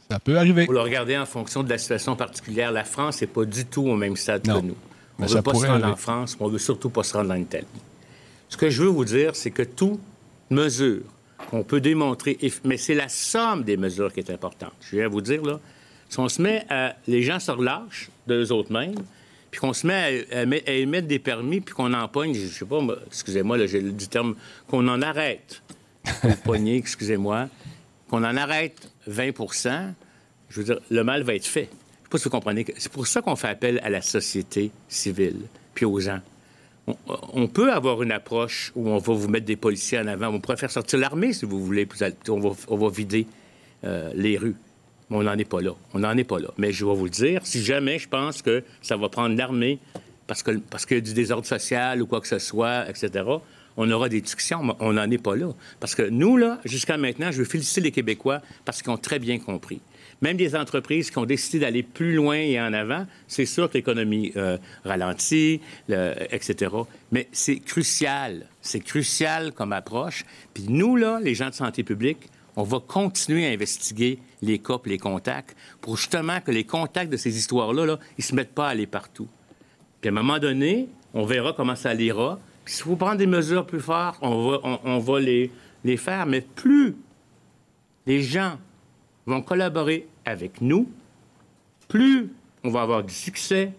Ça 0.09 0.19
peut 0.19 0.37
arriver. 0.37 0.65
Vous 0.65 0.71
le 0.71 0.81
regardez 0.81 1.15
en 1.17 1.25
fonction 1.27 1.61
de 1.63 1.69
la 1.69 1.77
situation 1.77 2.15
particulière. 2.15 2.71
La 2.71 2.83
France 2.83 3.21
n'est 3.21 3.27
pas 3.27 3.45
du 3.45 3.65
tout 3.65 3.83
au 3.83 3.95
même 3.95 4.15
stade 4.15 4.47
Non. 4.47 4.61
que 4.61 4.65
nous. 4.67 4.75
On 5.19 5.23
ne 5.23 5.27
veut 5.29 5.41
pas 5.41 5.53
se 5.53 5.65
rendre 5.65 5.85
en. 5.87 5.95
France, 5.95 6.37
mais 6.37 6.45
on 6.45 6.47
ne 6.47 6.53
veut 6.53 6.59
surtout 6.59 6.89
pas 6.89 7.03
se 7.03 7.15
rendre 7.15 7.31
en 7.31 7.35
Italie. 7.35 7.65
Ce 8.49 8.57
que 8.57 8.69
je 8.69 8.83
veux 8.83 8.89
vous 8.89 9.05
dire, 9.05 9.35
c'est 9.35 9.51
que 9.51 9.63
toute 9.63 9.99
mesure 10.49 11.01
qu'on 11.49 11.63
peut 11.63 11.81
démontrer, 11.81 12.37
mais 12.63 12.77
c'est 12.77 12.93
la 12.95 13.09
somme 13.09 13.63
des 13.63 13.77
mesures 13.77 14.11
qui 14.13 14.19
est 14.19 14.29
importante. 14.29 14.73
Je 14.81 14.97
viens 14.97 15.07
vous 15.07 15.21
dire, 15.21 15.43
là, 15.43 15.59
si 16.09 16.19
on 16.19 16.29
se 16.29 16.41
met 16.41 16.65
à... 16.69 16.95
Les 17.07 17.23
gens 17.23 17.39
se 17.39 17.51
relâchent 17.51 18.09
d'eux 18.27 18.51
autres 18.51 18.71
mêmes, 18.71 18.95
puis 19.51 19.59
qu'on 19.59 19.73
se 19.73 19.87
met 19.87 20.25
à, 20.31 20.39
à 20.41 20.45
met- 20.45 20.67
à 20.67 20.73
émettre 20.73 21.07
des 21.07 21.19
permis, 21.19 21.61
puis 21.61 21.73
qu'on 21.73 21.93
empoigne, 21.93 22.33
je 22.33 22.47
sais 22.47 22.65
pas, 22.65 22.79
moi, 22.79 22.97
excusez-moi, 23.07 23.65
j'ai 23.65 23.81
le 23.81 23.91
du 23.91 24.07
terme, 24.07 24.35
qu'on 24.67 24.87
en 24.87 25.01
arrête, 25.01 25.61
poignet, 26.43 26.77
excusez-moi, 26.77 27.47
qu'on 28.09 28.23
en 28.23 28.37
arrête 28.37 28.91
20% 29.09 29.93
je 30.49 30.59
veux 30.61 30.65
dire, 30.65 30.79
le 30.89 31.03
mal 31.03 31.23
va 31.23 31.33
être 31.35 31.45
fait. 31.45 31.69
Je 32.05 32.09
pas 32.09 32.17
si 32.17 32.23
vous 32.25 32.29
comprenez. 32.29 32.63
que- 32.63 32.73
C'est 32.77 32.91
pour 32.91 33.07
ça 33.07 33.21
qu'on 33.21 33.35
fait 33.35 33.47
appel 33.49 33.79
à 33.83 33.89
la 33.89 34.01
société 34.01 34.71
civile, 34.87 35.41
puis 35.73 35.85
aux 35.85 35.99
gens. 35.99 36.19
On, 37.33 37.47
peut 37.47 37.73
avoir 37.73 38.03
une 38.03 38.11
approche 38.11 38.71
où 38.75 38.87
on 38.89 38.99
va 38.99 39.13
vous 39.13 39.27
mettre 39.27 39.47
des 39.47 39.55
policiers 39.55 39.97
en 39.97 40.05
avant. 40.05 40.27
On 40.27 40.39
pourrait 40.39 40.57
faire 40.57 40.69
sortir 40.69 40.99
l'armée, 40.99 41.33
si 41.33 41.45
vous 41.45 41.63
voulez. 41.65 41.87
puis 41.87 41.99
on, 42.29 42.39
va, 42.39 42.51
on 42.67 42.77
va 42.77 42.89
vider 42.89 43.25
euh, 43.83 44.11
les 44.15 44.37
rues. 44.37 44.55
Mais 45.09 45.17
on 45.17 45.23
n'en 45.23 45.35
est 45.35 45.49
pas 45.49 45.61
là. 45.61 45.71
On 45.95 45.99
n'en 45.99 46.15
est 46.15 46.23
pas 46.23 46.37
là. 46.39 46.49
Mais 46.59 46.71
je 46.71 46.85
vais 46.85 46.93
vous 46.93 47.05
le 47.05 47.09
dire, 47.09 47.41
si 47.43 47.63
jamais 47.63 47.97
je 47.97 48.07
pense 48.07 48.43
que 48.43 48.63
ça 48.83 48.97
va 48.97 49.09
prendre 49.09 49.35
l'armée 49.35 49.79
parce 50.27 50.43
que 50.43 50.51
parce 50.69 50.85
qu'il 50.85 50.97
y 50.97 50.99
a 50.99 51.01
du 51.01 51.13
désordre 51.15 51.47
social 51.47 52.01
ou 52.03 52.05
quoi 52.05 52.21
que 52.21 52.27
ce 52.27 52.37
soit, 52.39 52.87
etc., 52.87 53.23
on 53.77 53.89
aura 53.91 54.07
des 54.07 54.21
discussions, 54.21 54.63
mais 54.63 54.73
on 54.79 54.93
n'en 54.93 55.09
est 55.09 55.17
pas 55.17 55.35
là. 55.35 55.49
Parce 55.79 55.95
que 55.95 56.03
nous, 56.03 56.37
là, 56.37 56.59
jusqu'à 56.65 56.97
maintenant, 56.97 57.31
je 57.31 57.39
veux 57.39 57.45
féliciter 57.45 57.81
les 57.81 57.91
Québécois 57.91 58.41
parce 58.63 58.81
qu'ils 58.83 58.91
ont 58.91 58.97
très 58.97 59.17
bien 59.19 59.37
compris. 59.39 59.81
Même 60.21 60.37
des 60.37 60.55
entreprises 60.55 61.11
qui 61.11 61.17
ont 61.17 61.25
décidé 61.25 61.59
d'aller 61.59 61.83
plus 61.83 62.15
loin 62.15 62.37
et 62.37 62.59
en 62.59 62.73
avant, 62.73 63.05
c'est 63.27 63.45
sûr 63.45 63.69
que 63.69 63.75
l'économie 63.75 64.31
euh, 64.37 64.57
ralentit, 64.83 65.61
etc. 65.89 66.71
Mais 67.11 67.27
c'est 67.31 67.59
crucial. 67.59 68.47
C'est 68.61 68.79
crucial 68.79 69.51
comme 69.51 69.73
approche. 69.73 70.23
Puis 70.53 70.65
nous, 70.69 70.95
là, 70.95 71.19
les 71.21 71.35
gens 71.35 71.49
de 71.49 71.53
santé 71.53 71.83
publique, 71.83 72.29
on 72.55 72.63
va 72.63 72.79
continuer 72.79 73.45
à 73.45 73.49
investiguer 73.49 74.19
les 74.41 74.59
cas 74.59 74.77
les 74.85 74.97
contacts 74.97 75.55
pour 75.81 75.97
justement 75.97 76.39
que 76.39 76.51
les 76.51 76.63
contacts 76.63 77.11
de 77.11 77.17
ces 77.17 77.37
histoires-là, 77.37 77.85
là, 77.85 77.99
ils 78.17 78.21
ne 78.21 78.23
se 78.23 78.35
mettent 78.35 78.53
pas 78.53 78.67
à 78.67 78.69
aller 78.69 78.87
partout. 78.87 79.27
Puis 80.01 80.09
à 80.09 80.11
un 80.11 80.15
moment 80.15 80.39
donné, 80.39 80.87
on 81.13 81.25
verra 81.25 81.53
comment 81.53 81.75
ça 81.75 81.93
ira. 81.93 82.39
Puis 82.63 82.75
s'il 82.75 82.85
faut 82.85 82.95
prendre 82.95 83.17
des 83.17 83.27
mesures 83.27 83.65
plus 83.65 83.79
fortes, 83.79 84.17
on 84.21 84.49
va, 84.49 84.79
on, 84.83 84.99
va 84.99 85.19
les, 85.19 85.51
les 85.83 85.97
faire. 85.97 86.25
Mais 86.25 86.41
plus 86.41 86.95
les 88.05 88.21
gens 88.21 88.57
vont 89.25 89.41
collaborer 89.41 90.07
avec 90.25 90.61
nous, 90.61 90.89
plus 91.87 92.29
on 92.63 92.69
va 92.69 92.81
avoir 92.81 93.03
du 93.03 93.13
succès, 93.13 93.71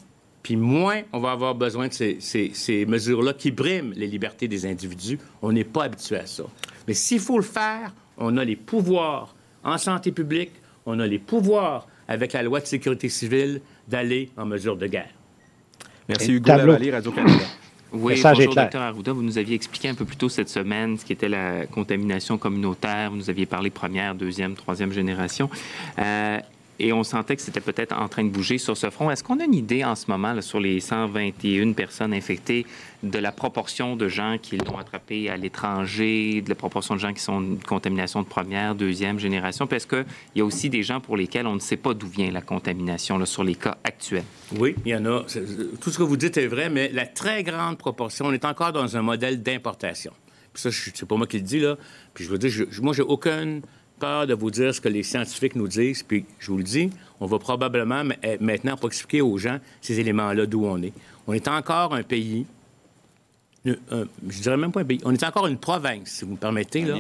puis 0.43 0.57
moins 0.57 1.03
on 1.13 1.19
va 1.19 1.33
avoir 1.33 1.55
besoin 1.55 1.89
de 1.89 1.93
ces, 1.93 2.19
ces, 2.21 2.51
ces 2.55 2.87
mesures-là 2.87 3.33
qui 3.33 3.51
briment 3.51 3.93
les 3.97 4.07
libertés 4.07 4.49
des 4.49 4.67
individus. 4.67 5.19
On 5.43 5.53
n'est 5.53 5.65
pas 5.65 5.85
habitué 5.85 6.17
à 6.17 6.27
ça. 6.27 6.45
Mais 6.87 6.95
s'il 6.95 7.21
faut 7.21 7.39
le 7.39 7.45
faire, 7.45 7.93
on 8.17 8.37
a 8.37 8.45
les 8.45 8.57
pouvoirs 8.57 9.35
en 9.65 9.79
santé 9.79 10.13
publique, 10.13 10.53
on 10.87 11.01
a 11.01 11.07
les 11.07 11.19
pouvoirs 11.19 11.89
avec 12.09 12.33
la 12.33 12.43
loi 12.43 12.61
de 12.61 12.67
sécurité 12.67 13.09
civile 13.09 13.61
d'aller 13.89 14.31
en 14.37 14.47
mesure 14.47 14.77
de 14.77 14.87
guerre. 14.87 15.11
Merci 16.09 16.33
Hugo 16.33 16.49
Lavallée, 16.49 16.93
Radio-Canada. 16.93 17.45
Oui, 17.99 18.21
bonjour, 18.23 18.55
docteur 18.55 18.83
Arruda. 18.83 19.13
Vous 19.13 19.23
nous 19.23 19.39
aviez 19.39 19.55
expliqué 19.55 19.89
un 19.89 19.95
peu 19.95 20.05
plus 20.05 20.17
tôt 20.17 20.29
cette 20.29 20.49
semaine 20.49 20.99
ce 20.99 21.05
qu'était 21.05 21.29
la 21.29 21.67
contamination 21.67 22.39
communautaire. 22.39 23.11
Vous 23.11 23.17
nous 23.17 23.31
aviez 23.31 23.47
parlé 23.47 23.71
première, 23.71 24.15
deuxième, 24.15 24.55
troisième 24.55 24.93
génération. 24.93 25.49
Euh, 25.99 26.39
et 26.79 26.93
on 26.93 27.05
sentait 27.05 27.37
que 27.37 27.43
c'était 27.43 27.61
peut-être 27.61 27.97
en 27.97 28.09
train 28.09 28.25
de 28.25 28.31
bouger 28.31 28.59
sur 28.59 28.77
ce 28.77 28.91
front. 28.91 29.11
Est-ce 29.11 29.25
qu'on 29.25 29.41
a 29.41 29.45
une 29.45 29.55
idée 29.55 29.85
en 29.85 29.95
ce 29.95 30.11
moment 30.11 30.41
sur 30.43 30.61
les 30.61 30.81
121 30.81 31.73
personnes 31.73 32.13
infectées 32.13 32.67
de 33.03 33.19
la 33.19 33.33
proportion 33.33 33.97
de 33.97 34.09
gens 34.09 34.37
qui 34.41 34.57
l'ont 34.57 34.79
attrapé 34.79 35.31
à 35.31 35.37
l'étranger, 35.37 36.43
de 36.43 36.49
la 36.49 36.55
proportion 36.55 36.95
de 36.95 37.01
gens 37.01 37.13
qui 37.13 37.23
sont 37.23 37.41
une 37.41 37.59
contamination 37.59 38.23
de 38.23 38.27
première, 38.27 38.75
deuxième 38.75 39.19
génération? 39.19 39.67
Parce 39.67 39.87
qu'il 39.87 40.05
y 40.35 40.41
a 40.41 40.45
aussi 40.45 40.71
des 40.71 40.83
gens 40.83 41.01
pour 41.01 41.17
lesquels 41.17 41.47
on 41.47 41.55
ne 41.55 41.61
sait 41.61 41.77
pas 41.77 41.95
d'où 41.95 42.09
vient 42.09 42.31
la 42.31 42.43
contamination 42.43 43.19
là, 43.19 43.27
sur 43.27 43.45
les 43.45 43.55
cas 43.55 43.79
actuels? 43.85 44.25
Oui, 44.59 44.75
il 44.85 44.93
y 44.93 44.95
en 44.95 45.05
a. 45.07 45.25
Tout 45.81 45.91
ce 45.91 45.99
que 45.99 46.03
vous 46.03 46.17
dites 46.17 46.37
est 46.37 46.47
vrai, 46.47 46.69
mais 46.69 46.91
la 46.93 47.07
très 47.07 47.43
grande 47.43 47.79
proportion, 47.79 48.27
on 48.27 48.33
est 48.33 48.45
encore 48.45 48.73
dans 48.73 48.97
un 48.97 49.03
modèle 49.03 49.43
d'importation. 49.43 50.13
Puis 50.53 50.63
ça, 50.63 50.71
c'est 50.73 51.07
pas 51.07 51.17
moi 51.17 51.27
qui 51.27 51.37
le 51.37 51.43
dis, 51.43 51.61
là. 51.61 51.77
Puis 52.15 52.25
je 52.25 52.31
veux 52.31 52.39
dire, 52.39 52.51
moi, 52.81 52.95
j'ai 52.95 53.03
aucune 53.03 53.61
peur 53.99 54.27
de 54.27 54.35
vous 54.35 54.51
dire 54.51 54.75
ce 54.75 54.81
que 54.81 54.89
les 54.89 55.03
scientifiques 55.03 55.57
nous 55.57 55.69
disent, 55.69 56.03
puis 56.03 56.25
je 56.39 56.51
vous 56.51 56.59
le 56.59 56.65
dis, 56.65 56.91
on 57.21 57.27
va 57.27 57.39
probablement 57.39 58.03
eh, 58.23 58.37
maintenant 58.41 58.77
pour 58.77 58.89
expliquer 58.89 59.21
aux 59.21 59.39
gens 59.39 59.59
ces 59.81 59.99
éléments-là 60.01 60.47
d'où 60.47 60.65
on 60.65 60.83
est. 60.83 60.93
On 61.27 61.33
est 61.33 61.49
encore 61.49 61.95
un 61.95 62.03
pays, 62.03 62.47
je 63.65 63.73
je 64.29 64.41
dirais 64.43 64.57
même 64.57 64.73
pas 64.73 64.81
un 64.81 64.85
pays, 64.85 65.01
on 65.05 65.13
est 65.13 65.25
encore 65.25 65.47
une 65.47 65.59
province, 65.59 66.09
si 66.09 66.25
vous 66.25 66.33
me 66.33 66.37
permettez. 66.37 66.83
Là. 66.83 66.97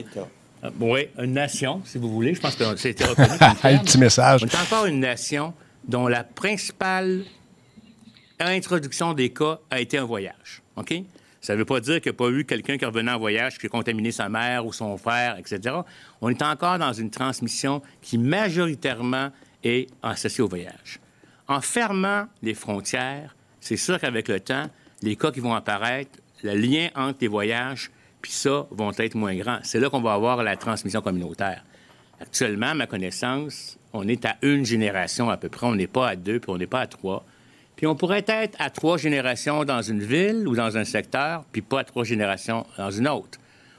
Euh, 0.64 0.70
oui, 0.80 1.08
une 1.18 1.34
nation, 1.34 1.82
si 1.84 1.98
vous 1.98 2.10
voulez. 2.10 2.34
Je 2.34 2.40
pense 2.40 2.56
que 2.56 2.64
ça 2.64 2.88
a 2.88 2.90
été 2.90 3.04
reconnu. 3.04 3.28
un 3.62 3.78
petit 3.78 3.98
message. 3.98 4.42
On 4.42 4.46
est 4.46 4.56
encore 4.56 4.86
une 4.86 5.00
nation 5.00 5.52
dont 5.86 6.08
la 6.08 6.24
principale 6.24 7.24
introduction 8.40 9.12
des 9.12 9.30
cas 9.30 9.58
a 9.70 9.80
été 9.80 9.98
un 9.98 10.04
voyage. 10.04 10.62
OK? 10.76 10.94
Ça 11.46 11.52
ne 11.52 11.60
veut 11.60 11.64
pas 11.64 11.78
dire 11.78 12.00
qu'il 12.00 12.10
n'y 12.10 12.16
a 12.16 12.18
pas 12.18 12.28
eu 12.30 12.44
quelqu'un 12.44 12.76
qui 12.76 12.84
revenait 12.84 13.12
en 13.12 13.20
voyage 13.20 13.56
qui 13.56 13.66
a 13.66 13.68
contaminé 13.68 14.10
sa 14.10 14.28
mère 14.28 14.66
ou 14.66 14.72
son 14.72 14.96
frère, 14.96 15.38
etc. 15.38 15.76
On 16.20 16.28
est 16.28 16.42
encore 16.42 16.76
dans 16.76 16.92
une 16.92 17.08
transmission 17.08 17.82
qui 18.02 18.18
majoritairement 18.18 19.30
est 19.62 19.88
associée 20.02 20.42
au 20.42 20.48
voyage. 20.48 20.98
En 21.46 21.60
fermant 21.60 22.26
les 22.42 22.54
frontières, 22.54 23.36
c'est 23.60 23.76
sûr 23.76 24.00
qu'avec 24.00 24.26
le 24.26 24.40
temps, 24.40 24.66
les 25.02 25.14
cas 25.14 25.30
qui 25.30 25.38
vont 25.38 25.54
apparaître, 25.54 26.18
le 26.42 26.56
lien 26.56 26.88
entre 26.96 27.18
les 27.20 27.28
voyages 27.28 27.92
puis 28.20 28.32
ça 28.32 28.66
vont 28.72 28.90
être 28.98 29.14
moins 29.14 29.36
grands. 29.36 29.60
C'est 29.62 29.78
là 29.78 29.88
qu'on 29.88 30.00
va 30.00 30.14
avoir 30.14 30.42
la 30.42 30.56
transmission 30.56 31.00
communautaire. 31.00 31.62
Actuellement, 32.20 32.70
à 32.70 32.74
ma 32.74 32.88
connaissance, 32.88 33.78
on 33.92 34.08
est 34.08 34.24
à 34.24 34.36
une 34.42 34.64
génération 34.64 35.30
à 35.30 35.36
peu 35.36 35.48
près. 35.48 35.68
On 35.68 35.76
n'est 35.76 35.86
pas 35.86 36.08
à 36.08 36.16
deux, 36.16 36.40
puis 36.40 36.50
on 36.50 36.58
n'est 36.58 36.66
pas 36.66 36.80
à 36.80 36.86
trois. 36.88 37.24
Puis 37.76 37.86
on 37.86 37.94
pourrait 37.94 38.24
être 38.26 38.56
à 38.58 38.70
trois 38.70 38.96
générations 38.96 39.64
dans 39.64 39.82
une 39.82 40.02
ville 40.02 40.48
ou 40.48 40.56
dans 40.56 40.76
un 40.78 40.84
secteur, 40.84 41.44
puis 41.52 41.62
pas 41.62 41.80
à 41.80 41.84
trois 41.84 42.04
générations 42.04 42.66
dans 42.78 42.90
une 42.90 43.06
autre. 43.06 43.38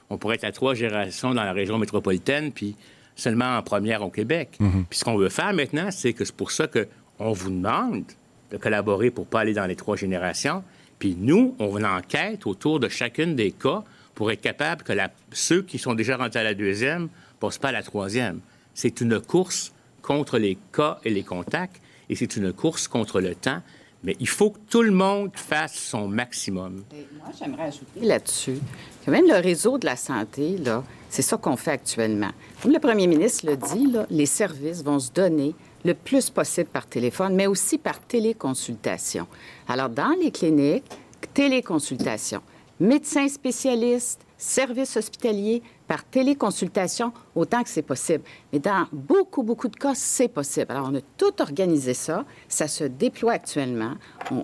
On 0.09 0.17
pourrait 0.17 0.35
être 0.35 0.43
à 0.45 0.51
trois 0.51 0.75
générations 0.75 1.33
dans 1.33 1.43
la 1.43 1.51
région 1.51 1.77
métropolitaine, 1.77 2.51
puis 2.51 2.75
seulement 3.15 3.57
en 3.57 3.63
première 3.63 4.03
au 4.03 4.09
Québec. 4.09 4.55
Mhm. 4.59 4.85
Puis 4.89 4.99
ce 4.99 5.03
qu'on 5.03 5.17
veut 5.17 5.29
faire 5.29 5.51
maintenant, 5.53 5.89
c'est 5.91 6.13
que 6.13 6.23
c'est 6.23 6.35
pour 6.35 6.51
ça 6.51 6.67
qu'on 6.67 7.31
vous 7.31 7.49
demande 7.49 8.03
de 8.51 8.57
collaborer 8.57 9.09
pour 9.09 9.25
pas 9.25 9.41
aller 9.41 9.53
dans 9.53 9.65
les 9.65 9.75
trois 9.75 9.97
générations. 9.97 10.63
Puis 10.99 11.17
nous, 11.19 11.55
on 11.59 11.83
enquête 11.83 12.45
autour 12.45 12.79
de 12.79 12.87
chacune 12.87 13.35
des 13.35 13.51
cas 13.51 13.83
pour 14.15 14.31
être 14.31 14.41
capable 14.41 14.83
que 14.83 14.93
ceux 15.31 15.61
qui 15.61 15.77
sont 15.77 15.93
déjà 15.93 16.17
rentrés 16.17 16.39
à 16.39 16.43
la 16.43 16.53
deuxième 16.53 17.03
ne 17.03 17.07
passent 17.39 17.57
pas 17.57 17.69
à 17.69 17.71
la 17.71 17.83
troisième. 17.83 18.39
C'est 18.73 19.01
une 19.01 19.19
course 19.19 19.73
contre 20.01 20.37
les 20.37 20.57
cas 20.71 20.99
et 21.03 21.09
les 21.09 21.23
contacts, 21.23 21.81
et 22.09 22.15
c'est 22.15 22.37
une 22.37 22.53
course 22.53 22.87
contre 22.87 23.19
le 23.19 23.35
temps. 23.35 23.61
Mais 24.03 24.15
il 24.19 24.27
faut 24.27 24.51
que 24.51 24.59
tout 24.69 24.81
le 24.81 24.91
monde 24.91 25.31
fasse 25.35 25.75
son 25.75 26.07
maximum. 26.07 26.83
moi, 27.19 27.29
j'aimerais 27.37 27.63
ajouter 27.63 27.99
là-dessus 28.01 28.59
que 29.05 29.11
même 29.11 29.27
le 29.27 29.41
réseau 29.41 29.77
de 29.77 29.85
la 29.85 29.95
santé, 29.95 30.57
là, 30.57 30.83
c'est 31.09 31.21
ça 31.21 31.37
qu'on 31.37 31.57
fait 31.57 31.71
actuellement. 31.71 32.31
Comme 32.61 32.71
le 32.73 32.79
premier 32.79 33.07
ministre 33.07 33.47
le 33.47 33.57
dit, 33.57 33.87
là, 33.91 34.05
les 34.09 34.25
services 34.25 34.83
vont 34.83 34.99
se 34.99 35.11
donner 35.11 35.55
le 35.83 35.93
plus 35.93 36.29
possible 36.29 36.69
par 36.69 36.85
téléphone, 36.85 37.33
mais 37.35 37.47
aussi 37.47 37.77
par 37.77 37.99
téléconsultation. 37.99 39.27
Alors, 39.67 39.89
dans 39.89 40.15
les 40.21 40.31
cliniques, 40.31 40.85
téléconsultation. 41.33 42.41
Médecins 42.79 43.27
spécialistes, 43.27 44.21
services 44.37 44.97
hospitaliers, 44.97 45.63
par 45.87 46.03
téléconsultation 46.03 47.13
autant 47.35 47.63
que 47.63 47.69
c'est 47.69 47.81
possible. 47.81 48.23
Mais 48.51 48.59
dans 48.59 48.87
beaucoup, 48.91 49.43
beaucoup 49.43 49.69
de 49.69 49.75
cas, 49.75 49.93
c'est 49.95 50.27
possible. 50.27 50.67
Alors, 50.69 50.89
on 50.91 50.95
a 50.95 51.01
tout 51.17 51.41
organisé 51.41 51.93
ça. 51.93 52.25
Ça 52.47 52.67
se 52.67 52.83
déploie 52.83 53.33
actuellement. 53.33 53.93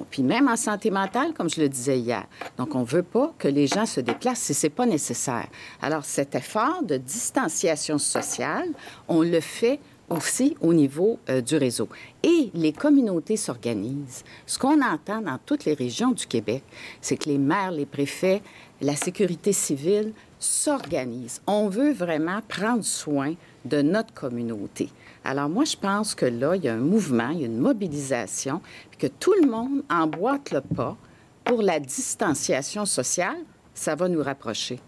puis 0.09 0.23
même 0.23 0.47
en 0.47 0.55
santé 0.55 0.89
mentale, 0.89 1.33
comme 1.33 1.49
je 1.49 1.61
le 1.61 1.69
disais 1.69 1.99
hier. 1.99 2.25
Donc, 2.57 2.75
on 2.75 2.81
ne 2.81 2.85
veut 2.85 3.03
pas 3.03 3.33
que 3.37 3.47
les 3.47 3.67
gens 3.67 3.85
se 3.85 3.99
déplacent 3.99 4.39
si 4.39 4.53
ce 4.53 4.67
n'est 4.67 4.71
pas 4.71 4.85
nécessaire. 4.85 5.47
Alors, 5.81 6.05
cet 6.05 6.35
effort 6.35 6.83
de 6.83 6.97
distanciation 6.97 7.97
sociale, 7.97 8.69
on 9.07 9.21
le 9.21 9.41
fait 9.41 9.79
aussi 10.09 10.55
au 10.61 10.73
niveau 10.73 11.19
euh, 11.29 11.41
du 11.41 11.57
réseau. 11.57 11.89
Et 12.23 12.51
les 12.53 12.73
communautés 12.73 13.37
s'organisent. 13.37 14.23
Ce 14.45 14.59
qu'on 14.59 14.81
entend 14.81 15.21
dans 15.21 15.39
toutes 15.45 15.65
les 15.65 15.73
régions 15.73 16.11
du 16.11 16.25
Québec, 16.25 16.63
c'est 17.01 17.17
que 17.17 17.29
les 17.29 17.37
maires, 17.37 17.71
les 17.71 17.85
préfets, 17.85 18.41
la 18.81 18.95
sécurité 18.95 19.53
civile 19.53 20.13
s'organisent. 20.43 21.41
On 21.47 21.69
veut 21.69 21.93
vraiment 21.93 22.41
prendre 22.47 22.83
soin 22.83 23.33
de 23.65 23.81
notre 23.81 24.13
communauté. 24.13 24.89
Alors 25.23 25.49
moi, 25.49 25.63
je 25.63 25.77
pense 25.77 26.15
que 26.15 26.25
là, 26.25 26.55
il 26.55 26.63
y 26.63 26.67
a 26.67 26.73
un 26.73 26.77
mouvement, 26.77 27.29
il 27.29 27.39
y 27.39 27.43
a 27.43 27.47
une 27.47 27.59
mobilisation, 27.59 28.61
que 28.99 29.07
tout 29.07 29.33
le 29.41 29.49
monde 29.49 29.83
emboîte 29.89 30.51
le 30.51 30.61
pas 30.61 30.97
pour 31.43 31.61
la 31.61 31.79
distanciation 31.79 32.85
sociale. 32.85 33.37
Ça 33.73 33.95
va 33.95 34.07
nous 34.07 34.21
rapprocher. 34.21 34.79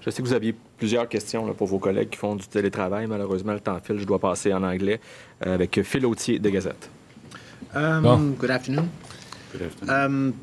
Je 0.00 0.10
sais 0.10 0.22
que 0.22 0.28
vous 0.28 0.34
aviez 0.34 0.54
plusieurs 0.76 1.08
questions 1.08 1.52
pour 1.54 1.66
vos 1.66 1.78
collègues 1.78 2.10
qui 2.10 2.18
font 2.18 2.36
du 2.36 2.46
télétravail. 2.46 3.06
Malheureusement, 3.06 3.52
le 3.52 3.60
temps 3.60 3.78
file. 3.82 3.98
Je 3.98 4.04
dois 4.04 4.18
passer 4.18 4.52
en 4.52 4.62
anglais 4.62 5.00
euh, 5.46 5.54
avec 5.54 5.82
Phil 5.82 6.04
Autier 6.06 6.38
de 6.38 6.48
Gazette. 6.50 6.90
Um, 7.74 8.34
Good 8.38 8.50
afternoon. 8.50 8.88
Good 9.52 9.62
afternoon. 9.62 9.90
Um, 9.90 10.34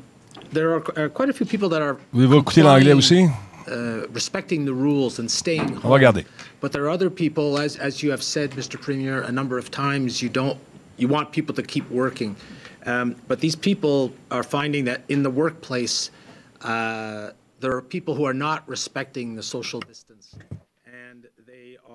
there 0.52 0.74
are 0.74 0.82
uh, 0.96 1.08
quite 1.08 1.30
a 1.30 1.32
few 1.32 1.46
people 1.46 1.68
that 1.70 1.80
are. 1.80 1.96
Voulez-vous 2.12 2.38
écouter 2.38 2.62
l'anglais 2.62 2.92
aussi? 2.92 3.26
Uh, 3.68 4.06
respecting 4.14 4.64
the 4.64 4.72
rules 4.72 5.18
and 5.18 5.30
staying 5.30 5.68
home. 5.68 5.84
On 5.84 5.90
va 5.90 5.96
regarder. 5.96 6.24
But 6.60 6.72
there 6.72 6.84
are 6.84 6.90
other 6.90 7.10
people, 7.10 7.58
as, 7.58 7.76
as 7.76 8.02
you 8.02 8.10
have 8.10 8.22
said, 8.22 8.52
Mr. 8.52 8.80
Premier, 8.80 9.20
a 9.22 9.30
number 9.30 9.58
of 9.58 9.70
times, 9.70 10.22
you 10.22 10.30
don't, 10.30 10.58
you 10.96 11.06
want 11.06 11.32
people 11.32 11.54
to 11.54 11.62
keep 11.62 11.88
working. 11.90 12.34
Um, 12.86 13.14
but 13.28 13.40
these 13.40 13.56
people 13.56 14.12
are 14.30 14.42
finding 14.42 14.84
that 14.86 15.02
in 15.10 15.22
the 15.22 15.30
workplace, 15.30 16.10
uh, 16.62 17.32
there 17.60 17.72
are 17.76 17.82
people 17.82 18.14
who 18.14 18.24
are 18.24 18.32
not 18.32 18.66
respecting 18.66 19.36
the 19.36 19.42
social 19.42 19.80
distance. 19.80 20.34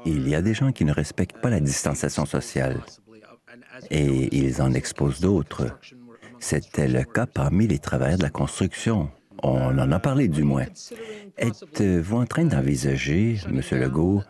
Il 0.06 0.28
y 0.28 0.36
a 0.36 0.42
des 0.42 0.54
gens 0.54 0.74
qui 0.74 0.84
ne 0.84 0.92
respectent 0.92 1.42
pas 1.42 1.50
la 1.50 1.62
distanciation 1.62 2.26
sociale 2.26 2.82
et 3.90 4.36
ils 4.36 4.62
en 4.62 4.74
exposent 4.74 5.22
d'autres. 5.22 5.80
C'était 6.40 6.90
le 6.90 7.04
cas 7.04 7.26
parmi 7.26 7.68
les 7.68 7.80
travailleurs 7.80 8.18
de 8.18 8.24
la 8.24 8.30
construction. 8.30 9.10
On 9.42 9.78
en 9.78 9.92
a 9.92 10.00
parlé 10.00 10.28
du 10.28 10.44
moins. 10.44 10.66
Êtes-vous 11.38 12.18
en 12.18 12.26
train 12.26 12.46
d'envisager, 12.46 13.38
M. 13.48 13.62
Legault, 13.72 14.22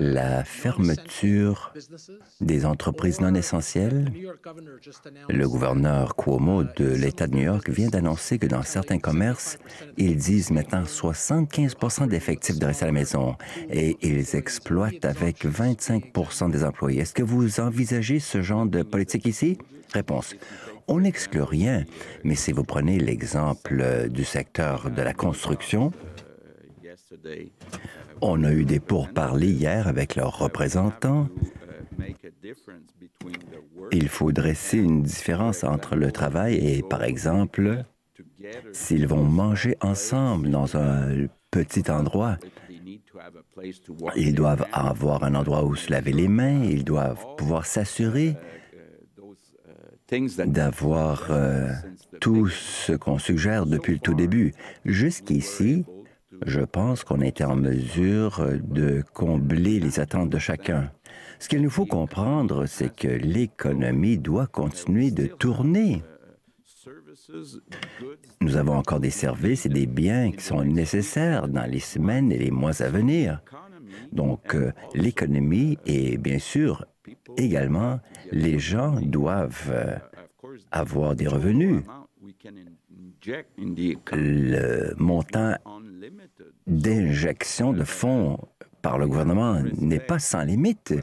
la 0.00 0.44
fermeture 0.44 1.72
des 2.40 2.66
entreprises 2.66 3.20
non 3.20 3.34
essentielles? 3.34 4.12
Le 5.28 5.48
gouverneur 5.48 6.16
Cuomo 6.16 6.64
de 6.64 6.86
l'État 6.86 7.26
de 7.26 7.34
New 7.36 7.44
York 7.44 7.70
vient 7.70 7.88
d'annoncer 7.88 8.38
que 8.38 8.46
dans 8.46 8.62
certains 8.62 8.98
commerces, 8.98 9.58
ils 9.96 10.16
disent 10.16 10.50
maintenant 10.50 10.84
75 10.84 11.76
d'effectifs 12.08 12.58
de 12.58 12.66
rester 12.66 12.84
à 12.84 12.88
la 12.88 12.92
maison 12.92 13.36
et 13.70 13.96
ils 14.02 14.34
exploitent 14.36 15.04
avec 15.04 15.44
25% 15.44 16.50
des 16.50 16.64
employés. 16.64 17.02
Est-ce 17.02 17.14
que 17.14 17.22
vous 17.22 17.60
envisagez 17.60 18.18
ce 18.18 18.42
genre 18.42 18.66
de 18.66 18.82
politique 18.82 19.26
ici? 19.26 19.58
Réponse. 19.92 20.34
On 20.86 21.00
n'exclut 21.00 21.42
rien, 21.42 21.84
mais 22.24 22.34
si 22.34 22.52
vous 22.52 22.64
prenez 22.64 22.98
l'exemple 22.98 24.08
du 24.10 24.24
secteur 24.24 24.90
de 24.90 25.00
la 25.00 25.14
construction, 25.14 25.92
on 28.20 28.44
a 28.44 28.52
eu 28.52 28.64
des 28.64 28.80
pourparlers 28.80 29.50
hier 29.50 29.88
avec 29.88 30.16
leurs 30.16 30.38
représentants. 30.38 31.28
Il 33.92 34.08
faut 34.08 34.32
dresser 34.32 34.78
une 34.78 35.02
différence 35.02 35.64
entre 35.64 35.96
le 35.96 36.10
travail 36.10 36.54
et, 36.56 36.82
par 36.82 37.04
exemple, 37.04 37.84
s'ils 38.72 39.06
vont 39.06 39.24
manger 39.24 39.76
ensemble 39.80 40.50
dans 40.50 40.76
un 40.76 41.26
petit 41.50 41.90
endroit, 41.90 42.36
ils 44.16 44.34
doivent 44.34 44.66
avoir 44.72 45.24
un 45.24 45.34
endroit 45.34 45.64
où 45.64 45.74
se 45.76 45.90
laver 45.90 46.12
les 46.12 46.28
mains, 46.28 46.64
ils 46.64 46.84
doivent 46.84 47.24
pouvoir 47.36 47.66
s'assurer 47.66 48.36
d'avoir 50.46 51.28
euh, 51.30 51.70
tout 52.20 52.48
ce 52.48 52.92
qu'on 52.92 53.18
suggère 53.18 53.66
depuis 53.66 53.94
le 53.94 53.98
tout 53.98 54.14
début. 54.14 54.54
Jusqu'ici, 54.84 55.84
je 56.44 56.60
pense 56.60 57.04
qu'on 57.04 57.20
était 57.20 57.44
en 57.44 57.56
mesure 57.56 58.46
de 58.62 59.02
combler 59.12 59.80
les 59.80 60.00
attentes 60.00 60.30
de 60.30 60.38
chacun. 60.38 60.90
Ce 61.38 61.48
qu'il 61.48 61.62
nous 61.62 61.70
faut 61.70 61.86
comprendre, 61.86 62.66
c'est 62.66 62.94
que 62.94 63.08
l'économie 63.08 64.18
doit 64.18 64.46
continuer 64.46 65.10
de 65.10 65.26
tourner. 65.26 66.02
Nous 68.40 68.56
avons 68.56 68.74
encore 68.74 69.00
des 69.00 69.10
services 69.10 69.66
et 69.66 69.70
des 69.70 69.86
biens 69.86 70.32
qui 70.32 70.44
sont 70.44 70.64
nécessaires 70.64 71.48
dans 71.48 71.68
les 71.68 71.80
semaines 71.80 72.30
et 72.32 72.38
les 72.38 72.50
mois 72.50 72.82
à 72.82 72.88
venir. 72.88 73.40
Donc, 74.12 74.54
euh, 74.54 74.72
l'économie 74.94 75.78
et 75.86 76.18
bien 76.18 76.38
sûr 76.38 76.84
également, 77.36 78.00
les 78.32 78.58
gens 78.58 79.00
doivent 79.00 79.70
euh, 79.70 79.96
avoir 80.70 81.14
des 81.14 81.28
revenus. 81.28 81.82
Le 84.12 84.94
montant 84.98 85.54
d'injection 86.66 87.72
de 87.72 87.84
fonds 87.84 88.38
par 88.82 88.98
le 88.98 89.06
gouvernement 89.06 89.60
n'est 89.78 89.98
pas 90.00 90.18
sans 90.18 90.42
limite. 90.42 90.94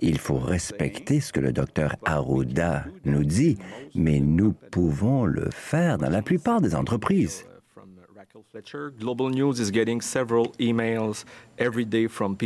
Il 0.00 0.18
faut 0.18 0.38
respecter 0.38 1.20
ce 1.20 1.32
que 1.32 1.40
le 1.40 1.52
docteur 1.52 1.96
Arruda 2.04 2.84
nous 3.04 3.24
dit, 3.24 3.58
mais 3.94 4.20
nous 4.20 4.52
pouvons 4.52 5.26
le 5.26 5.50
faire 5.50 5.98
dans 5.98 6.08
la 6.08 6.22
plupart 6.22 6.60
des 6.60 6.74
entreprises. 6.74 7.44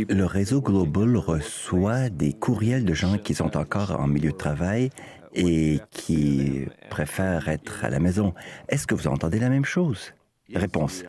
Le 0.09 0.25
réseau 0.25 0.61
Global 0.61 1.17
reçoit 1.17 2.09
des 2.09 2.33
courriels 2.33 2.85
de 2.85 2.93
gens 2.93 3.17
qui 3.17 3.33
sont 3.33 3.55
encore 3.55 3.99
en 3.99 4.07
milieu 4.07 4.31
de 4.31 4.37
travail 4.37 4.89
et 5.33 5.79
qui 5.91 6.65
préfèrent 6.89 7.47
être 7.47 7.83
à 7.85 7.89
la 7.89 7.99
maison. 7.99 8.33
Est-ce 8.69 8.87
que 8.87 8.95
vous 8.95 9.07
entendez 9.07 9.39
la 9.39 9.49
même 9.49 9.65
chose? 9.65 10.13
Réponse. 10.53 11.03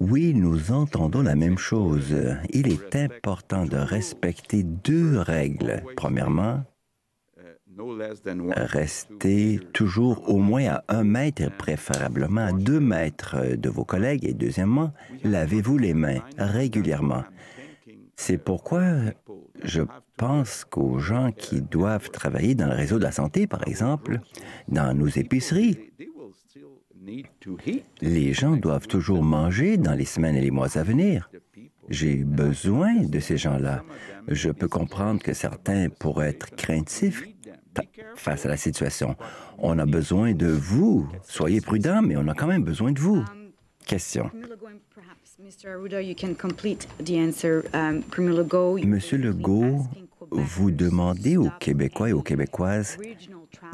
Oui, 0.00 0.34
nous 0.34 0.72
entendons 0.72 1.22
la 1.22 1.34
même 1.34 1.58
chose. 1.58 2.14
Il 2.50 2.68
est 2.68 2.96
important 2.96 3.64
de 3.64 3.76
respecter 3.76 4.62
deux 4.62 5.18
règles. 5.18 5.82
Premièrement, 5.96 6.62
rester 8.56 9.60
toujours 9.72 10.28
au 10.28 10.38
moins 10.38 10.66
à 10.66 10.84
un 10.88 11.04
mètre, 11.04 11.50
préférablement 11.56 12.46
à 12.46 12.52
deux 12.52 12.80
mètres 12.80 13.56
de 13.56 13.68
vos 13.68 13.84
collègues. 13.84 14.24
Et 14.24 14.34
deuxièmement, 14.34 14.92
lavez-vous 15.24 15.78
les 15.78 15.94
mains 15.94 16.20
régulièrement. 16.38 17.24
C'est 18.16 18.38
pourquoi 18.38 18.82
je 19.62 19.82
pense 20.16 20.64
qu'aux 20.64 20.98
gens 20.98 21.32
qui 21.32 21.62
doivent 21.62 22.10
travailler 22.10 22.54
dans 22.54 22.66
le 22.66 22.74
réseau 22.74 22.98
de 22.98 23.04
la 23.04 23.12
santé, 23.12 23.46
par 23.46 23.66
exemple, 23.66 24.20
dans 24.68 24.94
nos 24.96 25.08
épiceries, 25.08 25.78
les 28.00 28.32
gens 28.32 28.56
doivent 28.56 28.86
toujours 28.86 29.22
manger 29.22 29.76
dans 29.76 29.94
les 29.94 30.04
semaines 30.04 30.36
et 30.36 30.40
les 30.40 30.50
mois 30.50 30.78
à 30.78 30.82
venir. 30.82 31.30
J'ai 31.88 32.24
besoin 32.24 32.94
de 33.02 33.20
ces 33.20 33.36
gens-là. 33.36 33.82
Je 34.28 34.50
peux 34.50 34.68
comprendre 34.68 35.22
que 35.22 35.34
certains 35.34 35.88
pourraient 35.88 36.30
être 36.30 36.54
craintifs 36.56 37.24
face 38.16 38.46
à 38.46 38.48
la 38.48 38.56
situation. 38.56 39.16
On 39.58 39.78
a 39.78 39.86
besoin 39.86 40.32
de 40.32 40.46
vous. 40.46 41.08
Soyez 41.24 41.60
prudents, 41.60 42.02
mais 42.02 42.16
on 42.16 42.28
a 42.28 42.34
quand 42.34 42.46
même 42.46 42.64
besoin 42.64 42.92
de 42.92 43.00
vous. 43.00 43.24
Question. 43.86 44.30
Monsieur 48.86 49.18
Legault, 49.18 49.86
vous 50.30 50.70
demandez 50.70 51.36
aux 51.36 51.50
Québécois 51.60 52.08
et 52.08 52.12
aux 52.12 52.22
Québécoises 52.22 52.96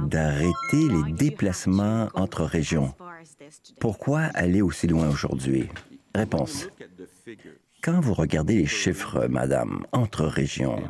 d'arrêter 0.01 0.53
les 0.73 1.13
déplacements 1.13 2.09
entre 2.15 2.45
régions. 2.45 2.95
Pourquoi 3.81 4.21
aller 4.35 4.63
aussi 4.63 4.87
loin 4.87 5.09
aujourd'hui? 5.09 5.69
Réponse. 6.15 6.69
Quand 7.83 8.01
vous 8.01 8.13
regardez 8.13 8.57
les 8.57 8.67
chiffres, 8.67 9.27
Madame, 9.27 9.87
entre 9.93 10.27
régions 10.27 10.83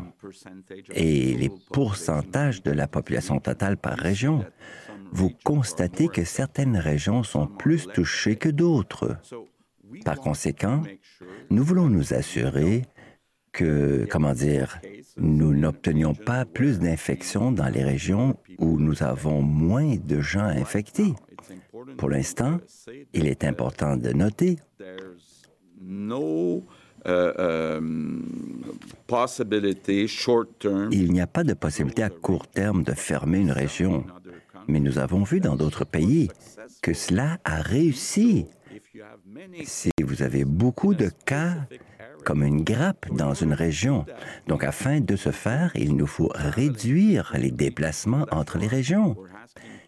et 0.92 1.34
les 1.34 1.50
pourcentages 1.72 2.62
de 2.64 2.72
la 2.72 2.88
population 2.88 3.38
totale 3.38 3.76
par 3.76 3.96
région, 3.96 4.44
vous 5.12 5.30
constatez 5.44 6.08
que 6.08 6.24
certaines 6.24 6.76
régions 6.76 7.22
sont 7.22 7.46
plus 7.46 7.86
touchées 7.86 8.36
que 8.36 8.48
d'autres. 8.48 9.16
Par 10.04 10.16
conséquent, 10.16 10.82
nous 11.48 11.62
voulons 11.62 11.88
nous 11.88 12.12
assurer 12.12 12.82
que, 13.52 14.06
comment 14.10 14.32
dire, 14.32 14.80
nous 15.16 15.54
n'obtenions 15.54 16.14
pas 16.14 16.44
plus 16.44 16.78
d'infections 16.78 17.52
dans 17.52 17.68
les 17.68 17.84
régions 17.84 18.36
où 18.58 18.78
nous 18.78 19.02
avons 19.02 19.42
moins 19.42 19.96
de 19.96 20.20
gens 20.20 20.40
infectés. 20.40 21.14
Pour 21.96 22.10
l'instant, 22.10 22.58
il 23.12 23.26
est 23.26 23.44
important 23.44 23.96
de 23.96 24.12
noter 24.12 24.58
il 30.92 31.12
n'y 31.12 31.20
a 31.20 31.26
pas 31.26 31.44
de 31.44 31.54
possibilité 31.54 32.02
à 32.02 32.10
court 32.10 32.46
terme 32.46 32.82
de 32.82 32.92
fermer 32.92 33.38
une 33.38 33.52
région, 33.52 34.04
mais 34.68 34.80
nous 34.80 34.98
avons 34.98 35.22
vu 35.22 35.40
dans 35.40 35.56
d'autres 35.56 35.84
pays 35.84 36.28
que 36.82 36.92
cela 36.92 37.38
a 37.44 37.62
réussi. 37.62 38.46
Si 39.64 39.90
vous 40.02 40.22
avez 40.22 40.44
beaucoup 40.44 40.94
de 40.94 41.10
cas 41.24 41.56
comme 42.24 42.42
une 42.42 42.62
grappe 42.62 43.06
dans 43.14 43.32
une 43.32 43.54
région. 43.54 44.04
Donc, 44.46 44.62
afin 44.62 45.00
de 45.00 45.16
ce 45.16 45.30
faire, 45.30 45.72
il 45.74 45.96
nous 45.96 46.06
faut 46.06 46.30
réduire 46.34 47.32
les 47.38 47.50
déplacements 47.50 48.26
entre 48.30 48.58
les 48.58 48.66
régions. 48.66 49.16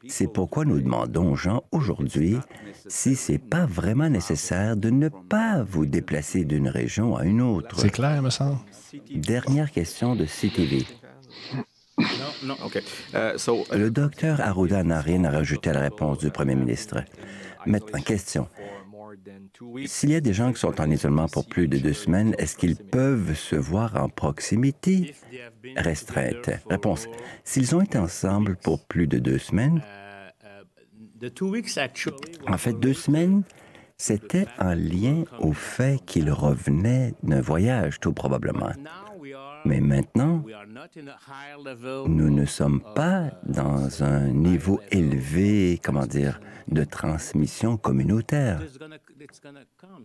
C'est 0.09 0.33
pourquoi 0.33 0.65
nous 0.65 0.81
demandons 0.81 1.33
aux 1.33 1.37
gens 1.37 1.63
aujourd'hui 1.71 2.39
si 2.89 3.15
c'est 3.15 3.39
pas 3.39 3.67
vraiment 3.67 4.09
nécessaire 4.09 4.77
de 4.77 4.91
ne 4.91 5.09
pas 5.09 5.63
vous 5.63 5.87
déplacer 5.87 6.45
d'une 6.45 6.69
région 6.69 7.17
à 7.17 7.25
une 7.25 7.41
autre. 7.41 7.79
C'est 7.79 7.91
clair, 7.91 8.21
me 8.23 8.31
semble. 8.31 8.59
Dernière 9.15 9.71
question 9.71 10.15
de 10.17 10.25
CTV. 10.27 10.85
Non, 11.99 12.05
non, 12.45 12.57
OK. 12.65 12.83
Euh, 13.15 13.37
Le 13.73 13.91
docteur 13.91 14.41
Arruda 14.41 14.83
n'a 14.83 15.01
rien 15.01 15.25
à 15.25 15.31
rajouter 15.31 15.71
à 15.71 15.75
la 15.75 15.81
réponse 15.81 16.19
du 16.19 16.31
premier 16.31 16.55
ministre. 16.55 17.05
Maintenant, 17.67 18.01
question. 18.01 18.49
S'il 19.87 20.11
y 20.11 20.15
a 20.15 20.21
des 20.21 20.33
gens 20.33 20.53
qui 20.53 20.61
sont 20.61 20.81
en 20.81 20.91
isolement 20.91 21.29
pour 21.29 21.47
plus 21.47 21.69
de 21.69 21.79
deux 21.79 21.93
semaines, 21.93 22.35
est-ce 22.39 22.57
qu'ils 22.57 22.77
peuvent 22.77 23.35
se 23.35 23.57
voir 23.57 23.97
en 23.97 24.09
proximité? 24.09 25.15
Restreinte? 25.77 26.51
Réponse. 26.69 27.07
S'ils 27.45 27.75
ont 27.75 27.81
été 27.81 27.99
ensemble 27.99 28.57
pour 28.57 28.85
plus 28.87 29.07
de 29.07 29.19
deux 29.19 29.39
semaines, 29.39 29.83
en 32.49 32.59
fait, 32.59 32.73
deux 32.73 32.95
semaines, 32.95 33.43
c'était 33.97 34.47
en 34.59 34.75
lien 34.75 35.25
au 35.39 35.53
fait 35.53 36.05
qu'ils 36.05 36.31
revenaient 36.31 37.15
d'un 37.23 37.41
voyage, 37.41 38.01
tout 38.01 38.13
probablement. 38.13 38.73
Mais 39.65 39.81
maintenant, 39.81 40.45
nous 42.07 42.31
ne 42.31 42.45
sommes 42.45 42.83
pas 42.97 43.31
dans 43.47 44.03
un 44.03 44.27
niveau 44.29 44.81
élevé, 44.91 45.81
comment 45.83 46.07
dire, 46.07 46.41
de 46.69 46.83
transmission 46.83 47.77
communautaire. 47.77 48.61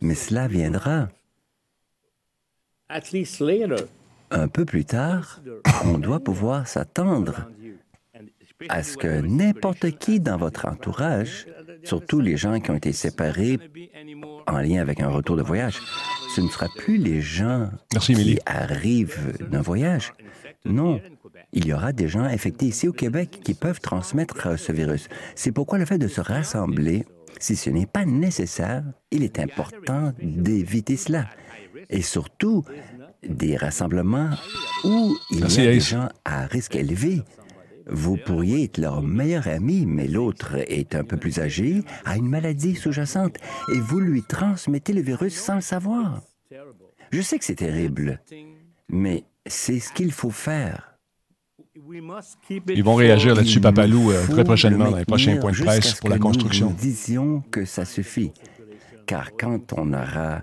Mais 0.01 0.15
cela 0.15 0.47
viendra. 0.47 1.09
Un 4.29 4.47
peu 4.47 4.65
plus 4.65 4.85
tard, 4.85 5.41
on 5.85 5.97
doit 5.97 6.19
pouvoir 6.19 6.67
s'attendre 6.67 7.47
à 8.69 8.83
ce 8.83 8.97
que 8.97 9.21
n'importe 9.21 9.91
qui 9.91 10.19
dans 10.19 10.37
votre 10.37 10.67
entourage, 10.67 11.47
surtout 11.83 12.19
les 12.19 12.37
gens 12.37 12.59
qui 12.59 12.71
ont 12.71 12.75
été 12.75 12.91
séparés 12.91 13.59
en 14.47 14.59
lien 14.59 14.81
avec 14.81 14.99
un 14.99 15.09
retour 15.09 15.35
de 15.35 15.43
voyage, 15.43 15.79
ce 16.35 16.41
ne 16.41 16.47
sera 16.47 16.67
plus 16.75 16.97
les 16.97 17.21
gens 17.21 17.69
Merci, 17.93 18.13
qui 18.13 18.39
arrivent 18.45 19.37
d'un 19.49 19.61
voyage. 19.61 20.13
Non, 20.65 20.99
il 21.53 21.65
y 21.65 21.73
aura 21.73 21.93
des 21.93 22.07
gens 22.07 22.23
infectés 22.23 22.67
ici 22.67 22.87
au 22.87 22.93
Québec 22.93 23.39
qui 23.43 23.53
peuvent 23.53 23.79
transmettre 23.79 24.57
ce 24.59 24.71
virus. 24.71 25.07
C'est 25.35 25.51
pourquoi 25.51 25.77
le 25.77 25.85
fait 25.85 25.97
de 25.97 26.07
se 26.07 26.21
rassembler, 26.21 27.05
si 27.39 27.55
ce 27.55 27.69
n'est 27.69 27.85
pas 27.85 28.05
nécessaire, 28.05 28.83
il 29.11 29.23
est 29.23 29.39
important 29.39 30.13
d'éviter 30.21 30.97
cela. 30.97 31.29
Et 31.89 32.01
surtout, 32.01 32.63
des 33.23 33.55
rassemblements 33.55 34.31
où 34.83 35.15
il 35.31 35.41
Merci, 35.41 35.61
y 35.63 35.67
a 35.67 35.71
des 35.71 35.77
Ace. 35.77 35.89
gens 35.89 36.09
à 36.25 36.45
risque 36.45 36.75
élevé. 36.75 37.21
Vous 37.89 38.17
pourriez 38.17 38.65
être 38.65 38.79
leur 38.79 39.01
meilleur 39.01 39.47
ami, 39.47 39.85
mais 39.85 40.07
l'autre 40.07 40.55
est 40.67 40.93
un 40.93 41.03
peu 41.05 41.15
plus 41.15 41.39
âgé, 41.39 41.83
a 42.03 42.17
une 42.17 42.27
maladie 42.27 42.75
sous-jacente, 42.75 43.37
et 43.73 43.79
vous 43.79 43.99
lui 44.01 44.23
transmettez 44.23 44.91
le 44.91 45.01
virus 45.01 45.35
sans 45.35 45.55
le 45.55 45.61
savoir. 45.61 46.21
Je 47.11 47.21
sais 47.21 47.39
que 47.39 47.45
c'est 47.45 47.55
terrible, 47.55 48.21
mais 48.89 49.23
c'est 49.45 49.79
ce 49.79 49.93
qu'il 49.93 50.11
faut 50.11 50.31
faire. 50.31 50.96
Ils 52.69 52.83
vont 52.83 52.95
réagir 52.95 53.35
là-dessus, 53.35 53.59
Papalou, 53.59 54.11
euh, 54.11 54.25
très 54.27 54.43
prochainement, 54.43 54.91
dans 54.91 54.97
les 54.97 55.05
prochains 55.05 55.37
points 55.37 55.51
de 55.51 55.57
presse 55.57 55.95
pour 55.95 56.09
la 56.09 56.17
construction. 56.17 56.69
Nous 56.69 56.75
disions 56.75 57.43
que 57.51 57.65
ça 57.65 57.85
suffit. 57.85 58.31
Car 59.05 59.31
quand 59.37 59.73
on 59.73 59.85
n'aura 59.85 60.41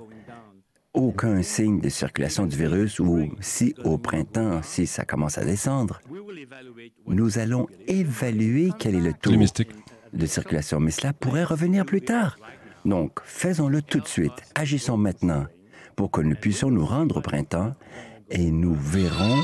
aucun 0.95 1.43
signe 1.43 1.81
de 1.81 1.89
circulation 1.89 2.47
du 2.47 2.57
virus 2.57 3.01
ou 3.01 3.29
si 3.41 3.75
au 3.85 3.99
printemps, 3.99 4.63
si 4.63 4.87
ça 4.87 5.05
commence 5.05 5.39
à 5.39 5.45
descendre, 5.45 6.01
nous 7.07 7.39
allons 7.39 7.67
évaluer 7.89 8.71
quel 8.79 8.95
est 8.95 9.01
le 9.01 9.13
taux 9.13 9.33
de 10.13 10.27
circulation. 10.27 10.81
Mais 10.81 10.93
cela 10.93 11.13
pourrait 11.13 11.45
revenir 11.45 11.85
plus 11.85 12.01
tard. 12.01 12.39
Donc, 12.85 13.21
faisons-le 13.25 13.83
tout 13.83 14.01
de 14.01 14.07
suite. 14.07 14.33
Agissons 14.55 14.97
maintenant 14.97 15.47
pour 15.97 16.11
que 16.11 16.21
nous 16.21 16.37
puissions 16.37 16.71
nous 16.71 16.85
rendre 16.85 17.19
au 17.19 17.21
printemps 17.21 17.75
et 18.31 18.51
nous 18.51 18.75
verrons 18.75 19.43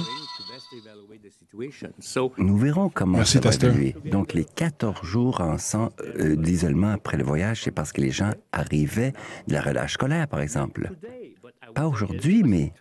nous 2.38 2.56
verrons 2.56 2.88
comment 2.88 3.18
Merci, 3.18 3.38
ça 3.42 3.50
va 3.50 3.54
évoluer. 3.66 3.94
Donc, 4.04 4.32
les 4.34 4.44
14 4.44 5.02
jours 5.02 5.40
en 5.40 5.56
euh, 6.00 6.36
d'isolement 6.36 6.92
après 6.92 7.16
le 7.16 7.24
voyage, 7.24 7.62
c'est 7.64 7.70
parce 7.70 7.92
que 7.92 8.00
les 8.00 8.10
gens 8.10 8.32
arrivaient 8.52 9.12
de 9.48 9.52
la 9.52 9.60
relâche 9.60 9.94
scolaire, 9.94 10.28
par 10.28 10.40
exemple. 10.40 10.90
Pas 11.74 11.86
aujourd'hui, 11.86 12.42
mais 12.42 12.72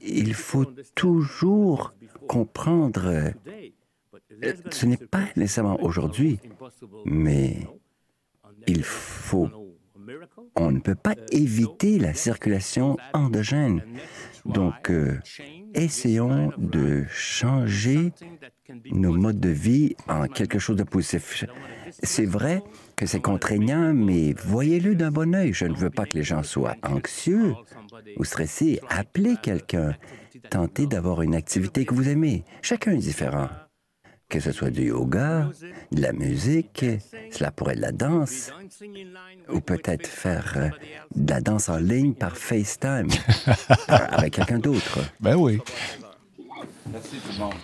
il 0.00 0.34
faut 0.34 0.66
toujours 0.94 1.94
comprendre. 2.28 3.06
euh, 3.06 3.30
ce 4.70 4.86
n'est 4.86 4.96
pas 4.96 5.24
nécessairement 5.36 5.80
aujourd'hui, 5.82 6.38
mais 7.04 7.66
il 8.66 8.82
faut. 8.84 9.48
On 10.56 10.70
ne 10.72 10.80
peut 10.80 10.94
pas 10.94 11.14
éviter 11.30 11.98
la 11.98 12.14
circulation 12.14 12.96
endogène. 13.12 13.82
Donc, 14.44 14.90
euh, 14.90 15.18
essayons 15.74 16.52
de 16.58 17.04
changer 17.08 18.12
nos 18.90 19.12
modes 19.12 19.40
de 19.40 19.48
vie 19.48 19.96
en 20.08 20.26
quelque 20.26 20.58
chose 20.58 20.76
de 20.76 20.84
positif. 20.84 21.44
C'est 22.02 22.26
vrai 22.26 22.62
que 22.96 23.06
c'est 23.06 23.20
contraignant, 23.20 23.92
mais 23.94 24.34
voyez-le 24.44 24.94
d'un 24.94 25.10
bon 25.10 25.34
œil. 25.34 25.52
Je 25.52 25.66
ne 25.66 25.74
veux 25.74 25.90
pas 25.90 26.06
que 26.06 26.16
les 26.16 26.22
gens 26.22 26.42
soient 26.42 26.76
anxieux 26.82 27.54
ou 28.16 28.24
stressés. 28.24 28.80
Appelez 28.88 29.36
quelqu'un. 29.42 29.94
Tentez 30.50 30.86
d'avoir 30.86 31.22
une 31.22 31.34
activité 31.34 31.84
que 31.84 31.94
vous 31.94 32.08
aimez. 32.08 32.44
Chacun 32.62 32.92
est 32.92 32.98
différent. 32.98 33.48
Que 34.30 34.38
ce 34.40 34.52
soit 34.52 34.70
du 34.70 34.84
yoga, 34.86 35.48
de 35.90 36.00
la 36.00 36.12
musique, 36.12 36.84
cela 37.32 37.50
pourrait 37.50 37.72
être 37.72 37.78
de 37.80 37.82
la 37.82 37.92
danse, 37.92 38.52
ou 39.52 39.60
peut-être 39.60 40.06
faire 40.06 40.54
euh, 40.56 40.68
de 41.16 41.30
la 41.32 41.40
danse 41.40 41.68
en 41.68 41.78
ligne 41.78 42.14
par 42.14 42.36
FaceTime 42.36 43.08
avec 43.88 44.34
quelqu'un 44.34 44.58
d'autre. 44.60 45.00
Ben 45.20 45.34
oui. 45.34 45.58
Merci 46.92 47.16
tout 47.16 47.32
le 47.32 47.38
monde. 47.40 47.54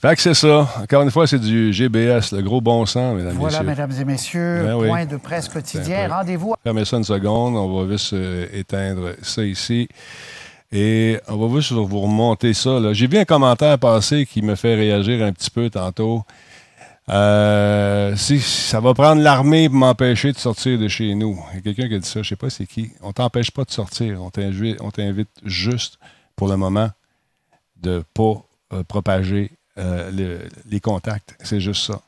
Fait 0.00 0.14
que 0.16 0.22
c'est 0.22 0.32
ça. 0.34 0.66
Encore 0.80 1.02
une 1.02 1.10
fois, 1.10 1.26
c'est 1.26 1.38
du 1.40 1.72
GBS, 1.72 2.32
le 2.32 2.40
gros 2.40 2.60
bon 2.60 2.86
sens, 2.86 3.16
mesdames, 3.16 3.34
Voilà, 3.36 3.58
messieurs. 3.58 3.66
mesdames 3.70 3.92
et 4.00 4.04
messieurs, 4.04 4.62
Ben 4.64 4.76
oui. 4.76 4.86
point 4.88 5.04
de 5.06 5.16
presse 5.16 5.48
quotidien. 5.48 6.06
peu. 6.06 6.14
Rendez-vous 6.14 6.54
Fermez 6.62 6.84
ça 6.84 6.96
une 6.98 7.04
seconde. 7.04 7.56
On 7.56 7.84
va 7.84 7.92
juste 7.92 8.12
euh, 8.14 8.46
éteindre 8.52 9.10
ça 9.22 9.42
ici. 9.44 9.88
Et 10.72 11.18
on 11.26 11.36
va 11.36 11.60
juste 11.60 11.72
vous 11.72 12.00
remonter 12.00 12.54
ça. 12.54 12.92
J'ai 12.92 13.06
vu 13.08 13.18
un 13.18 13.24
commentaire 13.24 13.78
passer 13.78 14.24
qui 14.26 14.40
me 14.42 14.54
fait 14.54 14.74
réagir 14.76 15.24
un 15.24 15.32
petit 15.32 15.50
peu 15.50 15.68
tantôt. 15.68 16.22
Euh, 17.08 18.14
si 18.16 18.38
ça 18.38 18.78
va 18.78 18.94
prendre 18.94 19.20
l'armée 19.20 19.68
pour 19.68 19.78
m'empêcher 19.78 20.30
de 20.32 20.38
sortir 20.38 20.78
de 20.78 20.86
chez 20.86 21.14
nous. 21.16 21.36
Il 21.52 21.56
y 21.56 21.58
a 21.58 21.62
quelqu'un 21.62 21.88
qui 21.88 21.94
a 21.94 21.98
dit 21.98 22.08
ça, 22.08 22.22
je 22.22 22.28
sais 22.28 22.36
pas 22.36 22.50
c'est 22.50 22.66
qui. 22.66 22.92
On 23.02 23.12
t'empêche 23.12 23.50
pas 23.50 23.64
de 23.64 23.70
sortir. 23.72 24.22
On 24.22 24.30
t'invite, 24.30 25.28
juste 25.44 25.98
pour 26.36 26.46
le 26.46 26.56
moment 26.56 26.90
de 27.82 28.04
pas 28.14 28.34
euh, 28.72 28.84
propager 28.84 29.50
euh, 29.78 30.10
le- 30.12 30.48
les 30.70 30.78
contacts. 30.78 31.34
C'est 31.42 31.60
juste 31.60 31.84
ça. 31.86 32.00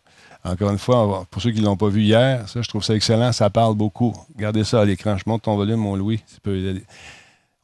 Encore 0.44 0.70
une 0.70 0.78
fois, 0.78 1.26
pour 1.30 1.42
ceux 1.42 1.50
qui 1.50 1.60
ne 1.60 1.66
l'ont 1.66 1.76
pas 1.76 1.88
vu 1.88 2.02
hier, 2.02 2.48
ça, 2.48 2.62
je 2.62 2.68
trouve 2.68 2.84
ça 2.84 2.94
excellent. 2.94 3.32
Ça 3.32 3.50
parle 3.50 3.74
beaucoup. 3.74 4.14
Regardez 4.36 4.62
ça 4.62 4.80
à 4.82 4.84
l'écran. 4.84 5.16
Je 5.16 5.22
monte 5.26 5.42
ton 5.42 5.56
volume, 5.56 5.76
mon 5.80 5.96
Louis. 5.96 6.18
Tu 6.32 6.40
peux 6.40 6.56
y. 6.58 6.82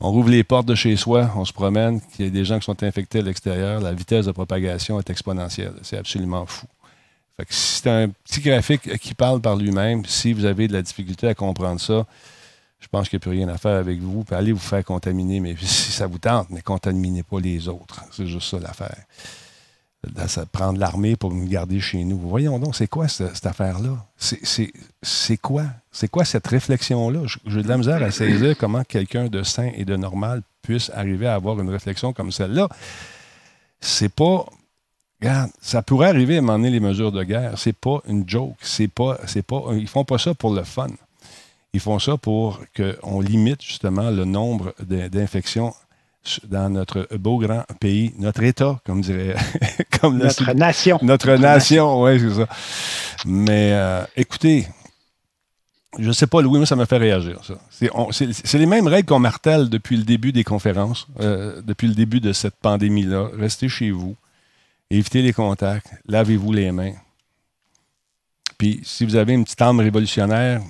On 0.01 0.13
rouvre 0.13 0.31
les 0.31 0.45
portes 0.45 0.67
de 0.67 0.75
chez 0.75 0.97
soi, 0.97 1.31
on 1.35 1.45
se 1.45 1.53
promène, 1.53 2.01
il 2.19 2.25
y 2.27 2.29
a 2.29 2.31
des 2.31 2.45
gens 2.45 2.59
qui 2.59 2.67
sont 2.67 2.83
infectés 2.85 3.19
à 3.19 3.23
l'extérieur, 3.23 3.81
la 3.81 3.93
vitesse 3.93 4.27
de 4.27 4.33
propagation 4.33 4.99
est 5.01 5.11
exponentielle. 5.11 5.75
C'est 5.83 5.99
absolument 5.99 6.47
fou. 6.47 6.67
C'est 7.51 7.89
un 7.89 8.09
petit 8.09 8.41
graphique 8.41 8.99
qui 8.99 9.15
parle 9.15 9.41
par 9.41 9.57
lui-même, 9.57 10.05
si 10.07 10.33
vous 10.33 10.45
avez 10.45 10.69
de 10.69 10.73
la 10.73 10.83
difficulté 10.83 11.29
à 11.29 11.35
comprendre 11.35 11.81
ça, 11.81 12.07
je 12.81 12.87
pense 12.87 13.09
qu'il 13.09 13.17
n'y 13.17 13.23
a 13.23 13.25
plus 13.25 13.31
rien 13.31 13.49
à 13.49 13.59
faire 13.59 13.77
avec 13.77 13.99
vous. 14.01 14.25
Puis 14.25 14.35
allez 14.35 14.53
vous 14.53 14.59
faire 14.59 14.85
contaminer, 14.85 15.41
mais 15.41 15.57
si 15.61 15.93
ça 15.93 16.07
vous 16.07 16.19
tente, 16.19 16.49
mais 16.51 16.63
contaminez 16.63 17.23
pas 17.23 17.41
les 17.41 17.69
autres. 17.69 18.05
C'est 18.13 18.27
juste 18.27 18.51
ça 18.51 18.59
l'affaire. 18.59 19.05
Prendre 20.53 20.79
l'armée 20.79 21.17
pour 21.17 21.33
nous 21.35 21.47
garder 21.47 21.81
chez 21.81 22.05
nous. 22.05 22.19
Voyons 22.19 22.59
donc, 22.59 22.77
c'est 22.77 22.87
quoi 22.87 23.09
ce- 23.09 23.35
cette 23.35 23.47
affaire-là? 23.47 24.05
C'est- 24.17 24.39
quoi? 25.39 25.65
C'est 25.91 26.09
quoi 26.09 26.25
cette 26.25 26.47
réflexion-là? 26.47 27.21
J'ai 27.47 27.63
de 27.63 27.69
la 27.69 27.77
misère 27.77 28.03
à 28.03 28.11
saisir 28.11 28.57
comment 28.57 28.85
quelqu'un 28.85 29.27
de 29.27 29.43
sain 29.43 29.71
et 29.75 29.85
de 29.85 29.97
normal 29.97 30.43
puisse 30.63 30.91
arriver 30.95 31.27
à 31.27 31.35
avoir 31.35 31.59
une 31.61 31.69
réflexion 31.71 32.13
comme 32.13 32.31
celle-là. 32.31 32.69
C'est 33.81 34.09
pas. 34.13 34.45
Regarde, 35.21 35.51
ça 35.61 35.83
pourrait 35.83 36.09
arriver 36.11 36.39
à 36.39 36.43
donné, 36.43 36.71
les 36.71 36.79
mesures 36.81 37.11
de 37.11 37.25
guerre. 37.25 37.55
C'est 37.59 37.73
pas 37.73 38.01
une 38.07 38.29
joke. 38.29 38.55
C'est 38.63 38.87
pas, 38.89 39.19
c'est 39.27 39.43
pas, 39.43 39.63
ils 39.73 39.89
font 39.89 40.05
pas 40.05 40.19
ça 40.19 40.33
pour 40.33 40.55
le 40.55 40.63
fun. 40.63 40.87
Ils 41.73 41.81
font 41.81 41.99
ça 41.99 42.17
pour 42.17 42.61
qu'on 42.77 43.21
limite 43.21 43.63
justement 43.63 44.11
le 44.11 44.25
nombre 44.25 44.75
de- 44.81 45.09
dans 46.45 46.71
notre 46.71 47.09
beau 47.17 47.39
grand 47.39 47.65
pays, 47.81 48.13
notre 48.19 48.43
État, 48.43 48.81
comme 48.85 49.01
dirait. 49.01 49.37
comme 50.01 50.19
Notre 50.19 50.53
nation. 50.53 50.99
Notre 51.03 51.33
nation, 51.33 52.03
oui, 52.03 52.21
c'est 52.21 52.35
ça. 52.35 52.49
Mais 53.27 53.73
euh, 53.73 54.05
écoutez, 54.17 54.67
je 55.99 56.13
sais 56.13 56.27
pas, 56.27 56.43
Louis, 56.43 56.59
moi, 56.59 56.67
ça 56.67 56.77
me 56.77 56.85
fait 56.85 56.99
réagir, 56.99 57.41
c'est 57.71 58.59
les 58.59 58.67
mêmes 58.67 58.87
règles 58.87 59.09
qu'on 59.09 59.19
martèle 59.19 59.69
depuis 59.69 59.97
le 59.97 60.05
début 60.05 60.33
des 60.33 60.45
conférences, 60.45 61.07
euh, 61.21 61.63
depuis 61.63 61.89
le 61.89 61.95
début 61.95 62.21
de 62.21 62.33
cette 62.33 62.57
pandémie-là. 62.57 63.31
Restez 63.37 63.69
chez 63.69 63.91
vous, 63.91 64.15
évitez 64.91 65.23
les 65.23 65.33
contacts, 65.33 65.91
lavez-vous 66.07 66.53
les 66.53 66.71
mains. 66.73 66.95
Puis, 68.59 68.81
si 68.85 69.05
vous 69.05 69.17
avez 69.17 69.33
une 69.33 69.45
petite 69.45 69.63
âme 69.63 69.81
révolutionnaire, 69.81 70.61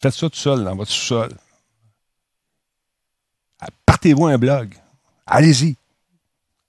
faites 0.00 0.14
ça 0.14 0.28
tout 0.28 0.36
seul 0.36 0.64
dans 0.64 0.74
votre 0.74 0.90
sous-sol. 0.90 1.30
Partez-vous 4.02 4.26
un 4.26 4.36
blog. 4.36 4.74
Allez-y. 5.28 5.76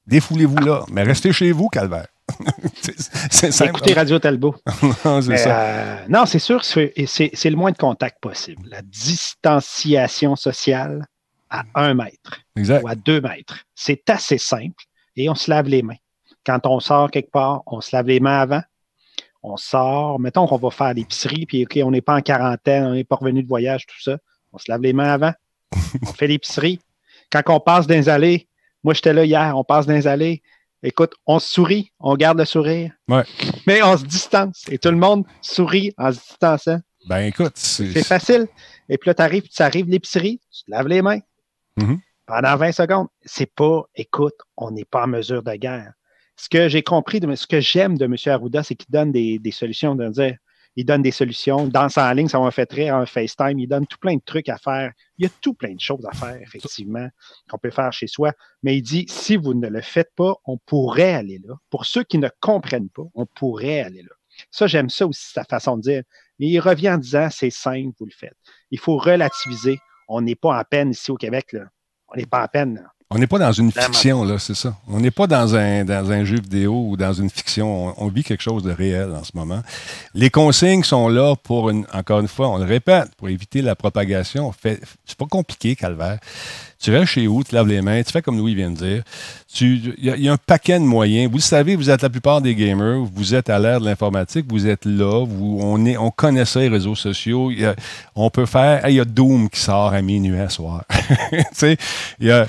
Défoulez-vous 0.05 0.57
là. 0.57 0.85
Mais 0.91 1.01
restez 1.01 1.34
chez 1.34 1.51
vous, 1.51 1.68
Calvaire. 1.68 2.05
c'est 2.76 2.93
c'est 3.31 3.51
simple. 3.51 3.72
Écoutez 3.72 3.93
Radio 3.93 4.19
Talbot. 4.19 4.55
non, 5.03 5.19
c'est 5.23 5.47
euh, 5.47 6.38
sûr, 6.38 6.64
c'est 6.64 7.49
le 7.49 7.55
moins 7.55 7.72
de 7.72 7.77
contact 7.77 8.19
possible. 8.22 8.68
La 8.69 8.84
distanciation 8.84 10.35
sociale 10.35 11.07
à 11.49 11.64
un 11.73 11.95
mètre 11.95 12.41
Exact. 12.55 12.84
ou 12.84 12.88
à 12.88 12.93
deux 12.93 13.19
mètres. 13.19 13.65
C'est 13.73 14.07
assez 14.11 14.38
simple 14.38 14.84
et 15.15 15.27
on 15.27 15.34
se 15.34 15.49
lave 15.49 15.68
les 15.68 15.81
mains. 15.81 15.97
Quand 16.45 16.68
on 16.68 16.80
sort 16.80 17.10
quelque 17.10 17.31
part, 17.31 17.64
on 17.65 17.81
se 17.81 17.95
lave 17.95 18.10
les 18.10 18.19
mains 18.19 18.41
avant. 18.41 18.61
On 19.41 19.57
sort, 19.57 20.19
mettons 20.19 20.45
qu'on 20.45 20.57
va 20.57 20.69
faire 20.69 20.93
l'épicerie, 20.93 21.47
puis 21.47 21.64
OK, 21.64 21.80
on 21.84 21.89
n'est 21.89 22.01
pas 22.01 22.15
en 22.15 22.22
quarantaine, 22.22 22.84
on 22.84 22.93
n'est 22.93 23.03
pas 23.03 23.15
revenu 23.15 23.41
de 23.41 23.47
voyage, 23.47 23.88
tout 23.88 23.99
ça. 24.03 24.19
On 24.51 24.60
se 24.60 24.65
lave 24.68 24.81
les 24.81 24.93
mains 24.93 25.11
avant. 25.11 25.34
on 26.03 26.14
fait 26.14 26.27
l'épicerie. 26.27 26.80
Quand 27.34 27.41
on 27.55 27.60
passe 27.60 27.88
dans 27.88 27.95
les 27.95 28.10
allées, 28.10 28.47
moi 28.84 28.93
j'étais 28.93 29.14
là 29.14 29.26
hier, 29.26 29.57
on 29.57 29.64
passe 29.64 29.85
dans 29.88 29.93
les 29.93 30.05
allées. 30.07 30.43
Écoute, 30.84 31.14
on 31.26 31.39
se 31.39 31.47
sourit, 31.51 31.91
on 31.99 32.15
garde 32.15 32.38
le 32.38 32.45
sourire, 32.45 32.91
Ouais. 33.07 33.23
mais 33.65 33.81
on 33.81 33.97
se 33.97 34.05
distance. 34.05 34.64
Et 34.69 34.77
tout 34.77 34.89
le 34.91 34.97
monde 34.97 35.26
sourit 35.41 35.93
en 35.97 36.11
se 36.11 36.19
distançant. 36.19 36.80
Ben 37.07 37.19
écoute, 37.26 37.53
c'est. 37.55 38.03
Facile. 38.03 38.47
Et 38.89 38.97
puis 38.97 39.10
là, 39.10 39.14
tu 39.15 39.22
arrives, 39.22 39.47
tu 39.47 39.61
arrives 39.61 39.89
l'épicerie, 39.89 40.39
tu 40.51 40.64
te 40.65 40.72
laves 40.72 40.88
les 40.88 41.01
mains. 41.01 41.19
Mhm. 41.77 41.99
Pendant 42.26 42.55
20 42.55 42.72
secondes. 42.72 43.07
C'est 43.26 43.53
pas, 43.53 43.84
écoute, 43.95 44.35
on 44.55 44.72
n'est 44.72 44.85
pas 44.85 45.03
en 45.03 45.07
mesure 45.07 45.41
de 45.43 45.53
guerre. 45.55 45.93
Ce 46.38 46.47
que 46.49 46.68
j'ai 46.69 46.81
compris, 46.84 47.19
de, 47.19 47.34
ce 47.35 47.47
que 47.47 47.60
j'aime 47.60 47.97
de 47.97 48.05
M. 48.05 48.15
Arruda, 48.27 48.64
c'est 48.64 48.76
qu'il 48.76 48.89
donne 48.91 49.11
des, 49.11 49.39
des 49.39 49.51
solutions 49.51 49.95
de 49.95 50.07
dire 50.10 50.35
il 50.76 50.86
donne 50.86 51.02
des 51.02 51.12
solutions. 51.12 51.68
Danse 51.68 51.98
en 51.98 52.12
ligne, 52.14 52.28
ça 52.28 52.40
m'a 52.40 52.52
fait 52.52 52.66
très 52.66 52.90
en 52.90 53.06
FaceTime. 53.06 53.60
Il 53.60 53.68
donne 53.68 53.86
tout 53.86 53.98
plein 54.00 54.16
de 54.16 54.22
trucs 54.26 54.50
à 54.50 54.58
faire. 54.58 54.91
Il 55.18 55.26
y 55.26 55.28
a 55.28 55.32
tout 55.41 55.54
plein 55.54 55.74
de 55.74 55.80
choses 55.80 56.06
à 56.06 56.16
faire, 56.16 56.40
effectivement, 56.41 57.08
qu'on 57.50 57.58
peut 57.58 57.70
faire 57.70 57.94
chez 57.94 58.08
soi. 58.08 58.32
Mais 58.64 58.78
il 58.78 58.82
dit, 58.82 59.06
si 59.08 59.38
vous 59.38 59.54
ne 59.54 59.68
le 59.68 59.82
faites 59.82 60.12
pas, 60.16 60.36
on 60.45 60.58
pourrait 60.58 61.14
aller 61.14 61.40
là. 61.45 61.56
Pour 61.70 61.86
ceux 61.86 62.04
qui 62.04 62.18
ne 62.18 62.30
comprennent 62.40 62.90
pas, 62.90 63.04
on 63.14 63.26
pourrait 63.26 63.82
aller 63.82 64.02
là. 64.02 64.16
Ça, 64.50 64.66
j'aime 64.66 64.90
ça 64.90 65.06
aussi, 65.06 65.32
sa 65.32 65.44
façon 65.44 65.78
de 65.78 65.82
dire. 65.82 66.04
Mais 66.40 66.48
il 66.48 66.60
revient 66.60 66.91
en 66.91 66.98
disant, 66.98 67.30
c'est 67.30 67.52
simple, 67.52 67.91
vous 68.00 68.06
le 68.06 68.12
faites. 68.12 68.38
Il 68.72 68.80
faut 68.80 68.98
relativiser. 68.98 69.78
On 70.08 70.22
n'est 70.22 70.36
pas 70.36 70.60
en 70.60 70.64
peine 70.64 70.91
ici 70.91 71.12
au 71.12 71.16
Québec. 71.16 71.54
Là. 71.54 71.66
On 72.08 72.16
n'est 72.16 72.26
pas 72.26 72.44
en 72.44 72.48
peine. 72.48 72.76
Là. 72.76 72.91
On 73.15 73.19
n'est 73.19 73.27
pas 73.27 73.38
dans 73.38 73.52
une 73.52 73.72
fiction, 73.72 74.23
là, 74.23 74.40
c'est 74.40 74.56
ça. 74.56 74.76
On 74.88 74.99
n'est 74.99 75.11
pas 75.11 75.27
dans 75.27 75.56
un, 75.56 75.85
dans 75.85 76.11
un 76.11 76.26
jeu 76.26 76.38
vidéo 76.38 76.88
ou 76.90 76.98
dans 76.98 77.14
une 77.14 77.30
fiction. 77.30 77.94
On, 78.02 78.07
vit 78.07 78.23
quelque 78.23 78.41
chose 78.41 78.64
de 78.64 78.72
réel 78.72 79.11
en 79.11 79.23
ce 79.23 79.31
moment. 79.35 79.61
Les 80.15 80.31
consignes 80.31 80.84
sont 80.84 81.07
là 81.10 81.35
pour, 81.35 81.69
une, 81.69 81.85
encore 81.94 82.22
une 82.22 82.27
fois, 82.27 82.49
on 82.49 82.57
le 82.57 82.65
répète, 82.65 83.14
pour 83.15 83.30
éviter 83.30 83.61
la 83.61 83.76
propagation. 83.76 84.52
C'est 84.64 85.18
pas 85.18 85.27
compliqué, 85.27 85.76
Calvaire. 85.76 86.18
Tu 86.84 86.91
restes 86.91 87.14
chez 87.14 87.27
vous, 87.27 87.45
tu 87.45 87.55
laves 87.55 87.69
les 87.69 87.81
mains, 87.81 88.03
tu 88.03 88.11
fais 88.11 88.22
comme 88.22 88.38
Louis 88.38 88.55
vient 88.55 88.69
de 88.69 88.76
dire. 88.76 89.03
Il 89.61 89.93
y, 90.01 90.27
a 90.27 90.34
un 90.34 90.38
paquet 90.38 90.80
de 90.80 90.84
moyens. 90.84 91.30
Vous 91.30 91.38
le 91.38 91.41
savez, 91.41 91.77
vous 91.77 91.89
êtes 91.89 92.01
la 92.01 92.10
plupart 92.10 92.41
des 92.41 92.55
gamers, 92.55 93.03
vous 93.14 93.35
êtes 93.35 93.49
à 93.49 93.57
l'ère 93.57 93.80
de 93.80 93.85
l'informatique, 93.85 94.47
vous 94.49 94.68
êtes 94.68 94.84
là, 94.84 95.23
vous, 95.26 95.60
on, 95.61 95.85
est, 95.85 95.95
on 95.95 96.10
connaît 96.10 96.43
ça, 96.43 96.60
les 96.60 96.68
réseaux 96.68 96.95
sociaux. 96.95 97.51
on 98.15 98.30
peut 98.30 98.47
faire. 98.47 98.85
Il 98.89 98.95
y 98.95 98.99
a 98.99 99.05
Doom 99.05 99.49
qui 99.49 99.61
sort 99.61 99.93
à 99.93 100.01
minuit 100.01 100.39
à 100.39 100.49
soir. 100.49 100.84
il 101.61 101.77
y 102.19 102.31
a, 102.31 102.47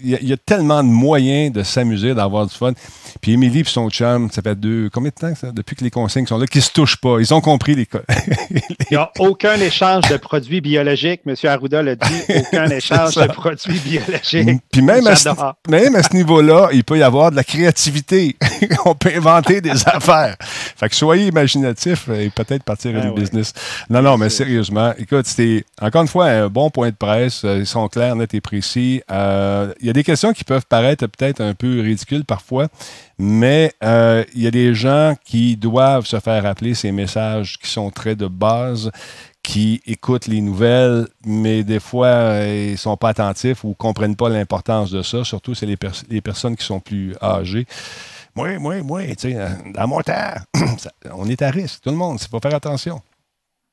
y 0.00 0.32
a 0.32 0.36
tellement 0.38 0.82
de 0.82 0.88
moyens 0.88 1.52
de 1.52 1.62
s'amuser, 1.62 2.14
d'avoir 2.14 2.46
du 2.46 2.54
fun. 2.54 2.72
Puis 3.20 3.32
Émilie 3.32 3.60
et 3.60 3.64
son 3.64 3.88
chum, 3.88 4.30
ça 4.32 4.42
fait 4.42 4.58
deux. 4.58 4.88
Combien 4.92 5.10
de 5.10 5.14
temps 5.14 5.34
ça, 5.34 5.52
depuis 5.52 5.76
que 5.76 5.84
les 5.84 5.90
consignes 5.90 6.26
sont 6.26 6.38
là, 6.38 6.46
qui 6.46 6.60
se 6.60 6.72
touchent 6.72 6.96
pas? 6.96 7.18
Ils 7.20 7.32
ont 7.34 7.40
compris 7.40 7.74
les. 7.74 7.86
Il 8.50 8.60
n'y 8.92 8.96
a 8.96 9.12
aucun 9.18 9.54
échange 9.60 10.08
de 10.08 10.16
produits 10.16 10.60
biologiques. 10.60 11.20
M. 11.26 11.34
Arruda 11.44 11.82
l'a 11.82 11.96
dit. 11.96 12.22
Aucun 12.34 12.66
échange 12.70 13.11
de 13.14 13.26
produits 13.26 13.78
biologiques. 13.78 14.60
Puis 14.70 14.82
même 14.82 15.06
à, 15.06 15.16
ce, 15.16 15.28
même 15.68 15.94
à 15.94 16.02
ce 16.02 16.14
niveau-là, 16.14 16.68
il 16.72 16.84
peut 16.84 16.98
y 16.98 17.02
avoir 17.02 17.30
de 17.30 17.36
la 17.36 17.44
créativité. 17.44 18.36
On 18.84 18.94
peut 18.94 19.12
inventer 19.14 19.60
des 19.60 19.70
affaires. 19.86 20.36
Fait 20.40 20.88
que 20.88 20.94
soyez 20.96 21.26
imaginatifs 21.26 22.08
et 22.08 22.30
peut-être 22.30 22.64
partir 22.64 22.96
à 22.96 23.00
du 23.00 23.12
business. 23.12 23.52
Non, 23.88 24.02
non, 24.02 24.18
mais 24.18 24.30
sérieusement, 24.30 24.92
écoute, 24.98 25.26
c'était 25.26 25.64
encore 25.80 26.02
une 26.02 26.08
fois 26.08 26.26
un 26.26 26.48
bon 26.48 26.70
point 26.70 26.90
de 26.90 26.94
presse. 26.94 27.42
Ils 27.44 27.66
sont 27.66 27.88
clairs, 27.88 28.16
nets 28.16 28.34
et 28.34 28.40
précis. 28.40 29.02
Euh, 29.10 29.72
il 29.80 29.86
y 29.86 29.90
a 29.90 29.92
des 29.92 30.04
questions 30.04 30.32
qui 30.32 30.44
peuvent 30.44 30.66
paraître 30.66 31.06
peut-être 31.06 31.40
un 31.40 31.54
peu 31.54 31.80
ridicules 31.80 32.24
parfois, 32.24 32.68
mais 33.18 33.72
euh, 33.84 34.24
il 34.34 34.42
y 34.42 34.46
a 34.46 34.50
des 34.50 34.74
gens 34.74 35.14
qui 35.24 35.56
doivent 35.56 36.06
se 36.06 36.18
faire 36.20 36.42
rappeler 36.42 36.74
ces 36.74 36.92
messages 36.92 37.58
qui 37.58 37.70
sont 37.70 37.90
très 37.90 38.14
de 38.14 38.26
base, 38.26 38.90
qui 39.42 39.82
écoutent 39.86 40.26
les 40.26 40.40
nouvelles, 40.40 41.08
mais 41.26 41.64
des 41.64 41.80
fois, 41.80 42.06
euh, 42.06 42.66
ils 42.68 42.72
ne 42.72 42.76
sont 42.76 42.96
pas 42.96 43.08
attentifs 43.08 43.64
ou 43.64 43.70
ne 43.70 43.74
comprennent 43.74 44.16
pas 44.16 44.28
l'importance 44.28 44.90
de 44.90 45.02
ça. 45.02 45.24
Surtout, 45.24 45.54
c'est 45.54 45.66
les, 45.66 45.76
les, 46.08 46.20
personnes 46.20 46.56
qui 46.56 46.64
sont 46.64 46.80
plus 46.80 47.14
âgées. 47.20 47.66
Moi, 48.34 48.58
moi, 48.58 48.82
moi, 48.82 49.02
tu 49.08 49.32
sais, 49.32 49.36
dans 49.74 49.88
mon 49.88 50.00
temps, 50.00 50.34
on 51.12 51.28
est 51.28 51.42
à 51.42 51.50
risque, 51.50 51.82
tout 51.82 51.90
le 51.90 51.96
monde. 51.96 52.18
Il 52.20 52.28
faut 52.28 52.40
faire 52.40 52.54
attention. 52.54 53.02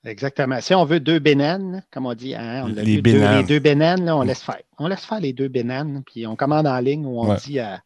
Exactement. 0.05 0.61
Si 0.61 0.73
on 0.73 0.85
veut 0.85 1.01
deux 1.01 1.19
bénanes, 1.19 1.83
comme 1.91 2.05
on 2.05 2.13
dit, 2.13 2.33
hein, 2.33 2.63
on 2.63 2.67
les, 2.67 3.01
deux, 3.01 3.19
les, 3.19 3.43
deux, 3.43 3.59
bénanes, 3.59 4.05
là, 4.05 4.15
on 4.15 4.21
laisse 4.21 4.41
faire. 4.41 4.61
On 4.77 4.87
laisse 4.87 5.03
faire 5.03 5.19
les 5.19 5.33
deux 5.33 5.49
bénanes, 5.49 6.03
puis 6.05 6.25
on 6.25 6.37
commande 6.37 6.67
en 6.67 6.79
ligne 6.79 7.05
ou 7.05 7.19
on 7.19 7.33
dit 7.35 7.59
à, 7.59 7.81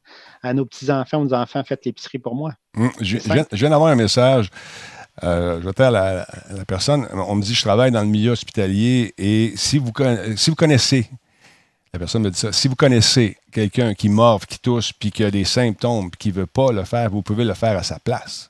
nos 0.53 0.65
petits-enfants 0.65 1.23
nos 1.23 1.33
enfants, 1.33 1.63
faites 1.65 1.85
l'épicerie 1.85 2.19
pour 2.19 2.35
moi. 2.35 2.53
Hum, 2.77 2.91
je, 3.01 3.17
viens 3.17 3.69
d'avoir 3.69 3.91
un 3.91 3.95
message. 3.95 4.49
Euh, 5.21 5.59
je 5.61 5.65
vais 5.65 5.73
dire 5.73 5.85
à 5.87 5.91
la, 5.91 6.25
personne, 6.65 7.07
on 7.13 7.35
me 7.35 7.43
dit, 7.43 7.53
je 7.53 7.61
travaille 7.61 7.91
dans 7.91 8.01
le 8.01 8.07
milieu 8.07 8.31
hospitalier 8.31 9.13
et 9.17 9.53
si 9.55 9.77
vous, 9.77 9.91
si 10.35 10.49
vous 10.49 10.55
connaissez, 10.55 11.07
la 11.93 11.99
personne 11.99 12.23
me 12.23 12.31
dit 12.31 12.39
ça, 12.39 12.51
si 12.51 12.67
vous 12.67 12.75
connaissez 12.75 13.37
quelqu'un 13.51 13.93
qui 13.93 14.09
morve, 14.09 14.47
qui 14.47 14.57
tousse, 14.57 14.91
puis 14.91 15.11
qui 15.11 15.23
a 15.23 15.29
des 15.29 15.43
symptômes, 15.43 16.09
puis 16.09 16.17
qui 16.17 16.29
ne 16.29 16.33
veut 16.33 16.47
pas 16.47 16.71
le 16.71 16.83
faire, 16.83 17.11
vous 17.11 17.21
pouvez 17.21 17.43
le 17.43 17.53
faire 17.53 17.77
à 17.77 17.83
sa 17.83 17.99
place. 17.99 18.49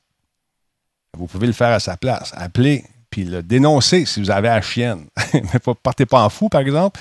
Vous 1.17 1.27
pouvez 1.27 1.47
le 1.47 1.53
faire 1.53 1.73
à 1.73 1.79
sa 1.79 1.97
place. 1.97 2.31
Appelez 2.35 2.85
puis 3.09 3.25
le 3.25 3.43
dénoncer 3.43 4.05
si 4.05 4.19
vous 4.21 4.31
avez 4.31 4.47
la 4.47 4.61
chienne. 4.61 5.05
Mais 5.33 5.59
partez 5.83 6.07
pas 6.07 6.23
en 6.23 6.29
fou, 6.29 6.49
par 6.49 6.61
exemple. 6.61 6.99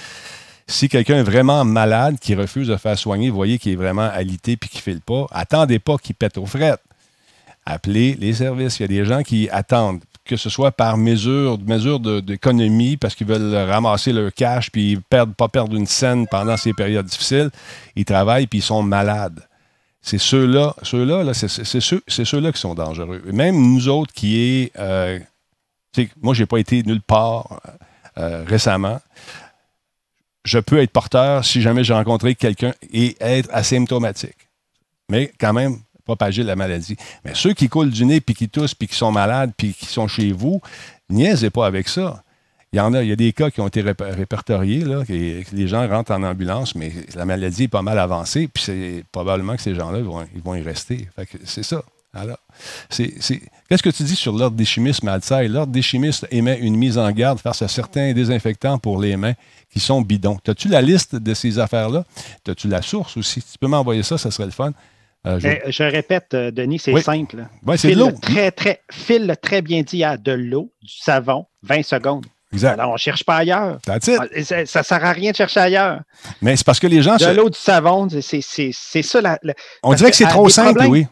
Si 0.66 0.88
quelqu'un 0.88 1.16
est 1.16 1.22
vraiment 1.22 1.64
malade, 1.64 2.18
qui 2.20 2.34
refuse 2.34 2.68
de 2.68 2.76
faire 2.76 2.98
soigner, 2.98 3.30
vous 3.30 3.36
voyez 3.36 3.58
qu'il 3.58 3.72
est 3.72 3.76
vraiment 3.76 4.08
alité 4.10 4.56
puis 4.56 4.68
qu'il 4.68 4.78
ne 4.78 4.82
file 4.82 5.00
pas, 5.00 5.26
attendez 5.30 5.78
pas 5.78 5.96
qu'il 5.96 6.14
pète 6.14 6.36
aux 6.36 6.46
frettes. 6.46 6.82
Appelez 7.64 8.16
les 8.18 8.34
services. 8.34 8.78
Il 8.78 8.82
y 8.82 8.84
a 8.84 8.88
des 8.88 9.04
gens 9.04 9.22
qui 9.22 9.48
attendent, 9.50 10.02
que 10.24 10.36
ce 10.36 10.50
soit 10.50 10.72
par 10.72 10.96
mesure, 10.96 11.58
mesure 11.60 12.00
d'économie, 12.00 12.96
parce 12.96 13.14
qu'ils 13.14 13.26
veulent 13.26 13.54
ramasser 13.54 14.12
leur 14.12 14.32
cash 14.32 14.70
puis 14.70 14.98
perdre, 15.08 15.34
pas 15.34 15.48
perdre 15.48 15.76
une 15.76 15.86
scène 15.86 16.26
pendant 16.26 16.56
ces 16.56 16.72
périodes 16.72 17.06
difficiles. 17.06 17.50
Ils 17.94 18.04
travaillent 18.04 18.46
puis 18.46 18.58
ils 18.58 18.62
sont 18.62 18.82
malades. 18.82 19.40
C'est 20.00 20.18
ceux-là, 20.18 20.74
ceux-là, 20.82 21.22
-là, 21.22 21.32
c'est 21.32 22.24
ceux-là 22.24 22.50
qui 22.50 22.60
sont 22.60 22.74
dangereux. 22.74 23.22
Même 23.32 23.56
nous 23.56 23.88
autres 23.88 24.12
qui 24.12 24.40
est 24.40 24.72
euh, 24.76 25.20
moi, 26.20 26.34
je 26.34 26.42
n'ai 26.42 26.46
pas 26.46 26.58
été 26.58 26.82
nulle 26.82 27.02
part 27.02 27.60
euh, 28.18 28.44
récemment. 28.46 29.00
Je 30.44 30.58
peux 30.58 30.80
être 30.80 30.90
porteur 30.90 31.44
si 31.44 31.60
jamais 31.60 31.84
j'ai 31.84 31.94
rencontré 31.94 32.34
quelqu'un 32.34 32.72
et 32.92 33.16
être 33.20 33.48
asymptomatique. 33.52 34.48
Mais 35.08 35.32
quand 35.38 35.52
même, 35.52 35.78
propager 36.12 36.42
la 36.42 36.56
maladie. 36.56 36.96
Mais 37.24 37.32
ceux 37.34 37.54
qui 37.54 37.68
coulent 37.68 37.90
du 37.90 38.04
nez, 38.04 38.20
puis 38.20 38.34
qui 38.34 38.48
toussent, 38.48 38.74
puis 38.74 38.86
qui 38.86 38.96
sont 38.96 39.10
malades, 39.10 39.52
puis 39.56 39.72
qui 39.72 39.86
sont 39.86 40.08
chez 40.08 40.30
vous, 40.32 40.60
niaisez 41.08 41.48
pas 41.48 41.66
avec 41.66 41.88
ça. 41.88 42.22
Il 42.72 42.76
y 42.76 42.80
en 42.80 42.92
a, 42.94 43.02
il 43.02 43.08
y 43.08 43.12
a 43.12 43.16
des 43.16 43.32
cas 43.32 43.50
qui 43.50 43.60
ont 43.60 43.68
été 43.68 43.82
répertoriés, 43.82 44.84
là, 44.84 45.02
les 45.08 45.68
gens 45.68 45.86
rentrent 45.88 46.12
en 46.12 46.22
ambulance, 46.22 46.74
mais 46.74 46.92
la 47.14 47.24
maladie 47.24 47.64
est 47.64 47.68
pas 47.68 47.82
mal 47.82 47.98
avancée, 47.98 48.48
puis 48.48 48.62
c'est 48.62 49.04
probablement 49.12 49.56
que 49.56 49.62
ces 49.62 49.74
gens-là 49.74 50.00
vont, 50.00 50.26
ils 50.34 50.42
vont 50.42 50.54
y 50.54 50.62
rester. 50.62 51.08
c'est 51.44 51.62
ça. 51.62 51.82
Alors, 52.14 52.38
qu'est-ce 52.90 53.82
que 53.82 53.88
tu 53.88 54.02
dis 54.02 54.16
sur 54.16 54.36
l'ordre 54.36 54.54
des 54.54 54.66
chimistes, 54.66 55.02
Malsaï? 55.02 55.48
L'ordre 55.48 55.72
des 55.72 55.80
chimistes 55.80 56.26
émet 56.30 56.58
une 56.58 56.76
mise 56.76 56.98
en 56.98 57.10
garde 57.10 57.38
face 57.38 57.62
à 57.62 57.68
certains 57.68 58.12
désinfectants 58.12 58.78
pour 58.78 59.00
les 59.00 59.16
mains 59.16 59.32
qui 59.70 59.80
sont 59.80 60.02
bidons. 60.02 60.38
As-tu 60.46 60.68
la 60.68 60.82
liste 60.82 61.16
de 61.16 61.32
ces 61.32 61.58
affaires-là? 61.58 62.04
As-tu 62.46 62.68
la 62.68 62.82
source 62.82 63.16
aussi? 63.16 63.40
Si 63.40 63.52
tu 63.52 63.58
peux 63.58 63.66
m'envoyer 63.66 64.02
ça, 64.02 64.18
ça 64.18 64.30
serait 64.30 64.44
le 64.44 64.52
fun. 64.52 64.72
Euh, 65.26 65.38
je... 65.68 65.82
répète, 65.84 66.34
euh, 66.34 66.50
Denis, 66.50 66.80
c'est 66.80 66.98
simple. 67.00 67.46
Oui, 67.64 67.78
c'est 67.78 67.92
de 67.92 67.98
l'eau. 67.98 68.10
Très, 68.10 68.50
très, 68.50 68.82
file 68.90 69.36
très 69.40 69.62
bien 69.62 69.82
dit 69.82 70.02
à 70.02 70.16
de 70.16 70.32
l'eau, 70.32 70.72
du 70.82 70.96
savon, 70.98 71.46
20 71.62 71.82
secondes. 71.82 72.26
Exact. 72.52 72.72
Alors, 72.72 72.90
on 72.90 72.94
ne 72.94 72.98
cherche 72.98 73.24
pas 73.24 73.36
ailleurs. 73.36 73.78
Ah, 73.88 73.98
ça 74.00 74.60
ne 74.60 74.64
sert 74.64 75.04
à 75.04 75.12
rien 75.12 75.30
de 75.30 75.36
chercher 75.36 75.60
ailleurs. 75.60 76.00
Mais 76.42 76.56
c'est 76.56 76.66
parce 76.66 76.80
que 76.80 76.86
les 76.86 77.00
gens... 77.00 77.16
De 77.16 77.26
l'eau, 77.26 77.48
du 77.48 77.58
savon, 77.58 78.08
c'est 78.10 79.02
ça. 79.02 79.20
La, 79.20 79.38
on 79.82 79.94
dirait 79.94 80.10
que 80.10 80.16
c'est 80.16 80.26
trop 80.26 80.48
simple, 80.48 80.84
oui 80.86 81.06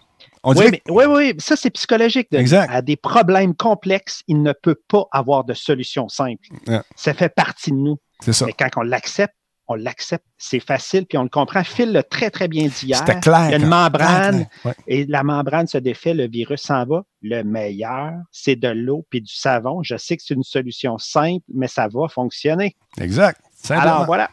oui, 0.44 1.04
oui, 1.08 1.34
ça 1.38 1.56
c'est 1.56 1.70
psychologique. 1.70 2.28
exact. 2.32 2.70
À 2.72 2.82
des 2.82 2.96
problèmes 2.96 3.54
complexes, 3.54 4.22
il 4.26 4.42
ne 4.42 4.52
peut 4.52 4.78
pas 4.88 5.04
avoir 5.12 5.44
de 5.44 5.54
solution 5.54 6.08
simple. 6.08 6.48
Ça 6.96 7.14
fait 7.14 7.28
partie 7.28 7.70
de 7.70 7.76
nous. 7.76 7.98
C'est 8.20 8.32
ça. 8.32 8.46
Mais 8.46 8.52
quand 8.52 8.68
on 8.76 8.82
l'accepte, 8.82 9.34
on 9.70 9.74
l'accepte, 9.74 10.24
c'est 10.36 10.58
facile, 10.58 11.06
puis 11.06 11.16
on 11.16 11.22
le 11.22 11.28
comprend. 11.28 11.62
Phil 11.62 11.92
l'a 11.92 12.02
très, 12.02 12.28
très 12.30 12.48
bien 12.48 12.66
dit 12.66 12.86
hier. 12.86 13.04
clair. 13.20 13.46
Il 13.46 13.50
y 13.52 13.54
a 13.54 13.58
une 13.58 13.66
membrane, 13.66 14.46
et 14.88 15.06
la 15.06 15.22
membrane 15.22 15.68
se 15.68 15.78
défait, 15.78 16.12
le 16.12 16.28
virus 16.28 16.62
s'en 16.62 16.84
va. 16.84 17.04
Le 17.22 17.44
meilleur, 17.44 18.14
c'est 18.32 18.56
de 18.56 18.66
l'eau 18.66 19.06
puis 19.08 19.20
du 19.20 19.32
savon. 19.32 19.82
Je 19.84 19.96
sais 19.96 20.16
que 20.16 20.24
c'est 20.26 20.34
une 20.34 20.42
solution 20.42 20.98
simple, 20.98 21.44
mais 21.54 21.68
ça 21.68 21.86
va 21.86 22.08
fonctionner. 22.08 22.74
Exact. 23.00 23.40
Alors 23.68 24.06
voilà. 24.06 24.28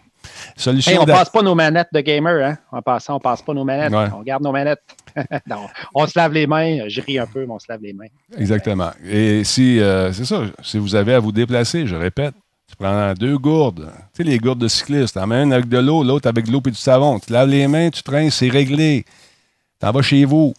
Solution 0.55 1.01
on 1.01 1.05
ne 1.05 1.11
passe 1.11 1.30
pas 1.30 1.43
nos 1.43 1.53
manettes 1.53 1.89
de 1.93 2.01
gamer, 2.01 2.43
hein? 2.43 2.57
En 2.72 2.81
passant, 2.81 3.14
on 3.14 3.18
ne 3.18 3.22
passe 3.22 3.43
pas 3.43 3.53
nos 3.53 3.64
manettes. 3.64 3.93
On 3.93 4.23
garde 4.23 4.43
nos 4.43 4.51
manettes. 4.51 4.81
on 5.93 6.07
se 6.07 6.18
lave 6.18 6.34
les 6.34 6.47
mains. 6.47 6.89
Je 6.89 6.99
ris 6.99 7.19
un 7.19 7.27
peu, 7.27 7.45
mais 7.45 7.53
on 7.53 7.59
se 7.59 7.68
lave 7.69 7.81
les 7.81 7.93
mains. 7.93 8.07
Exactement. 8.35 8.89
Et 9.05 9.43
si, 9.43 9.80
euh, 9.80 10.11
c'est 10.11 10.26
ça, 10.26 10.41
si 10.64 10.80
vous 10.80 10.95
avez 10.95 11.14
à 11.14 11.19
vous 11.19 11.31
déplacer, 11.31 11.85
je 11.85 11.95
répète, 11.95 12.34
tu 12.68 12.76
prends 12.77 13.14
deux 13.14 13.38
gourdes. 13.38 13.91
Tu 14.14 14.23
sais, 14.23 14.30
les 14.30 14.38
gourdes 14.38 14.60
de 14.60 14.68
cycliste. 14.68 15.18
en 15.18 15.31
une 15.31 15.53
avec 15.53 15.69
de 15.69 15.77
l'eau, 15.77 16.03
l'autre 16.03 16.27
avec 16.27 16.45
de 16.45 16.52
l'eau 16.52 16.61
et 16.65 16.72
du 16.72 16.77
savon. 16.77 17.19
Tu 17.19 17.31
laves 17.31 17.49
les 17.49 17.68
mains, 17.68 17.89
tu 17.89 18.03
traînes, 18.03 18.30
c'est 18.30 18.49
réglé. 18.49 19.06
Tu 19.80 19.88
en 19.88 19.91
vas 19.91 20.02
chez 20.02 20.26
vous. 20.26 20.53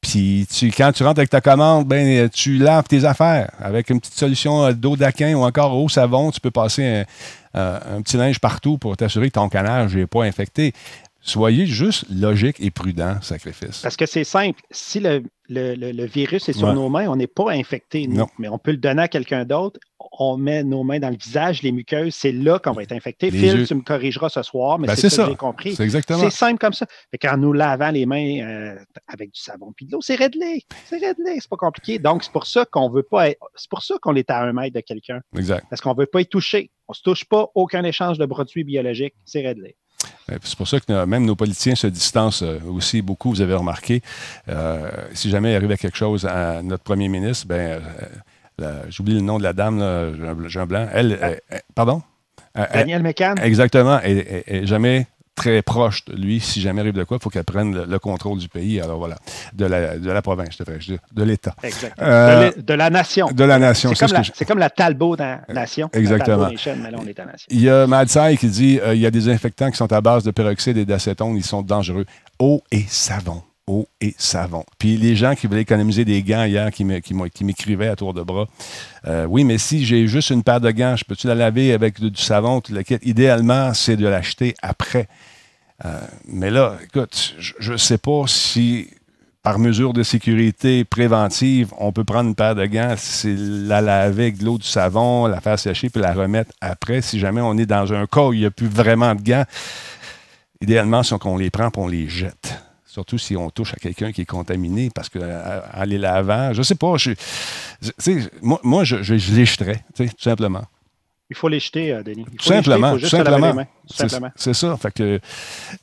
Puis 0.00 0.48
quand 0.76 0.90
tu 0.90 1.04
rentres 1.04 1.20
avec 1.20 1.30
ta 1.30 1.40
commande, 1.40 1.86
ben, 1.86 2.28
tu 2.28 2.58
laves 2.58 2.84
tes 2.88 3.04
affaires. 3.04 3.52
Avec 3.60 3.88
une 3.88 4.00
petite 4.00 4.14
solution 4.14 4.64
euh, 4.64 4.72
d'eau 4.72 4.96
d'aquin 4.96 5.34
ou 5.34 5.42
encore 5.42 5.80
eau 5.80 5.88
savon, 5.88 6.32
tu 6.32 6.40
peux 6.40 6.50
passer 6.50 6.84
un, 6.84 7.04
euh, 7.54 7.98
un 7.98 8.02
petit 8.02 8.16
linge 8.16 8.40
partout 8.40 8.78
pour 8.78 8.96
t'assurer 8.96 9.28
que 9.28 9.34
ton 9.34 9.48
canage 9.48 9.94
n'est 9.94 10.08
pas 10.08 10.24
infecté. 10.24 10.72
Soyez 11.20 11.66
juste 11.66 12.04
logique 12.10 12.56
et 12.58 12.72
prudent, 12.72 13.18
sacrifice. 13.22 13.78
Parce 13.80 13.96
que 13.96 14.06
c'est 14.06 14.24
simple. 14.24 14.60
Si 14.72 14.98
le, 14.98 15.22
le, 15.52 15.92
le, 15.92 16.04
virus 16.06 16.48
est 16.48 16.52
sur 16.52 16.68
Ouais. 16.68 16.74
nos 16.74 16.88
mains, 16.88 17.08
on 17.08 17.16
n'est 17.16 17.26
pas 17.26 17.50
infecté, 17.52 18.06
nous, 18.06 18.16
Non. 18.16 18.26
mais 18.38 18.48
on 18.48 18.58
peut 18.58 18.70
le 18.72 18.76
donner 18.78 19.02
à 19.02 19.08
quelqu'un 19.08 19.44
d'autre. 19.44 19.78
On 20.18 20.36
met 20.36 20.64
nos 20.64 20.82
mains 20.82 20.98
dans 20.98 21.10
le 21.10 21.16
visage, 21.16 21.62
les 21.62 21.70
muqueuses, 21.72 22.14
c'est 22.14 22.32
là 22.32 22.58
qu'on 22.58 22.72
va 22.72 22.82
être 22.82 22.92
infecté. 22.92 23.30
Les 23.30 23.38
Phil, 23.38 23.58
yeux. 23.60 23.66
tu 23.66 23.74
me 23.74 23.82
corrigeras 23.82 24.28
ce 24.28 24.42
soir, 24.42 24.78
mais 24.78 24.88
Ben, 24.88 24.96
c'est 24.96 25.08
ça, 25.10 25.26
j'ai 25.28 25.36
compris. 25.36 25.74
C'est 25.76 25.84
exactement. 25.84 26.18
C'est 26.18 26.30
simple 26.30 26.58
comme 26.58 26.72
ça. 26.72 26.86
Fait 27.10 27.18
qu'en 27.18 27.36
nous 27.36 27.52
lavant 27.52 27.90
les 27.90 28.04
mains 28.04 28.40
euh, 28.42 28.76
avec 29.06 29.30
du 29.32 29.40
savon 29.40 29.72
puis 29.76 29.86
de 29.86 29.92
l'eau, 29.92 30.00
c'est 30.02 30.16
réglé. 30.16 30.62
C'est 30.86 30.96
réglé, 30.98 31.36
c'est 31.40 31.48
pas 31.48 31.56
compliqué. 31.56 31.98
Donc, 31.98 32.24
c'est 32.24 32.32
pour 32.32 32.46
ça 32.46 32.64
qu'on 32.64 32.90
veut 32.90 33.04
pas 33.04 33.30
être- 33.30 33.40
C'est 33.54 33.70
pour 33.70 33.82
ça 33.82 33.94
qu'on 34.02 34.16
est 34.16 34.28
à 34.30 34.42
un 34.42 34.52
mètre 34.52 34.74
de 34.74 34.80
quelqu'un. 34.80 35.20
Exact. 35.36 35.64
Parce 35.70 35.80
qu'on 35.80 35.94
veut 35.94 36.06
pas 36.06 36.20
y 36.20 36.26
toucher. 36.26 36.70
On 36.88 36.92
se 36.92 37.02
touche 37.02 37.24
pas, 37.24 37.48
aucun 37.54 37.84
échange 37.84 38.18
de 38.18 38.26
produits 38.26 38.64
biologiques, 38.64 39.14
c'est 39.24 39.40
réglé. 39.40 39.76
Euh, 40.30 40.36
C'est 40.42 40.56
pour 40.56 40.68
ça 40.68 40.78
que 40.80 40.92
euh, 40.92 41.06
même 41.06 41.24
nos 41.24 41.36
politiciens 41.36 41.74
se 41.74 41.86
distancent 41.86 42.42
euh, 42.42 42.58
aussi 42.68 43.02
beaucoup, 43.02 43.30
vous 43.30 43.40
avez 43.40 43.54
remarqué. 43.54 44.02
Euh, 44.48 44.90
si 45.14 45.30
jamais 45.30 45.52
il 45.52 45.56
arrivait 45.56 45.76
quelque 45.76 45.96
chose 45.96 46.24
à 46.26 46.62
notre 46.62 46.82
premier 46.84 47.08
ministre, 47.08 47.46
ben, 47.46 47.80
euh, 48.60 48.82
j'oublie 48.88 49.14
le 49.14 49.20
nom 49.20 49.38
de 49.38 49.42
la 49.42 49.52
dame, 49.52 49.78
là, 49.78 50.10
Jean- 50.48 50.66
Blanc. 50.66 50.86
Elle, 50.92 51.40
pardon? 51.74 52.02
Euh, 52.58 52.66
elle- 52.70 52.80
Daniel 52.80 53.02
Mécan? 53.02 53.34
Exactement. 53.42 53.98
Est 54.02 54.66
jamais 54.66 55.06
très 55.34 55.62
proche 55.62 56.04
de 56.04 56.14
lui. 56.16 56.40
Si 56.40 56.60
jamais 56.60 56.80
arrive 56.80 56.92
de 56.94 57.04
quoi, 57.04 57.16
il 57.20 57.22
faut 57.22 57.30
qu'elle 57.30 57.44
prenne 57.44 57.74
le, 57.74 57.84
le 57.86 57.98
contrôle 57.98 58.38
du 58.38 58.48
pays. 58.48 58.80
Alors 58.80 58.98
voilà, 58.98 59.16
de 59.54 59.64
la, 59.66 59.98
de 59.98 60.10
la 60.10 60.22
province, 60.22 60.48
je 60.56 60.94
de 61.12 61.22
l'État. 61.22 61.54
Exactement. 61.62 62.06
Euh, 62.06 62.52
de, 62.56 62.74
la 62.74 62.90
nation. 62.90 63.28
de 63.32 63.44
la 63.44 63.58
nation, 63.58 63.90
C'est 63.94 64.06
comme, 64.06 64.24
ce 64.24 64.32
je- 64.38 64.44
comme 64.44 64.58
la 64.58 64.70
Talbot 64.70 65.16
la 65.16 65.40
nation. 65.48 65.90
La 65.92 66.00
Exactement. 66.00 66.36
Talbot 66.38 66.52
Nation, 66.52 66.76
mais 66.82 66.90
là, 66.90 66.98
on 67.00 67.06
est 67.06 67.18
en 67.20 67.26
nation. 67.26 67.46
Il 67.50 67.60
y 67.60 67.68
a 67.70 67.86
Madsai 67.86 68.36
qui 68.36 68.48
dit 68.48 68.80
euh, 68.82 68.94
il 68.94 69.00
y 69.00 69.06
a 69.06 69.10
des 69.10 69.28
infectants 69.28 69.70
qui 69.70 69.76
sont 69.76 69.92
à 69.92 70.00
base 70.00 70.24
de 70.24 70.30
peroxyde 70.30 70.76
et 70.76 70.84
d'acétone, 70.84 71.36
ils 71.36 71.44
sont 71.44 71.62
dangereux. 71.62 72.04
Eau 72.38 72.62
et 72.70 72.84
savon. 72.88 73.42
Eau 73.66 73.86
et 74.00 74.14
savon. 74.18 74.64
Puis 74.78 74.96
les 74.96 75.14
gens 75.14 75.34
qui 75.34 75.46
voulaient 75.46 75.62
économiser 75.62 76.04
des 76.04 76.22
gants 76.22 76.44
hier, 76.44 76.70
qui 76.72 76.84
m'écrivaient 76.84 77.88
à 77.88 77.96
tour 77.96 78.12
de 78.12 78.22
bras 78.22 78.48
euh, 79.06 79.24
Oui, 79.26 79.44
mais 79.44 79.58
si 79.58 79.84
j'ai 79.84 80.06
juste 80.06 80.30
une 80.30 80.42
paire 80.42 80.60
de 80.60 80.70
gants, 80.70 80.96
je 80.96 81.04
peux-tu 81.04 81.28
la 81.28 81.34
laver 81.34 81.72
avec 81.72 82.00
du, 82.00 82.20
savon 82.20 82.60
tout 82.60 82.72
le? 82.72 82.82
Idéalement, 83.02 83.72
c'est 83.72 83.96
de 83.96 84.06
l'acheter 84.06 84.54
après. 84.62 85.08
Euh, 85.84 86.00
mais 86.26 86.50
là, 86.50 86.76
écoute, 86.82 87.34
je 87.38 87.72
ne 87.72 87.76
sais 87.76 87.98
pas 87.98 88.24
si 88.26 88.88
par 89.42 89.58
mesure 89.58 89.92
de 89.92 90.04
sécurité 90.04 90.84
préventive, 90.84 91.72
on 91.78 91.92
peut 91.92 92.04
prendre 92.04 92.28
une 92.28 92.34
paire 92.34 92.54
de 92.54 92.64
gants, 92.66 92.94
la 93.24 93.80
laver 93.80 94.22
avec 94.22 94.38
de 94.38 94.44
l'eau, 94.44 94.56
du 94.56 94.66
savon, 94.66 95.26
la 95.26 95.40
faire 95.40 95.58
sécher, 95.58 95.90
puis 95.90 96.00
la 96.00 96.12
remettre 96.12 96.52
après. 96.60 97.02
Si 97.02 97.18
jamais 97.18 97.40
on 97.40 97.58
est 97.58 97.66
dans 97.66 97.92
un 97.92 98.06
cas 98.06 98.26
où 98.26 98.32
il 98.32 98.40
n'y 98.40 98.46
a 98.46 98.52
plus 98.52 98.68
vraiment 98.68 99.14
de 99.16 99.22
gants, 99.22 99.44
idéalement, 100.60 101.02
c'est 101.02 101.18
qu'on 101.18 101.36
les 101.36 101.50
prend 101.50 101.68
et 101.68 101.78
on 101.78 101.88
les 101.88 102.08
jette. 102.08 102.54
Surtout 102.92 103.16
si 103.16 103.34
on 103.38 103.48
touche 103.48 103.72
à 103.72 103.76
quelqu'un 103.76 104.12
qui 104.12 104.20
est 104.20 104.26
contaminé, 104.26 104.90
parce 104.94 105.08
que 105.08 105.18
euh, 105.18 105.60
les 105.86 105.96
lavant, 105.96 106.52
je 106.52 106.60
sais 106.62 106.74
pas, 106.74 106.98
je, 106.98 107.12
je- 107.80 108.28
moi, 108.42 108.60
moi, 108.62 108.84
je, 108.84 109.02
je, 109.02 109.16
je 109.16 109.32
tout 109.94 110.04
simplement. 110.18 110.64
Il 111.32 111.36
faut 111.36 111.48
les 111.48 111.60
jeter, 111.60 111.92
euh, 111.92 112.02
Denis. 112.02 112.26
Il 112.30 112.36
Tout 112.38 112.44
faut 112.44 112.50
les 112.50 112.56
jeter, 112.58 112.70
simplement, 112.70 112.88
il 112.88 112.92
faut 112.92 112.98
juste 112.98 113.16
simplement. 113.16 113.66
C'est- 113.86 114.08
simplement. 114.08 114.30
C'est 114.36 114.54
ça. 114.54 114.76
Fait 114.76 114.92
que, 114.92 115.18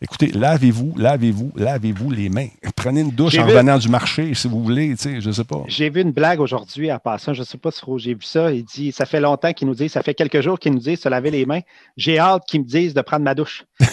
écoutez, 0.01 0.27
lavez-vous, 0.27 0.93
lavez-vous, 0.95 1.51
lavez-vous 1.55 2.11
les 2.11 2.29
mains. 2.29 2.47
Prenez 2.75 3.01
une 3.01 3.09
douche 3.11 3.37
en 3.37 3.45
vu- 3.45 3.51
revenant 3.51 3.77
du 3.77 3.89
marché, 3.89 4.33
si 4.35 4.47
vous 4.47 4.63
voulez, 4.63 4.89
tu 4.95 4.97
sais, 5.03 5.21
je 5.21 5.31
sais 5.31 5.43
pas. 5.43 5.63
J'ai 5.67 5.89
vu 5.89 6.01
une 6.01 6.11
blague 6.11 6.39
aujourd'hui 6.39 6.91
en 6.91 6.99
passant, 6.99 7.33
je 7.33 7.39
ne 7.41 7.45
sais 7.45 7.57
pas 7.57 7.71
si 7.71 7.81
j'ai 7.97 8.13
vu 8.13 8.21
ça. 8.21 8.51
Il 8.51 8.63
dit 8.63 8.91
Ça 8.91 9.05
fait 9.05 9.19
longtemps 9.19 9.51
qu'il 9.53 9.67
nous 9.67 9.75
dit, 9.75 9.89
ça 9.89 10.01
fait 10.03 10.13
quelques 10.13 10.41
jours 10.41 10.59
qu'il 10.59 10.71
nous 10.73 10.79
dit 10.79 10.95
se 10.95 11.09
laver 11.09 11.31
les 11.31 11.45
mains. 11.45 11.61
J'ai 11.97 12.19
hâte 12.19 12.43
qu'ils 12.47 12.61
me 12.61 12.65
disent 12.65 12.93
de 12.93 13.01
prendre 13.01 13.23
ma 13.25 13.33
douche. 13.35 13.63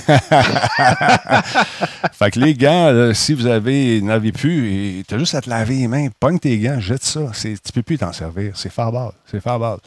fait 2.12 2.30
que 2.30 2.40
les 2.40 2.54
gants, 2.54 2.90
là, 2.92 3.14
si 3.14 3.34
vous 3.34 3.46
avez 3.46 4.00
n'avez 4.02 4.32
plus, 4.32 5.04
tu 5.06 5.14
as 5.14 5.18
juste 5.18 5.34
à 5.34 5.40
te 5.40 5.50
laver 5.50 5.76
les 5.76 5.88
mains, 5.88 6.08
pogne 6.20 6.38
tes 6.38 6.58
gants, 6.58 6.80
jette 6.80 7.04
ça. 7.04 7.30
Tu 7.42 7.56
peux 7.74 7.82
plus 7.82 7.98
t'en 7.98 8.12
servir. 8.12 8.52
C'est 8.54 8.72
farbal. 8.72 9.10
C'est 9.26 9.40
farbal. 9.40 9.78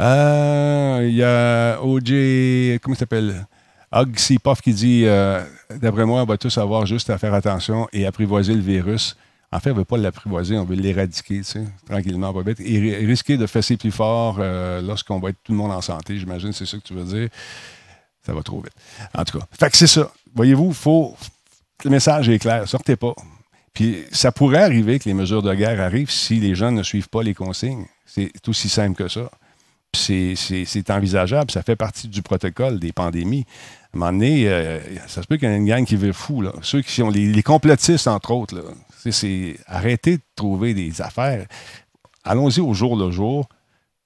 Euh, 0.00 1.06
Il 1.08 1.14
y 1.14 1.22
a 1.22 1.80
OJ, 1.82 2.78
comment 2.80 2.94
il 2.94 2.98
s'appelle? 2.98 3.46
Puff 4.42 4.60
qui 4.62 4.72
dit 4.72 5.02
euh, 5.04 5.44
D'après 5.80 6.06
moi, 6.06 6.22
on 6.22 6.24
va 6.24 6.38
tous 6.38 6.56
avoir 6.58 6.86
juste 6.86 7.10
à 7.10 7.18
faire 7.18 7.34
attention 7.34 7.88
et 7.92 8.06
apprivoiser 8.06 8.54
le 8.54 8.60
virus. 8.62 9.16
En 9.54 9.60
fait, 9.60 9.70
on 9.70 9.74
ne 9.74 9.78
veut 9.80 9.84
pas 9.84 9.98
l'apprivoiser, 9.98 10.56
on 10.56 10.64
veut 10.64 10.76
l'éradiquer, 10.76 11.38
tu 11.38 11.44
sais, 11.44 11.64
tranquillement, 11.86 12.32
pas 12.32 12.42
bête. 12.42 12.58
Et 12.60 12.78
ri- 12.78 13.04
risquer 13.06 13.36
de 13.36 13.46
fesser 13.46 13.76
plus 13.76 13.90
fort 13.90 14.38
euh, 14.38 14.80
lorsqu'on 14.80 15.18
va 15.20 15.28
être 15.28 15.36
tout 15.44 15.52
le 15.52 15.58
monde 15.58 15.72
en 15.72 15.82
santé, 15.82 16.16
j'imagine, 16.18 16.52
c'est 16.52 16.64
ça 16.64 16.78
que 16.78 16.82
tu 16.82 16.94
veux 16.94 17.04
dire. 17.04 17.28
Ça 18.24 18.32
va 18.32 18.42
trop 18.42 18.62
vite. 18.62 18.72
En 19.14 19.24
tout 19.24 19.38
cas, 19.38 19.44
fait 19.58 19.68
que 19.70 19.76
c'est 19.76 19.86
ça. 19.86 20.10
Voyez-vous, 20.34 20.72
faut. 20.72 21.14
Le 21.84 21.90
message 21.90 22.30
est 22.30 22.38
clair, 22.38 22.66
sortez 22.66 22.96
pas. 22.96 23.12
Puis 23.74 24.04
ça 24.10 24.32
pourrait 24.32 24.62
arriver 24.62 24.98
que 24.98 25.04
les 25.08 25.14
mesures 25.14 25.42
de 25.42 25.52
guerre 25.54 25.80
arrivent 25.82 26.10
si 26.10 26.36
les 26.40 26.54
gens 26.54 26.70
ne 26.72 26.82
suivent 26.82 27.08
pas 27.10 27.22
les 27.22 27.34
consignes. 27.34 27.84
C'est 28.06 28.30
aussi 28.48 28.68
simple 28.70 28.96
que 28.96 29.08
ça. 29.08 29.30
C'est- 29.94 30.90
envisageable, 30.90 31.50
ça 31.50 31.62
fait 31.62 31.76
partie 31.76 32.08
du 32.08 32.22
protocole 32.22 32.78
des 32.78 32.92
pandémies. 32.92 33.44
À 33.92 33.96
un 33.96 33.98
moment 33.98 34.12
donné, 34.12 34.48
euh, 34.48 34.80
ça 35.06 35.22
se 35.22 35.26
peut 35.26 35.36
qu'il 35.36 35.50
y 35.50 35.52
ait 35.52 35.56
une 35.56 35.66
gang 35.66 35.84
qui 35.84 35.96
veut 35.96 36.12
fou. 36.12 36.42
Ceux 36.62 36.80
qui 36.80 36.92
sont 36.92 37.10
les, 37.10 37.42
complotistes, 37.42 38.08
entre 38.08 38.30
autres. 38.30 38.64
arrêtez 39.66 40.16
de 40.16 40.22
trouver 40.34 40.72
des 40.72 41.02
affaires. 41.02 41.46
Allons-y 42.24 42.60
au 42.60 42.72
jour 42.72 42.96
le 42.96 43.10
jour. 43.10 43.46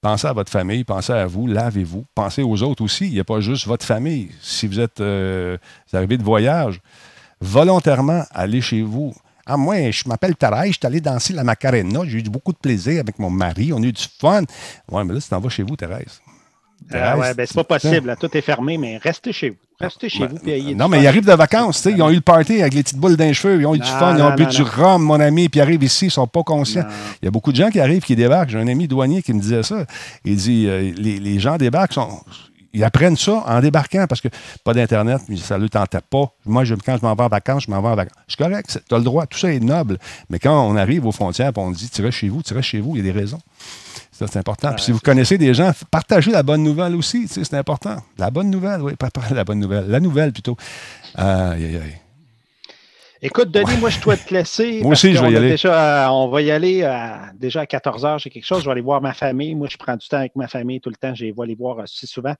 Pensez 0.01 0.27
à 0.27 0.33
votre 0.33 0.51
famille, 0.51 0.83
pensez 0.83 1.13
à 1.13 1.25
vous, 1.25 1.47
lavez-vous. 1.47 2.05
Pensez 2.13 2.43
aux 2.43 2.61
autres 2.63 2.83
aussi. 2.83 3.05
Il 3.07 3.13
n'y 3.13 3.19
a 3.19 3.23
pas 3.23 3.39
juste 3.39 3.65
votre 3.65 3.85
famille. 3.85 4.29
Si 4.41 4.67
vous 4.67 4.79
êtes 4.79 4.99
euh, 4.99 5.57
arrivez 5.91 6.17
de 6.17 6.23
voyage, 6.23 6.81
volontairement, 7.41 8.23
allez 8.31 8.61
chez 8.61 8.81
vous. 8.81 9.13
Ah, 9.47 9.57
moi, 9.57 9.91
je 9.91 10.03
m'appelle 10.07 10.35
Thérèse, 10.35 10.67
je 10.67 10.71
suis 10.73 10.85
allé 10.85 10.99
danser 11.01 11.33
la 11.33 11.43
Macarena, 11.43 12.01
j'ai 12.05 12.19
eu 12.19 12.23
beaucoup 12.23 12.51
de 12.51 12.57
plaisir 12.57 12.99
avec 12.99 13.17
mon 13.17 13.29
mari, 13.29 13.71
on 13.73 13.81
a 13.81 13.85
eu 13.85 13.93
du 13.93 14.03
fun. 14.19 14.41
Ouais, 14.91 15.03
mais 15.05 15.13
là, 15.13 15.21
tu 15.21 15.29
t'en 15.29 15.39
vas 15.39 15.49
chez 15.49 15.63
vous, 15.63 15.75
Thérèse. 15.75 16.21
Ah 16.89 16.91
Thérèse, 16.91 17.19
ouais, 17.19 17.33
ben, 17.33 17.45
c'est 17.47 17.55
pas 17.55 17.63
possible. 17.63 18.07
là. 18.07 18.15
Tout 18.15 18.29
est 18.37 18.41
fermé, 18.41 18.77
mais 18.77 18.97
restez 18.97 19.33
chez 19.33 19.49
vous. 19.49 19.55
Restez 19.79 20.09
chez 20.09 20.25
vous. 20.27 20.37
puis 20.37 20.51
ayez 20.51 20.75
Non, 20.75 20.87
mais 20.87 20.97
fun. 20.97 21.03
ils 21.03 21.07
arrivent 21.07 21.25
de 21.25 21.33
vacances, 21.33 21.77
tu 21.77 21.83
sais, 21.83 21.91
ils 21.95 22.01
ont 22.01 22.09
eu 22.09 22.15
le 22.15 22.21
party 22.21 22.61
avec 22.61 22.73
les 22.73 22.83
petites 22.83 22.97
boules 22.97 23.15
dans 23.15 23.25
les 23.25 23.33
cheveux, 23.33 23.59
ils 23.59 23.65
ont 23.65 23.75
eu 23.75 23.79
du 23.79 23.87
Non, 23.89 23.99
fun, 23.99 24.15
ils 24.17 24.21
ont 24.21 24.29
non, 24.29 24.35
bu 24.35 24.45
du 24.45 24.61
rhum, 24.63 25.01
mon 25.03 25.19
ami, 25.19 25.49
puis 25.49 25.59
ils 25.59 25.61
arrivent 25.63 25.83
ici, 25.83 26.05
ils 26.07 26.11
sont 26.11 26.27
pas 26.27 26.43
conscients. 26.43 26.85
Il 27.21 27.25
y 27.25 27.27
a 27.27 27.31
beaucoup 27.31 27.51
de 27.51 27.57
gens 27.57 27.69
qui 27.69 27.79
arrivent, 27.79 28.03
qui 28.03 28.15
débarquent. 28.15 28.49
J'ai 28.49 28.59
un 28.59 28.67
ami 28.67 28.87
douanier 28.87 29.21
qui 29.23 29.33
me 29.33 29.39
disait 29.41 29.63
ça. 29.63 29.85
Il 30.25 30.35
dit 30.35 30.65
euh, 30.67 30.91
les, 30.95 31.19
les 31.19 31.39
gens 31.39 31.57
débarquent, 31.57 31.93
sont- 31.93 32.21
ils 32.77 32.83
apprennent 32.83 33.17
ça 33.17 33.43
en 33.47 33.59
débarquant 33.59 34.05
parce 34.07 34.21
que 34.21 34.27
pas 34.63 34.73
d'Internet, 34.73 35.21
ça 35.37 35.57
ne 35.57 35.63
le 35.63 35.69
tentait 35.69 36.01
pas. 36.07 36.31
Moi, 36.45 36.63
quand 36.85 36.97
je 36.97 37.05
m'en 37.05 37.15
vais 37.15 37.23
en 37.23 37.27
vacances, 37.27 37.63
je 37.63 37.71
m'en 37.71 37.81
vais 37.81 37.87
en 37.87 37.95
vacances. 37.95 38.17
C'est 38.27 38.37
correct, 38.37 38.79
tu 38.87 38.95
as 38.95 38.97
le 38.99 39.03
droit, 39.03 39.25
tout 39.25 39.39
ça 39.39 39.51
est 39.51 39.59
noble. 39.59 39.97
Mais 40.29 40.37
quand 40.37 40.67
on 40.67 40.75
arrive 40.75 41.05
aux 41.05 41.11
frontières 41.11 41.51
et 41.55 41.59
on 41.59 41.71
dit 41.71 41.89
tu 41.89 42.03
restes 42.03 42.19
chez 42.19 42.29
vous, 42.29 42.43
tu 42.43 42.53
restes 42.53 42.69
chez 42.69 42.79
vous, 42.79 42.95
il 42.95 43.05
y 43.05 43.09
a 43.09 43.11
des 43.11 43.19
raisons. 43.19 43.39
Ça, 44.11 44.25
c'est 44.27 44.37
important. 44.37 44.73
Puis 44.73 44.85
si 44.85 44.91
vous 44.91 44.99
connaissez 44.99 45.37
des 45.37 45.53
gens, 45.53 45.71
partagez 45.91 46.31
la 46.31 46.43
bonne 46.43 46.63
nouvelle 46.63 46.95
aussi, 46.95 47.27
c'est 47.27 47.53
important. 47.55 47.97
La 48.17 48.29
bonne 48.29 48.51
nouvelle, 48.51 48.81
oui, 48.81 48.95
pas 48.95 49.09
la 49.31 49.43
bonne 49.43 49.59
nouvelle, 49.59 49.87
la 49.87 49.99
nouvelle 49.99 50.31
plutôt. 50.31 50.55
Aïe, 51.15 51.65
aïe, 51.65 51.77
aïe. 51.77 52.06
Écoute, 53.21 53.49
Denis, 53.49 53.77
moi, 53.77 53.89
je 53.89 53.99
dois 53.99 54.15
te 54.15 54.33
laisser. 54.33 54.81
Moi 54.81 54.91
aussi, 54.91 55.13
je 55.13 55.21
vais 55.21 55.31
y 55.31 55.35
aller. 55.35 55.49
Déjà, 55.49 56.11
on 56.13 56.27
va 56.27 56.41
y 56.41 56.51
aller 56.51 56.83
euh, 56.83 57.15
déjà 57.35 57.61
à 57.61 57.65
14 57.65 58.03
h. 58.03 58.19
J'ai 58.19 58.29
quelque 58.29 58.45
chose. 58.45 58.61
Je 58.61 58.65
vais 58.65 58.71
aller 58.71 58.81
voir 58.81 59.01
ma 59.01 59.13
famille. 59.13 59.55
Moi, 59.55 59.67
je 59.69 59.77
prends 59.77 59.95
du 59.95 60.07
temps 60.07 60.17
avec 60.17 60.35
ma 60.35 60.47
famille 60.47 60.79
tout 60.79 60.89
le 60.89 60.95
temps. 60.95 61.15
Je 61.15 61.25
vais 61.25 61.33
aller 61.41 61.55
voir 61.55 61.79
euh, 61.79 61.83
si 61.85 62.05
souvent. 62.05 62.35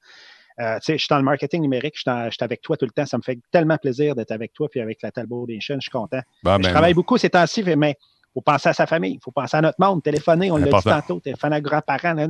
Euh, 0.59 0.75
tu 0.75 0.85
sais, 0.85 0.93
je 0.93 0.99
suis 0.99 1.09
dans 1.09 1.17
le 1.17 1.23
marketing 1.23 1.61
numérique. 1.61 1.95
Je 1.95 2.01
suis, 2.01 2.43
avec 2.43 2.61
toi 2.61 2.77
tout 2.77 2.85
le 2.85 2.91
temps. 2.91 3.05
Ça 3.05 3.17
me 3.17 3.23
fait 3.23 3.39
tellement 3.51 3.77
plaisir 3.77 4.15
d'être 4.15 4.31
avec 4.31 4.53
toi 4.53 4.67
puis 4.69 4.79
avec 4.79 5.01
la 5.01 5.11
Talbot 5.11 5.45
Nation. 5.47 5.75
Je 5.75 5.81
suis 5.81 5.91
content. 5.91 6.21
Bon, 6.43 6.57
je 6.57 6.63
ben, 6.63 6.69
travaille 6.69 6.93
beaucoup 6.93 7.17
ces 7.17 7.29
temps-ci, 7.29 7.63
mais 7.63 7.91
il 7.91 8.33
faut 8.33 8.41
penser 8.41 8.69
à 8.69 8.73
sa 8.73 8.85
famille. 8.85 9.13
Il 9.13 9.19
faut 9.23 9.31
penser 9.31 9.57
à 9.57 9.61
notre 9.61 9.79
monde. 9.79 10.03
Téléphoner, 10.03 10.51
on 10.51 10.57
l'a 10.57 10.65
dit 10.65 10.83
tantôt. 10.83 11.19
Téléphoner 11.19 11.55
à 11.55 11.61
grands-parents. 11.61 12.27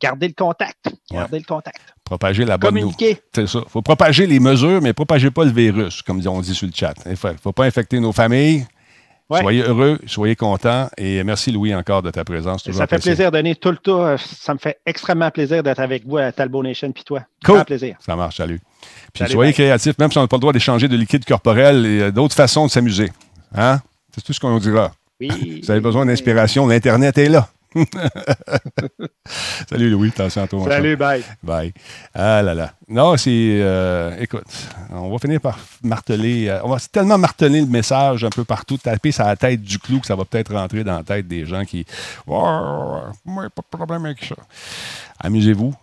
Gardez 0.00 0.28
le 0.28 0.34
contact. 0.34 0.88
Gardez 1.10 1.38
le 1.38 1.44
contact. 1.44 1.80
Propager 2.04 2.44
la 2.44 2.56
bonne 2.56 2.74
Communiquer. 2.74 3.20
C'est 3.34 3.46
ça. 3.46 3.60
Il 3.64 3.70
faut 3.70 3.82
propager 3.82 4.26
les 4.26 4.40
mesures, 4.40 4.80
mais 4.80 4.92
propagez 4.92 5.30
pas 5.30 5.44
le 5.44 5.52
virus, 5.52 6.02
comme 6.02 6.20
on 6.26 6.40
dit 6.40 6.54
sur 6.54 6.66
le 6.66 6.72
chat. 6.74 6.94
Il 7.06 7.12
ne 7.12 7.16
faut, 7.16 7.52
pas 7.52 7.64
infecter 7.64 8.00
nos 8.00 8.12
familles. 8.12 8.66
Ouais. 9.28 9.42
Soyez 9.42 9.62
heureux, 9.62 10.00
soyez 10.06 10.34
contents. 10.34 10.88
Et 10.98 11.22
merci, 11.22 11.52
Louis, 11.52 11.72
encore 11.72 12.02
de 12.02 12.10
ta 12.10 12.24
présence. 12.24 12.64
Toujours 12.64 12.80
Ça 12.80 12.88
fait 12.88 12.98
plaisir, 12.98 13.30
Denis. 13.30 13.54
Tout 13.54 13.70
le 13.70 13.76
temps, 13.76 14.04
euh, 14.04 14.16
ça 14.16 14.54
me 14.54 14.58
fait 14.58 14.80
extrêmement 14.84 15.30
plaisir 15.30 15.62
d'être 15.62 15.78
avec 15.78 16.04
vous 16.04 16.16
à 16.16 16.32
Talbot 16.32 16.64
Nation 16.64 16.90
puis 16.90 17.04
toi. 17.04 17.20
Cool. 17.44 17.54
Grand 17.54 17.64
plaisir. 17.64 17.96
Ça 18.04 18.16
marche, 18.16 18.38
salut. 18.38 18.60
Puis 19.12 19.22
Salut, 19.22 19.32
soyez 19.32 19.52
créatifs, 19.52 19.96
même 19.98 20.10
si 20.10 20.18
on 20.18 20.22
n'a 20.22 20.26
pas 20.26 20.36
le 20.36 20.40
droit 20.40 20.52
d'échanger 20.52 20.88
de 20.88 20.96
liquide 20.96 21.24
corporel 21.24 21.86
et 21.86 22.00
euh, 22.00 22.10
d'autres 22.10 22.34
façons 22.34 22.66
de 22.66 22.72
s'amuser. 22.72 23.12
Hein? 23.54 23.78
C'est 24.12 24.24
tout 24.24 24.32
ce 24.32 24.40
qu'on 24.40 24.58
dira. 24.58 24.90
Oui. 25.20 25.60
Vous 25.62 25.70
avez 25.70 25.80
besoin 25.80 26.06
d'inspiration, 26.06 26.66
l'Internet 26.66 27.16
est 27.18 27.28
là. 27.28 27.48
Salut 29.68 29.90
Louis, 29.90 30.08
attention 30.08 30.42
à 30.42 30.48
toi. 30.48 30.68
Salut, 30.68 30.96
bye. 30.96 31.22
Bye. 31.42 31.72
Ah 32.14 32.42
là 32.42 32.54
là. 32.54 32.72
Non, 32.88 33.16
c'est. 33.16 33.30
euh, 33.62 34.16
écoute, 34.18 34.44
on 34.90 35.10
va 35.10 35.18
finir 35.18 35.40
par 35.40 35.58
marteler. 35.82 36.48
euh, 36.48 36.60
on 36.64 36.70
va 36.70 36.78
tellement 36.80 37.18
marteler 37.18 37.60
le 37.60 37.66
message 37.66 38.24
un 38.24 38.30
peu 38.30 38.44
partout, 38.44 38.76
taper 38.76 39.12
sur 39.12 39.24
la 39.24 39.36
tête 39.36 39.62
du 39.62 39.78
clou 39.78 40.00
que 40.00 40.06
ça 40.06 40.16
va 40.16 40.24
peut-être 40.24 40.52
rentrer 40.54 40.82
dans 40.84 40.96
la 40.96 41.04
tête 41.04 41.28
des 41.28 41.46
gens 41.46 41.64
qui. 41.64 41.84
Oh, 42.26 43.00
moi, 43.24 43.44
pas 43.54 43.62
de 43.62 43.76
problème 43.76 44.04
avec 44.06 44.24
ça. 44.24 44.34
Amusez-vous, 45.20 45.74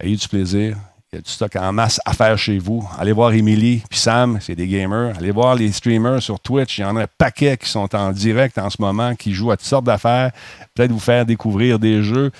ayez 0.00 0.16
du 0.16 0.28
plaisir 0.28 0.76
Il 1.12 1.16
y 1.16 1.18
a 1.18 1.22
du 1.22 1.30
stock 1.32 1.56
en 1.56 1.72
masse 1.72 2.00
à 2.04 2.12
faire 2.12 2.38
chez 2.38 2.58
vous. 2.58 2.88
Allez 2.96 3.10
voir 3.10 3.32
Emily 3.32 3.82
puis 3.90 3.98
Sam, 3.98 4.38
c'est 4.40 4.54
des 4.54 4.68
gamers. 4.68 5.12
Allez 5.18 5.32
voir 5.32 5.56
les 5.56 5.72
streamers 5.72 6.22
sur 6.22 6.38
Twitch. 6.38 6.78
Il 6.78 6.82
y 6.82 6.84
en 6.84 6.94
a 6.94 7.02
un 7.02 7.06
paquet 7.18 7.56
qui 7.56 7.68
sont 7.68 7.92
en 7.96 8.12
direct 8.12 8.56
en 8.58 8.70
ce 8.70 8.76
moment, 8.80 9.16
qui 9.16 9.32
jouent 9.32 9.50
à 9.50 9.56
toutes 9.56 9.66
sortes 9.66 9.86
d'affaires. 9.86 10.30
Peut-être 10.72 10.92
vous 10.92 11.00
faire 11.00 11.26
découvrir 11.26 11.80
des 11.80 12.04
jeux. 12.04 12.30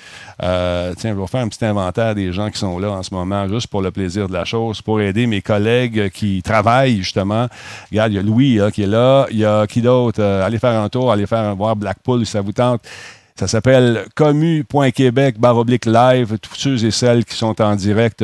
Euh, 0.41 0.95
tiens, 0.97 1.17
je 1.17 1.21
vais 1.21 1.27
faire 1.27 1.41
un 1.41 1.49
petit 1.49 1.65
inventaire 1.65 2.15
des 2.15 2.33
gens 2.33 2.49
qui 2.49 2.61
sont 2.61 2.79
là 2.79 2.93
en 2.93 3.03
ce 3.03 3.13
moment, 3.13 3.49
juste 3.49 3.67
pour 3.67 3.83
le 3.83 3.91
plaisir 3.91 4.29
de 4.29 4.35
la 4.35 4.45
chose, 4.45 4.81
pour 4.81 5.01
aider 5.01 5.27
mes 5.27 5.43
collègues 5.43 6.09
qui 6.11 6.41
travaillent 6.41 6.99
justement. 6.99 7.49
Regarde, 7.91 8.13
il 8.13 8.15
y 8.15 8.19
a 8.19 8.23
Louis 8.23 8.61
qui 8.73 8.85
est 8.85 8.87
là. 8.87 9.27
Il 9.33 9.39
y 9.39 9.45
a 9.45 9.67
qui 9.67 9.83
d'autre? 9.83 10.23
Euh, 10.23 10.47
allez 10.47 10.61
faire 10.61 10.81
un 10.81 10.89
tour, 10.89 11.11
allez 11.11 11.27
faire 11.27 11.57
voir 11.57 11.75
Blackpool 11.75 12.25
si 12.25 12.31
ça 12.31 12.41
vous 12.41 12.53
tente. 12.53 12.83
Ça 13.41 13.49
s'appelle 13.49 14.05
commu.québec 14.17 15.37
oblique 15.43 15.87
live. 15.87 16.37
Tous 16.43 16.57
ceux 16.57 16.85
et 16.85 16.91
celles 16.91 17.25
qui 17.25 17.35
sont 17.35 17.59
en 17.63 17.75
direct 17.75 18.23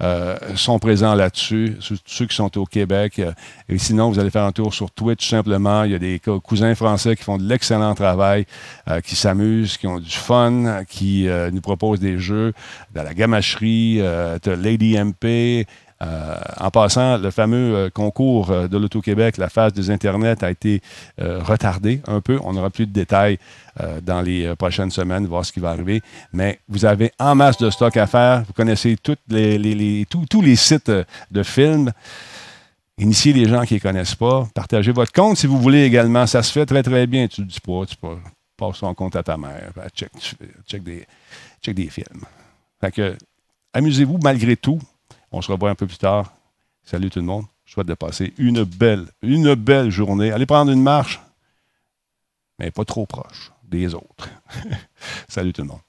euh, 0.00 0.36
sont 0.54 0.78
présents 0.78 1.16
là-dessus, 1.16 1.78
ceux 2.06 2.26
qui 2.26 2.36
sont 2.36 2.56
au 2.56 2.64
Québec. 2.64 3.20
Et 3.68 3.78
sinon, 3.78 4.08
vous 4.08 4.20
allez 4.20 4.30
faire 4.30 4.44
un 4.44 4.52
tour 4.52 4.72
sur 4.72 4.92
Twitch 4.92 5.28
simplement. 5.28 5.82
Il 5.82 5.90
y 5.90 5.94
a 5.96 5.98
des 5.98 6.20
cousins 6.44 6.76
français 6.76 7.16
qui 7.16 7.24
font 7.24 7.38
de 7.38 7.42
l'excellent 7.42 7.92
travail, 7.96 8.46
euh, 8.88 9.00
qui 9.00 9.16
s'amusent, 9.16 9.78
qui 9.78 9.88
ont 9.88 9.98
du 9.98 10.14
fun, 10.14 10.84
qui 10.88 11.26
euh, 11.26 11.50
nous 11.50 11.60
proposent 11.60 11.98
des 11.98 12.20
jeux, 12.20 12.52
de 12.94 13.00
la 13.00 13.14
gamacherie, 13.14 14.00
Lady 14.46 14.96
MP, 14.96 15.66
euh, 16.02 16.34
en 16.58 16.70
passant, 16.70 17.18
le 17.18 17.30
fameux 17.30 17.74
euh, 17.74 17.90
concours 17.90 18.50
euh, 18.50 18.66
de 18.66 18.76
l'Auto-Québec, 18.76 19.36
la 19.36 19.48
phase 19.48 19.72
des 19.72 19.90
Internets, 19.90 20.42
a 20.42 20.50
été 20.50 20.80
retardé 21.18 22.00
un 22.06 22.20
peu. 22.20 22.38
On 22.42 22.54
n'aura 22.54 22.70
plus 22.70 22.86
de 22.86 22.92
détails 22.92 23.38
dans 24.02 24.20
les 24.20 24.54
prochaines 24.56 24.90
semaines, 24.90 25.26
voir 25.26 25.44
ce 25.44 25.52
qui 25.52 25.60
va 25.60 25.70
arriver. 25.70 26.02
Mais 26.32 26.60
vous 26.68 26.84
avez 26.84 27.12
en 27.18 27.34
masse 27.34 27.56
de 27.58 27.70
stock 27.70 27.96
à 27.96 28.06
faire. 28.06 28.42
Vous 28.46 28.52
connaissez 28.52 28.96
tous 28.96 29.16
les 29.28 30.56
sites 30.56 30.90
de 31.30 31.42
films. 31.42 31.92
Initiez 32.98 33.32
les 33.32 33.48
gens 33.48 33.62
qui 33.62 33.74
ne 33.74 33.78
connaissent 33.78 34.14
pas. 34.14 34.46
Partagez 34.54 34.92
votre 34.92 35.12
compte 35.12 35.36
si 35.36 35.46
vous 35.46 35.58
voulez 35.58 35.84
également. 35.84 36.26
Ça 36.26 36.42
se 36.42 36.52
fait 36.52 36.66
très, 36.66 36.82
très 36.82 37.06
bien. 37.06 37.28
Tu 37.28 37.42
ne 37.42 37.46
dis 37.46 37.60
pas, 37.60 37.86
tu 37.86 37.96
passes 38.56 38.80
ton 38.80 38.94
compte 38.94 39.16
à 39.16 39.22
ta 39.22 39.36
mère. 39.36 39.72
Check, 39.94 40.82
des, 40.82 41.88
films. 41.88 42.24
Amusez-vous 43.72 44.18
malgré 44.22 44.56
tout. 44.56 44.80
On 45.32 45.40
se 45.40 45.50
revoit 45.50 45.70
un 45.70 45.74
peu 45.74 45.86
plus 45.86 45.98
tard. 45.98 46.32
Salut 46.82 47.10
tout 47.10 47.18
le 47.18 47.24
monde. 47.24 47.46
Je 47.64 47.72
souhaite 47.72 47.86
de 47.86 47.94
passer 47.94 48.34
une 48.36 48.64
belle, 48.64 49.06
une 49.22 49.54
belle 49.54 49.90
journée. 49.90 50.30
Allez 50.30 50.46
prendre 50.46 50.70
une 50.70 50.82
marche, 50.82 51.20
mais 52.58 52.70
pas 52.70 52.84
trop 52.84 53.06
proche 53.06 53.50
des 53.64 53.94
autres. 53.94 54.28
Salut 55.28 55.52
tout 55.52 55.62
le 55.62 55.68
monde. 55.68 55.80